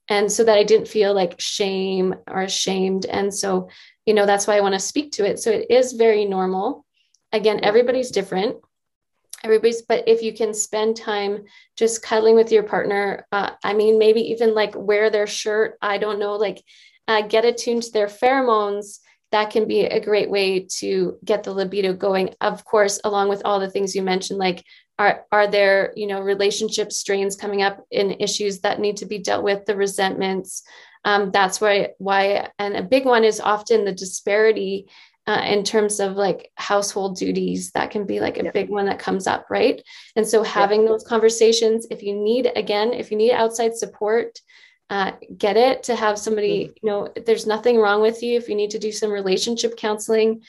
And 0.10 0.32
so 0.32 0.44
that 0.44 0.58
I 0.58 0.64
didn't 0.64 0.88
feel 0.88 1.14
like 1.14 1.40
shame 1.40 2.16
or 2.28 2.42
ashamed. 2.42 3.06
And 3.06 3.34
so, 3.34 3.70
you 4.06 4.14
know, 4.14 4.26
that's 4.26 4.48
why 4.48 4.58
I 4.58 4.62
want 4.62 4.74
to 4.74 4.80
speak 4.80 5.12
to 5.14 5.26
it. 5.26 5.40
So 5.40 5.52
it 5.52 5.68
is 5.70 5.94
very 5.94 6.26
normal. 6.26 6.86
Again, 7.34 7.60
everybody's 7.64 8.12
different. 8.12 8.58
Everybody's, 9.44 9.82
but 9.82 10.08
if 10.08 10.22
you 10.24 10.34
can 10.34 10.54
spend 10.54 10.96
time 10.96 11.44
just 11.76 12.02
cuddling 12.02 12.36
with 12.36 12.52
your 12.52 12.64
partner, 12.64 13.28
uh, 13.32 13.52
I 13.64 13.74
mean, 13.74 14.00
maybe 14.00 14.22
even 14.32 14.56
like 14.56 14.74
wear 14.76 15.10
their 15.10 15.28
shirt, 15.28 15.78
I 15.82 15.98
don't 15.98 16.20
know, 16.20 16.36
like 16.36 16.64
uh, 17.08 17.22
get 17.22 17.46
attuned 17.46 17.84
to 17.84 17.92
their 17.92 18.08
pheromones 18.08 19.00
that 19.32 19.50
can 19.50 19.68
be 19.68 19.82
a 19.82 20.04
great 20.04 20.30
way 20.30 20.68
to 20.80 21.18
get 21.24 21.44
the 21.44 21.52
libido 21.52 21.94
going 21.94 22.34
of 22.42 22.64
course 22.64 23.00
along 23.04 23.30
with 23.30 23.42
all 23.46 23.60
the 23.60 23.70
things 23.70 23.96
you 23.96 24.02
mentioned 24.02 24.40
like 24.40 24.64
are 25.00 25.26
are 25.32 25.48
there 25.48 25.94
you 25.96 26.08
know 26.08 26.22
relationship 26.22 26.92
strains 26.92 27.36
coming 27.36 27.62
up 27.62 27.86
in 27.92 28.12
issues 28.20 28.60
that 28.60 28.80
need 28.80 28.98
to 28.98 29.06
be 29.06 29.20
dealt 29.20 29.44
with 29.44 29.66
the 29.66 29.76
resentments 29.76 30.64
um, 31.06 31.32
that's 31.32 31.62
why 31.62 31.90
why 31.98 32.50
and 32.60 32.76
a 32.76 32.84
big 32.84 33.06
one 33.06 33.24
is 33.24 33.40
often 33.40 33.86
the 33.86 33.92
disparity 33.92 34.88
uh, 35.28 35.42
in 35.46 35.64
terms 35.64 36.00
of 36.00 36.14
like 36.14 36.52
household 36.56 37.18
duties 37.18 37.72
that 37.72 37.92
can 37.92 38.06
be 38.06 38.20
like 38.20 38.40
a 38.40 38.46
yeah. 38.46 38.52
big 38.52 38.70
one 38.70 38.86
that 38.86 39.00
comes 39.00 39.28
up 39.28 39.46
right 39.50 39.82
and 40.16 40.26
so 40.26 40.42
having 40.42 40.84
yeah. 40.84 40.90
those 40.90 41.04
conversations 41.04 41.86
if 41.92 42.02
you 42.02 42.14
need 42.14 42.50
again 42.56 42.94
if 42.94 43.12
you 43.12 43.18
need 43.18 43.34
outside 43.34 43.76
support 43.76 44.40
uh, 44.90 45.12
get 45.38 45.58
it 45.58 45.84
to 45.84 45.96
have 45.96 46.18
somebody 46.18 46.66
mm-hmm. 46.66 46.74
you 46.82 46.90
know 46.90 47.10
there's 47.26 47.46
nothing 47.46 47.78
wrong 47.78 48.02
with 48.02 48.24
you 48.24 48.38
if 48.38 48.48
you 48.48 48.56
need 48.56 48.72
to 48.72 48.80
do 48.80 48.92
some 48.92 49.12
relationship 49.12 49.76
counseling 49.76 50.42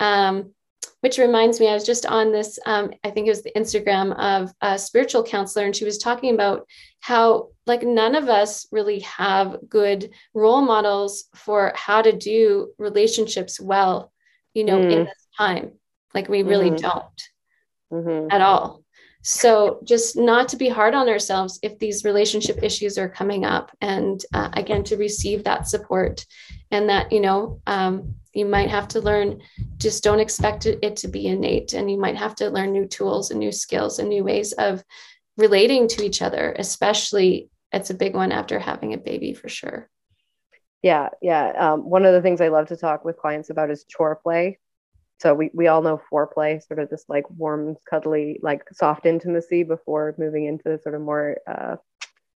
um, 0.00 0.52
which 1.00 1.18
reminds 1.18 1.60
me 1.60 1.68
i 1.68 1.74
was 1.74 1.84
just 1.84 2.06
on 2.06 2.32
this 2.32 2.58
um, 2.66 2.90
i 3.04 3.10
think 3.10 3.26
it 3.26 3.30
was 3.30 3.42
the 3.42 3.52
instagram 3.56 4.16
of 4.18 4.52
a 4.60 4.78
spiritual 4.78 5.22
counselor 5.22 5.64
and 5.64 5.76
she 5.76 5.84
was 5.84 5.98
talking 5.98 6.34
about 6.34 6.66
how 7.00 7.48
like 7.66 7.82
none 7.82 8.14
of 8.14 8.28
us 8.28 8.66
really 8.72 9.00
have 9.00 9.56
good 9.68 10.10
role 10.34 10.62
models 10.62 11.24
for 11.34 11.72
how 11.74 12.02
to 12.02 12.12
do 12.12 12.72
relationships 12.78 13.60
well 13.60 14.12
you 14.54 14.64
know 14.64 14.78
mm. 14.78 14.90
in 14.90 15.04
this 15.04 15.26
time 15.36 15.72
like 16.14 16.28
we 16.28 16.42
really 16.42 16.70
mm-hmm. 16.70 16.88
don't 16.88 17.22
mm-hmm. 17.92 18.30
at 18.30 18.40
all 18.40 18.82
so 19.22 19.80
just 19.82 20.16
not 20.16 20.48
to 20.48 20.56
be 20.56 20.68
hard 20.68 20.94
on 20.94 21.08
ourselves 21.08 21.58
if 21.60 21.76
these 21.80 22.04
relationship 22.04 22.62
issues 22.62 22.96
are 22.96 23.08
coming 23.08 23.44
up 23.44 23.72
and 23.80 24.24
uh, 24.32 24.50
again 24.52 24.84
to 24.84 24.96
receive 24.96 25.42
that 25.42 25.66
support 25.66 26.24
and 26.70 26.88
that 26.88 27.10
you 27.10 27.20
know 27.20 27.60
um, 27.66 28.14
you 28.36 28.44
might 28.44 28.70
have 28.70 28.88
to 28.88 29.00
learn 29.00 29.40
just 29.78 30.04
don't 30.04 30.20
expect 30.20 30.66
it 30.66 30.96
to 30.96 31.08
be 31.08 31.26
innate 31.26 31.72
and 31.72 31.90
you 31.90 31.98
might 31.98 32.16
have 32.16 32.34
to 32.34 32.50
learn 32.50 32.72
new 32.72 32.86
tools 32.86 33.30
and 33.30 33.40
new 33.40 33.52
skills 33.52 33.98
and 33.98 34.08
new 34.08 34.24
ways 34.24 34.52
of 34.52 34.82
relating 35.36 35.88
to 35.88 36.04
each 36.04 36.22
other 36.22 36.54
especially 36.58 37.48
it's 37.72 37.90
a 37.90 37.94
big 37.94 38.14
one 38.14 38.32
after 38.32 38.58
having 38.58 38.94
a 38.94 38.98
baby 38.98 39.34
for 39.34 39.48
sure. 39.48 39.90
Yeah 40.82 41.08
yeah 41.20 41.52
um, 41.58 41.88
one 41.88 42.04
of 42.04 42.12
the 42.12 42.22
things 42.22 42.40
i 42.40 42.48
love 42.48 42.68
to 42.68 42.76
talk 42.76 43.04
with 43.04 43.18
clients 43.18 43.50
about 43.50 43.70
is 43.70 43.84
chore 43.88 44.16
play 44.16 44.58
so 45.18 45.32
we, 45.32 45.50
we 45.54 45.66
all 45.66 45.82
know 45.82 46.00
foreplay 46.12 46.62
sort 46.62 46.78
of 46.78 46.90
this 46.90 47.06
like 47.08 47.28
warm 47.30 47.76
cuddly 47.88 48.38
like 48.42 48.62
soft 48.72 49.06
intimacy 49.06 49.62
before 49.62 50.14
moving 50.18 50.44
into 50.44 50.78
sort 50.82 50.94
of 50.94 51.00
more 51.00 51.38
uh, 51.46 51.76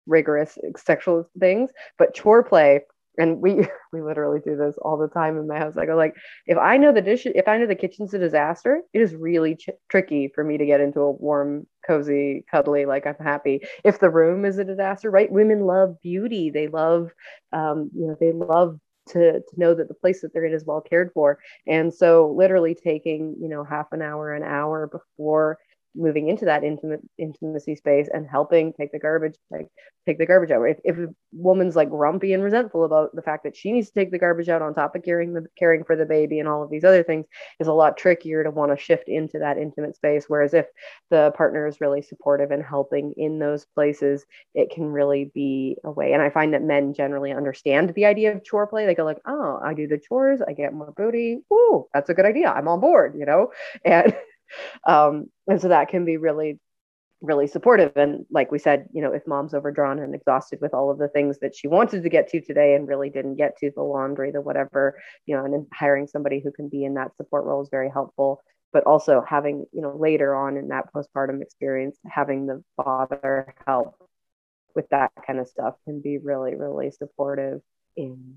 rigorous 0.06 0.58
sexual 0.76 1.28
things. 1.38 1.70
But 1.98 2.14
chore 2.14 2.42
play 2.42 2.82
and 3.18 3.40
we 3.40 3.66
we 3.92 4.02
literally 4.02 4.40
do 4.44 4.56
this 4.56 4.76
all 4.82 4.96
the 4.96 5.08
time 5.08 5.38
in 5.38 5.46
my 5.46 5.58
house. 5.58 5.76
I 5.76 5.86
go 5.86 5.96
like 5.96 6.14
if 6.46 6.58
i 6.58 6.76
know 6.76 6.92
the 6.92 7.02
dish 7.02 7.26
if 7.26 7.48
i 7.48 7.56
know 7.56 7.66
the 7.66 7.74
kitchen's 7.74 8.14
a 8.14 8.18
disaster 8.18 8.82
it 8.92 9.00
is 9.00 9.14
really 9.14 9.56
ch- 9.56 9.70
tricky 9.88 10.28
for 10.34 10.44
me 10.44 10.58
to 10.58 10.66
get 10.66 10.80
into 10.80 11.00
a 11.00 11.10
warm 11.12 11.66
cozy 11.86 12.44
cuddly 12.50 12.84
like 12.86 13.06
i'm 13.06 13.14
happy. 13.24 13.60
If 13.84 14.00
the 14.00 14.10
room 14.10 14.44
is 14.44 14.58
a 14.58 14.64
disaster 14.64 15.10
right 15.10 15.30
women 15.30 15.60
love 15.60 16.00
beauty. 16.02 16.50
They 16.50 16.68
love 16.68 17.10
um, 17.52 17.90
you 17.94 18.06
know 18.08 18.16
they 18.20 18.32
love 18.32 18.78
to, 19.08 19.34
to 19.40 19.44
know 19.56 19.74
that 19.74 19.88
the 19.88 19.94
place 19.94 20.20
that 20.22 20.32
they're 20.32 20.44
in 20.44 20.52
is 20.52 20.64
well 20.64 20.80
cared 20.80 21.12
for. 21.14 21.38
And 21.66 21.92
so 21.94 22.34
literally 22.36 22.74
taking, 22.74 23.36
you 23.40 23.48
know, 23.48 23.62
half 23.64 23.86
an 23.92 24.02
hour, 24.02 24.34
an 24.34 24.42
hour 24.42 24.88
before 24.88 25.58
moving 25.96 26.28
into 26.28 26.44
that 26.44 26.64
intimate 26.64 27.00
intimacy 27.18 27.74
space 27.76 28.08
and 28.12 28.26
helping 28.28 28.72
take 28.72 28.92
the 28.92 28.98
garbage 28.98 29.36
like 29.50 29.68
take 30.06 30.18
the 30.18 30.26
garbage 30.26 30.52
out. 30.52 30.62
If, 30.62 30.78
if 30.84 30.96
a 30.96 31.08
woman's 31.32 31.74
like 31.74 31.90
grumpy 31.90 32.32
and 32.32 32.42
resentful 32.42 32.84
about 32.84 33.14
the 33.14 33.22
fact 33.22 33.42
that 33.44 33.56
she 33.56 33.72
needs 33.72 33.88
to 33.88 33.94
take 33.94 34.12
the 34.12 34.18
garbage 34.18 34.48
out 34.48 34.62
on 34.62 34.74
top 34.74 34.94
of 34.94 35.02
caring 35.02 35.34
the 35.34 35.46
caring 35.58 35.84
for 35.84 35.96
the 35.96 36.06
baby 36.06 36.38
and 36.38 36.48
all 36.48 36.62
of 36.62 36.70
these 36.70 36.84
other 36.84 37.02
things 37.02 37.26
is 37.58 37.66
a 37.66 37.72
lot 37.72 37.96
trickier 37.96 38.44
to 38.44 38.50
want 38.50 38.70
to 38.70 38.82
shift 38.82 39.08
into 39.08 39.38
that 39.40 39.58
intimate 39.58 39.96
space. 39.96 40.26
Whereas 40.28 40.54
if 40.54 40.66
the 41.10 41.32
partner 41.36 41.66
is 41.66 41.80
really 41.80 42.02
supportive 42.02 42.52
and 42.52 42.62
helping 42.62 43.12
in 43.16 43.38
those 43.38 43.64
places 43.74 44.24
it 44.54 44.70
can 44.70 44.86
really 44.86 45.30
be 45.34 45.76
a 45.84 45.90
way. 45.90 46.12
And 46.12 46.22
i 46.22 46.30
find 46.30 46.54
that 46.54 46.62
men 46.62 46.94
generally 46.94 47.32
understand 47.32 47.92
the 47.94 48.06
idea 48.06 48.32
of 48.32 48.44
chore 48.44 48.66
play. 48.66 48.86
They 48.86 48.94
go 48.94 49.04
like 49.04 49.20
oh 49.26 49.58
i 49.64 49.74
do 49.74 49.88
the 49.88 49.98
chores 49.98 50.40
i 50.46 50.52
get 50.52 50.72
more 50.72 50.92
booty. 50.96 51.38
Ooh, 51.52 51.86
that's 51.92 52.10
a 52.10 52.14
good 52.14 52.26
idea. 52.26 52.50
I'm 52.50 52.68
on 52.68 52.80
board 52.80 53.14
you 53.18 53.26
know? 53.26 53.50
And 53.84 54.14
um, 54.86 55.26
and 55.46 55.60
so 55.60 55.68
that 55.68 55.88
can 55.88 56.04
be 56.04 56.16
really 56.16 56.58
really 57.22 57.46
supportive. 57.46 57.92
And 57.96 58.26
like 58.30 58.52
we 58.52 58.58
said 58.58 58.88
you 58.92 59.02
know 59.02 59.12
if 59.12 59.26
mom's 59.26 59.54
overdrawn 59.54 59.98
and 59.98 60.14
exhausted 60.14 60.58
with 60.60 60.74
all 60.74 60.90
of 60.90 60.98
the 60.98 61.08
things 61.08 61.38
that 61.40 61.56
she 61.56 61.66
wanted 61.68 62.02
to 62.02 62.08
get 62.08 62.28
to 62.28 62.40
today 62.40 62.74
and 62.74 62.86
really 62.86 63.10
didn't 63.10 63.36
get 63.36 63.56
to 63.58 63.70
the 63.74 63.82
laundry 63.82 64.30
the 64.30 64.40
whatever 64.40 65.00
you 65.24 65.36
know 65.36 65.44
and 65.44 65.66
hiring 65.72 66.06
somebody 66.06 66.40
who 66.40 66.52
can 66.52 66.68
be 66.68 66.84
in 66.84 66.94
that 66.94 67.16
support 67.16 67.44
role 67.44 67.62
is 67.62 67.68
very 67.70 67.90
helpful. 67.90 68.42
But 68.72 68.84
also 68.84 69.24
having 69.26 69.64
you 69.72 69.80
know 69.80 69.96
later 69.96 70.34
on 70.34 70.56
in 70.56 70.68
that 70.68 70.92
postpartum 70.92 71.40
experience 71.42 71.98
having 72.06 72.46
the 72.46 72.62
father 72.76 73.54
help 73.66 73.94
with 74.74 74.88
that 74.90 75.10
kind 75.26 75.40
of 75.40 75.48
stuff 75.48 75.74
can 75.84 76.00
be 76.02 76.18
really 76.18 76.54
really 76.54 76.90
supportive 76.90 77.62
in 77.96 78.36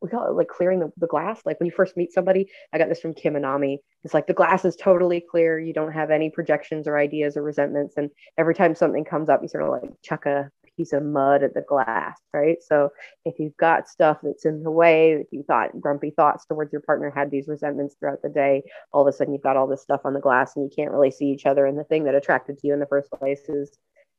we 0.00 0.08
call 0.08 0.28
it 0.28 0.34
like 0.34 0.48
clearing 0.48 0.80
the, 0.80 0.92
the 0.96 1.06
glass. 1.06 1.40
Like 1.44 1.58
when 1.58 1.66
you 1.66 1.72
first 1.72 1.96
meet 1.96 2.12
somebody, 2.12 2.48
I 2.72 2.78
got 2.78 2.88
this 2.88 3.00
from 3.00 3.14
Kim 3.14 3.34
Anami. 3.34 3.78
It's 4.04 4.14
like 4.14 4.26
the 4.26 4.34
glass 4.34 4.64
is 4.64 4.76
totally 4.76 5.20
clear. 5.20 5.58
You 5.58 5.72
don't 5.72 5.92
have 5.92 6.10
any 6.10 6.30
projections 6.30 6.86
or 6.86 6.98
ideas 6.98 7.36
or 7.36 7.42
resentments. 7.42 7.94
And 7.96 8.10
every 8.36 8.54
time 8.54 8.74
something 8.74 9.04
comes 9.04 9.28
up, 9.28 9.40
you 9.42 9.48
sort 9.48 9.64
of 9.64 9.70
like 9.70 9.90
chuck 10.02 10.26
a 10.26 10.50
piece 10.76 10.92
of 10.92 11.02
mud 11.02 11.42
at 11.42 11.54
the 11.54 11.62
glass, 11.62 12.18
right? 12.32 12.56
So 12.62 12.90
if 13.24 13.38
you've 13.38 13.56
got 13.56 13.88
stuff 13.88 14.18
that's 14.22 14.44
in 14.44 14.62
the 14.62 14.70
way, 14.70 15.12
if 15.12 15.26
you 15.30 15.42
thought 15.42 15.78
grumpy 15.80 16.10
thoughts 16.10 16.46
towards 16.46 16.72
your 16.72 16.82
partner, 16.82 17.10
had 17.14 17.30
these 17.30 17.48
resentments 17.48 17.94
throughout 17.98 18.22
the 18.22 18.28
day, 18.28 18.62
all 18.92 19.06
of 19.06 19.12
a 19.12 19.16
sudden 19.16 19.32
you've 19.32 19.42
got 19.42 19.56
all 19.56 19.66
this 19.66 19.82
stuff 19.82 20.00
on 20.04 20.14
the 20.14 20.20
glass 20.20 20.56
and 20.56 20.64
you 20.64 20.70
can't 20.74 20.92
really 20.92 21.10
see 21.10 21.26
each 21.26 21.46
other. 21.46 21.66
And 21.66 21.78
the 21.78 21.84
thing 21.84 22.04
that 22.04 22.14
attracted 22.14 22.58
to 22.58 22.66
you 22.66 22.72
in 22.72 22.80
the 22.80 22.86
first 22.86 23.10
place 23.10 23.48
is 23.48 23.76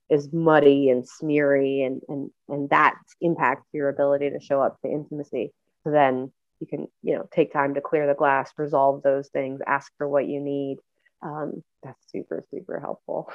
is 0.10 0.32
muddy 0.32 0.90
and 0.90 1.08
smeary 1.08 1.84
and 1.84 2.02
and 2.08 2.30
and 2.50 2.70
that 2.70 2.96
impacts 3.22 3.68
your 3.74 3.90
ability 3.90 4.30
to 4.30 4.40
show 4.40 4.62
up 4.62 4.80
to 4.82 4.92
intimacy. 4.92 5.54
So 5.84 5.92
then 5.92 6.32
you 6.60 6.68
can, 6.68 6.88
you 7.02 7.16
know, 7.16 7.28
take 7.32 7.52
time 7.52 7.74
to 7.74 7.82
clear 7.82 8.08
the 8.08 8.14
glass, 8.14 8.52
resolve 8.58 9.04
those 9.04 9.28
things, 9.30 9.60
ask 9.68 9.92
for 9.98 10.08
what 10.08 10.28
you 10.28 10.40
need. 10.40 10.78
Um, 11.22 11.64
that's 11.84 12.00
super, 12.10 12.46
super 12.52 12.80
helpful. 12.80 13.32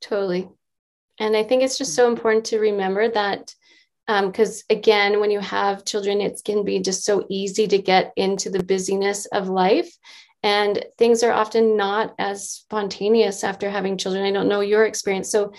Totally. 0.00 0.48
And 1.20 1.36
I 1.36 1.42
think 1.44 1.62
it's 1.62 1.78
just 1.78 1.94
so 1.94 2.08
important 2.08 2.46
to 2.46 2.58
remember 2.58 3.08
that 3.08 3.54
because 4.06 4.64
um, 4.70 4.76
again, 4.76 5.20
when 5.20 5.30
you 5.30 5.40
have 5.40 5.84
children, 5.84 6.20
it 6.20 6.40
can 6.44 6.64
be 6.64 6.80
just 6.80 7.04
so 7.04 7.26
easy 7.28 7.68
to 7.68 7.78
get 7.78 8.12
into 8.16 8.48
the 8.50 8.62
busyness 8.62 9.26
of 9.26 9.48
life. 9.48 9.90
And 10.42 10.84
things 10.98 11.22
are 11.22 11.32
often 11.32 11.76
not 11.76 12.14
as 12.18 12.48
spontaneous 12.48 13.42
after 13.42 13.68
having 13.68 13.98
children. 13.98 14.24
I 14.24 14.30
don't 14.30 14.48
know 14.48 14.60
your 14.60 14.86
experience. 14.86 15.30
So 15.30 15.52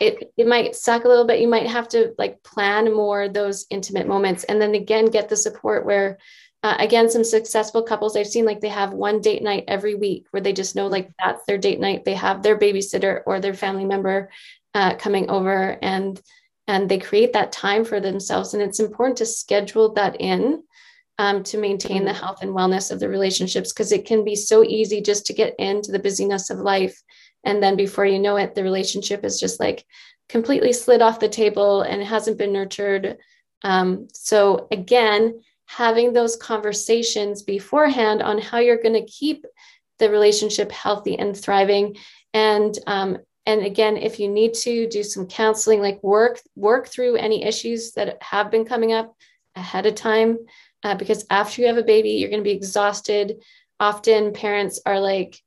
it, 0.00 0.32
it 0.36 0.46
might 0.46 0.74
suck 0.74 1.04
a 1.04 1.08
little 1.08 1.26
bit. 1.26 1.40
You 1.40 1.48
might 1.48 1.68
have 1.68 1.88
to 1.90 2.12
like 2.18 2.42
plan 2.42 2.92
more 2.92 3.28
those 3.28 3.66
intimate 3.70 4.08
moments 4.08 4.44
and 4.44 4.60
then 4.60 4.74
again 4.74 5.06
get 5.06 5.28
the 5.28 5.36
support 5.36 5.86
where 5.86 6.18
uh, 6.62 6.76
again 6.80 7.08
some 7.08 7.22
successful 7.22 7.82
couples 7.82 8.16
i've 8.16 8.26
seen 8.26 8.44
like 8.44 8.60
they 8.60 8.68
have 8.68 8.92
one 8.92 9.20
date 9.20 9.42
night 9.42 9.64
every 9.68 9.94
week 9.94 10.26
where 10.30 10.40
they 10.40 10.52
just 10.52 10.74
know 10.74 10.86
like 10.88 11.10
that's 11.22 11.44
their 11.44 11.58
date 11.58 11.78
night 11.78 12.04
they 12.04 12.14
have 12.14 12.42
their 12.42 12.58
babysitter 12.58 13.20
or 13.24 13.38
their 13.38 13.54
family 13.54 13.84
member 13.84 14.30
uh, 14.74 14.94
coming 14.96 15.30
over 15.30 15.78
and 15.82 16.20
and 16.66 16.88
they 16.88 16.98
create 16.98 17.34
that 17.34 17.52
time 17.52 17.84
for 17.84 18.00
themselves 18.00 18.52
and 18.52 18.62
it's 18.62 18.80
important 18.80 19.18
to 19.18 19.26
schedule 19.26 19.92
that 19.92 20.20
in 20.20 20.62
um, 21.18 21.42
to 21.44 21.58
maintain 21.58 22.04
the 22.04 22.10
mm-hmm. 22.10 22.20
health 22.20 22.42
and 22.42 22.52
wellness 22.52 22.90
of 22.90 23.00
the 23.00 23.08
relationships 23.08 23.72
because 23.72 23.92
it 23.92 24.04
can 24.04 24.24
be 24.24 24.34
so 24.34 24.62
easy 24.62 25.00
just 25.00 25.26
to 25.26 25.32
get 25.32 25.54
into 25.58 25.92
the 25.92 25.98
busyness 25.98 26.50
of 26.50 26.58
life. 26.58 27.00
And 27.44 27.62
then 27.62 27.76
before 27.76 28.04
you 28.04 28.18
know 28.18 28.36
it 28.36 28.54
the 28.54 28.62
relationship 28.62 29.24
is 29.24 29.40
just 29.40 29.60
like 29.60 29.84
completely 30.28 30.72
slid 30.72 31.02
off 31.02 31.20
the 31.20 31.28
table 31.28 31.82
and 31.82 32.02
it 32.02 32.06
hasn't 32.06 32.38
been 32.38 32.52
nurtured. 32.52 33.18
Um, 33.62 34.08
so 34.12 34.66
again 34.70 35.40
having 35.66 36.12
those 36.12 36.36
conversations 36.36 37.42
beforehand 37.42 38.22
on 38.22 38.38
how 38.38 38.58
you're 38.58 38.82
going 38.82 38.94
to 38.94 39.10
keep 39.10 39.44
the 39.98 40.10
relationship 40.10 40.70
healthy 40.70 41.18
and 41.18 41.36
thriving. 41.36 41.96
And 42.34 42.78
um, 42.86 43.18
and 43.46 43.64
again 43.64 43.96
if 43.96 44.20
you 44.20 44.28
need 44.28 44.52
to 44.52 44.86
do 44.88 45.02
some 45.02 45.26
counseling 45.26 45.80
like 45.80 46.02
work 46.02 46.40
work 46.56 46.88
through 46.88 47.16
any 47.16 47.44
issues 47.44 47.92
that 47.92 48.22
have 48.22 48.50
been 48.50 48.66
coming 48.66 48.92
up 48.92 49.16
ahead 49.54 49.86
of 49.86 49.94
time 49.94 50.38
uh, 50.82 50.94
because 50.94 51.24
after 51.30 51.62
you 51.62 51.68
have 51.68 51.78
a 51.78 51.82
baby 51.82 52.10
you're 52.10 52.30
going 52.30 52.42
to 52.42 52.48
be 52.48 52.56
exhausted. 52.56 53.42
Often 53.78 54.32
parents 54.32 54.80
are 54.86 55.00
like 55.00 55.40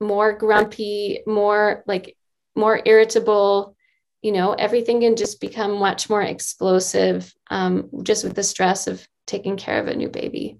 more 0.00 0.32
grumpy 0.32 1.20
more 1.26 1.82
like 1.86 2.16
more 2.54 2.80
irritable. 2.84 3.76
You 4.22 4.32
know 4.32 4.52
everything 4.52 5.00
can 5.00 5.16
just 5.16 5.40
become 5.40 5.78
much 5.78 6.10
more 6.10 6.22
explosive 6.22 7.32
um, 7.50 7.88
just 8.02 8.24
with 8.24 8.34
the 8.34 8.42
stress 8.42 8.86
of 8.86 9.06
taking 9.26 9.56
care 9.56 9.80
of 9.80 9.88
a 9.88 9.94
new 9.94 10.08
baby. 10.08 10.58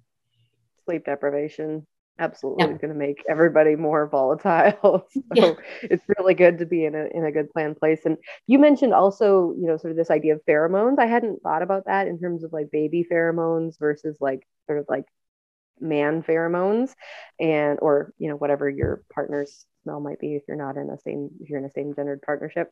Sleep 0.84 1.04
deprivation 1.04 1.86
absolutely 2.18 2.64
yeah. 2.64 2.72
going 2.72 2.92
to 2.92 2.94
make 2.94 3.22
everybody 3.28 3.76
more 3.76 4.06
volatile. 4.06 5.06
so 5.12 5.22
yeah. 5.34 5.52
it's 5.82 6.04
really 6.18 6.34
good 6.34 6.58
to 6.58 6.66
be 6.66 6.84
in 6.84 6.94
a 6.94 7.06
in 7.14 7.24
a 7.24 7.32
good 7.32 7.50
planned 7.52 7.76
place. 7.76 8.00
And 8.04 8.16
you 8.46 8.58
mentioned 8.58 8.94
also, 8.94 9.54
you 9.58 9.66
know, 9.66 9.76
sort 9.76 9.90
of 9.90 9.96
this 9.96 10.10
idea 10.10 10.34
of 10.34 10.44
pheromones. 10.46 10.98
I 10.98 11.06
hadn't 11.06 11.42
thought 11.42 11.62
about 11.62 11.86
that 11.86 12.06
in 12.06 12.18
terms 12.18 12.44
of 12.44 12.52
like 12.52 12.70
baby 12.70 13.06
pheromones 13.10 13.78
versus 13.78 14.16
like 14.20 14.46
sort 14.66 14.78
of 14.78 14.86
like 14.88 15.04
man 15.80 16.22
pheromones 16.22 16.94
and 17.38 17.78
or 17.82 18.12
you 18.18 18.28
know 18.28 18.36
whatever 18.36 18.68
your 18.68 19.02
partner's 19.12 19.66
smell 19.82 20.00
might 20.00 20.18
be 20.18 20.34
if 20.34 20.42
you're 20.48 20.56
not 20.56 20.76
in 20.76 20.88
a 20.90 20.98
same 20.98 21.28
if 21.40 21.50
you're 21.50 21.58
in 21.58 21.64
a 21.64 21.70
same 21.70 21.94
gendered 21.94 22.22
partnership 22.22 22.70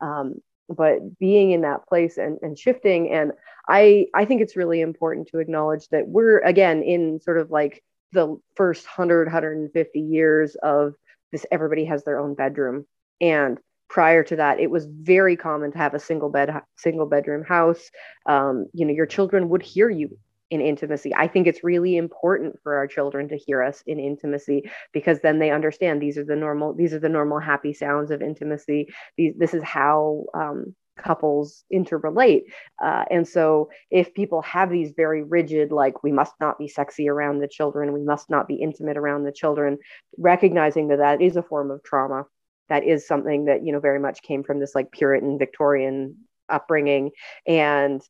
um, 0.00 0.34
but 0.68 1.18
being 1.18 1.52
in 1.52 1.62
that 1.62 1.86
place 1.86 2.18
and, 2.18 2.38
and 2.42 2.58
shifting 2.58 3.10
and 3.10 3.32
i 3.68 4.06
i 4.14 4.24
think 4.24 4.42
it's 4.42 4.56
really 4.56 4.80
important 4.80 5.28
to 5.28 5.38
acknowledge 5.38 5.88
that 5.88 6.06
we're 6.06 6.40
again 6.40 6.82
in 6.82 7.20
sort 7.20 7.38
of 7.38 7.50
like 7.50 7.82
the 8.12 8.36
first 8.54 8.86
100 8.86 9.26
150 9.26 10.00
years 10.00 10.56
of 10.62 10.94
this 11.30 11.46
everybody 11.50 11.84
has 11.84 12.04
their 12.04 12.18
own 12.18 12.34
bedroom 12.34 12.86
and 13.20 13.58
prior 13.88 14.22
to 14.22 14.36
that 14.36 14.60
it 14.60 14.70
was 14.70 14.86
very 14.86 15.36
common 15.36 15.72
to 15.72 15.78
have 15.78 15.94
a 15.94 15.98
single 15.98 16.30
bed 16.30 16.50
single 16.76 17.06
bedroom 17.06 17.44
house 17.44 17.90
um, 18.26 18.66
you 18.72 18.84
know 18.84 18.92
your 18.92 19.06
children 19.06 19.48
would 19.48 19.62
hear 19.62 19.90
you 19.90 20.18
in 20.52 20.60
intimacy. 20.60 21.14
I 21.14 21.28
think 21.28 21.46
it's 21.46 21.64
really 21.64 21.96
important 21.96 22.58
for 22.62 22.76
our 22.76 22.86
children 22.86 23.26
to 23.30 23.38
hear 23.38 23.62
us 23.62 23.82
in 23.86 23.98
intimacy 23.98 24.70
because 24.92 25.18
then 25.20 25.38
they 25.38 25.50
understand 25.50 26.00
these 26.02 26.18
are 26.18 26.26
the 26.26 26.36
normal 26.36 26.74
these 26.74 26.92
are 26.92 26.98
the 26.98 27.08
normal 27.08 27.38
happy 27.38 27.72
sounds 27.72 28.10
of 28.10 28.20
intimacy. 28.20 28.88
These 29.16 29.32
this 29.38 29.54
is 29.54 29.62
how 29.62 30.26
um, 30.34 30.74
couples 30.96 31.64
interrelate. 31.72 32.42
Uh, 32.82 33.04
and 33.10 33.26
so 33.26 33.70
if 33.90 34.14
people 34.14 34.42
have 34.42 34.70
these 34.70 34.92
very 34.96 35.22
rigid, 35.22 35.72
like 35.72 36.02
we 36.02 36.12
must 36.12 36.34
not 36.40 36.58
be 36.58 36.68
sexy 36.68 37.08
around 37.08 37.38
the 37.38 37.48
children, 37.48 37.92
we 37.92 38.02
must 38.02 38.30
not 38.30 38.48
be 38.48 38.56
intimate 38.56 38.96
around 38.96 39.24
the 39.24 39.32
children, 39.32 39.78
recognizing 40.18 40.88
that 40.88 40.98
that 40.98 41.22
is 41.22 41.36
a 41.36 41.42
form 41.42 41.70
of 41.70 41.82
trauma. 41.82 42.24
That 42.68 42.84
is 42.84 43.06
something 43.06 43.46
that, 43.46 43.64
you 43.64 43.72
know, 43.72 43.80
very 43.80 43.98
much 43.98 44.22
came 44.22 44.42
from 44.42 44.60
this 44.60 44.74
like 44.74 44.92
Puritan 44.92 45.38
Victorian 45.38 46.16
upbringing. 46.48 47.10
And 47.46 48.02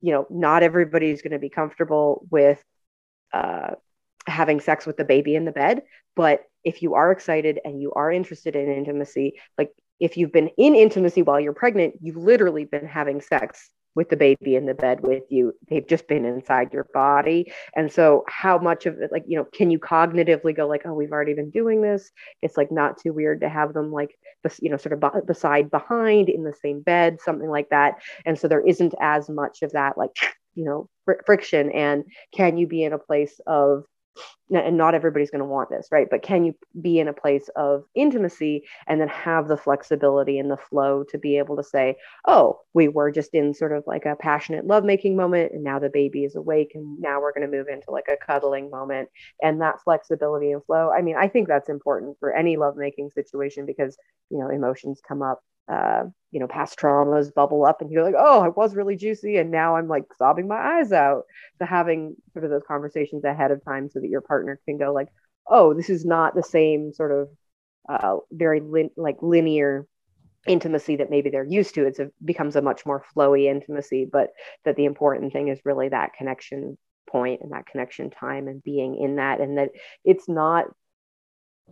you 0.00 0.12
know, 0.12 0.26
not 0.30 0.62
everybody's 0.62 1.22
going 1.22 1.32
to 1.32 1.38
be 1.38 1.48
comfortable 1.48 2.26
with 2.30 2.62
uh, 3.32 3.70
having 4.26 4.60
sex 4.60 4.86
with 4.86 4.96
the 4.96 5.04
baby 5.04 5.34
in 5.34 5.44
the 5.44 5.52
bed. 5.52 5.82
But 6.14 6.44
if 6.64 6.82
you 6.82 6.94
are 6.94 7.10
excited 7.10 7.60
and 7.64 7.80
you 7.80 7.92
are 7.92 8.12
interested 8.12 8.56
in 8.56 8.70
intimacy, 8.70 9.40
like 9.58 9.70
if 10.00 10.16
you've 10.16 10.32
been 10.32 10.48
in 10.58 10.74
intimacy 10.74 11.22
while 11.22 11.40
you're 11.40 11.52
pregnant, 11.52 11.94
you've 12.00 12.16
literally 12.16 12.64
been 12.64 12.86
having 12.86 13.20
sex 13.20 13.70
with 13.96 14.10
the 14.10 14.16
baby 14.16 14.54
in 14.54 14.66
the 14.66 14.74
bed 14.74 15.00
with 15.00 15.24
you. 15.30 15.54
They've 15.68 15.86
just 15.86 16.06
been 16.06 16.26
inside 16.26 16.72
your 16.72 16.86
body. 16.92 17.50
And 17.74 17.90
so, 17.90 18.24
how 18.28 18.58
much 18.58 18.84
of 18.84 19.00
it, 19.00 19.10
like, 19.10 19.24
you 19.26 19.36
know, 19.38 19.44
can 19.44 19.70
you 19.70 19.78
cognitively 19.78 20.54
go, 20.54 20.68
like, 20.68 20.82
oh, 20.84 20.92
we've 20.92 21.12
already 21.12 21.32
been 21.32 21.50
doing 21.50 21.80
this? 21.80 22.10
It's 22.42 22.58
like 22.58 22.70
not 22.70 22.98
too 22.98 23.14
weird 23.14 23.40
to 23.40 23.48
have 23.48 23.72
them, 23.72 23.90
like, 23.90 24.16
you 24.60 24.70
know, 24.70 24.76
sort 24.76 24.92
of 24.92 25.26
beside, 25.26 25.70
behind 25.70 26.28
in 26.28 26.44
the 26.44 26.52
same 26.52 26.82
bed, 26.82 27.20
something 27.20 27.48
like 27.48 27.70
that. 27.70 27.94
And 28.26 28.38
so, 28.38 28.46
there 28.46 28.64
isn't 28.64 28.94
as 29.00 29.30
much 29.30 29.62
of 29.62 29.72
that, 29.72 29.96
like, 29.96 30.14
you 30.54 30.64
know, 30.64 30.88
fr- 31.06 31.22
friction. 31.24 31.72
And 31.72 32.04
can 32.34 32.58
you 32.58 32.66
be 32.66 32.84
in 32.84 32.92
a 32.92 32.98
place 32.98 33.40
of 33.46 33.84
and 34.50 34.76
not 34.76 34.94
everybody's 34.94 35.30
going 35.30 35.40
to 35.40 35.44
want 35.44 35.70
this, 35.70 35.88
right? 35.90 36.06
But 36.10 36.22
can 36.22 36.44
you 36.44 36.54
be 36.80 36.98
in 36.98 37.08
a 37.08 37.12
place 37.12 37.48
of 37.56 37.84
intimacy 37.94 38.64
and 38.86 39.00
then 39.00 39.08
have 39.08 39.48
the 39.48 39.56
flexibility 39.56 40.38
and 40.38 40.50
the 40.50 40.56
flow 40.56 41.04
to 41.10 41.18
be 41.18 41.38
able 41.38 41.56
to 41.56 41.64
say, 41.64 41.96
oh, 42.26 42.60
we 42.74 42.88
were 42.88 43.10
just 43.10 43.34
in 43.34 43.54
sort 43.54 43.72
of 43.72 43.84
like 43.86 44.04
a 44.04 44.16
passionate 44.16 44.66
lovemaking 44.66 45.16
moment, 45.16 45.52
and 45.52 45.64
now 45.64 45.78
the 45.78 45.90
baby 45.90 46.24
is 46.24 46.36
awake, 46.36 46.72
and 46.74 47.00
now 47.00 47.20
we're 47.20 47.32
going 47.32 47.50
to 47.50 47.56
move 47.56 47.68
into 47.68 47.90
like 47.90 48.08
a 48.08 48.16
cuddling 48.16 48.70
moment. 48.70 49.08
And 49.42 49.60
that 49.60 49.82
flexibility 49.82 50.52
and 50.52 50.64
flow, 50.64 50.90
I 50.90 51.02
mean, 51.02 51.16
I 51.16 51.28
think 51.28 51.48
that's 51.48 51.68
important 51.68 52.16
for 52.20 52.32
any 52.32 52.56
lovemaking 52.56 53.10
situation 53.10 53.66
because, 53.66 53.96
you 54.30 54.38
know, 54.38 54.48
emotions 54.48 55.00
come 55.06 55.22
up 55.22 55.40
uh, 55.68 56.04
you 56.30 56.40
know, 56.40 56.46
past 56.46 56.78
traumas 56.78 57.32
bubble 57.32 57.64
up 57.64 57.80
and 57.80 57.90
you're 57.90 58.04
like, 58.04 58.14
oh, 58.16 58.40
I 58.40 58.48
was 58.48 58.74
really 58.74 58.96
juicy 58.96 59.36
and 59.38 59.50
now 59.50 59.76
I'm 59.76 59.88
like 59.88 60.04
sobbing 60.18 60.48
my 60.48 60.78
eyes 60.78 60.92
out. 60.92 61.24
So 61.58 61.66
having 61.66 62.16
sort 62.32 62.44
of 62.44 62.50
those 62.50 62.62
conversations 62.66 63.24
ahead 63.24 63.50
of 63.50 63.64
time 63.64 63.88
so 63.88 64.00
that 64.00 64.08
your 64.08 64.20
partner 64.20 64.60
can 64.64 64.78
go 64.78 64.92
like, 64.92 65.08
oh, 65.48 65.74
this 65.74 65.90
is 65.90 66.04
not 66.04 66.34
the 66.34 66.42
same 66.42 66.92
sort 66.92 67.12
of 67.12 67.28
uh, 67.88 68.18
very 68.30 68.60
lin- 68.60 68.90
like 68.96 69.16
linear 69.22 69.86
intimacy 70.46 70.96
that 70.96 71.10
maybe 71.10 71.30
they're 71.30 71.44
used 71.44 71.74
to. 71.74 71.86
It's 71.86 71.98
a 71.98 72.10
becomes 72.24 72.56
a 72.56 72.62
much 72.62 72.86
more 72.86 73.04
flowy 73.16 73.46
intimacy, 73.46 74.08
but 74.10 74.30
that 74.64 74.76
the 74.76 74.84
important 74.84 75.32
thing 75.32 75.48
is 75.48 75.60
really 75.64 75.88
that 75.88 76.14
connection 76.14 76.78
point 77.08 77.40
and 77.42 77.52
that 77.52 77.66
connection 77.66 78.10
time 78.10 78.48
and 78.48 78.62
being 78.62 78.98
in 78.98 79.16
that 79.16 79.40
and 79.40 79.58
that 79.58 79.70
it's 80.04 80.28
not 80.28 80.66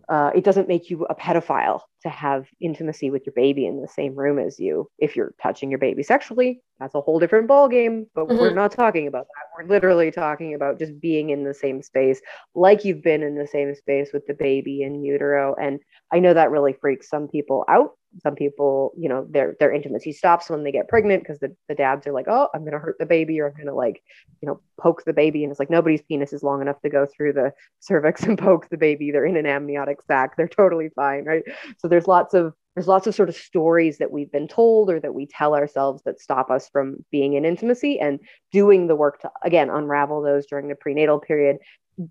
uh, 0.08 0.30
it 0.34 0.44
doesn't 0.44 0.68
make 0.68 0.90
you 0.90 1.04
a 1.04 1.14
pedophile 1.14 1.80
to 2.04 2.10
have 2.10 2.46
intimacy 2.60 3.10
with 3.10 3.24
your 3.26 3.32
baby 3.32 3.66
in 3.66 3.80
the 3.80 3.88
same 3.88 4.14
room 4.14 4.38
as 4.38 4.60
you. 4.60 4.88
If 4.98 5.16
you're 5.16 5.34
touching 5.42 5.70
your 5.70 5.78
baby 5.78 6.02
sexually, 6.02 6.60
that's 6.78 6.94
a 6.94 7.00
whole 7.00 7.18
different 7.18 7.48
ballgame. 7.48 8.06
But 8.14 8.26
mm-hmm. 8.26 8.38
we're 8.38 8.54
not 8.54 8.72
talking 8.72 9.06
about 9.06 9.26
that. 9.26 9.46
We're 9.56 9.68
literally 9.68 10.10
talking 10.10 10.54
about 10.54 10.78
just 10.78 11.00
being 11.00 11.30
in 11.30 11.44
the 11.44 11.54
same 11.54 11.82
space, 11.82 12.20
like 12.54 12.84
you've 12.84 13.02
been 13.02 13.22
in 13.22 13.36
the 13.36 13.46
same 13.46 13.74
space 13.74 14.10
with 14.12 14.26
the 14.26 14.34
baby 14.34 14.82
in 14.82 15.02
utero. 15.02 15.54
And 15.60 15.80
I 16.12 16.18
know 16.18 16.34
that 16.34 16.50
really 16.50 16.74
freaks 16.74 17.08
some 17.08 17.26
people 17.26 17.64
out 17.68 17.92
some 18.22 18.34
people 18.34 18.92
you 18.96 19.08
know 19.08 19.26
their 19.30 19.56
their 19.58 19.72
intimacy 19.72 20.12
stops 20.12 20.48
when 20.48 20.62
they 20.62 20.72
get 20.72 20.88
pregnant 20.88 21.22
because 21.22 21.38
the, 21.40 21.54
the 21.68 21.74
dads 21.74 22.06
are 22.06 22.12
like 22.12 22.26
oh 22.28 22.48
i'm 22.54 22.64
gonna 22.64 22.78
hurt 22.78 22.96
the 22.98 23.06
baby 23.06 23.40
or 23.40 23.48
i'm 23.48 23.56
gonna 23.56 23.74
like 23.74 24.02
you 24.40 24.48
know 24.48 24.60
poke 24.80 25.04
the 25.04 25.12
baby 25.12 25.42
and 25.42 25.50
it's 25.50 25.58
like 25.58 25.70
nobody's 25.70 26.02
penis 26.02 26.32
is 26.32 26.42
long 26.42 26.60
enough 26.60 26.80
to 26.82 26.88
go 26.88 27.06
through 27.06 27.32
the 27.32 27.52
cervix 27.80 28.22
and 28.24 28.38
poke 28.38 28.68
the 28.68 28.76
baby 28.76 29.10
they're 29.10 29.26
in 29.26 29.36
an 29.36 29.46
amniotic 29.46 30.00
sac 30.02 30.36
they're 30.36 30.48
totally 30.48 30.88
fine 30.94 31.24
right 31.24 31.42
so 31.78 31.88
there's 31.94 32.08
lots 32.08 32.34
of 32.34 32.52
there's 32.74 32.88
lots 32.88 33.06
of 33.06 33.14
sort 33.14 33.28
of 33.28 33.36
stories 33.36 33.98
that 33.98 34.10
we've 34.10 34.32
been 34.32 34.48
told 34.48 34.90
or 34.90 34.98
that 34.98 35.14
we 35.14 35.26
tell 35.26 35.54
ourselves 35.54 36.02
that 36.02 36.20
stop 36.20 36.50
us 36.50 36.68
from 36.68 36.96
being 37.12 37.34
in 37.34 37.44
intimacy 37.44 38.00
and 38.00 38.18
doing 38.50 38.88
the 38.88 38.96
work 38.96 39.20
to 39.20 39.30
again 39.44 39.70
unravel 39.70 40.20
those 40.20 40.46
during 40.46 40.66
the 40.66 40.74
prenatal 40.74 41.20
period 41.20 41.58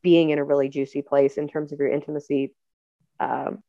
being 0.01 0.29
in 0.29 0.39
a 0.39 0.43
really 0.43 0.69
juicy 0.69 1.01
place 1.01 1.35
in 1.35 1.49
terms 1.49 1.73
of 1.73 1.79
your 1.79 1.89
intimacy 1.89 2.53
um, 3.19 3.61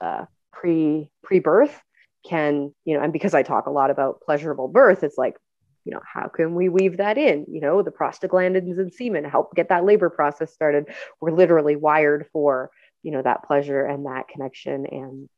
uh, 0.00 0.24
pre 0.52 1.08
pre 1.22 1.38
birth 1.38 1.80
can 2.28 2.74
you 2.84 2.96
know 2.96 3.04
and 3.04 3.12
because 3.12 3.34
i 3.34 3.44
talk 3.44 3.66
a 3.66 3.70
lot 3.70 3.92
about 3.92 4.20
pleasurable 4.22 4.66
birth 4.66 5.04
it's 5.04 5.16
like 5.16 5.36
you 5.86 5.92
know 5.92 6.00
how 6.04 6.26
can 6.26 6.54
we 6.54 6.68
weave 6.68 6.96
that 6.96 7.16
in? 7.16 7.46
You 7.48 7.60
know 7.60 7.80
the 7.80 7.92
prostaglandins 7.92 8.78
and 8.78 8.92
semen 8.92 9.24
help 9.24 9.54
get 9.54 9.68
that 9.68 9.84
labor 9.84 10.10
process 10.10 10.52
started. 10.52 10.86
We're 11.20 11.30
literally 11.30 11.76
wired 11.76 12.26
for 12.32 12.70
you 13.06 13.12
know 13.12 13.22
that 13.22 13.44
pleasure 13.44 13.84
and 13.84 14.04
that 14.06 14.26
connection 14.26 14.84
and 14.84 15.28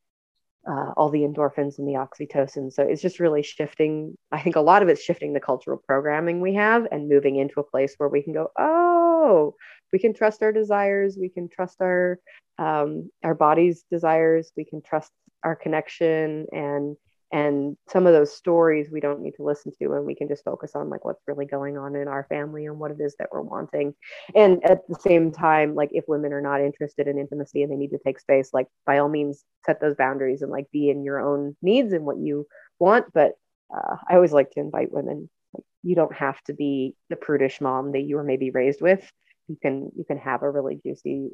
uh, 0.67 0.93
all 0.97 1.11
the 1.11 1.21
endorphins 1.21 1.79
and 1.79 1.87
the 1.87 1.93
oxytocin. 1.93 2.73
So 2.73 2.83
it's 2.83 3.03
just 3.03 3.21
really 3.21 3.43
shifting. 3.43 4.17
I 4.33 4.41
think 4.41 4.57
a 4.57 4.63
lot 4.63 4.83
of 4.83 4.89
it's 4.89 5.03
shifting 5.03 5.35
the 5.35 5.41
cultural 5.41 5.77
programming 5.87 6.41
we 6.41 6.55
have 6.55 6.87
and 6.91 7.11
moving 7.11 7.37
into 7.37 7.61
a 7.61 7.71
place 7.71 7.95
where 7.99 8.09
we 8.09 8.23
can 8.23 8.33
go, 8.33 8.49
oh, 8.59 9.55
we 9.93 9.99
can 9.99 10.15
trust 10.15 10.43
our 10.43 10.51
desires, 10.51 11.19
we 11.21 11.29
can 11.29 11.51
trust 11.51 11.77
our 11.83 12.19
um, 12.59 13.11
our 13.23 13.35
body's 13.35 13.85
desires, 13.91 14.51
we 14.57 14.65
can 14.65 14.81
trust 14.81 15.13
our 15.45 15.55
connection 15.55 16.47
and 16.51 16.97
and 17.33 17.77
some 17.89 18.07
of 18.07 18.13
those 18.13 18.35
stories 18.35 18.89
we 18.91 19.01
don't 19.01 19.21
need 19.21 19.35
to 19.37 19.43
listen 19.43 19.73
to 19.79 19.93
and 19.93 20.07
we 20.07 20.15
can 20.15 20.29
just 20.29 20.45
focus 20.45 20.73
on 20.75 20.89
like 20.89 21.05
what's 21.05 21.23
really 21.27 21.45
going 21.45 21.77
on 21.77 21.95
in 21.95 22.09
our 22.09 22.25
family 22.29 22.67
and 22.67 22.79
what 22.79 22.91
it 22.91 23.01
is 23.01 23.15
that 23.19 23.29
we're 23.33 23.43
wanting. 23.43 23.95
And 24.35 24.65
at 24.65 24.87
the 24.89 24.95
same 24.95 25.31
time 25.31 25.75
like 25.75 25.91
if 25.93 26.05
women 26.09 26.33
are 26.33 26.41
not 26.41 26.61
interested 26.61 27.07
in 27.07 27.19
intimacy 27.19 27.63
and 27.63 27.71
they 27.71 27.77
need 27.77 27.91
to 27.91 27.99
take 27.99 28.19
space 28.19 28.51
like 28.53 28.67
by 28.87 28.99
all 28.99 29.09
means 29.09 29.45
set 29.67 29.81
those 29.81 29.97
boundaries 29.97 30.43
and 30.43 30.51
like 30.51 30.71
be 30.73 30.89
in 30.91 31.05
your 31.05 31.21
own 31.21 31.57
needs 31.61 31.93
and 31.93 32.05
what 32.05 32.19
you 32.19 32.47
want. 32.79 33.13
But 33.13 33.33
uh, 33.75 33.97
i 34.09 34.15
always 34.15 34.33
like 34.33 34.51
to 34.53 34.61
invite 34.61 34.91
women 34.91 35.29
like, 35.53 35.65
you 35.83 35.95
don't 35.95 36.15
have 36.15 36.41
to 36.45 36.55
be 36.55 36.95
the 37.11 37.17
prudish 37.17 37.61
mom 37.61 37.93
that 37.93 38.03
you 38.03 38.17
were 38.17 38.25
maybe 38.25 38.51
raised 38.51 38.81
with 38.81 39.13
you 39.49 39.57
can 39.61 39.91
you 39.97 40.05
can 40.05 40.19
have 40.19 40.43
a 40.43 40.51
really 40.51 40.81
juicy 40.85 41.31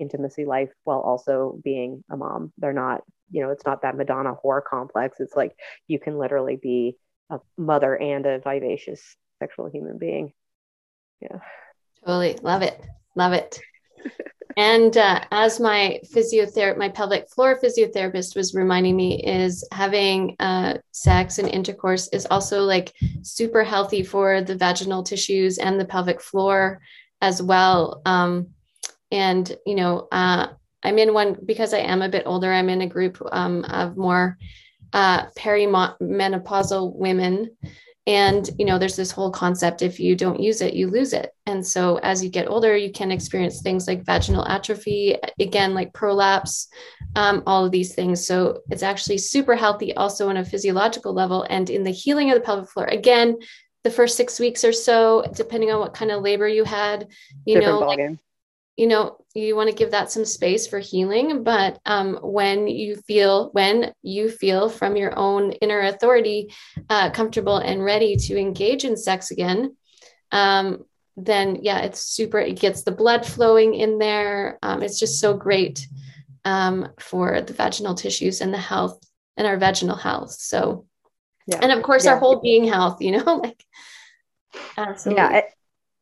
intimacy 0.00 0.44
life 0.44 0.70
while 0.84 1.00
also 1.00 1.60
being 1.62 2.02
a 2.10 2.16
mom. 2.16 2.52
They're 2.58 2.72
not 2.72 3.02
you 3.30 3.42
know 3.42 3.50
it's 3.50 3.66
not 3.66 3.82
that 3.82 3.96
madonna 3.96 4.34
whore 4.42 4.62
complex. 4.64 5.20
It's 5.20 5.36
like 5.36 5.54
you 5.86 5.98
can 5.98 6.18
literally 6.18 6.56
be 6.56 6.96
a 7.30 7.38
mother 7.56 7.96
and 7.96 8.26
a 8.26 8.38
vivacious 8.40 9.16
sexual 9.38 9.68
human 9.70 9.98
being. 9.98 10.32
Yeah. 11.20 11.38
Totally. 12.04 12.38
Love 12.42 12.62
it. 12.62 12.80
Love 13.14 13.32
it. 13.32 13.60
And 14.56 14.96
uh, 14.96 15.20
as 15.30 15.60
my 15.60 16.00
physiotherapist 16.14 16.76
my 16.76 16.88
pelvic 16.88 17.28
floor 17.30 17.58
physiotherapist 17.58 18.36
was 18.36 18.54
reminding 18.54 18.96
me 18.96 19.22
is 19.24 19.66
having 19.72 20.36
uh, 20.40 20.78
sex 20.90 21.38
and 21.38 21.48
intercourse 21.48 22.08
is 22.08 22.26
also 22.30 22.62
like 22.62 22.92
super 23.22 23.64
healthy 23.64 24.02
for 24.02 24.42
the 24.42 24.56
vaginal 24.56 25.02
tissues 25.02 25.58
and 25.58 25.80
the 25.80 25.84
pelvic 25.84 26.20
floor 26.20 26.80
as 27.22 27.40
well. 27.40 28.02
Um, 28.04 28.48
and, 29.10 29.50
you 29.64 29.76
know, 29.76 30.08
uh, 30.12 30.48
I'm 30.82 30.98
in 30.98 31.14
one 31.14 31.38
because 31.46 31.72
I 31.72 31.78
am 31.78 32.02
a 32.02 32.08
bit 32.08 32.24
older, 32.26 32.52
I'm 32.52 32.68
in 32.68 32.82
a 32.82 32.86
group 32.86 33.22
um, 33.30 33.64
of 33.64 33.96
more 33.96 34.36
uh, 34.92 35.26
perimenopausal 35.38 36.94
women. 36.94 37.56
And, 38.04 38.50
you 38.58 38.64
know, 38.64 38.78
there's 38.78 38.96
this 38.96 39.12
whole 39.12 39.30
concept 39.30 39.80
if 39.80 40.00
you 40.00 40.16
don't 40.16 40.40
use 40.40 40.60
it, 40.60 40.74
you 40.74 40.90
lose 40.90 41.12
it. 41.12 41.30
And 41.46 41.64
so 41.64 41.98
as 41.98 42.24
you 42.24 42.30
get 42.30 42.48
older, 42.48 42.76
you 42.76 42.90
can 42.90 43.12
experience 43.12 43.62
things 43.62 43.86
like 43.86 44.04
vaginal 44.04 44.44
atrophy, 44.48 45.16
again, 45.38 45.72
like 45.72 45.92
prolapse, 45.92 46.66
um, 47.14 47.44
all 47.46 47.64
of 47.64 47.70
these 47.70 47.94
things. 47.94 48.26
So 48.26 48.62
it's 48.70 48.82
actually 48.82 49.18
super 49.18 49.54
healthy 49.54 49.94
also 49.94 50.28
on 50.28 50.36
a 50.36 50.44
physiological 50.44 51.14
level 51.14 51.46
and 51.48 51.70
in 51.70 51.84
the 51.84 51.92
healing 51.92 52.30
of 52.30 52.34
the 52.34 52.40
pelvic 52.40 52.70
floor. 52.70 52.86
Again, 52.86 53.38
the 53.84 53.90
first 53.90 54.16
six 54.16 54.38
weeks 54.38 54.64
or 54.64 54.72
so, 54.72 55.24
depending 55.34 55.70
on 55.70 55.80
what 55.80 55.94
kind 55.94 56.10
of 56.10 56.22
labor 56.22 56.48
you 56.48 56.64
had, 56.64 57.08
you 57.44 57.56
Different 57.56 57.80
know, 57.80 57.86
like, 57.86 58.18
you 58.76 58.86
know, 58.86 59.18
you 59.34 59.56
want 59.56 59.68
to 59.68 59.74
give 59.74 59.90
that 59.90 60.10
some 60.10 60.24
space 60.24 60.66
for 60.66 60.78
healing. 60.78 61.42
But 61.42 61.80
um, 61.84 62.18
when 62.22 62.68
you 62.68 62.96
feel, 62.96 63.50
when 63.52 63.92
you 64.02 64.30
feel 64.30 64.68
from 64.68 64.96
your 64.96 65.18
own 65.18 65.52
inner 65.52 65.80
authority, 65.80 66.54
uh, 66.88 67.10
comfortable 67.10 67.58
and 67.58 67.84
ready 67.84 68.16
to 68.16 68.38
engage 68.38 68.84
in 68.84 68.96
sex 68.96 69.30
again, 69.30 69.76
um, 70.30 70.84
then 71.16 71.58
yeah, 71.60 71.80
it's 71.80 72.00
super. 72.00 72.38
It 72.38 72.58
gets 72.58 72.82
the 72.82 72.92
blood 72.92 73.26
flowing 73.26 73.74
in 73.74 73.98
there. 73.98 74.58
Um, 74.62 74.82
it's 74.82 74.98
just 74.98 75.20
so 75.20 75.34
great 75.34 75.86
um, 76.44 76.88
for 76.98 77.42
the 77.42 77.52
vaginal 77.52 77.94
tissues 77.94 78.40
and 78.40 78.52
the 78.52 78.58
health 78.58 78.98
and 79.36 79.46
our 79.46 79.58
vaginal 79.58 79.96
health. 79.96 80.32
So 80.32 80.86
yeah. 81.46 81.58
and 81.62 81.72
of 81.72 81.82
course 81.82 82.04
yeah. 82.04 82.12
our 82.12 82.18
whole 82.18 82.40
being 82.40 82.64
health 82.64 83.00
you 83.00 83.12
know 83.12 83.36
like 83.42 83.64
absolutely 84.76 85.22
yeah 85.22 85.40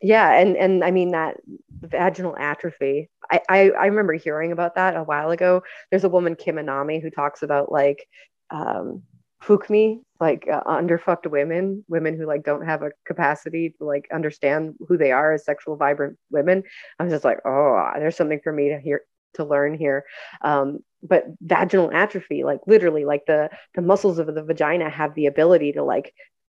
yeah 0.02 0.32
and 0.38 0.56
and 0.56 0.84
i 0.84 0.90
mean 0.90 1.12
that 1.12 1.36
vaginal 1.82 2.36
atrophy 2.38 3.08
I, 3.30 3.40
I 3.48 3.70
i 3.70 3.86
remember 3.86 4.14
hearing 4.14 4.52
about 4.52 4.74
that 4.74 4.96
a 4.96 5.02
while 5.02 5.30
ago 5.30 5.62
there's 5.90 6.04
a 6.04 6.08
woman 6.08 6.36
kim 6.36 6.56
anami 6.56 7.00
who 7.00 7.10
talks 7.10 7.42
about 7.42 7.70
like 7.70 8.06
um 8.50 9.02
fukmi 9.42 10.00
like 10.18 10.46
uh, 10.50 10.62
underfucked 10.64 11.30
women 11.30 11.84
women 11.88 12.16
who 12.16 12.26
like 12.26 12.44
don't 12.44 12.66
have 12.66 12.82
a 12.82 12.90
capacity 13.06 13.74
to 13.78 13.84
like 13.84 14.06
understand 14.12 14.74
who 14.86 14.98
they 14.98 15.12
are 15.12 15.32
as 15.32 15.44
sexual 15.44 15.76
vibrant 15.76 16.18
women 16.30 16.62
i 16.98 17.04
was 17.04 17.12
just 17.12 17.24
like 17.24 17.38
oh 17.46 17.90
there's 17.96 18.16
something 18.16 18.40
for 18.42 18.52
me 18.52 18.68
to 18.68 18.78
hear 18.78 19.02
to 19.34 19.44
learn 19.44 19.74
here 19.74 20.04
um, 20.42 20.80
but 21.02 21.24
vaginal 21.40 21.90
atrophy 21.92 22.44
like 22.44 22.60
literally 22.66 23.04
like 23.04 23.24
the 23.26 23.48
the 23.74 23.82
muscles 23.82 24.18
of 24.18 24.26
the 24.34 24.42
vagina 24.42 24.90
have 24.90 25.14
the 25.14 25.26
ability 25.26 25.72
to 25.72 25.82
like 25.82 26.12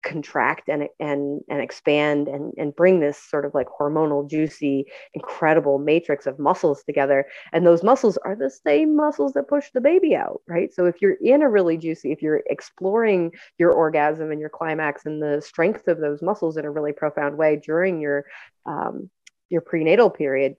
contract 0.03 0.67
and 0.67 0.87
and 0.99 1.41
and 1.49 1.61
expand 1.61 2.27
and 2.27 2.53
and 2.57 2.75
bring 2.75 2.99
this 2.99 3.17
sort 3.17 3.45
of 3.45 3.53
like 3.53 3.67
hormonal 3.67 4.27
juicy 4.27 4.85
incredible 5.13 5.77
matrix 5.77 6.25
of 6.25 6.39
muscles 6.39 6.83
together. 6.83 7.25
And 7.53 7.65
those 7.65 7.83
muscles 7.83 8.17
are 8.17 8.35
the 8.35 8.49
same 8.49 8.95
muscles 8.95 9.33
that 9.33 9.47
push 9.47 9.69
the 9.73 9.81
baby 9.81 10.15
out 10.15 10.41
right? 10.47 10.73
So 10.73 10.85
if 10.85 11.01
you're 11.01 11.17
in 11.21 11.41
a 11.41 11.49
really 11.49 11.77
juicy 11.77 12.11
if 12.11 12.21
you're 12.21 12.41
exploring 12.47 13.31
your 13.57 13.71
orgasm 13.71 14.31
and 14.31 14.39
your 14.39 14.49
climax 14.49 15.05
and 15.05 15.21
the 15.21 15.41
strength 15.41 15.87
of 15.87 15.99
those 15.99 16.21
muscles 16.21 16.57
in 16.57 16.65
a 16.65 16.71
really 16.71 16.93
profound 16.93 17.37
way 17.37 17.61
during 17.63 18.01
your 18.01 18.25
um, 18.65 19.09
your 19.49 19.61
prenatal 19.61 20.09
period 20.09 20.55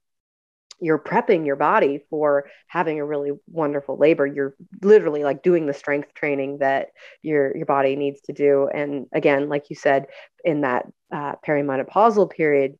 you're 0.82 0.98
prepping 0.98 1.46
your 1.46 1.56
body 1.56 2.00
for 2.10 2.46
having 2.66 2.98
a 2.98 3.04
really 3.04 3.32
wonderful 3.46 3.96
labor. 3.96 4.26
You're 4.26 4.54
literally 4.82 5.24
like 5.24 5.42
doing 5.42 5.66
the 5.66 5.72
strength 5.72 6.12
training 6.14 6.58
that 6.58 6.88
your 7.22 7.56
your 7.56 7.66
body 7.66 7.96
needs 7.96 8.20
to 8.22 8.32
do. 8.32 8.68
And 8.72 9.06
again 9.12 9.48
like 9.48 9.70
you 9.70 9.76
said 9.76 10.06
in 10.44 10.62
that 10.62 10.86
uh, 11.12 11.36
perimenopausal 11.46 12.30
period 12.30 12.78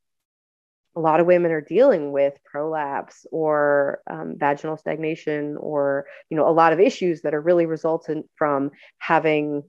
a 0.94 1.00
lot 1.00 1.20
of 1.20 1.26
women 1.26 1.52
are 1.52 1.60
dealing 1.60 2.12
with 2.12 2.34
prolapse 2.44 3.24
or 3.32 4.02
um, 4.10 4.34
vaginal 4.36 4.76
stagnation 4.76 5.56
or 5.58 6.06
you 6.28 6.36
know 6.36 6.48
a 6.48 6.52
lot 6.52 6.72
of 6.72 6.80
issues 6.80 7.22
that 7.22 7.34
are 7.34 7.40
really 7.40 7.66
resultant 7.66 8.26
from 8.36 8.70
having 8.98 9.62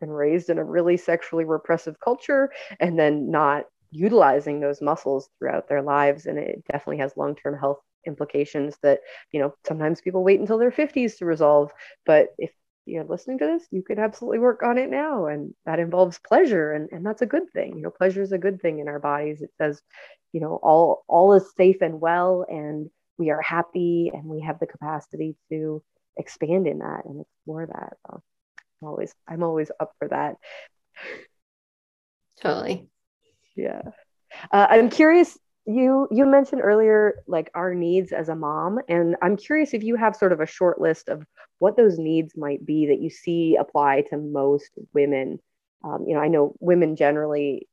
been 0.00 0.10
raised 0.10 0.50
in 0.50 0.58
a 0.58 0.64
really 0.64 0.96
sexually 0.96 1.44
repressive 1.44 1.98
culture 1.98 2.50
and 2.78 2.98
then 2.98 3.30
not 3.30 3.64
utilizing 3.90 4.60
those 4.60 4.82
muscles 4.82 5.30
throughout 5.38 5.68
their 5.68 5.82
lives 5.82 6.26
and 6.26 6.38
it 6.38 6.62
definitely 6.70 6.98
has 6.98 7.16
long-term 7.16 7.58
health 7.58 7.80
implications 8.06 8.76
that 8.82 9.00
you 9.32 9.40
know 9.40 9.54
sometimes 9.66 10.00
people 10.00 10.24
wait 10.24 10.40
until 10.40 10.58
their 10.58 10.70
50s 10.70 11.16
to 11.16 11.24
resolve. 11.26 11.70
But 12.06 12.28
if 12.38 12.50
you're 12.86 13.04
listening 13.04 13.38
to 13.38 13.46
this 13.46 13.66
you 13.70 13.82
could 13.82 13.98
absolutely 13.98 14.38
work 14.38 14.62
on 14.62 14.78
it 14.78 14.90
now 14.90 15.26
and 15.26 15.54
that 15.66 15.78
involves 15.78 16.18
pleasure 16.18 16.72
and, 16.72 16.88
and 16.92 17.04
that's 17.04 17.22
a 17.22 17.26
good 17.26 17.50
thing. 17.52 17.76
You 17.76 17.82
know 17.82 17.90
pleasure 17.90 18.22
is 18.22 18.32
a 18.32 18.38
good 18.38 18.60
thing 18.60 18.78
in 18.78 18.88
our 18.88 18.98
bodies. 18.98 19.42
It 19.42 19.50
says 19.58 19.80
you 20.32 20.40
know 20.40 20.58
all 20.62 21.04
all 21.08 21.32
is 21.34 21.52
safe 21.56 21.80
and 21.80 22.00
well 22.00 22.44
and 22.48 22.90
we 23.18 23.30
are 23.30 23.42
happy 23.42 24.10
and 24.12 24.24
we 24.24 24.40
have 24.42 24.58
the 24.60 24.66
capacity 24.66 25.36
to 25.50 25.82
expand 26.16 26.66
in 26.66 26.78
that 26.78 27.04
and 27.04 27.22
explore 27.22 27.66
that. 27.66 27.96
So 28.06 28.22
i'm 28.82 28.88
always 28.88 29.14
i'm 29.26 29.42
always 29.42 29.70
up 29.80 29.92
for 29.98 30.08
that. 30.08 30.36
Totally 32.40 32.88
yeah. 33.58 33.82
Uh, 34.52 34.66
I'm 34.70 34.88
curious. 34.88 35.36
You 35.66 36.08
you 36.10 36.24
mentioned 36.24 36.62
earlier 36.62 37.16
like 37.26 37.50
our 37.54 37.74
needs 37.74 38.12
as 38.12 38.30
a 38.30 38.34
mom, 38.34 38.78
and 38.88 39.16
I'm 39.20 39.36
curious 39.36 39.74
if 39.74 39.82
you 39.82 39.96
have 39.96 40.16
sort 40.16 40.32
of 40.32 40.40
a 40.40 40.46
short 40.46 40.80
list 40.80 41.08
of 41.08 41.26
what 41.58 41.76
those 41.76 41.98
needs 41.98 42.34
might 42.36 42.64
be 42.64 42.86
that 42.86 43.00
you 43.00 43.10
see 43.10 43.56
apply 43.56 44.02
to 44.08 44.16
most 44.16 44.70
women. 44.94 45.40
Um, 45.84 46.04
you 46.06 46.14
know, 46.14 46.20
I 46.20 46.28
know 46.28 46.54
women 46.60 46.96
generally 46.96 47.68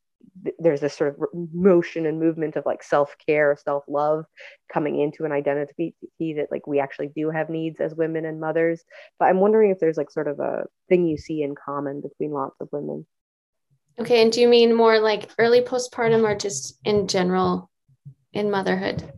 there's 0.58 0.80
this 0.80 0.94
sort 0.94 1.14
of 1.14 1.28
motion 1.54 2.04
and 2.04 2.20
movement 2.20 2.56
of 2.56 2.66
like 2.66 2.82
self-care 2.82 3.56
self-love 3.62 4.24
coming 4.72 5.00
into 5.00 5.24
an 5.24 5.32
identity 5.32 5.94
that 6.18 6.48
like 6.50 6.66
we 6.66 6.80
actually 6.80 7.08
do 7.14 7.30
have 7.30 7.48
needs 7.48 7.80
as 7.80 7.94
women 7.94 8.24
and 8.24 8.40
mothers 8.40 8.84
but 9.18 9.26
i'm 9.26 9.40
wondering 9.40 9.70
if 9.70 9.78
there's 9.78 9.96
like 9.96 10.10
sort 10.10 10.28
of 10.28 10.38
a 10.40 10.64
thing 10.88 11.06
you 11.06 11.16
see 11.16 11.42
in 11.42 11.54
common 11.54 12.00
between 12.00 12.32
lots 12.32 12.56
of 12.60 12.68
women 12.72 13.06
Okay. 13.98 14.22
And 14.22 14.32
do 14.32 14.40
you 14.40 14.48
mean 14.48 14.74
more 14.74 14.98
like 14.98 15.30
early 15.38 15.62
postpartum 15.62 16.22
or 16.22 16.34
just 16.34 16.78
in 16.84 17.08
general 17.08 17.70
in 18.32 18.50
motherhood? 18.50 19.10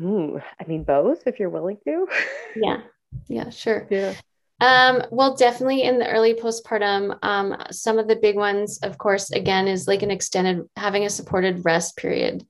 Ooh, 0.00 0.40
I 0.60 0.64
mean, 0.66 0.84
both 0.84 1.26
if 1.26 1.40
you're 1.40 1.50
willing 1.50 1.78
to. 1.84 2.06
yeah. 2.56 2.82
Yeah, 3.28 3.50
sure. 3.50 3.86
Yeah. 3.90 4.14
Um, 4.60 5.02
well, 5.10 5.36
definitely 5.36 5.82
in 5.82 5.98
the 5.98 6.08
early 6.08 6.34
postpartum, 6.34 7.18
um, 7.22 7.56
some 7.70 7.98
of 7.98 8.08
the 8.08 8.16
big 8.16 8.36
ones, 8.36 8.78
of 8.82 8.96
course, 8.96 9.30
again, 9.30 9.68
is 9.68 9.86
like 9.86 10.02
an 10.02 10.10
extended 10.10 10.66
having 10.76 11.04
a 11.04 11.10
supported 11.10 11.64
rest 11.64 11.96
period. 11.96 12.46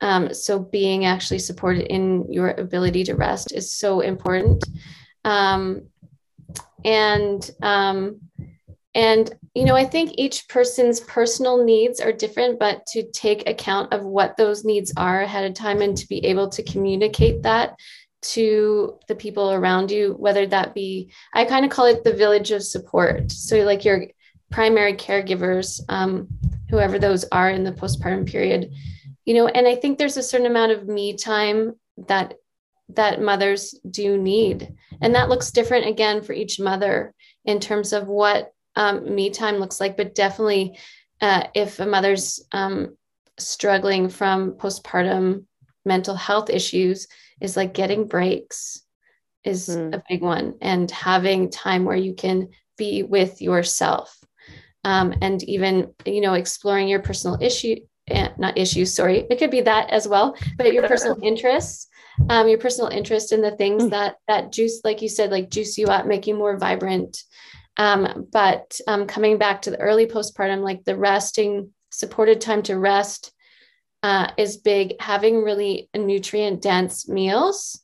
Um, 0.00 0.32
so 0.32 0.58
being 0.58 1.04
actually 1.04 1.40
supported 1.40 1.86
in 1.92 2.32
your 2.32 2.50
ability 2.50 3.04
to 3.04 3.14
rest 3.14 3.52
is 3.52 3.72
so 3.72 4.00
important. 4.00 4.64
Um, 5.24 5.88
and 6.84 7.50
um, 7.60 8.20
and 8.94 9.32
you 9.54 9.64
know, 9.64 9.76
I 9.76 9.84
think 9.84 10.14
each 10.16 10.48
person's 10.48 11.00
personal 11.00 11.64
needs 11.64 12.00
are 12.00 12.12
different, 12.12 12.58
but 12.58 12.86
to 12.86 13.08
take 13.10 13.48
account 13.48 13.92
of 13.92 14.04
what 14.04 14.36
those 14.36 14.64
needs 14.64 14.92
are 14.96 15.22
ahead 15.22 15.44
of 15.44 15.54
time 15.54 15.80
and 15.82 15.96
to 15.96 16.08
be 16.08 16.24
able 16.26 16.48
to 16.50 16.62
communicate 16.62 17.42
that 17.42 17.76
to 18.22 18.98
the 19.08 19.14
people 19.14 19.52
around 19.52 19.90
you, 19.90 20.14
whether 20.18 20.46
that 20.46 20.74
be, 20.74 21.10
I 21.32 21.44
kind 21.44 21.64
of 21.64 21.70
call 21.70 21.86
it 21.86 22.04
the 22.04 22.12
village 22.12 22.50
of 22.50 22.62
support. 22.62 23.32
So, 23.32 23.56
like 23.62 23.84
your 23.84 24.06
primary 24.50 24.94
caregivers, 24.94 25.80
um, 25.88 26.28
whoever 26.68 26.98
those 26.98 27.24
are 27.32 27.50
in 27.50 27.64
the 27.64 27.72
postpartum 27.72 28.26
period, 28.26 28.72
you 29.24 29.34
know, 29.34 29.46
and 29.46 29.66
I 29.66 29.76
think 29.76 29.98
there's 29.98 30.16
a 30.16 30.22
certain 30.22 30.46
amount 30.46 30.72
of 30.72 30.86
me 30.86 31.16
time 31.16 31.74
that 32.08 32.34
that 32.94 33.20
mothers 33.20 33.74
do 33.88 34.18
need 34.18 34.74
and 35.00 35.14
that 35.14 35.28
looks 35.28 35.52
different 35.52 35.86
again 35.86 36.22
for 36.22 36.32
each 36.32 36.58
mother 36.58 37.14
in 37.44 37.60
terms 37.60 37.92
of 37.92 38.08
what 38.08 38.52
um, 38.76 39.14
me 39.14 39.30
time 39.30 39.56
looks 39.56 39.80
like 39.80 39.96
but 39.96 40.14
definitely 40.14 40.78
uh, 41.20 41.44
if 41.54 41.80
a 41.80 41.86
mother's 41.86 42.44
um, 42.52 42.96
struggling 43.38 44.08
from 44.08 44.52
postpartum 44.52 45.44
mental 45.84 46.14
health 46.14 46.50
issues 46.50 47.06
is 47.40 47.56
like 47.56 47.74
getting 47.74 48.06
breaks 48.06 48.82
is 49.44 49.68
mm. 49.68 49.94
a 49.94 50.02
big 50.08 50.22
one 50.22 50.54
and 50.60 50.90
having 50.90 51.50
time 51.50 51.84
where 51.84 51.96
you 51.96 52.14
can 52.14 52.48
be 52.76 53.02
with 53.02 53.40
yourself 53.40 54.16
um, 54.84 55.14
and 55.20 55.42
even 55.44 55.92
you 56.04 56.20
know 56.20 56.34
exploring 56.34 56.88
your 56.88 57.00
personal 57.00 57.38
issue 57.40 57.76
eh, 58.08 58.28
not 58.38 58.58
issues 58.58 58.94
sorry 58.94 59.26
it 59.30 59.38
could 59.38 59.50
be 59.50 59.62
that 59.62 59.88
as 59.90 60.06
well 60.06 60.36
but 60.56 60.72
your 60.72 60.86
personal 60.86 61.18
interests 61.22 61.88
um, 62.28 62.48
your 62.48 62.58
personal 62.58 62.90
interest 62.90 63.32
in 63.32 63.40
the 63.40 63.56
things 63.56 63.84
mm. 63.84 63.90
that 63.90 64.16
that 64.28 64.52
juice 64.52 64.80
like 64.84 65.00
you 65.00 65.08
said 65.08 65.30
like 65.30 65.50
juice 65.50 65.78
you 65.78 65.86
up 65.86 66.06
make 66.06 66.26
you 66.26 66.34
more 66.34 66.58
vibrant 66.58 67.22
um, 67.80 68.26
but 68.30 68.78
um, 68.86 69.06
coming 69.06 69.38
back 69.38 69.62
to 69.62 69.70
the 69.70 69.80
early 69.80 70.04
postpartum 70.04 70.62
like 70.62 70.84
the 70.84 70.98
resting 70.98 71.70
supported 71.90 72.38
time 72.38 72.62
to 72.64 72.78
rest 72.78 73.32
uh, 74.02 74.32
is 74.36 74.58
big. 74.58 75.00
Having 75.00 75.42
really 75.42 75.88
nutrient 75.96 76.60
dense 76.60 77.08
meals 77.08 77.82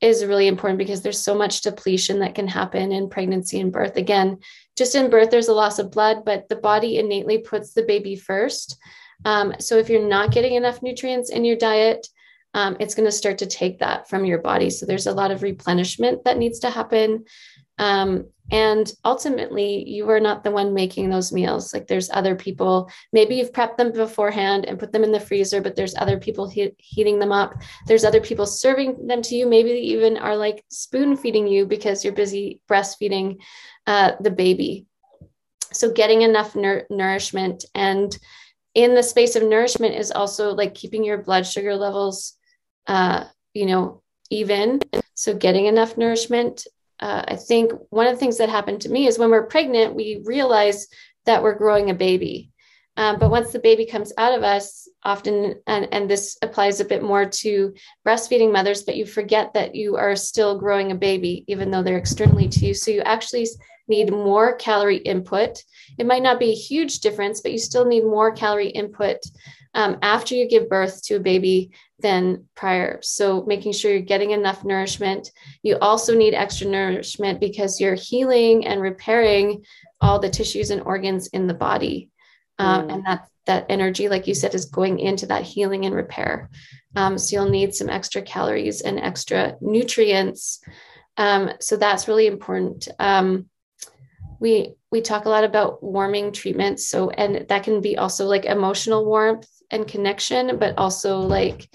is 0.00 0.24
really 0.24 0.48
important 0.48 0.76
because 0.76 1.02
there's 1.02 1.20
so 1.20 1.36
much 1.36 1.60
depletion 1.60 2.18
that 2.18 2.34
can 2.34 2.48
happen 2.48 2.90
in 2.90 3.08
pregnancy 3.08 3.60
and 3.60 3.72
birth. 3.72 3.94
Again, 3.96 4.38
just 4.76 4.96
in 4.96 5.08
birth, 5.08 5.30
there's 5.30 5.46
a 5.46 5.54
loss 5.54 5.78
of 5.78 5.92
blood, 5.92 6.24
but 6.24 6.48
the 6.48 6.56
body 6.56 6.98
innately 6.98 7.38
puts 7.38 7.74
the 7.74 7.84
baby 7.84 8.16
first. 8.16 8.76
Um, 9.24 9.54
so 9.60 9.78
if 9.78 9.88
you're 9.88 10.04
not 10.04 10.32
getting 10.32 10.54
enough 10.54 10.82
nutrients 10.82 11.30
in 11.30 11.44
your 11.44 11.56
diet, 11.56 12.08
um, 12.54 12.76
it's 12.80 12.94
going 12.94 13.06
to 13.06 13.12
start 13.12 13.38
to 13.38 13.46
take 13.46 13.78
that 13.78 14.08
from 14.08 14.24
your 14.24 14.38
body. 14.38 14.68
So 14.68 14.84
there's 14.84 15.06
a 15.06 15.14
lot 15.14 15.30
of 15.30 15.42
replenishment 15.42 16.24
that 16.24 16.38
needs 16.38 16.58
to 16.60 16.70
happen. 16.70 17.24
Um, 17.78 18.26
and 18.50 18.92
ultimately, 19.04 19.88
you 19.88 20.08
are 20.10 20.20
not 20.20 20.44
the 20.44 20.50
one 20.50 20.74
making 20.74 21.08
those 21.08 21.32
meals. 21.32 21.72
Like 21.72 21.86
there's 21.86 22.10
other 22.10 22.36
people. 22.36 22.90
Maybe 23.12 23.36
you've 23.36 23.52
prepped 23.52 23.78
them 23.78 23.92
beforehand 23.92 24.66
and 24.66 24.78
put 24.78 24.92
them 24.92 25.04
in 25.04 25.12
the 25.12 25.20
freezer, 25.20 25.62
but 25.62 25.74
there's 25.74 25.94
other 25.96 26.18
people 26.18 26.48
he- 26.48 26.74
heating 26.76 27.18
them 27.18 27.32
up. 27.32 27.54
There's 27.86 28.04
other 28.04 28.20
people 28.20 28.44
serving 28.44 29.06
them 29.06 29.22
to 29.22 29.34
you. 29.34 29.46
Maybe 29.46 29.70
they 29.70 29.80
even 29.80 30.18
are 30.18 30.36
like 30.36 30.64
spoon 30.68 31.16
feeding 31.16 31.46
you 31.46 31.64
because 31.64 32.04
you're 32.04 32.12
busy 32.12 32.60
breastfeeding 32.68 33.38
uh, 33.86 34.12
the 34.20 34.30
baby. 34.30 34.86
So 35.72 35.90
getting 35.90 36.20
enough 36.20 36.54
nur- 36.54 36.86
nourishment 36.90 37.64
and 37.74 38.16
in 38.74 38.94
the 38.94 39.02
space 39.02 39.36
of 39.36 39.42
nourishment 39.42 39.94
is 39.94 40.10
also 40.10 40.54
like 40.54 40.74
keeping 40.74 41.04
your 41.04 41.18
blood 41.18 41.46
sugar 41.46 41.74
levels, 41.74 42.34
uh, 42.86 43.24
you 43.54 43.66
know, 43.66 44.02
even. 44.30 44.80
So 45.14 45.34
getting 45.34 45.66
enough 45.66 45.96
nourishment 45.96 46.66
uh, 47.02 47.24
I 47.26 47.36
think 47.36 47.72
one 47.90 48.06
of 48.06 48.12
the 48.12 48.18
things 48.18 48.38
that 48.38 48.48
happened 48.48 48.80
to 48.82 48.88
me 48.88 49.08
is 49.08 49.18
when 49.18 49.30
we're 49.30 49.46
pregnant, 49.46 49.96
we 49.96 50.22
realize 50.24 50.86
that 51.26 51.42
we're 51.42 51.58
growing 51.58 51.90
a 51.90 51.94
baby. 51.94 52.50
Um, 52.96 53.18
but 53.18 53.30
once 53.30 53.50
the 53.50 53.58
baby 53.58 53.86
comes 53.86 54.12
out 54.18 54.36
of 54.36 54.44
us, 54.44 54.88
often, 55.02 55.56
and, 55.66 55.88
and 55.92 56.08
this 56.08 56.38
applies 56.42 56.78
a 56.78 56.84
bit 56.84 57.02
more 57.02 57.26
to 57.26 57.74
breastfeeding 58.06 58.52
mothers, 58.52 58.84
but 58.84 58.96
you 58.96 59.04
forget 59.04 59.52
that 59.54 59.74
you 59.74 59.96
are 59.96 60.14
still 60.14 60.60
growing 60.60 60.92
a 60.92 60.94
baby, 60.94 61.44
even 61.48 61.72
though 61.72 61.82
they're 61.82 61.98
externally 61.98 62.48
to 62.48 62.66
you. 62.66 62.74
So 62.74 62.92
you 62.92 63.00
actually 63.00 63.48
need 63.88 64.12
more 64.12 64.54
calorie 64.54 64.98
input. 64.98 65.58
It 65.98 66.06
might 66.06 66.22
not 66.22 66.38
be 66.38 66.50
a 66.50 66.54
huge 66.54 67.00
difference, 67.00 67.40
but 67.40 67.50
you 67.50 67.58
still 67.58 67.84
need 67.84 68.04
more 68.04 68.30
calorie 68.30 68.68
input 68.68 69.16
um, 69.74 69.98
after 70.02 70.34
you 70.34 70.48
give 70.48 70.68
birth 70.68 71.02
to 71.04 71.16
a 71.16 71.20
baby 71.20 71.72
than 72.00 72.44
prior. 72.54 72.98
So 73.02 73.44
making 73.44 73.72
sure 73.72 73.92
you're 73.92 74.00
getting 74.00 74.32
enough 74.32 74.64
nourishment. 74.64 75.30
You 75.62 75.78
also 75.80 76.14
need 76.16 76.34
extra 76.34 76.68
nourishment 76.68 77.40
because 77.40 77.80
you're 77.80 77.94
healing 77.94 78.66
and 78.66 78.82
repairing 78.82 79.64
all 80.00 80.18
the 80.18 80.30
tissues 80.30 80.70
and 80.70 80.82
organs 80.82 81.28
in 81.28 81.46
the 81.46 81.54
body. 81.54 82.10
Um, 82.58 82.88
mm. 82.88 82.94
And 82.94 83.06
that 83.06 83.28
that 83.46 83.66
energy, 83.68 84.08
like 84.08 84.28
you 84.28 84.34
said, 84.34 84.54
is 84.54 84.66
going 84.66 85.00
into 85.00 85.26
that 85.26 85.42
healing 85.42 85.84
and 85.84 85.94
repair. 85.94 86.48
Um, 86.94 87.18
so 87.18 87.36
you'll 87.36 87.50
need 87.50 87.74
some 87.74 87.88
extra 87.88 88.22
calories 88.22 88.82
and 88.82 89.00
extra 89.00 89.56
nutrients. 89.60 90.60
Um, 91.16 91.50
so 91.60 91.76
that's 91.76 92.06
really 92.06 92.26
important. 92.26 92.88
Um, 92.98 93.46
we 94.38 94.74
we 94.90 95.00
talk 95.00 95.24
a 95.24 95.30
lot 95.30 95.44
about 95.44 95.82
warming 95.82 96.32
treatments. 96.32 96.88
So 96.88 97.10
and 97.10 97.46
that 97.48 97.64
can 97.64 97.80
be 97.80 97.96
also 97.96 98.26
like 98.26 98.44
emotional 98.44 99.04
warmth 99.04 99.48
and 99.72 99.88
connection, 99.88 100.58
but 100.58 100.78
also 100.78 101.18
like 101.18 101.68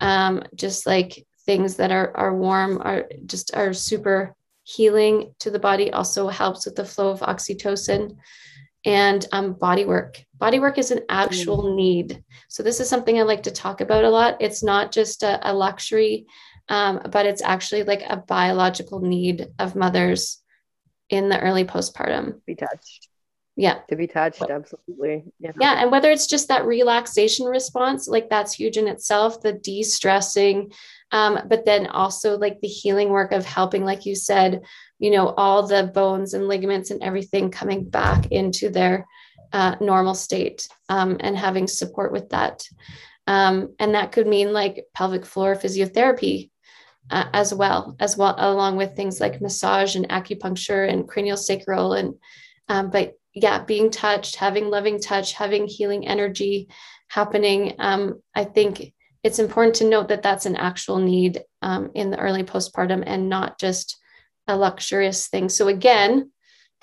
um, 0.00 0.42
just 0.54 0.86
like 0.86 1.24
things 1.46 1.76
that 1.76 1.90
are 1.90 2.14
are 2.16 2.36
warm 2.36 2.80
are 2.82 3.08
just 3.26 3.54
are 3.54 3.72
super 3.72 4.34
healing 4.64 5.34
to 5.38 5.50
the 5.50 5.58
body. 5.58 5.92
Also 5.92 6.28
helps 6.28 6.66
with 6.66 6.74
the 6.74 6.84
flow 6.84 7.10
of 7.10 7.20
oxytocin 7.20 8.16
and 8.84 9.26
um, 9.32 9.54
body 9.54 9.84
work. 9.84 10.22
Body 10.34 10.58
work 10.58 10.76
is 10.76 10.90
an 10.90 11.00
actual 11.08 11.64
mm. 11.64 11.76
need. 11.76 12.24
So 12.48 12.62
this 12.62 12.80
is 12.80 12.88
something 12.88 13.18
I 13.18 13.22
like 13.22 13.44
to 13.44 13.50
talk 13.50 13.80
about 13.80 14.04
a 14.04 14.10
lot. 14.10 14.36
It's 14.40 14.62
not 14.62 14.92
just 14.92 15.22
a, 15.22 15.50
a 15.50 15.52
luxury, 15.54 16.26
um, 16.68 17.00
but 17.10 17.24
it's 17.24 17.42
actually 17.42 17.84
like 17.84 18.02
a 18.06 18.18
biological 18.18 19.00
need 19.00 19.48
of 19.58 19.74
mothers 19.74 20.42
in 21.08 21.28
the 21.28 21.40
early 21.40 21.64
postpartum. 21.64 22.40
Be 22.44 22.56
touched 22.56 23.08
yeah. 23.56 23.80
To 23.88 23.96
be 23.96 24.06
touched 24.06 24.42
absolutely. 24.42 25.24
Yeah. 25.38 25.52
Yeah 25.60 25.82
and 25.82 25.90
whether 25.90 26.10
it's 26.10 26.26
just 26.26 26.48
that 26.48 26.66
relaxation 26.66 27.46
response 27.46 28.08
like 28.08 28.28
that's 28.28 28.52
huge 28.52 28.76
in 28.76 28.88
itself 28.88 29.40
the 29.42 29.52
de-stressing 29.52 30.72
um, 31.12 31.38
but 31.48 31.64
then 31.64 31.86
also 31.86 32.36
like 32.36 32.60
the 32.60 32.68
healing 32.68 33.10
work 33.10 33.32
of 33.32 33.44
helping 33.44 33.84
like 33.84 34.06
you 34.06 34.16
said 34.16 34.62
you 34.98 35.10
know 35.10 35.28
all 35.36 35.66
the 35.66 35.90
bones 35.94 36.34
and 36.34 36.48
ligaments 36.48 36.90
and 36.90 37.02
everything 37.02 37.50
coming 37.50 37.84
back 37.84 38.32
into 38.32 38.70
their 38.70 39.06
uh, 39.54 39.76
normal 39.80 40.14
state 40.14 40.68
um, 40.88 41.16
and 41.20 41.38
having 41.38 41.68
support 41.68 42.12
with 42.12 42.28
that. 42.30 42.68
Um, 43.26 43.74
and 43.78 43.94
that 43.94 44.10
could 44.10 44.26
mean 44.26 44.52
like 44.52 44.84
pelvic 44.94 45.24
floor 45.24 45.54
physiotherapy 45.54 46.50
uh, 47.10 47.26
as 47.32 47.54
well 47.54 47.96
as 48.00 48.16
well 48.16 48.34
along 48.36 48.76
with 48.76 48.96
things 48.96 49.20
like 49.20 49.40
massage 49.40 49.96
and 49.96 50.08
acupuncture 50.08 50.86
and 50.90 51.08
cranial 51.08 51.36
sacral 51.36 51.94
and 51.94 52.14
um, 52.68 52.90
but 52.90 53.14
yeah, 53.34 53.64
being 53.64 53.90
touched, 53.90 54.36
having 54.36 54.70
loving 54.70 55.00
touch, 55.00 55.32
having 55.32 55.66
healing 55.66 56.06
energy 56.06 56.68
happening. 57.08 57.74
Um, 57.78 58.22
I 58.34 58.44
think 58.44 58.92
it's 59.22 59.38
important 59.38 59.76
to 59.76 59.88
note 59.88 60.08
that 60.08 60.22
that's 60.22 60.46
an 60.46 60.56
actual 60.56 60.98
need 60.98 61.42
um, 61.60 61.90
in 61.94 62.10
the 62.10 62.18
early 62.18 62.44
postpartum 62.44 63.02
and 63.04 63.28
not 63.28 63.58
just 63.58 63.96
a 64.46 64.56
luxurious 64.56 65.28
thing. 65.28 65.48
So, 65.48 65.68
again, 65.68 66.30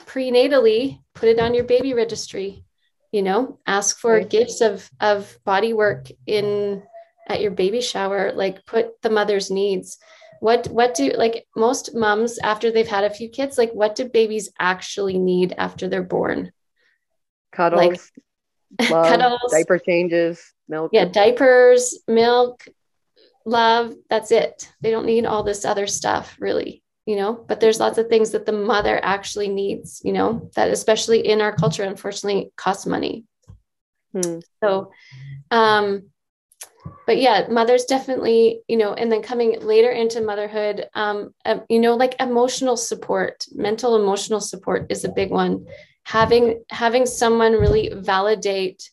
prenatally, 0.06 0.99
put 1.15 1.30
it 1.30 1.40
on 1.40 1.53
your 1.53 1.64
baby 1.64 1.94
registry. 1.94 2.65
You 3.11 3.22
know, 3.22 3.60
ask 3.68 3.99
for 3.99 4.14
right. 4.14 4.30
gifts 4.30 4.61
of 4.61 4.90
of 4.99 5.38
body 5.45 5.73
work 5.73 6.07
in 6.26 6.82
at 7.28 7.41
your 7.41 7.52
baby 7.52 7.82
shower. 7.82 8.32
Like, 8.34 8.65
put 8.65 9.02
the 9.02 9.10
mother's 9.10 9.52
needs 9.52 9.98
what 10.42 10.66
what 10.70 10.96
do 10.96 11.12
like 11.12 11.46
most 11.56 11.94
moms 11.94 12.40
after 12.40 12.72
they've 12.72 12.88
had 12.88 13.04
a 13.04 13.14
few 13.14 13.30
kids 13.30 13.60
like 13.60 13.72
what 13.74 13.94
do 13.94 14.10
babies 14.10 14.50
actually 14.60 15.20
need 15.20 15.54
after 15.56 15.88
they're 15.88 16.02
born? 16.02 16.52
Cuddles 17.52 17.80
like, 18.80 18.90
love, 18.90 19.08
cuddles. 19.08 19.52
diaper 19.52 19.78
changes 19.78 20.44
milk. 20.68 20.90
Yeah 20.94 21.06
diapers 21.06 22.00
milk 22.08 22.68
love 23.46 23.94
that's 24.10 24.32
it. 24.32 24.68
They 24.82 24.90
don't 24.90 25.06
need 25.06 25.28
all 25.28 25.44
this 25.44 25.64
other 25.64 25.86
stuff 25.86 26.36
really 26.40 26.84
you 27.06 27.16
know? 27.18 27.34
But 27.48 27.60
there's 27.60 27.80
lots 27.80 27.98
of 27.98 28.08
things 28.08 28.32
that 28.32 28.46
the 28.48 28.52
mother 28.52 29.00
actually 29.04 29.48
needs 29.48 30.02
you 30.04 30.12
know? 30.12 30.50
That 30.56 30.72
especially 30.72 31.28
in 31.28 31.40
our 31.42 31.56
culture 31.56 31.84
unfortunately 31.84 32.52
costs 32.56 32.88
money. 32.88 33.26
Hmm. 34.14 34.40
so 34.62 34.92
um 35.52 36.10
but 37.06 37.18
yeah, 37.18 37.48
mothers 37.49 37.86
definitely, 37.86 38.62
you 38.68 38.78
know, 38.78 38.94
and 38.94 39.12
then 39.12 39.22
coming 39.22 39.60
later 39.62 39.91
into 39.91 40.22
motherhood, 40.22 40.88
um, 40.94 41.34
uh, 41.45 41.60
you 41.70 41.80
know, 41.80 41.95
like 41.95 42.16
emotional 42.20 42.78
support, 42.78 43.45
mental 43.53 43.95
emotional 43.95 44.40
support 44.40 44.88
is 44.90 45.03
a 45.03 45.12
big 45.12 45.32
one. 45.32 45.66
Having 46.03 46.64
having 46.70 47.06
someone 47.06 47.53
really 47.53 47.91
validate 47.94 48.90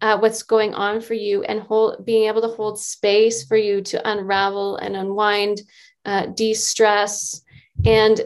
uh, 0.00 0.18
what's 0.18 0.42
going 0.42 0.74
on 0.74 1.00
for 1.00 1.14
you 1.14 1.42
and 1.42 1.60
hold 1.60 2.04
being 2.04 2.28
able 2.28 2.40
to 2.42 2.48
hold 2.48 2.80
space 2.80 3.44
for 3.44 3.56
you 3.56 3.82
to 3.82 4.10
unravel 4.10 4.76
and 4.76 4.96
unwind, 4.96 5.60
uh, 6.04 6.26
de-stress, 6.26 7.42
and 7.84 8.20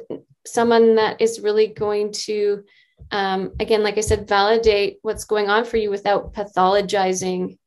someone 0.46 0.96
that 0.96 1.20
is 1.20 1.40
really 1.40 1.68
going 1.68 2.12
to, 2.12 2.62
um, 3.10 3.52
again, 3.60 3.82
like 3.82 3.96
I 3.96 4.02
said, 4.02 4.28
validate 4.28 4.98
what's 5.02 5.24
going 5.24 5.48
on 5.48 5.64
for 5.64 5.76
you 5.76 5.90
without 5.90 6.34
pathologizing 6.34 7.58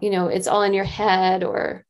you 0.00 0.10
know 0.10 0.26
it's 0.26 0.48
all 0.48 0.62
in 0.62 0.74
your 0.74 0.84
head 0.84 1.44
or 1.44 1.84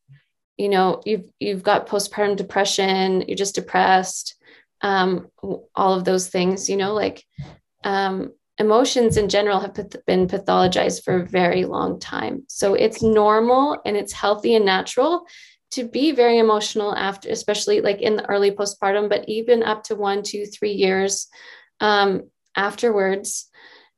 you 0.57 0.69
know 0.69 1.01
you've 1.05 1.31
you've 1.41 1.63
got 1.63 1.87
postpartum 1.87 2.37
depression 2.37 3.25
you're 3.27 3.37
just 3.37 3.55
depressed 3.55 4.37
um, 4.83 5.29
all 5.75 5.95
of 5.95 6.05
those 6.05 6.29
things 6.29 6.69
you 6.69 6.77
know 6.77 6.93
like 6.93 7.25
um, 7.85 8.33
emotions 8.59 9.17
in 9.17 9.29
general 9.29 9.61
have 9.61 9.75
been 10.07 10.27
pathologized 10.29 11.03
for 11.05 11.17
a 11.17 11.27
very 11.27 11.65
long 11.65 11.99
time. 11.99 12.45
So 12.49 12.75
it's 12.75 13.03
normal 13.03 13.81
and 13.85 13.97
it's 13.97 14.13
healthy 14.13 14.55
and 14.55 14.65
natural 14.65 15.27
to 15.73 15.89
be 15.89 16.13
very 16.13 16.39
emotional 16.39 16.95
after 16.95 17.31
especially 17.31 17.81
like 17.81 18.03
in 18.03 18.17
the 18.17 18.29
early 18.29 18.51
postpartum 18.51 19.09
but 19.09 19.27
even 19.27 19.63
up 19.63 19.83
to 19.85 19.95
one 19.97 20.23
two 20.23 20.45
three 20.47 20.73
years 20.73 21.29
um, 21.81 22.31
afterwards. 22.57 23.49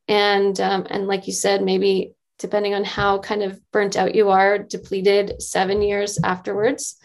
And 0.06 0.58
um, 0.60 0.86
and 0.88 1.06
like 1.06 1.26
you 1.26 1.32
said 1.32 1.62
maybe 1.62 2.14
depending 2.38 2.74
on 2.74 2.84
how 2.84 3.18
kind 3.18 3.42
of 3.42 3.60
burnt 3.70 3.96
out 3.96 4.14
you 4.14 4.30
are, 4.30 4.58
depleted 4.58 5.40
seven 5.40 5.82
years 5.82 6.18
afterwards. 6.22 6.96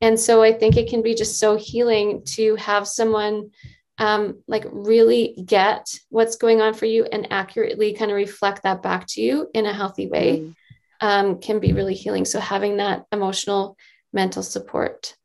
And 0.00 0.18
so 0.18 0.42
I 0.42 0.52
think 0.52 0.76
it 0.76 0.88
can 0.88 1.02
be 1.02 1.14
just 1.14 1.38
so 1.38 1.56
healing 1.56 2.22
to 2.36 2.54
have 2.56 2.86
someone 2.86 3.50
um, 3.98 4.42
like 4.46 4.64
really 4.70 5.36
get 5.44 5.88
what's 6.08 6.36
going 6.36 6.60
on 6.60 6.72
for 6.72 6.86
you 6.86 7.04
and 7.04 7.32
accurately 7.32 7.94
kind 7.94 8.10
of 8.10 8.16
reflect 8.16 8.62
that 8.62 8.82
back 8.82 9.06
to 9.08 9.20
you 9.20 9.48
in 9.54 9.66
a 9.66 9.72
healthy 9.72 10.06
way 10.06 10.38
mm. 10.38 10.54
um, 11.00 11.40
can 11.40 11.58
be 11.58 11.72
really 11.72 11.94
healing. 11.94 12.24
So 12.24 12.38
having 12.38 12.76
that 12.76 13.06
emotional, 13.10 13.76
mental 14.12 14.44
support 14.44 15.16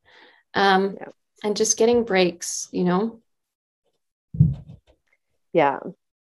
um, 0.55 0.97
yeah. 0.99 1.09
and 1.43 1.55
just 1.55 1.77
getting 1.77 2.03
breaks, 2.03 2.67
you 2.71 2.83
know? 2.83 3.21
Yeah. 5.53 5.79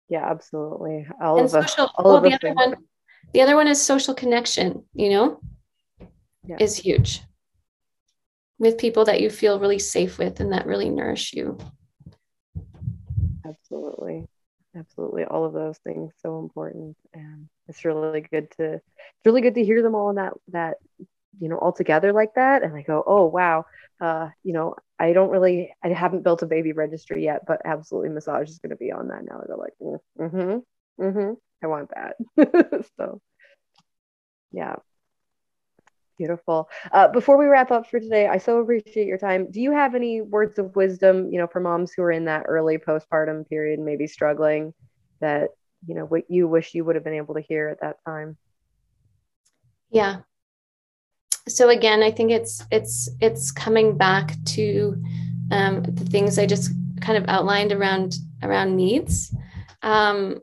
Yeah, 0.09 0.29
absolutely. 0.29 1.07
All 1.23 1.37
and 1.37 1.45
of 1.45 1.51
social, 1.53 1.85
us, 1.85 1.91
all 1.95 2.05
well, 2.05 2.17
of 2.17 2.25
the 2.25 2.35
other 2.35 2.53
one, 2.53 2.77
the 3.33 3.43
other 3.43 3.57
one 3.57 3.69
is 3.69 3.81
social 3.81 4.15
connection, 4.15 4.85
you 4.95 5.11
know, 5.11 5.41
yeah. 6.45 6.57
is 6.59 6.77
huge 6.77 7.23
with 8.59 8.79
people 8.79 9.05
that 9.07 9.21
you 9.21 9.31
feel 9.31 9.59
really 9.59 9.79
safe 9.79 10.19
with 10.19 10.41
and 10.41 10.53
that 10.53 10.67
really 10.67 10.91
nourish 10.91 11.33
you. 11.33 11.59
Absolutely. 13.47 14.27
Absolutely. 14.77 15.25
All 15.25 15.45
of 15.45 15.53
those 15.53 15.79
things 15.79 16.13
so 16.23 16.39
important. 16.39 16.97
And 17.15 17.49
it's 17.69 17.85
really 17.85 18.21
good 18.21 18.51
to 18.59 18.75
it's 18.75 19.27
really 19.27 19.41
good 19.41 19.55
to 19.55 19.65
hear 19.65 19.83
them 19.83 19.95
all 19.95 20.11
in 20.11 20.17
that 20.17 20.35
that 20.49 20.77
you 21.39 21.49
know 21.49 21.57
all 21.57 21.73
together 21.73 22.13
like 22.13 22.35
that 22.35 22.63
and 22.63 22.75
i 22.77 22.83
go 22.83 23.03
oh 23.07 23.25
wow 23.25 23.65
uh 24.01 24.29
you 24.43 24.53
know 24.53 24.75
i 24.99 25.13
don't 25.13 25.31
really 25.31 25.73
i 25.83 25.89
haven't 25.89 26.25
built 26.25 26.43
a 26.43 26.47
baby 26.47 26.73
registry 26.73 27.25
yet 27.25 27.43
but 27.47 27.63
absolutely 27.65 28.09
massage 28.09 28.49
is 28.49 28.59
going 28.59 28.71
to 28.71 28.77
be 28.77 28.91
on 28.91 29.09
that 29.09 29.25
now 29.25 29.41
i 29.43 29.47
go 29.47 29.57
like 29.57 29.73
mm, 29.81 29.99
mm-hmm 30.19 31.03
mm-hmm 31.03 31.33
I 31.63 31.67
want 31.67 31.91
that. 31.95 32.17
so, 32.97 33.21
yeah. 34.53 34.77
Beautiful. 36.19 36.69
Uh, 36.93 37.09
before 37.09 37.39
we 37.39 37.47
wrap 37.47 37.71
up 37.71 37.89
for 37.89 37.99
today, 37.99 38.27
I 38.27 38.37
so 38.37 38.59
appreciate 38.61 39.07
your 39.07 39.17
time. 39.17 39.51
Do 39.51 39.59
you 39.59 39.73
have 39.73 39.95
any 39.95 40.21
words 40.21 40.59
of 40.59 40.77
wisdom, 40.77 41.33
you 41.33 41.39
know, 41.39 41.47
for 41.47 41.61
moms 41.61 41.93
who 41.93 42.03
are 42.03 42.13
in 42.13 42.27
that 42.27 42.45
early 42.47 42.77
postpartum 42.77 43.49
period, 43.49 43.81
maybe 43.81 44.07
struggling, 44.07 44.75
that 45.21 45.49
you 45.87 45.95
know 45.95 46.05
what 46.05 46.31
you 46.31 46.47
wish 46.47 46.75
you 46.75 46.85
would 46.85 46.95
have 46.95 47.05
been 47.05 47.15
able 47.15 47.35
to 47.37 47.41
hear 47.41 47.69
at 47.69 47.81
that 47.81 47.97
time? 48.05 48.37
Yeah. 49.91 50.19
So 51.49 51.71
again, 51.71 52.03
I 52.03 52.11
think 52.11 52.33
it's 52.33 52.63
it's 52.71 53.09
it's 53.23 53.51
coming 53.51 53.97
back 53.97 54.35
to 54.57 55.03
um, 55.51 55.83
the 55.83 56.05
things 56.05 56.39
I 56.39 56.45
just 56.45 56.71
kind 57.01 57.17
of 57.17 57.25
outlined 57.29 57.73
around 57.73 58.17
around 58.43 58.77
needs. 58.77 59.35
Um, 59.83 60.41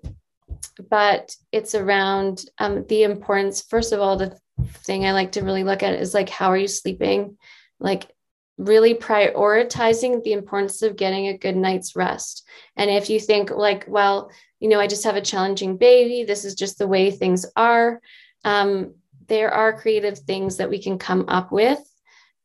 but 0.89 1.35
it's 1.51 1.75
around 1.75 2.45
um, 2.59 2.85
the 2.87 3.03
importance. 3.03 3.61
First 3.61 3.93
of 3.93 3.99
all, 3.99 4.17
the 4.17 4.37
thing 4.83 5.05
I 5.05 5.13
like 5.13 5.33
to 5.33 5.43
really 5.43 5.63
look 5.63 5.83
at 5.83 5.95
is 5.95 6.13
like, 6.13 6.29
how 6.29 6.49
are 6.49 6.57
you 6.57 6.67
sleeping? 6.67 7.37
Like, 7.79 8.11
really 8.57 8.95
prioritizing 8.95 10.23
the 10.23 10.33
importance 10.33 10.81
of 10.81 10.95
getting 10.95 11.27
a 11.27 11.37
good 11.37 11.55
night's 11.55 11.95
rest. 11.95 12.47
And 12.75 12.89
if 12.89 13.07
you 13.07 13.19
think, 13.19 13.51
like, 13.51 13.85
well, 13.87 14.31
you 14.59 14.67
know, 14.67 14.79
I 14.79 14.87
just 14.87 15.03
have 15.03 15.15
a 15.15 15.21
challenging 15.21 15.77
baby, 15.77 16.23
this 16.23 16.43
is 16.43 16.55
just 16.55 16.79
the 16.79 16.87
way 16.87 17.11
things 17.11 17.45
are, 17.55 18.01
um, 18.43 18.95
there 19.27 19.51
are 19.53 19.79
creative 19.79 20.17
things 20.17 20.57
that 20.57 20.69
we 20.69 20.81
can 20.81 20.97
come 20.97 21.25
up 21.27 21.51
with 21.51 21.79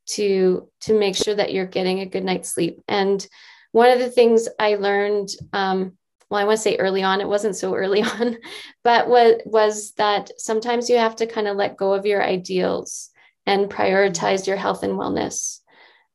to 0.05 0.69
to 0.81 0.97
make 0.97 1.15
sure 1.15 1.35
that 1.35 1.53
you're 1.53 1.65
getting 1.65 2.01
a 2.01 2.05
good 2.05 2.23
night's 2.23 2.53
sleep 2.53 2.81
and 2.87 3.25
one 3.71 3.89
of 3.89 3.99
the 3.99 4.09
things 4.09 4.49
i 4.59 4.75
learned 4.75 5.29
um, 5.53 5.93
well, 6.33 6.41
I 6.41 6.45
want 6.45 6.57
to 6.57 6.63
say 6.63 6.77
early 6.77 7.03
on, 7.03 7.21
it 7.21 7.27
wasn't 7.27 7.55
so 7.55 7.75
early 7.75 8.01
on, 8.19 8.37
but 8.83 9.07
what 9.07 9.45
was 9.45 9.91
that 9.97 10.31
sometimes 10.37 10.89
you 10.89 10.97
have 10.97 11.15
to 11.17 11.27
kind 11.27 11.47
of 11.47 11.55
let 11.55 11.77
go 11.77 11.93
of 11.93 12.07
your 12.07 12.23
ideals 12.23 13.11
and 13.45 13.69
prioritize 13.69 14.47
your 14.47 14.57
health 14.57 14.81
and 14.81 14.93
wellness. 14.93 15.59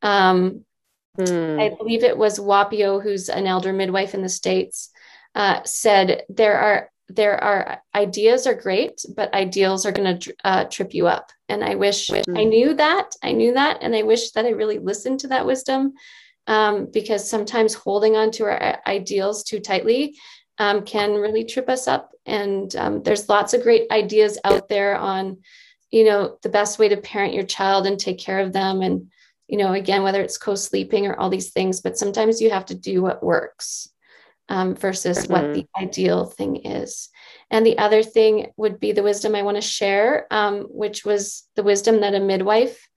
Um, 0.03 0.65
hmm. 1.17 1.61
I 1.61 1.73
believe 1.79 2.03
it 2.03 2.19
was 2.19 2.41
Whapio, 2.41 3.01
who's 3.01 3.29
an 3.29 3.47
elder 3.47 3.73
midwife 3.73 4.13
in 4.13 4.23
the 4.23 4.29
States, 4.29 4.91
uh, 5.37 5.63
said 5.63 6.25
there 6.29 6.59
are 6.59 6.91
there 7.11 7.43
are 7.43 7.81
ideas 7.95 8.47
are 8.49 8.55
great, 8.55 9.01
but 9.17 9.33
ideals 9.33 9.87
are 9.87 9.93
going 9.93 10.19
to 10.19 10.35
uh, 10.45 10.65
trip 10.65 10.95
you 10.95 11.07
up. 11.07 11.31
And 11.49 11.63
I 11.63 11.77
wish 11.77 12.09
hmm. 12.09 12.37
I 12.37 12.43
knew 12.43 12.75
that. 12.75 13.15
I 13.23 13.31
knew 13.31 13.55
that, 13.55 13.79
and 13.83 13.95
I 13.95 14.03
wish 14.03 14.33
that 14.33 14.47
I 14.47 14.51
really 14.51 14.81
listened 14.81 15.21
to 15.21 15.29
that 15.29 15.47
wisdom 15.47 15.93
um, 16.49 16.87
because 16.91 17.29
sometimes 17.29 17.75
holding 17.75 18.17
on 18.17 18.33
to 18.33 18.45
our 18.45 18.81
ideals 18.87 19.45
too 19.45 19.61
tightly 19.61 20.17
um, 20.59 20.85
can 20.85 21.15
really 21.15 21.45
trip 21.45 21.69
us 21.69 21.87
up. 21.87 22.11
And 22.27 22.75
um, 22.75 23.03
there's 23.03 23.29
lots 23.29 23.55
of 23.55 23.63
great 23.63 23.87
ideas 23.93 24.39
out 24.45 24.69
there 24.69 24.97
on, 24.97 25.39
you 25.91 26.05
know, 26.05 26.39
the 26.43 26.49
best 26.49 26.79
way 26.79 26.89
to 26.89 26.97
parent 26.97 27.35
your 27.35 27.45
child 27.45 27.87
and 27.87 27.99
take 27.99 28.19
care 28.19 28.41
of 28.41 28.53
them. 28.53 28.83
And, 28.83 29.11
you 29.47 29.59
know, 29.59 29.75
again, 29.75 30.03
whether 30.03 30.23
it's 30.23 30.39
co 30.39 30.55
sleeping 30.55 31.07
or 31.07 31.15
all 31.15 31.31
these 31.31 31.51
things, 31.51 31.81
but 31.81 31.99
sometimes 31.99 32.41
you 32.41 32.51
have 32.51 32.67
to 32.67 32.75
do 32.75 33.03
what 33.03 33.23
works 33.23 33.89
um, 34.49 34.75
versus 34.75 35.19
mm-hmm. 35.19 35.33
what 35.33 35.55
the 35.55 35.67
ideal 35.79 36.25
thing 36.25 36.57
is. 36.65 37.11
And 37.51 37.65
the 37.65 37.79
other 37.79 38.03
thing 38.03 38.53
would 38.57 38.81
be 38.81 38.93
the 38.93 39.03
wisdom 39.03 39.35
I 39.35 39.43
want 39.43 39.59
to 39.59 39.63
share, 39.63 40.27
um, 40.31 40.63
which 40.63 41.05
was 41.05 41.47
the 41.57 41.63
wisdom 41.63 42.01
that 42.01 42.15
a 42.15 42.21
midwife 42.21 42.89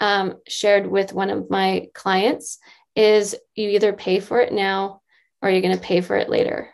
um, 0.00 0.36
shared 0.48 0.86
with 0.86 1.12
one 1.12 1.30
of 1.30 1.50
my 1.50 1.88
clients 1.94 2.58
is 2.94 3.34
you 3.54 3.70
either 3.70 3.92
pay 3.92 4.20
for 4.20 4.40
it 4.40 4.52
now 4.52 5.00
or 5.40 5.50
you're 5.50 5.62
going 5.62 5.76
to 5.76 5.82
pay 5.82 6.00
for 6.00 6.16
it 6.16 6.28
later 6.28 6.70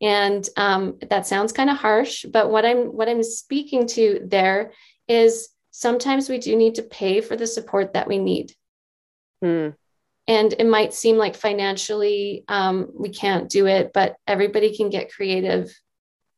and 0.00 0.48
um, 0.56 0.98
that 1.10 1.26
sounds 1.26 1.52
kind 1.52 1.70
of 1.70 1.76
harsh 1.76 2.24
but 2.30 2.50
what 2.50 2.64
i'm 2.64 2.86
what 2.86 3.08
i'm 3.08 3.22
speaking 3.22 3.86
to 3.86 4.20
there 4.24 4.72
is 5.08 5.48
sometimes 5.70 6.28
we 6.28 6.38
do 6.38 6.56
need 6.56 6.74
to 6.76 6.82
pay 6.82 7.20
for 7.20 7.36
the 7.36 7.46
support 7.46 7.92
that 7.92 8.08
we 8.08 8.18
need 8.18 8.52
hmm. 9.42 9.68
and 10.26 10.54
it 10.58 10.66
might 10.66 10.94
seem 10.94 11.16
like 11.16 11.36
financially 11.36 12.44
um, 12.48 12.88
we 12.94 13.08
can't 13.08 13.48
do 13.48 13.66
it 13.66 13.92
but 13.92 14.16
everybody 14.26 14.76
can 14.76 14.90
get 14.90 15.12
creative 15.12 15.70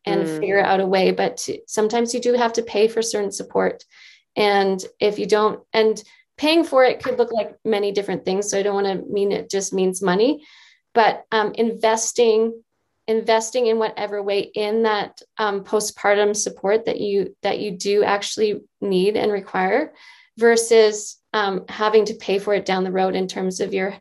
and 0.05 0.23
hmm. 0.23 0.39
figure 0.39 0.61
out 0.61 0.81
a 0.81 0.87
way 0.87 1.13
but 1.13 1.37
to, 1.37 1.59
sometimes 1.67 2.15
you 2.15 2.21
do 2.21 2.35
have 2.35 2.53
to 2.53 2.63
pay 2.63 2.89
for 2.89 3.03
certain 3.03 3.33
support 3.33 3.85
and 4.37 4.85
if 4.99 5.19
you 5.19 5.27
don't 5.27 5.61
and 5.73 6.03
paying 6.37 6.65
for 6.65 6.85
it 6.85 7.03
could 7.03 7.19
look 7.19 7.33
like 7.33 7.57
many 7.65 7.93
different 7.93 8.25
things. 8.25 8.51
So 8.51 8.59
I 8.59 8.63
don't 8.63 8.75
want 8.75 8.87
to 8.87 9.13
mean 9.13 9.33
it 9.33 9.51
just 9.51 9.73
means 9.73 10.03
money, 10.03 10.45
but 10.95 11.25
um, 11.33 11.53
investing 11.55 12.63
investing 13.09 13.67
in 13.67 13.79
whatever 13.79 14.23
way 14.23 14.41
in 14.41 14.85
that 14.85 15.21
um, 15.37 15.65
postpartum 15.65 16.37
support 16.37 16.85
that 16.85 17.01
you 17.01 17.35
that 17.43 17.59
you 17.59 17.73
do 17.73 18.05
actually 18.05 18.61
need 18.81 19.17
and 19.17 19.33
require 19.33 19.93
versus 20.39 21.19
um, 21.33 21.65
having 21.69 22.05
to 22.05 22.15
pay 22.15 22.39
for 22.39 22.55
it 22.55 22.65
down 22.65 22.85
the 22.85 22.93
road 22.93 23.15
in 23.15 23.27
terms 23.27 23.61
of 23.61 23.75
your 23.75 23.95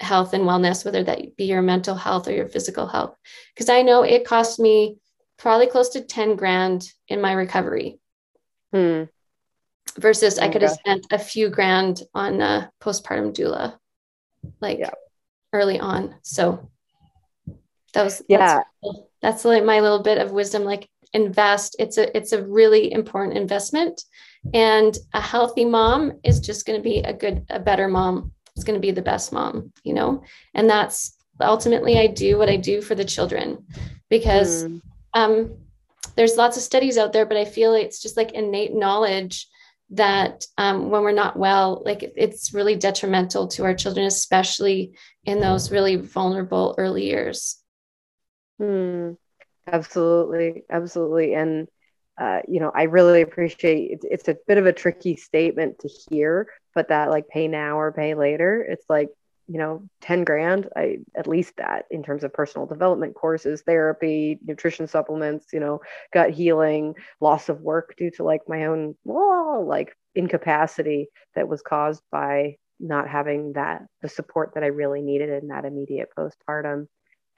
health 0.00 0.34
and 0.34 0.44
wellness 0.44 0.84
whether 0.84 1.04
that 1.04 1.36
be 1.36 1.44
your 1.44 1.62
mental 1.62 1.94
health 1.94 2.26
or 2.26 2.32
your 2.32 2.48
physical 2.48 2.86
health 2.86 3.16
because 3.54 3.68
i 3.68 3.80
know 3.80 4.02
it 4.02 4.26
cost 4.26 4.58
me 4.58 4.98
probably 5.38 5.68
close 5.68 5.90
to 5.90 6.00
10 6.00 6.34
grand 6.34 6.90
in 7.08 7.20
my 7.20 7.32
recovery 7.32 7.98
hmm 8.72 9.04
versus 9.98 10.38
I 10.38 10.48
could 10.48 10.62
have 10.62 10.72
spent 10.72 11.06
a 11.10 11.18
few 11.18 11.48
grand 11.48 12.02
on 12.14 12.40
a 12.40 12.70
postpartum 12.80 13.34
doula, 13.34 13.78
like 14.60 14.78
yeah. 14.78 14.90
early 15.52 15.78
on. 15.78 16.16
So 16.22 16.70
that 17.92 18.04
was 18.04 18.22
yeah. 18.28 18.62
That's, 18.82 18.98
that's 19.22 19.44
like 19.44 19.64
my 19.64 19.80
little 19.80 20.02
bit 20.02 20.18
of 20.18 20.32
wisdom. 20.32 20.64
Like 20.64 20.88
invest. 21.14 21.76
It's 21.78 21.96
a 21.96 22.14
it's 22.14 22.32
a 22.32 22.44
really 22.44 22.92
important 22.92 23.38
investment, 23.38 24.04
And 24.52 24.96
a 25.14 25.20
healthy 25.20 25.64
mom 25.64 26.18
is 26.22 26.40
just 26.40 26.66
going 26.66 26.78
to 26.78 26.82
be 26.82 26.98
a 26.98 27.12
good, 27.14 27.46
a 27.48 27.58
better 27.58 27.88
mom. 27.88 28.32
It's 28.54 28.64
going 28.64 28.74
to 28.74 28.86
be 28.86 28.90
the 28.90 29.02
best 29.02 29.32
mom, 29.32 29.72
you 29.82 29.94
know? 29.94 30.22
And 30.52 30.68
that's 30.68 31.16
ultimately 31.40 31.98
I 31.98 32.08
do 32.08 32.36
what 32.36 32.50
I 32.50 32.56
do 32.56 32.82
for 32.82 32.94
the 32.94 33.04
children 33.04 33.64
because 34.10 34.64
mm. 34.64 34.80
um, 35.14 35.56
there's 36.16 36.36
lots 36.36 36.56
of 36.56 36.62
studies 36.62 36.98
out 36.98 37.12
there, 37.12 37.26
but 37.26 37.38
I 37.38 37.44
feel 37.44 37.74
it's 37.74 38.02
just 38.02 38.16
like 38.16 38.32
innate 38.32 38.74
knowledge 38.74 39.48
that 39.94 40.44
um, 40.58 40.90
when 40.90 41.02
we're 41.02 41.12
not 41.12 41.38
well, 41.38 41.82
like 41.84 42.02
it's 42.16 42.52
really 42.52 42.76
detrimental 42.76 43.48
to 43.48 43.64
our 43.64 43.74
children, 43.74 44.06
especially 44.06 44.96
in 45.24 45.40
those 45.40 45.70
really 45.70 45.96
vulnerable 45.96 46.74
early 46.78 47.06
years. 47.06 47.60
Hmm. 48.58 49.12
Absolutely, 49.66 50.64
absolutely, 50.68 51.34
and 51.34 51.68
uh, 52.20 52.40
you 52.46 52.60
know, 52.60 52.70
I 52.74 52.84
really 52.84 53.22
appreciate 53.22 53.90
it's, 53.92 54.04
it's 54.08 54.28
a 54.28 54.36
bit 54.46 54.58
of 54.58 54.66
a 54.66 54.72
tricky 54.72 55.16
statement 55.16 55.80
to 55.80 55.88
hear, 55.88 56.48
but 56.74 56.88
that 56.88 57.10
like 57.10 57.28
pay 57.28 57.48
now 57.48 57.78
or 57.78 57.92
pay 57.92 58.14
later, 58.14 58.62
it's 58.62 58.84
like 58.88 59.08
you 59.48 59.58
know 59.58 59.82
10 60.00 60.24
grand 60.24 60.68
i 60.76 60.98
at 61.14 61.26
least 61.26 61.56
that 61.56 61.84
in 61.90 62.02
terms 62.02 62.24
of 62.24 62.32
personal 62.32 62.66
development 62.66 63.14
courses 63.14 63.62
therapy 63.62 64.38
nutrition 64.44 64.86
supplements 64.86 65.46
you 65.52 65.60
know 65.60 65.80
gut 66.12 66.30
healing 66.30 66.94
loss 67.20 67.48
of 67.48 67.60
work 67.60 67.94
due 67.96 68.10
to 68.10 68.22
like 68.24 68.42
my 68.48 68.66
own 68.66 68.94
well, 69.04 69.64
like 69.66 69.96
incapacity 70.14 71.08
that 71.34 71.48
was 71.48 71.62
caused 71.62 72.02
by 72.10 72.56
not 72.80 73.08
having 73.08 73.52
that 73.52 73.82
the 74.02 74.08
support 74.08 74.52
that 74.54 74.62
i 74.62 74.68
really 74.68 75.02
needed 75.02 75.28
in 75.28 75.48
that 75.48 75.64
immediate 75.64 76.08
postpartum 76.16 76.86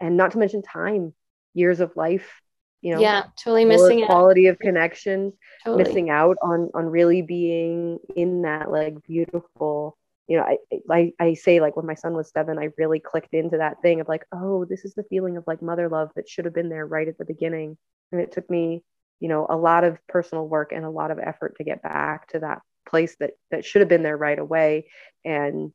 and 0.01 0.17
not 0.17 0.33
to 0.33 0.39
mention 0.39 0.63
time 0.63 1.13
years 1.55 1.81
of 1.81 1.97
life 1.97 2.41
you 2.83 2.95
know 2.95 3.01
yeah 3.01 3.25
totally 3.43 3.65
missing 3.65 4.05
quality 4.07 4.49
out. 4.49 4.53
of 4.53 4.59
connection 4.59 5.33
totally. 5.65 5.83
missing 5.83 6.11
out 6.11 6.37
on 6.43 6.71
on 6.75 6.87
really 6.87 7.23
being 7.23 7.99
in 8.15 8.43
that 8.43 8.71
like 8.71 9.03
beautiful 9.03 9.97
you 10.29 10.37
know, 10.37 10.43
I, 10.43 10.59
I 10.91 11.13
I 11.21 11.35
say 11.35 11.61
like 11.61 11.77
when 11.77 11.87
my 11.87 11.95
son 11.95 12.15
was 12.15 12.31
seven, 12.31 12.59
I 12.59 12.71
really 12.77 13.01
clicked 13.01 13.33
into 13.35 13.59
that 13.59 13.81
thing 13.83 14.01
of 14.01 14.09
like, 14.09 14.25
oh, 14.33 14.65
this 14.65 14.85
is 14.85 14.95
the 14.95 15.05
feeling 15.05 15.37
of 15.37 15.45
like 15.47 15.63
mother 15.63 15.89
love 15.89 16.11
that 16.17 16.29
should 16.29 16.45
have 16.47 16.55
been 16.55 16.69
there 16.69 16.87
right 16.87 17.07
at 17.07 17.19
the 17.19 17.25
beginning. 17.25 17.77
And 18.13 18.21
it 18.21 18.33
took 18.33 18.49
me, 18.51 18.83
you 19.21 19.29
know, 19.29 19.47
a 19.49 19.57
lot 19.57 19.85
of 19.85 19.99
personal 20.09 20.49
work 20.49 20.73
and 20.73 20.85
a 20.85 20.91
lot 20.91 21.11
of 21.11 21.19
effort 21.19 21.57
to 21.57 21.65
get 21.65 21.83
back 21.83 22.29
to 22.29 22.41
that 22.41 22.63
place 22.89 23.17
that 23.21 23.33
that 23.51 23.65
should 23.65 23.81
have 23.83 23.89
been 23.89 24.03
there 24.03 24.17
right 24.17 24.39
away. 24.39 24.89
And 25.25 25.73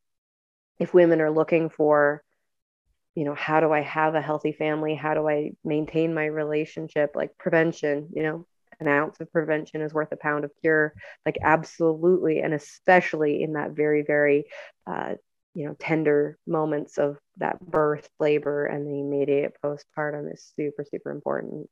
if 0.80 0.94
women 0.94 1.22
are 1.22 1.32
looking 1.32 1.70
for, 1.70 2.24
you 3.16 3.24
know, 3.24 3.36
how 3.36 3.60
do 3.60 3.72
I 3.72 3.82
have 3.82 4.16
a 4.16 4.22
healthy 4.22 4.52
family? 4.52 4.96
How 4.96 5.14
do 5.14 5.30
I 5.30 5.52
maintain 5.64 6.14
my 6.14 6.26
relationship? 6.26 7.12
Like 7.16 7.38
prevention, 7.38 8.10
you 8.14 8.24
know, 8.24 8.48
an 8.82 8.88
ounce 8.88 9.20
of 9.20 9.32
prevention 9.32 9.82
is 9.82 9.94
worth 9.94 10.12
a 10.12 10.18
pound 10.18 10.44
of 10.44 10.52
cure. 10.62 10.94
Like 11.26 11.38
absolutely. 11.42 12.40
And 12.40 12.54
especially 12.54 13.44
in 13.44 13.54
that 13.54 13.72
very 13.72 14.04
very 14.04 14.46
uh, 14.86 15.16
you 15.54 15.66
know 15.68 15.76
tender 15.80 16.38
moments 16.48 16.98
of 16.98 17.18
that 17.38 17.60
birth 17.60 18.10
labor 18.20 18.66
and 18.66 18.88
the 18.88 19.00
immediate 19.00 19.54
postpartum 19.64 20.34
is 20.34 20.52
super 20.56 20.86
super 20.90 21.12
important. 21.12 21.70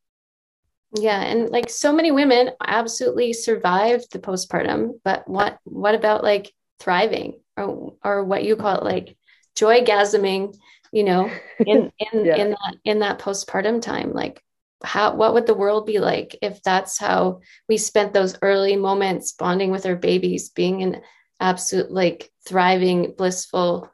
Yeah 0.95 1.21
and 1.21 1.49
like 1.49 1.69
so 1.69 1.93
many 1.93 2.11
women 2.11 2.51
absolutely 2.65 3.33
survived 3.33 4.11
the 4.11 4.19
postpartum 4.19 4.99
but 5.03 5.29
what 5.29 5.59
what 5.63 5.95
about 5.95 6.23
like 6.23 6.51
thriving? 6.79 7.39
Or 7.57 7.95
or 8.03 8.23
what 8.23 8.43
you 8.43 8.55
call 8.55 8.77
it 8.77 8.83
like 8.83 9.17
joy 9.55 9.81
gasming 9.81 10.55
you 10.91 11.03
know 11.03 11.29
in 11.59 11.91
in 11.99 12.25
yeah. 12.25 12.35
in 12.35 12.49
that 12.51 12.75
in 12.83 12.99
that 12.99 13.19
postpartum 13.19 13.81
time. 13.81 14.13
Like 14.13 14.41
how 14.83 15.15
what 15.15 15.33
would 15.33 15.45
the 15.45 15.53
world 15.53 15.85
be 15.85 15.99
like 15.99 16.37
if 16.41 16.61
that's 16.63 16.97
how 16.97 17.41
we 17.67 17.77
spent 17.77 18.13
those 18.13 18.37
early 18.41 18.75
moments 18.75 19.33
bonding 19.33 19.71
with 19.71 19.85
our 19.85 19.95
babies 19.95 20.49
being 20.49 20.81
an 20.81 21.01
absolute 21.39 21.91
like 21.91 22.31
thriving 22.47 23.13
blissful 23.17 23.91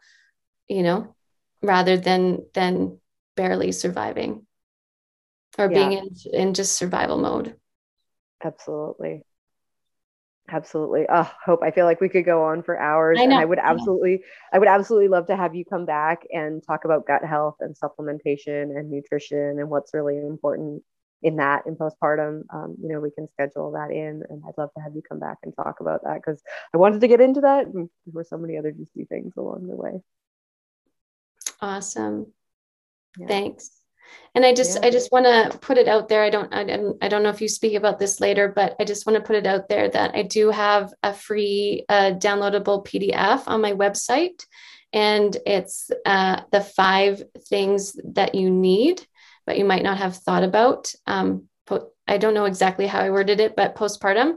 you 0.67 0.83
know 0.83 1.15
rather 1.61 1.97
than 1.97 2.45
than 2.53 2.99
barely 3.35 3.71
surviving 3.71 4.45
or 5.57 5.71
yeah. 5.71 5.89
being 5.89 5.93
in, 5.93 6.09
in 6.33 6.53
just 6.53 6.77
survival 6.77 7.17
mode 7.17 7.55
absolutely 8.43 9.23
absolutely. 10.49 11.05
Oh 11.09 11.29
hope 11.43 11.61
i 11.63 11.71
feel 11.71 11.85
like 11.85 12.01
we 12.01 12.09
could 12.09 12.25
go 12.25 12.43
on 12.43 12.63
for 12.63 12.79
hours 12.79 13.17
I 13.19 13.23
and 13.23 13.33
i 13.33 13.45
would 13.45 13.59
absolutely 13.59 14.23
i 14.53 14.59
would 14.59 14.67
absolutely 14.67 15.07
love 15.07 15.27
to 15.27 15.35
have 15.35 15.55
you 15.55 15.65
come 15.65 15.85
back 15.85 16.23
and 16.31 16.63
talk 16.65 16.85
about 16.85 17.07
gut 17.07 17.23
health 17.23 17.57
and 17.61 17.75
supplementation 17.75 18.77
and 18.77 18.89
nutrition 18.89 19.59
and 19.59 19.69
what's 19.69 19.93
really 19.93 20.17
important 20.17 20.83
in 21.23 21.37
that 21.37 21.63
in 21.65 21.75
postpartum 21.75 22.43
um, 22.53 22.75
you 22.81 22.89
know 22.89 22.99
we 22.99 23.09
can 23.11 23.27
schedule 23.31 23.71
that 23.71 23.89
in 23.89 24.21
and 24.29 24.43
i'd 24.47 24.57
love 24.57 24.69
to 24.75 24.81
have 24.81 24.93
you 24.95 25.01
come 25.07 25.19
back 25.19 25.37
and 25.43 25.53
talk 25.55 25.79
about 25.79 26.03
that 26.03 26.15
because 26.15 26.41
i 26.73 26.77
wanted 26.77 27.01
to 27.01 27.07
get 27.07 27.21
into 27.21 27.41
that 27.41 27.65
and 27.65 27.89
there 28.05 28.13
were 28.13 28.23
so 28.23 28.37
many 28.37 28.57
other 28.57 28.71
juicy 28.71 29.05
things 29.05 29.33
along 29.37 29.65
the 29.67 29.75
way. 29.75 30.01
Awesome. 31.61 32.31
Yeah. 33.17 33.27
thanks 33.27 33.71
and 34.35 34.45
i 34.45 34.53
just 34.53 34.79
yeah. 34.79 34.87
i 34.87 34.91
just 34.91 35.11
want 35.11 35.25
to 35.25 35.57
put 35.59 35.77
it 35.77 35.87
out 35.87 36.07
there. 36.09 36.23
I 36.23 36.29
don't 36.29 36.53
I, 36.53 37.05
I 37.05 37.07
don't 37.07 37.23
know 37.23 37.29
if 37.29 37.41
you 37.41 37.47
speak 37.47 37.75
about 37.75 37.99
this 37.99 38.19
later 38.19 38.51
but 38.53 38.75
i 38.79 38.83
just 38.83 39.05
want 39.05 39.17
to 39.17 39.23
put 39.23 39.35
it 39.35 39.47
out 39.47 39.69
there 39.69 39.89
that 39.89 40.15
i 40.15 40.21
do 40.21 40.51
have 40.51 40.93
a 41.03 41.13
free 41.13 41.85
uh, 41.89 42.11
downloadable 42.11 42.85
pdf 42.85 43.43
on 43.47 43.61
my 43.61 43.73
website. 43.73 44.45
And 44.93 45.35
it's 45.45 45.91
uh, 46.05 46.41
the 46.53 46.61
five 46.61 47.21
things 47.49 47.97
that 48.13 48.35
you 48.35 48.49
need 48.49 49.05
but 49.45 49.57
you 49.57 49.65
might 49.65 49.83
not 49.83 49.97
have 49.97 50.15
thought 50.17 50.43
about 50.43 50.93
um, 51.07 51.45
po- 51.65 51.91
i 52.07 52.17
don't 52.17 52.33
know 52.33 52.45
exactly 52.45 52.87
how 52.87 52.99
i 52.99 53.09
worded 53.09 53.39
it 53.39 53.55
but 53.55 53.75
postpartum. 53.75 54.35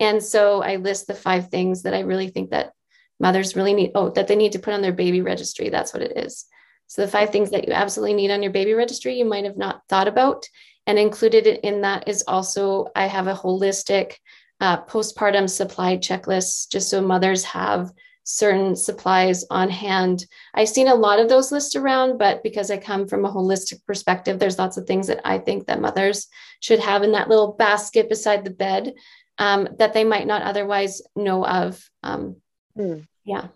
And 0.00 0.22
so 0.22 0.62
i 0.62 0.76
list 0.76 1.06
the 1.06 1.14
five 1.14 1.48
things 1.48 1.82
that 1.82 1.94
i 1.94 2.00
really 2.00 2.28
think 2.28 2.50
that 2.50 2.72
mothers 3.20 3.56
really 3.56 3.74
need 3.74 3.92
oh 3.94 4.10
that 4.10 4.28
they 4.28 4.36
need 4.36 4.52
to 4.52 4.60
put 4.60 4.74
on 4.74 4.82
their 4.82 4.92
baby 4.92 5.22
registry. 5.22 5.70
That's 5.70 5.92
what 5.92 6.02
it 6.02 6.16
is 6.16 6.46
so 6.88 7.02
the 7.02 7.08
five 7.08 7.30
things 7.30 7.50
that 7.50 7.68
you 7.68 7.74
absolutely 7.74 8.14
need 8.14 8.30
on 8.30 8.42
your 8.42 8.52
baby 8.52 8.72
registry, 8.72 9.16
you 9.16 9.24
might 9.24 9.44
have 9.44 9.58
not 9.58 9.82
thought 9.88 10.08
about. 10.08 10.46
And 10.86 10.98
included 10.98 11.46
in 11.46 11.82
that 11.82 12.08
is 12.08 12.24
also, 12.26 12.88
I 12.96 13.06
have 13.06 13.26
a 13.26 13.34
holistic 13.34 14.14
uh, 14.60 14.84
postpartum 14.84 15.48
supply 15.48 15.98
checklist, 15.98 16.70
just 16.72 16.88
so 16.88 17.00
mothers 17.02 17.44
have 17.44 17.92
certain 18.24 18.74
supplies 18.74 19.44
on 19.50 19.68
hand. 19.68 20.24
I've 20.54 20.68
seen 20.68 20.88
a 20.88 20.94
lot 20.94 21.20
of 21.20 21.28
those 21.28 21.52
lists 21.52 21.76
around, 21.76 22.18
but 22.18 22.42
because 22.42 22.70
I 22.70 22.78
come 22.78 23.06
from 23.06 23.24
a 23.24 23.32
holistic 23.32 23.84
perspective, 23.86 24.38
there's 24.38 24.58
lots 24.58 24.76
of 24.76 24.86
things 24.86 25.06
that 25.06 25.20
I 25.24 25.38
think 25.38 25.66
that 25.66 25.80
mothers 25.80 26.26
should 26.60 26.80
have 26.80 27.02
in 27.02 27.12
that 27.12 27.28
little 27.28 27.52
basket 27.52 28.08
beside 28.08 28.44
the 28.44 28.50
bed 28.50 28.94
um, 29.38 29.68
that 29.78 29.92
they 29.92 30.04
might 30.04 30.26
not 30.26 30.42
otherwise 30.42 31.02
know 31.16 31.46
of. 31.46 31.82
Um, 32.02 32.36
mm. 32.76 33.06
Yeah. 33.24 33.48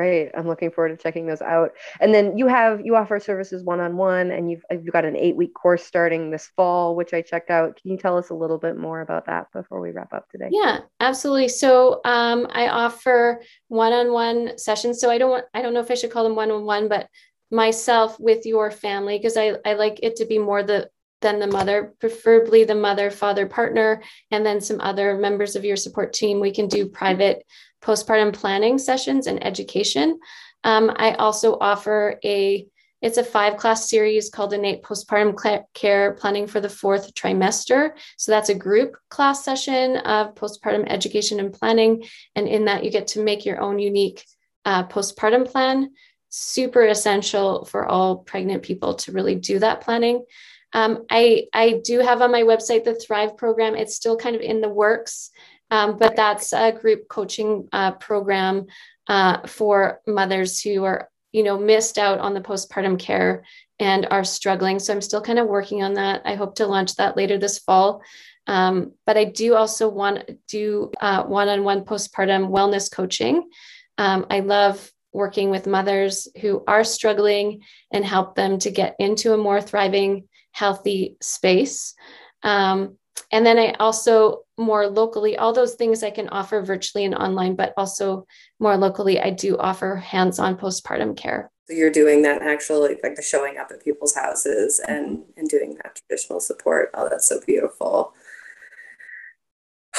Great. 0.00 0.30
I'm 0.34 0.48
looking 0.48 0.70
forward 0.70 0.96
to 0.96 0.96
checking 0.96 1.26
those 1.26 1.42
out. 1.42 1.72
And 2.00 2.14
then 2.14 2.38
you 2.38 2.46
have 2.46 2.80
you 2.82 2.96
offer 2.96 3.20
services 3.20 3.62
one 3.62 3.80
on 3.80 3.98
one, 3.98 4.30
and 4.30 4.50
you've 4.50 4.64
you've 4.70 4.94
got 4.94 5.04
an 5.04 5.14
eight 5.14 5.36
week 5.36 5.52
course 5.52 5.84
starting 5.84 6.30
this 6.30 6.46
fall, 6.56 6.96
which 6.96 7.12
I 7.12 7.20
checked 7.20 7.50
out. 7.50 7.76
Can 7.76 7.90
you 7.90 7.98
tell 7.98 8.16
us 8.16 8.30
a 8.30 8.34
little 8.34 8.56
bit 8.56 8.78
more 8.78 9.02
about 9.02 9.26
that 9.26 9.48
before 9.52 9.78
we 9.78 9.90
wrap 9.90 10.14
up 10.14 10.26
today? 10.30 10.48
Yeah, 10.50 10.78
absolutely. 11.00 11.48
So 11.48 12.00
um, 12.06 12.46
I 12.50 12.68
offer 12.68 13.42
one 13.68 13.92
on 13.92 14.10
one 14.10 14.56
sessions. 14.56 15.02
So 15.02 15.10
I 15.10 15.18
don't 15.18 15.28
want 15.28 15.44
I 15.52 15.60
don't 15.60 15.74
know 15.74 15.80
if 15.80 15.90
I 15.90 15.94
should 15.96 16.10
call 16.10 16.24
them 16.24 16.34
one 16.34 16.50
on 16.50 16.64
one, 16.64 16.88
but 16.88 17.06
myself 17.50 18.18
with 18.18 18.46
your 18.46 18.70
family 18.70 19.18
because 19.18 19.36
I 19.36 19.56
I 19.66 19.74
like 19.74 20.00
it 20.02 20.16
to 20.16 20.24
be 20.24 20.38
more 20.38 20.62
the 20.62 20.88
than 21.20 21.40
the 21.40 21.46
mother, 21.46 21.92
preferably 22.00 22.64
the 22.64 22.74
mother, 22.74 23.10
father, 23.10 23.46
partner, 23.46 24.02
and 24.30 24.46
then 24.46 24.62
some 24.62 24.80
other 24.80 25.18
members 25.18 25.56
of 25.56 25.66
your 25.66 25.76
support 25.76 26.14
team. 26.14 26.40
We 26.40 26.52
can 26.52 26.68
do 26.68 26.88
private 26.88 27.44
postpartum 27.82 28.32
planning 28.32 28.78
sessions 28.78 29.26
and 29.26 29.44
education. 29.44 30.18
Um, 30.64 30.92
I 30.96 31.12
also 31.14 31.56
offer 31.60 32.18
a 32.24 32.66
it's 33.02 33.16
a 33.16 33.24
five 33.24 33.56
class 33.56 33.88
series 33.88 34.28
called 34.28 34.52
Innate 34.52 34.82
Postpartum 34.82 35.34
Care 35.72 36.12
Planning 36.12 36.46
for 36.46 36.60
the 36.60 36.68
Fourth 36.68 37.14
Trimester. 37.14 37.92
So 38.18 38.30
that's 38.30 38.50
a 38.50 38.54
group 38.54 38.94
class 39.08 39.42
session 39.42 39.96
of 39.96 40.34
postpartum 40.34 40.84
education 40.86 41.40
and 41.40 41.52
planning. 41.52 42.04
And 42.36 42.46
in 42.46 42.66
that, 42.66 42.84
you 42.84 42.90
get 42.90 43.06
to 43.08 43.24
make 43.24 43.46
your 43.46 43.60
own 43.60 43.78
unique 43.78 44.26
uh, 44.66 44.86
postpartum 44.86 45.50
plan. 45.50 45.92
Super 46.28 46.84
essential 46.84 47.64
for 47.64 47.86
all 47.86 48.18
pregnant 48.18 48.62
people 48.62 48.94
to 48.96 49.12
really 49.12 49.34
do 49.34 49.58
that 49.60 49.80
planning. 49.80 50.24
Um, 50.72 51.04
I, 51.10 51.46
I 51.54 51.80
do 51.82 52.00
have 52.00 52.20
on 52.20 52.30
my 52.30 52.42
website 52.42 52.84
the 52.84 52.94
Thrive 52.94 53.36
program. 53.36 53.74
It's 53.74 53.96
still 53.96 54.16
kind 54.16 54.36
of 54.36 54.42
in 54.42 54.60
the 54.60 54.68
works. 54.68 55.30
Um, 55.70 55.96
but 55.96 56.16
that's 56.16 56.52
a 56.52 56.72
group 56.72 57.08
coaching 57.08 57.68
uh, 57.72 57.92
program 57.92 58.66
uh, 59.08 59.46
for 59.46 60.00
mothers 60.06 60.60
who 60.60 60.84
are, 60.84 61.08
you 61.32 61.42
know, 61.42 61.58
missed 61.58 61.98
out 61.98 62.18
on 62.18 62.34
the 62.34 62.40
postpartum 62.40 62.98
care 62.98 63.44
and 63.78 64.06
are 64.10 64.24
struggling. 64.24 64.78
So 64.78 64.92
I'm 64.92 65.00
still 65.00 65.22
kind 65.22 65.38
of 65.38 65.46
working 65.46 65.82
on 65.82 65.94
that. 65.94 66.22
I 66.24 66.34
hope 66.34 66.56
to 66.56 66.66
launch 66.66 66.96
that 66.96 67.16
later 67.16 67.38
this 67.38 67.58
fall. 67.58 68.02
Um, 68.46 68.92
but 69.06 69.16
I 69.16 69.24
do 69.24 69.54
also 69.54 69.88
want 69.88 70.26
to 70.26 70.38
do 70.48 70.90
uh, 71.00 71.24
one-on-one 71.24 71.84
postpartum 71.84 72.50
wellness 72.50 72.90
coaching. 72.90 73.48
Um, 73.96 74.26
I 74.28 74.40
love 74.40 74.90
working 75.12 75.50
with 75.50 75.66
mothers 75.66 76.28
who 76.40 76.62
are 76.66 76.84
struggling 76.84 77.62
and 77.92 78.04
help 78.04 78.34
them 78.34 78.58
to 78.60 78.70
get 78.70 78.96
into 78.98 79.34
a 79.34 79.36
more 79.36 79.60
thriving, 79.60 80.28
healthy 80.52 81.16
space. 81.20 81.94
Um, 82.42 82.96
and 83.32 83.44
then 83.44 83.58
I 83.58 83.72
also 83.80 84.42
more 84.58 84.86
locally, 84.86 85.36
all 85.36 85.52
those 85.52 85.74
things 85.74 86.02
I 86.02 86.10
can 86.10 86.28
offer 86.28 86.60
virtually 86.62 87.04
and 87.04 87.14
online, 87.14 87.56
but 87.56 87.72
also 87.76 88.26
more 88.58 88.76
locally, 88.76 89.20
I 89.20 89.30
do 89.30 89.56
offer 89.56 89.96
hands 89.96 90.38
on 90.38 90.56
postpartum 90.56 91.16
care. 91.16 91.50
So 91.66 91.74
you're 91.74 91.90
doing 91.90 92.22
that 92.22 92.42
actually, 92.42 92.98
like 93.02 93.14
the 93.14 93.22
showing 93.22 93.58
up 93.58 93.70
at 93.70 93.84
people's 93.84 94.14
houses 94.14 94.80
and, 94.86 95.22
and 95.36 95.48
doing 95.48 95.74
that 95.76 95.96
traditional 95.96 96.40
support. 96.40 96.90
Oh, 96.94 97.08
that's 97.08 97.26
so 97.26 97.40
beautiful. 97.46 98.12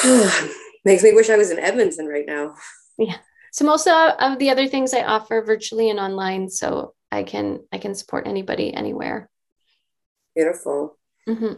Makes 0.85 1.03
me 1.03 1.13
wish 1.13 1.29
I 1.29 1.37
was 1.37 1.51
in 1.51 1.59
Edmonton 1.59 2.07
right 2.07 2.25
now. 2.25 2.55
Yeah. 2.97 3.17
So 3.51 3.65
most 3.65 3.87
of 3.87 4.39
the 4.39 4.49
other 4.49 4.67
things 4.67 4.93
I 4.93 5.03
offer 5.03 5.41
virtually 5.41 5.89
and 5.89 5.99
online, 5.99 6.49
so 6.49 6.93
I 7.11 7.23
can 7.23 7.59
I 7.71 7.77
can 7.79 7.95
support 7.95 8.25
anybody 8.25 8.73
anywhere. 8.73 9.29
Beautiful. 10.35 10.97
Mm-hmm. 11.27 11.57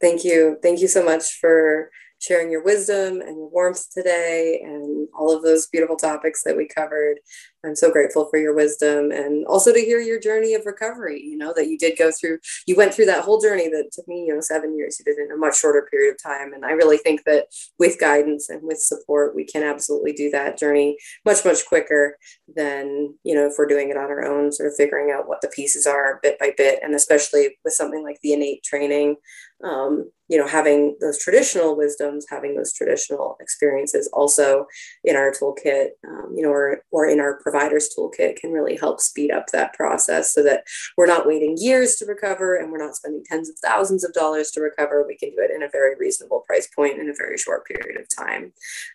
Thank 0.00 0.24
you. 0.24 0.58
Thank 0.62 0.80
you 0.80 0.88
so 0.88 1.04
much 1.04 1.38
for 1.40 1.90
sharing 2.18 2.50
your 2.50 2.62
wisdom 2.62 3.20
and 3.20 3.36
your 3.36 3.48
warmth 3.48 3.92
today 3.92 4.60
and 4.62 5.08
all 5.18 5.34
of 5.36 5.42
those 5.42 5.66
beautiful 5.66 5.96
topics 5.96 6.42
that 6.44 6.56
we 6.56 6.66
covered. 6.66 7.18
I'm 7.64 7.74
so 7.74 7.90
grateful 7.90 8.26
for 8.30 8.38
your 8.38 8.54
wisdom 8.54 9.10
and 9.10 9.44
also 9.46 9.72
to 9.72 9.80
hear 9.80 10.00
your 10.00 10.20
journey 10.20 10.54
of 10.54 10.66
recovery, 10.66 11.20
you 11.22 11.36
know, 11.36 11.52
that 11.56 11.68
you 11.68 11.78
did 11.78 11.98
go 11.98 12.10
through, 12.12 12.38
you 12.66 12.76
went 12.76 12.94
through 12.94 13.06
that 13.06 13.24
whole 13.24 13.40
journey 13.40 13.68
that 13.68 13.90
took 13.92 14.06
me, 14.06 14.24
you 14.26 14.34
know, 14.34 14.40
seven 14.40 14.76
years. 14.76 14.98
You 14.98 15.04
did 15.04 15.18
it 15.18 15.26
in 15.26 15.32
a 15.32 15.36
much 15.36 15.58
shorter 15.58 15.88
period 15.90 16.12
of 16.12 16.22
time. 16.22 16.52
And 16.52 16.64
I 16.64 16.70
really 16.72 16.98
think 16.98 17.24
that 17.24 17.46
with 17.78 17.98
guidance 17.98 18.48
and 18.48 18.62
with 18.62 18.78
support, 18.78 19.34
we 19.34 19.44
can 19.44 19.62
absolutely 19.62 20.12
do 20.12 20.30
that 20.30 20.58
journey 20.58 20.96
much, 21.24 21.44
much 21.44 21.66
quicker 21.66 22.16
than, 22.54 23.14
you 23.24 23.34
know, 23.34 23.46
if 23.46 23.54
we're 23.58 23.66
doing 23.66 23.90
it 23.90 23.96
on 23.96 24.10
our 24.10 24.24
own, 24.24 24.52
sort 24.52 24.68
of 24.68 24.76
figuring 24.76 25.10
out 25.10 25.28
what 25.28 25.40
the 25.40 25.48
pieces 25.48 25.86
are 25.86 26.20
bit 26.22 26.38
by 26.38 26.52
bit. 26.56 26.80
And 26.82 26.94
especially 26.94 27.58
with 27.64 27.74
something 27.74 28.02
like 28.02 28.20
the 28.22 28.32
innate 28.32 28.62
training, 28.62 29.16
um, 29.64 30.10
you 30.28 30.38
know, 30.38 30.46
having 30.46 30.96
those 31.00 31.18
traditional 31.18 31.76
wisdoms, 31.76 32.26
having 32.28 32.56
those 32.56 32.72
traditional 32.72 33.36
experiences 33.40 34.08
also 34.12 34.66
in 35.04 35.16
our 35.16 35.32
toolkit, 35.32 35.90
um, 36.06 36.32
you 36.34 36.42
know, 36.42 36.50
or, 36.50 36.82
or 36.90 37.06
in 37.06 37.20
our 37.20 37.40
provider's 37.56 37.88
toolkit 37.96 38.36
can 38.36 38.52
really 38.52 38.76
help 38.76 39.00
speed 39.00 39.30
up 39.30 39.46
that 39.48 39.72
process 39.72 40.32
so 40.32 40.42
that 40.42 40.64
we're 40.96 41.06
not 41.06 41.26
waiting 41.26 41.56
years 41.58 41.96
to 41.96 42.04
recover 42.04 42.56
and 42.56 42.70
we're 42.70 42.84
not 42.84 42.94
spending 42.94 43.24
tens 43.24 43.48
of 43.48 43.56
thousands 43.58 44.04
of 44.04 44.12
dollars 44.12 44.50
to 44.50 44.60
recover. 44.60 45.04
We 45.06 45.16
can 45.16 45.30
do 45.30 45.38
it 45.38 45.50
in 45.50 45.62
a 45.62 45.68
very 45.68 45.96
reasonable 45.96 46.44
price 46.46 46.68
point 46.68 46.98
in 46.98 47.08
a 47.08 47.14
very 47.16 47.38
short 47.38 47.66
period 47.66 47.98
of 47.98 48.08
time 48.14 48.52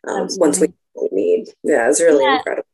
um, 0.07 0.27
once 0.37 0.59
we 0.59 0.67
need. 1.11 1.47
Yeah, 1.63 1.89
it's 1.89 2.01
really 2.01 2.23
yeah. 2.23 2.37
incredible. 2.37 2.67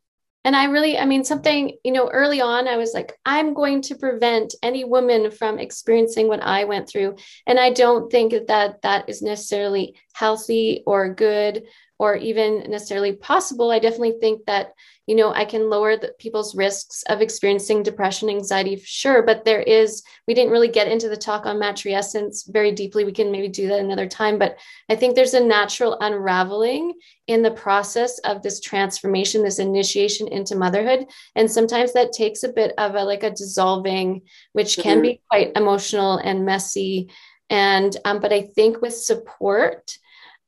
And 0.43 0.55
I 0.55 0.65
really, 0.65 0.97
I 0.97 1.05
mean, 1.05 1.25
something, 1.25 1.77
you 1.83 1.91
know, 1.91 2.09
early 2.09 2.39
on, 2.39 2.69
I 2.69 2.77
was 2.77 2.93
like, 2.93 3.13
I'm 3.25 3.53
going 3.53 3.81
to 3.83 3.95
prevent 3.95 4.55
any 4.63 4.85
woman 4.85 5.29
from 5.29 5.59
experiencing 5.59 6.29
what 6.29 6.41
I 6.41 6.63
went 6.63 6.87
through. 6.87 7.17
And 7.45 7.59
I 7.59 7.71
don't 7.71 8.09
think 8.09 8.33
that 8.47 8.81
that 8.81 9.09
is 9.09 9.21
necessarily 9.21 9.95
healthy 10.13 10.83
or 10.85 11.13
good 11.13 11.63
or 11.99 12.15
even 12.15 12.69
necessarily 12.69 13.13
possible. 13.13 13.71
I 13.71 13.79
definitely 13.79 14.15
think 14.19 14.45
that 14.45 14.73
you 15.07 15.15
know 15.15 15.33
i 15.33 15.45
can 15.45 15.69
lower 15.69 15.97
the 15.97 16.13
people's 16.19 16.53
risks 16.53 17.03
of 17.09 17.21
experiencing 17.21 17.81
depression 17.81 18.29
anxiety 18.29 18.75
for 18.75 18.85
sure 18.85 19.23
but 19.23 19.45
there 19.45 19.61
is 19.61 20.03
we 20.27 20.33
didn't 20.33 20.51
really 20.51 20.67
get 20.67 20.87
into 20.87 21.09
the 21.09 21.17
talk 21.17 21.45
on 21.45 21.55
matrescence 21.55 22.43
very 22.51 22.71
deeply 22.71 23.05
we 23.05 23.11
can 23.11 23.31
maybe 23.31 23.47
do 23.47 23.67
that 23.67 23.79
another 23.79 24.07
time 24.07 24.37
but 24.37 24.57
i 24.89 24.95
think 24.95 25.15
there's 25.15 25.33
a 25.33 25.39
natural 25.39 25.97
unraveling 26.01 26.93
in 27.27 27.41
the 27.41 27.51
process 27.51 28.19
of 28.19 28.43
this 28.43 28.59
transformation 28.59 29.41
this 29.41 29.59
initiation 29.59 30.27
into 30.27 30.55
motherhood 30.55 31.07
and 31.35 31.49
sometimes 31.49 31.93
that 31.93 32.11
takes 32.11 32.43
a 32.43 32.49
bit 32.49 32.73
of 32.77 32.93
a 32.95 33.03
like 33.03 33.23
a 33.23 33.31
dissolving 33.31 34.21
which 34.51 34.77
can 34.77 34.97
mm-hmm. 34.97 35.03
be 35.03 35.21
quite 35.29 35.51
emotional 35.55 36.17
and 36.17 36.45
messy 36.45 37.09
and 37.49 37.95
um, 38.03 38.19
but 38.19 38.33
i 38.33 38.41
think 38.41 38.81
with 38.81 38.93
support 38.93 39.97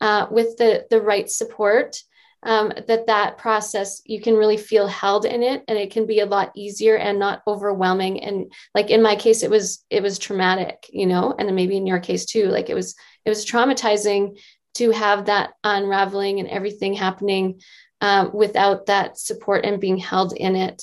uh, 0.01 0.27
with 0.29 0.57
the 0.57 0.85
the 0.89 1.01
right 1.01 1.29
support 1.29 2.01
um, 2.43 2.71
that 2.87 3.07
that 3.07 3.37
process 3.37 4.01
you 4.05 4.21
can 4.21 4.35
really 4.35 4.57
feel 4.57 4.87
held 4.87 5.25
in 5.25 5.43
it 5.43 5.63
and 5.67 5.77
it 5.77 5.91
can 5.91 6.05
be 6.05 6.21
a 6.21 6.25
lot 6.25 6.51
easier 6.55 6.95
and 6.95 7.19
not 7.19 7.41
overwhelming. 7.47 8.23
And 8.23 8.51
like 8.73 8.89
in 8.89 9.01
my 9.01 9.15
case 9.15 9.43
it 9.43 9.49
was 9.49 9.83
it 9.89 10.01
was 10.01 10.19
traumatic 10.19 10.89
you 10.91 11.05
know 11.05 11.35
and 11.37 11.53
maybe 11.55 11.75
in 11.75 11.87
your 11.87 11.99
case 11.99 12.25
too 12.25 12.47
like 12.47 12.69
it 12.69 12.75
was 12.75 12.95
it 13.25 13.29
was 13.29 13.45
traumatizing 13.45 14.39
to 14.75 14.91
have 14.91 15.25
that 15.25 15.51
unraveling 15.63 16.39
and 16.39 16.47
everything 16.47 16.93
happening 16.93 17.59
um, 18.01 18.31
without 18.33 18.85
that 18.85 19.17
support 19.17 19.65
and 19.65 19.81
being 19.81 19.97
held 19.97 20.31
in 20.33 20.55
it. 20.55 20.81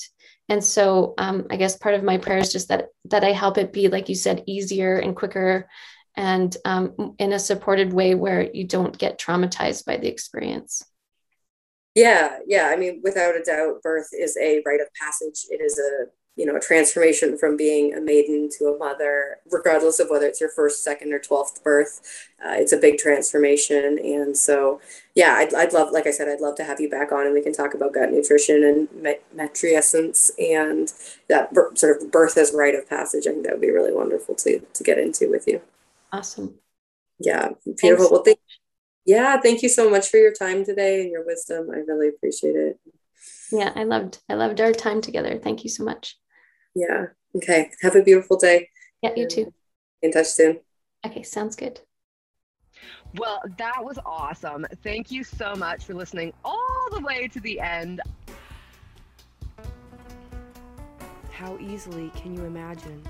And 0.49 0.63
so 0.63 1.15
um, 1.17 1.47
i 1.49 1.57
guess 1.57 1.75
part 1.75 1.95
of 1.95 2.03
my 2.03 2.17
prayer 2.17 2.37
is 2.37 2.51
just 2.51 2.69
that 2.69 2.85
that 3.05 3.23
i 3.23 3.31
help 3.31 3.57
it 3.57 3.73
be 3.73 3.89
like 3.89 4.09
you 4.09 4.15
said 4.15 4.43
easier 4.45 4.97
and 4.97 5.15
quicker 5.15 5.67
and 6.17 6.57
um, 6.65 7.15
in 7.19 7.33
a 7.33 7.39
supported 7.39 7.93
way 7.93 8.15
where 8.15 8.51
you 8.53 8.65
don't 8.65 8.97
get 8.97 9.19
traumatized 9.19 9.85
by 9.85 9.97
the 9.97 10.07
experience 10.07 10.83
yeah, 11.95 12.37
yeah. 12.45 12.69
I 12.71 12.77
mean, 12.77 13.01
without 13.03 13.35
a 13.35 13.41
doubt, 13.41 13.81
birth 13.81 14.09
is 14.13 14.37
a 14.37 14.61
rite 14.67 14.81
of 14.81 14.93
passage. 14.93 15.47
It 15.49 15.61
is 15.61 15.79
a 15.79 16.05
you 16.35 16.45
know 16.45 16.55
a 16.55 16.59
transformation 16.59 17.39
from 17.39 17.57
being 17.57 17.95
a 17.95 17.99
maiden 17.99 18.49
to 18.59 18.65
a 18.65 18.77
mother, 18.77 19.37
regardless 19.51 19.99
of 19.99 20.11
whether 20.11 20.27
it's 20.27 20.39
your 20.39 20.51
first, 20.51 20.83
second, 20.83 21.11
or 21.11 21.17
twelfth 21.17 21.63
birth. 21.63 21.99
Uh, 22.45 22.53
it's 22.53 22.71
a 22.71 22.77
big 22.77 22.99
transformation, 22.99 23.97
and 23.97 24.37
so 24.37 24.79
yeah, 25.15 25.33
I'd, 25.39 25.55
I'd 25.55 25.73
love, 25.73 25.91
like 25.91 26.05
I 26.05 26.11
said, 26.11 26.29
I'd 26.29 26.39
love 26.39 26.53
to 26.57 26.63
have 26.65 26.79
you 26.79 26.87
back 26.87 27.11
on, 27.11 27.25
and 27.25 27.33
we 27.33 27.41
can 27.41 27.53
talk 27.53 27.73
about 27.73 27.95
gut 27.95 28.11
nutrition 28.11 28.63
and 28.63 28.87
met- 29.01 29.23
matrescence 29.35 30.29
and 30.37 30.93
that 31.29 31.51
b- 31.51 31.75
sort 31.75 31.99
of 31.99 32.11
birth 32.11 32.37
as 32.37 32.53
rite 32.53 32.75
of 32.75 32.87
passage. 32.87 33.25
I 33.25 33.31
think 33.31 33.43
that 33.45 33.53
would 33.53 33.61
be 33.61 33.71
really 33.71 33.93
wonderful 33.93 34.35
to 34.35 34.59
to 34.59 34.83
get 34.83 34.99
into 34.99 35.31
with 35.31 35.47
you. 35.47 35.61
Awesome. 36.11 36.55
Yeah, 37.19 37.49
beautiful. 37.63 37.77
Thanks. 37.77 38.11
Well, 38.11 38.23
thank 38.23 38.39
yeah, 39.05 39.39
thank 39.39 39.61
you 39.61 39.69
so 39.69 39.89
much 39.89 40.09
for 40.09 40.17
your 40.17 40.33
time 40.33 40.65
today 40.65 41.01
and 41.01 41.09
your 41.09 41.25
wisdom. 41.25 41.69
I 41.71 41.77
really 41.77 42.09
appreciate 42.09 42.55
it. 42.55 42.77
Yeah, 43.51 43.71
I 43.73 43.85
loved 43.85 44.19
I 44.29 44.33
loved 44.33 44.59
our 44.59 44.73
time 44.73 45.01
together. 45.01 45.39
Thank 45.41 45.63
you 45.63 45.69
so 45.69 45.83
much. 45.83 46.17
Yeah. 46.75 47.07
Okay. 47.35 47.71
Have 47.81 47.95
a 47.95 48.03
beautiful 48.03 48.37
day. 48.37 48.69
Yeah, 49.01 49.13
you 49.15 49.27
too. 49.27 49.53
In 50.01 50.11
touch 50.11 50.27
soon. 50.27 50.59
Okay, 51.05 51.23
sounds 51.23 51.55
good. 51.55 51.79
Well, 53.15 53.41
that 53.57 53.83
was 53.83 53.97
awesome. 54.05 54.65
Thank 54.83 55.09
you 55.09 55.23
so 55.23 55.55
much 55.55 55.85
for 55.85 55.93
listening 55.93 56.33
all 56.43 56.87
the 56.91 56.99
way 56.99 57.27
to 57.29 57.39
the 57.39 57.59
end. 57.59 58.01
How 61.31 61.57
easily 61.59 62.11
can 62.15 62.35
you 62.35 62.43
imagine 62.43 63.01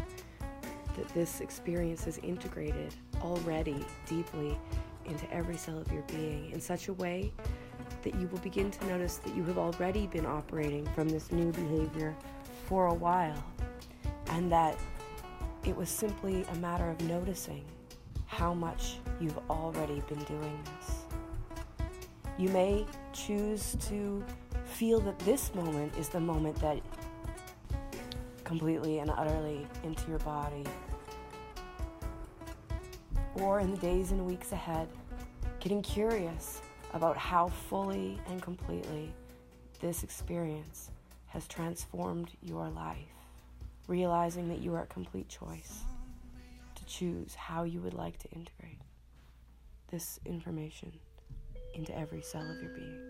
that 0.98 1.08
this 1.10 1.42
experience 1.42 2.08
is 2.08 2.18
integrated 2.20 2.94
already 3.22 3.86
deeply 4.08 4.58
into 5.06 5.32
every 5.34 5.56
cell 5.56 5.80
of 5.80 5.92
your 5.92 6.04
being 6.04 6.52
in 6.52 6.60
such 6.60 6.88
a 6.88 6.94
way 6.94 7.32
that 8.04 8.16
you 8.16 8.28
will 8.28 8.40
begin 8.40 8.70
to 8.72 8.86
notice 8.88 9.18
that 9.18 9.36
you 9.36 9.44
have 9.44 9.58
already 9.58 10.08
been 10.08 10.26
operating 10.26 10.86
from 10.88 11.08
this 11.10 11.32
new 11.32 11.52
behavior 11.52 12.16
for 12.66 12.88
a 12.88 12.94
while 12.94 13.44
and 14.32 14.52
that 14.52 14.78
it 15.66 15.76
was 15.76 15.90
simply 15.90 16.46
a 16.52 16.56
matter 16.56 16.90
of 16.90 17.00
noticing 17.02 17.64
how 18.26 18.54
much 18.54 18.98
you've 19.20 19.40
already 19.50 20.02
been 20.08 20.24
doing 20.26 20.60
this. 20.78 21.06
You 22.38 22.50
may 22.50 22.86
choose 23.14 23.76
to 23.90 24.24
feel 24.66 25.00
that 25.02 25.18
this 25.20 25.54
moment 25.56 25.98
is 25.98 26.10
the 26.10 26.20
moment 26.20 26.56
that 26.62 26.80
completely 28.44 29.00
and 29.00 29.10
utterly 29.10 29.66
into 29.84 30.08
your 30.10 30.20
body 30.20 30.64
or 33.42 33.60
in 33.60 33.72
the 33.72 33.78
days 33.78 34.12
and 34.12 34.26
weeks 34.26 34.52
ahead, 34.52 34.88
getting 35.60 35.82
curious 35.82 36.62
about 36.94 37.18
how 37.18 37.48
fully 37.48 38.20
and 38.30 38.42
completely 38.42 39.12
this 39.80 40.04
experience 40.04 40.92
has 41.28 41.48
transformed 41.48 42.32
your 42.42 42.70
life, 42.70 42.98
realizing 43.88 44.48
that 44.50 44.60
you 44.60 44.74
are 44.74 44.84
a 44.84 44.88
complete 44.88 45.30
choice 45.30 45.82
to 46.76 46.86
choose 46.86 47.36
how 47.36 47.64
you 47.64 47.82
would 47.82 47.94
like 47.94 48.18
to 48.20 48.30
integrate 48.30 48.82
this 49.92 50.20
information 50.26 50.92
into 51.76 51.98
every 51.98 52.22
cell 52.22 52.50
of 52.50 52.62
your 52.62 52.72
being. 52.74 53.07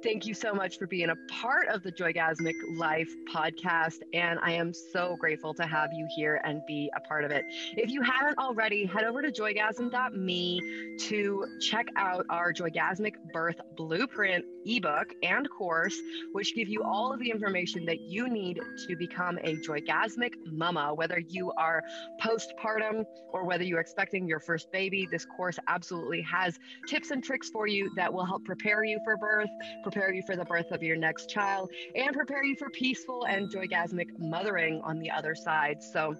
Thank 0.00 0.26
you 0.26 0.34
so 0.34 0.54
much 0.54 0.78
for 0.78 0.86
being 0.86 1.10
a 1.10 1.16
part 1.28 1.66
of 1.66 1.82
the 1.82 1.90
Joygasmic 1.90 2.54
Life 2.76 3.08
podcast. 3.28 3.98
And 4.14 4.38
I 4.40 4.52
am 4.52 4.72
so 4.72 5.16
grateful 5.18 5.52
to 5.54 5.66
have 5.66 5.90
you 5.92 6.06
here 6.14 6.40
and 6.44 6.62
be 6.68 6.88
a 6.96 7.00
part 7.00 7.24
of 7.24 7.32
it. 7.32 7.44
If 7.76 7.90
you 7.90 8.00
haven't 8.02 8.38
already, 8.38 8.86
head 8.86 9.02
over 9.02 9.22
to 9.22 9.32
joygasm.me 9.32 10.96
to 11.00 11.46
check 11.60 11.88
out 11.96 12.24
our 12.30 12.52
Joygasmic 12.52 13.14
Birth 13.32 13.60
Blueprint 13.76 14.44
ebook 14.66 15.14
and 15.22 15.48
course, 15.50 15.98
which 16.32 16.54
give 16.54 16.68
you 16.68 16.82
all 16.84 17.12
of 17.12 17.18
the 17.18 17.30
information 17.30 17.84
that 17.86 18.00
you 18.00 18.28
need 18.28 18.60
to 18.86 18.96
become 18.96 19.38
a 19.42 19.56
joygasmic 19.56 20.34
mama, 20.46 20.94
whether 20.94 21.18
you 21.18 21.50
are 21.56 21.82
postpartum 22.22 23.04
or 23.32 23.44
whether 23.44 23.64
you're 23.64 23.80
expecting 23.80 24.28
your 24.28 24.40
first 24.40 24.70
baby. 24.70 25.08
This 25.10 25.24
course 25.24 25.58
absolutely 25.66 26.22
has 26.22 26.58
tips 26.86 27.10
and 27.10 27.24
tricks 27.24 27.50
for 27.50 27.66
you 27.66 27.90
that 27.96 28.12
will 28.12 28.24
help 28.24 28.44
prepare 28.44 28.84
you 28.84 29.00
for 29.04 29.16
birth 29.16 29.48
prepare 29.90 30.12
you 30.12 30.22
for 30.22 30.36
the 30.36 30.44
birth 30.44 30.70
of 30.70 30.82
your 30.82 30.96
next 30.96 31.30
child, 31.30 31.70
and 31.94 32.12
prepare 32.12 32.44
you 32.44 32.54
for 32.56 32.68
peaceful 32.68 33.24
and 33.24 33.50
joygasmic 33.50 34.08
mothering 34.18 34.82
on 34.84 34.98
the 34.98 35.10
other 35.10 35.34
side. 35.34 35.82
So, 35.82 36.14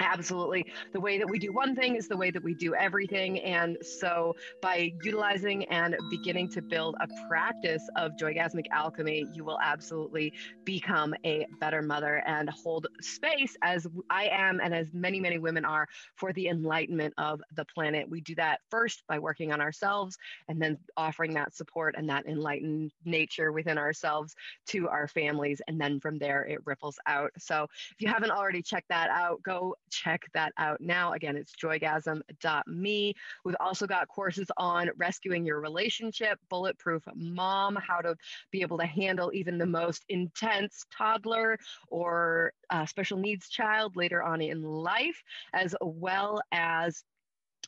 absolutely. 0.00 0.66
The 0.92 1.00
way 1.00 1.18
that 1.18 1.28
we 1.28 1.38
do 1.38 1.52
one 1.52 1.74
thing 1.74 1.96
is 1.96 2.08
the 2.08 2.16
way 2.16 2.30
that 2.30 2.42
we 2.42 2.54
do 2.54 2.74
everything. 2.74 3.40
And 3.40 3.76
so 3.82 4.34
by 4.60 4.92
utilizing 5.02 5.64
and 5.66 5.96
beginning 6.10 6.48
to 6.50 6.62
build 6.62 6.96
a 7.00 7.08
practice 7.28 7.82
of 7.96 8.12
joygasmic 8.20 8.66
alchemy 8.70 9.26
you 9.34 9.44
will 9.44 9.58
absolutely 9.62 10.32
become 10.64 11.14
a 11.24 11.46
better 11.60 11.82
mother 11.82 12.22
and 12.26 12.48
hold 12.50 12.86
space 13.00 13.56
as 13.62 13.86
i 14.10 14.28
am 14.30 14.60
and 14.60 14.74
as 14.74 14.92
many 14.92 15.20
many 15.20 15.38
women 15.38 15.64
are 15.64 15.86
for 16.16 16.32
the 16.32 16.48
enlightenment 16.48 17.14
of 17.18 17.42
the 17.56 17.64
planet. 17.64 18.08
We 18.08 18.20
do 18.20 18.34
that 18.36 18.60
first 18.70 19.02
by 19.08 19.18
working 19.18 19.52
on 19.52 19.60
ourselves 19.60 20.16
and 20.48 20.60
then 20.60 20.78
offering 20.96 21.34
that 21.34 21.54
support 21.54 21.94
and 21.96 22.08
that 22.08 22.26
enlightened 22.26 22.92
nature 23.04 23.52
within 23.52 23.78
ourselves 23.78 24.34
to 24.68 24.88
our 24.88 25.08
families. 25.08 25.60
And 25.66 25.80
then 25.80 26.00
from 26.00 26.18
there 26.18 26.44
it 26.44 26.60
ripples 26.64 26.98
out. 27.06 27.30
So 27.38 27.66
if 27.90 28.00
you 28.00 28.08
haven't 28.08 28.30
already 28.30 28.62
checked 28.62 28.88
that 28.88 29.10
out 29.10 29.42
go 29.42 29.74
check 29.92 30.22
that 30.34 30.52
out 30.56 30.80
now. 30.80 31.12
Again, 31.12 31.36
it's 31.36 31.52
joygasm.me. 31.62 33.14
We've 33.44 33.56
also 33.60 33.86
got 33.86 34.08
courses 34.08 34.50
on 34.56 34.90
rescuing 34.96 35.44
your 35.44 35.60
relationship, 35.60 36.38
bulletproof 36.48 37.02
mom, 37.14 37.76
how 37.76 38.00
to 38.00 38.16
be 38.50 38.62
able 38.62 38.78
to 38.78 38.86
handle 38.86 39.30
even 39.34 39.58
the 39.58 39.66
most 39.66 40.04
intense 40.08 40.84
toddler 40.96 41.58
or 41.88 42.52
uh, 42.70 42.86
special 42.86 43.18
needs 43.18 43.48
child 43.48 43.96
later 43.96 44.22
on 44.22 44.40
in 44.40 44.62
life, 44.62 45.22
as 45.52 45.74
well 45.80 46.40
as 46.50 47.04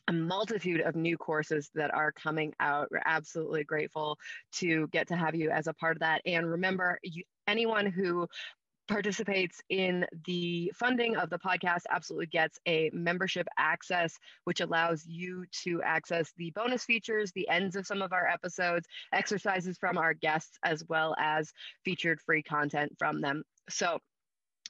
a 0.07 0.13
multitude 0.13 0.81
of 0.81 0.95
new 0.95 1.17
courses 1.17 1.69
that 1.73 1.93
are 1.93 2.11
coming 2.11 2.53
out. 2.59 2.87
We're 2.91 3.01
absolutely 3.05 3.63
grateful 3.63 4.17
to 4.55 4.87
get 4.91 5.07
to 5.07 5.15
have 5.15 5.35
you 5.35 5.49
as 5.49 5.67
a 5.67 5.73
part 5.73 5.95
of 5.95 6.01
that. 6.01 6.21
And 6.25 6.49
remember, 6.49 6.99
you, 7.01 7.23
anyone 7.47 7.87
who 7.87 8.27
participates 8.87 9.61
in 9.69 10.05
the 10.25 10.71
funding 10.75 11.15
of 11.15 11.29
the 11.29 11.39
podcast 11.39 11.81
absolutely 11.89 12.27
gets 12.27 12.59
a 12.67 12.89
membership 12.93 13.47
access, 13.57 14.17
which 14.43 14.61
allows 14.61 15.05
you 15.05 15.45
to 15.63 15.81
access 15.83 16.31
the 16.37 16.51
bonus 16.51 16.85
features, 16.85 17.31
the 17.31 17.47
ends 17.49 17.75
of 17.75 17.85
some 17.87 18.01
of 18.01 18.13
our 18.13 18.27
episodes, 18.27 18.87
exercises 19.13 19.77
from 19.77 19.97
our 19.97 20.13
guests, 20.13 20.57
as 20.63 20.83
well 20.87 21.15
as 21.17 21.51
featured 21.83 22.19
free 22.21 22.43
content 22.43 22.91
from 22.97 23.21
them. 23.21 23.43
So, 23.69 23.99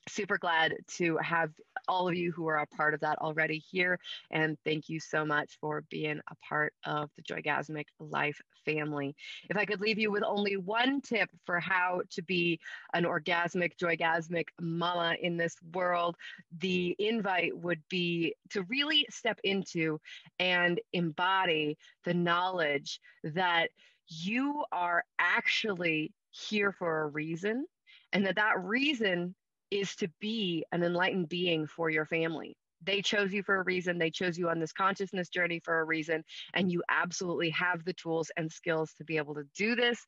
super 0.08 0.38
glad 0.38 0.76
to 0.98 1.18
have 1.18 1.52
all 1.88 2.08
of 2.08 2.16
you 2.16 2.32
who 2.32 2.48
are 2.48 2.58
a 2.58 2.68
part 2.68 2.94
of 2.94 3.00
that 3.02 3.18
already 3.20 3.58
here. 3.58 4.00
And 4.32 4.58
thank 4.64 4.90
you 4.90 5.00
so 5.00 5.26
much 5.26 5.58
for 5.60 5.84
being 5.90 6.20
a 6.30 6.36
part 6.48 6.74
of 6.86 7.10
the 7.16 7.24
Joygasmic 7.24 7.86
Life 8.00 8.40
family. 8.66 9.16
If 9.50 9.58
I 9.58 9.66
could 9.66 9.82
leave 9.82 10.00
you 10.00 10.12
with 10.12 10.24
only 10.24 10.58
one 10.58 11.02
tip 11.02 11.30
for 11.46 11.60
how 11.60 12.02
to 12.12 12.22
be 12.24 12.60
an 12.94 13.04
orgasmic, 13.04 13.78
joygasmic 13.82 14.46
mama 14.60 15.16
in 15.22 15.38
this 15.38 15.56
world, 15.74 16.16
the 16.60 16.96
invite 17.00 17.56
would 17.56 17.82
be 17.90 18.36
to 18.52 18.64
really 18.64 19.06
step 19.10 19.40
into 19.44 20.00
and 20.40 20.80
embody 20.94 21.78
the 22.04 22.14
knowledge 22.14 23.00
that 23.24 23.70
you 24.08 24.64
are 24.72 25.04
actually 25.20 26.12
here 26.32 26.72
for 26.72 27.02
a 27.02 27.08
reason 27.08 27.66
and 28.14 28.26
that 28.26 28.36
that 28.36 28.60
reason 28.64 29.36
is 29.76 29.96
to 29.98 30.08
be 30.20 30.66
an 30.72 30.84
enlightened 30.84 31.30
being 31.30 31.68
for 31.68 31.90
your 31.90 32.06
family. 32.06 32.56
They 32.84 33.02
chose 33.02 33.34
you 33.34 33.44
for 33.44 33.56
a 33.56 33.64
reason. 33.64 33.98
They 33.98 34.12
chose 34.12 34.38
you 34.38 34.50
on 34.50 34.60
this 34.60 34.74
consciousness 34.74 35.30
journey 35.30 35.60
for 35.64 35.80
a 35.80 35.86
reason. 35.86 36.24
And 36.54 36.72
you 36.72 36.84
absolutely 36.90 37.50
have 37.52 37.84
the 37.84 37.94
tools 37.94 38.32
and 38.38 38.52
skills 38.52 38.94
to 38.98 39.04
be 39.04 39.18
able 39.18 39.36
to 39.36 39.44
do 39.56 39.76
this. 39.76 40.06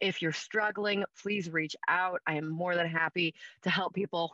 If 0.00 0.22
you're 0.22 0.32
struggling, 0.32 1.04
please 1.20 1.50
reach 1.50 1.76
out. 1.88 2.20
I 2.26 2.34
am 2.34 2.48
more 2.48 2.74
than 2.74 2.86
happy 2.86 3.34
to 3.62 3.70
help 3.70 3.94
people 3.94 4.32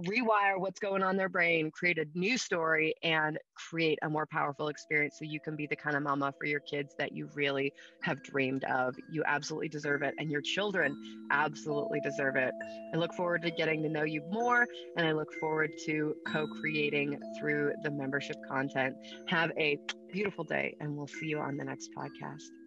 rewire 0.00 0.58
what's 0.58 0.80
going 0.80 1.02
on 1.02 1.10
in 1.10 1.16
their 1.16 1.28
brain, 1.28 1.70
create 1.70 1.98
a 1.98 2.06
new 2.14 2.38
story, 2.38 2.94
and 3.02 3.38
create 3.54 3.98
a 4.02 4.08
more 4.08 4.26
powerful 4.26 4.68
experience 4.68 5.16
so 5.18 5.24
you 5.24 5.40
can 5.40 5.56
be 5.56 5.66
the 5.66 5.76
kind 5.76 5.96
of 5.96 6.02
mama 6.02 6.32
for 6.38 6.46
your 6.46 6.60
kids 6.60 6.94
that 6.98 7.12
you 7.12 7.28
really 7.34 7.72
have 8.02 8.22
dreamed 8.22 8.64
of. 8.64 8.94
You 9.10 9.22
absolutely 9.26 9.68
deserve 9.68 10.02
it, 10.02 10.14
and 10.18 10.30
your 10.30 10.40
children 10.40 10.96
absolutely 11.30 12.00
deserve 12.00 12.36
it. 12.36 12.52
I 12.94 12.96
look 12.96 13.14
forward 13.14 13.42
to 13.42 13.50
getting 13.50 13.82
to 13.82 13.88
know 13.88 14.04
you 14.04 14.22
more, 14.30 14.66
and 14.96 15.06
I 15.06 15.12
look 15.12 15.32
forward 15.40 15.70
to 15.86 16.14
co 16.26 16.46
creating 16.46 17.18
through 17.38 17.72
the 17.82 17.90
membership 17.90 18.36
content. 18.48 18.96
Have 19.26 19.52
a 19.58 19.78
beautiful 20.12 20.44
day, 20.44 20.76
and 20.80 20.96
we'll 20.96 21.08
see 21.08 21.26
you 21.26 21.38
on 21.38 21.56
the 21.56 21.64
next 21.64 21.90
podcast. 21.96 22.57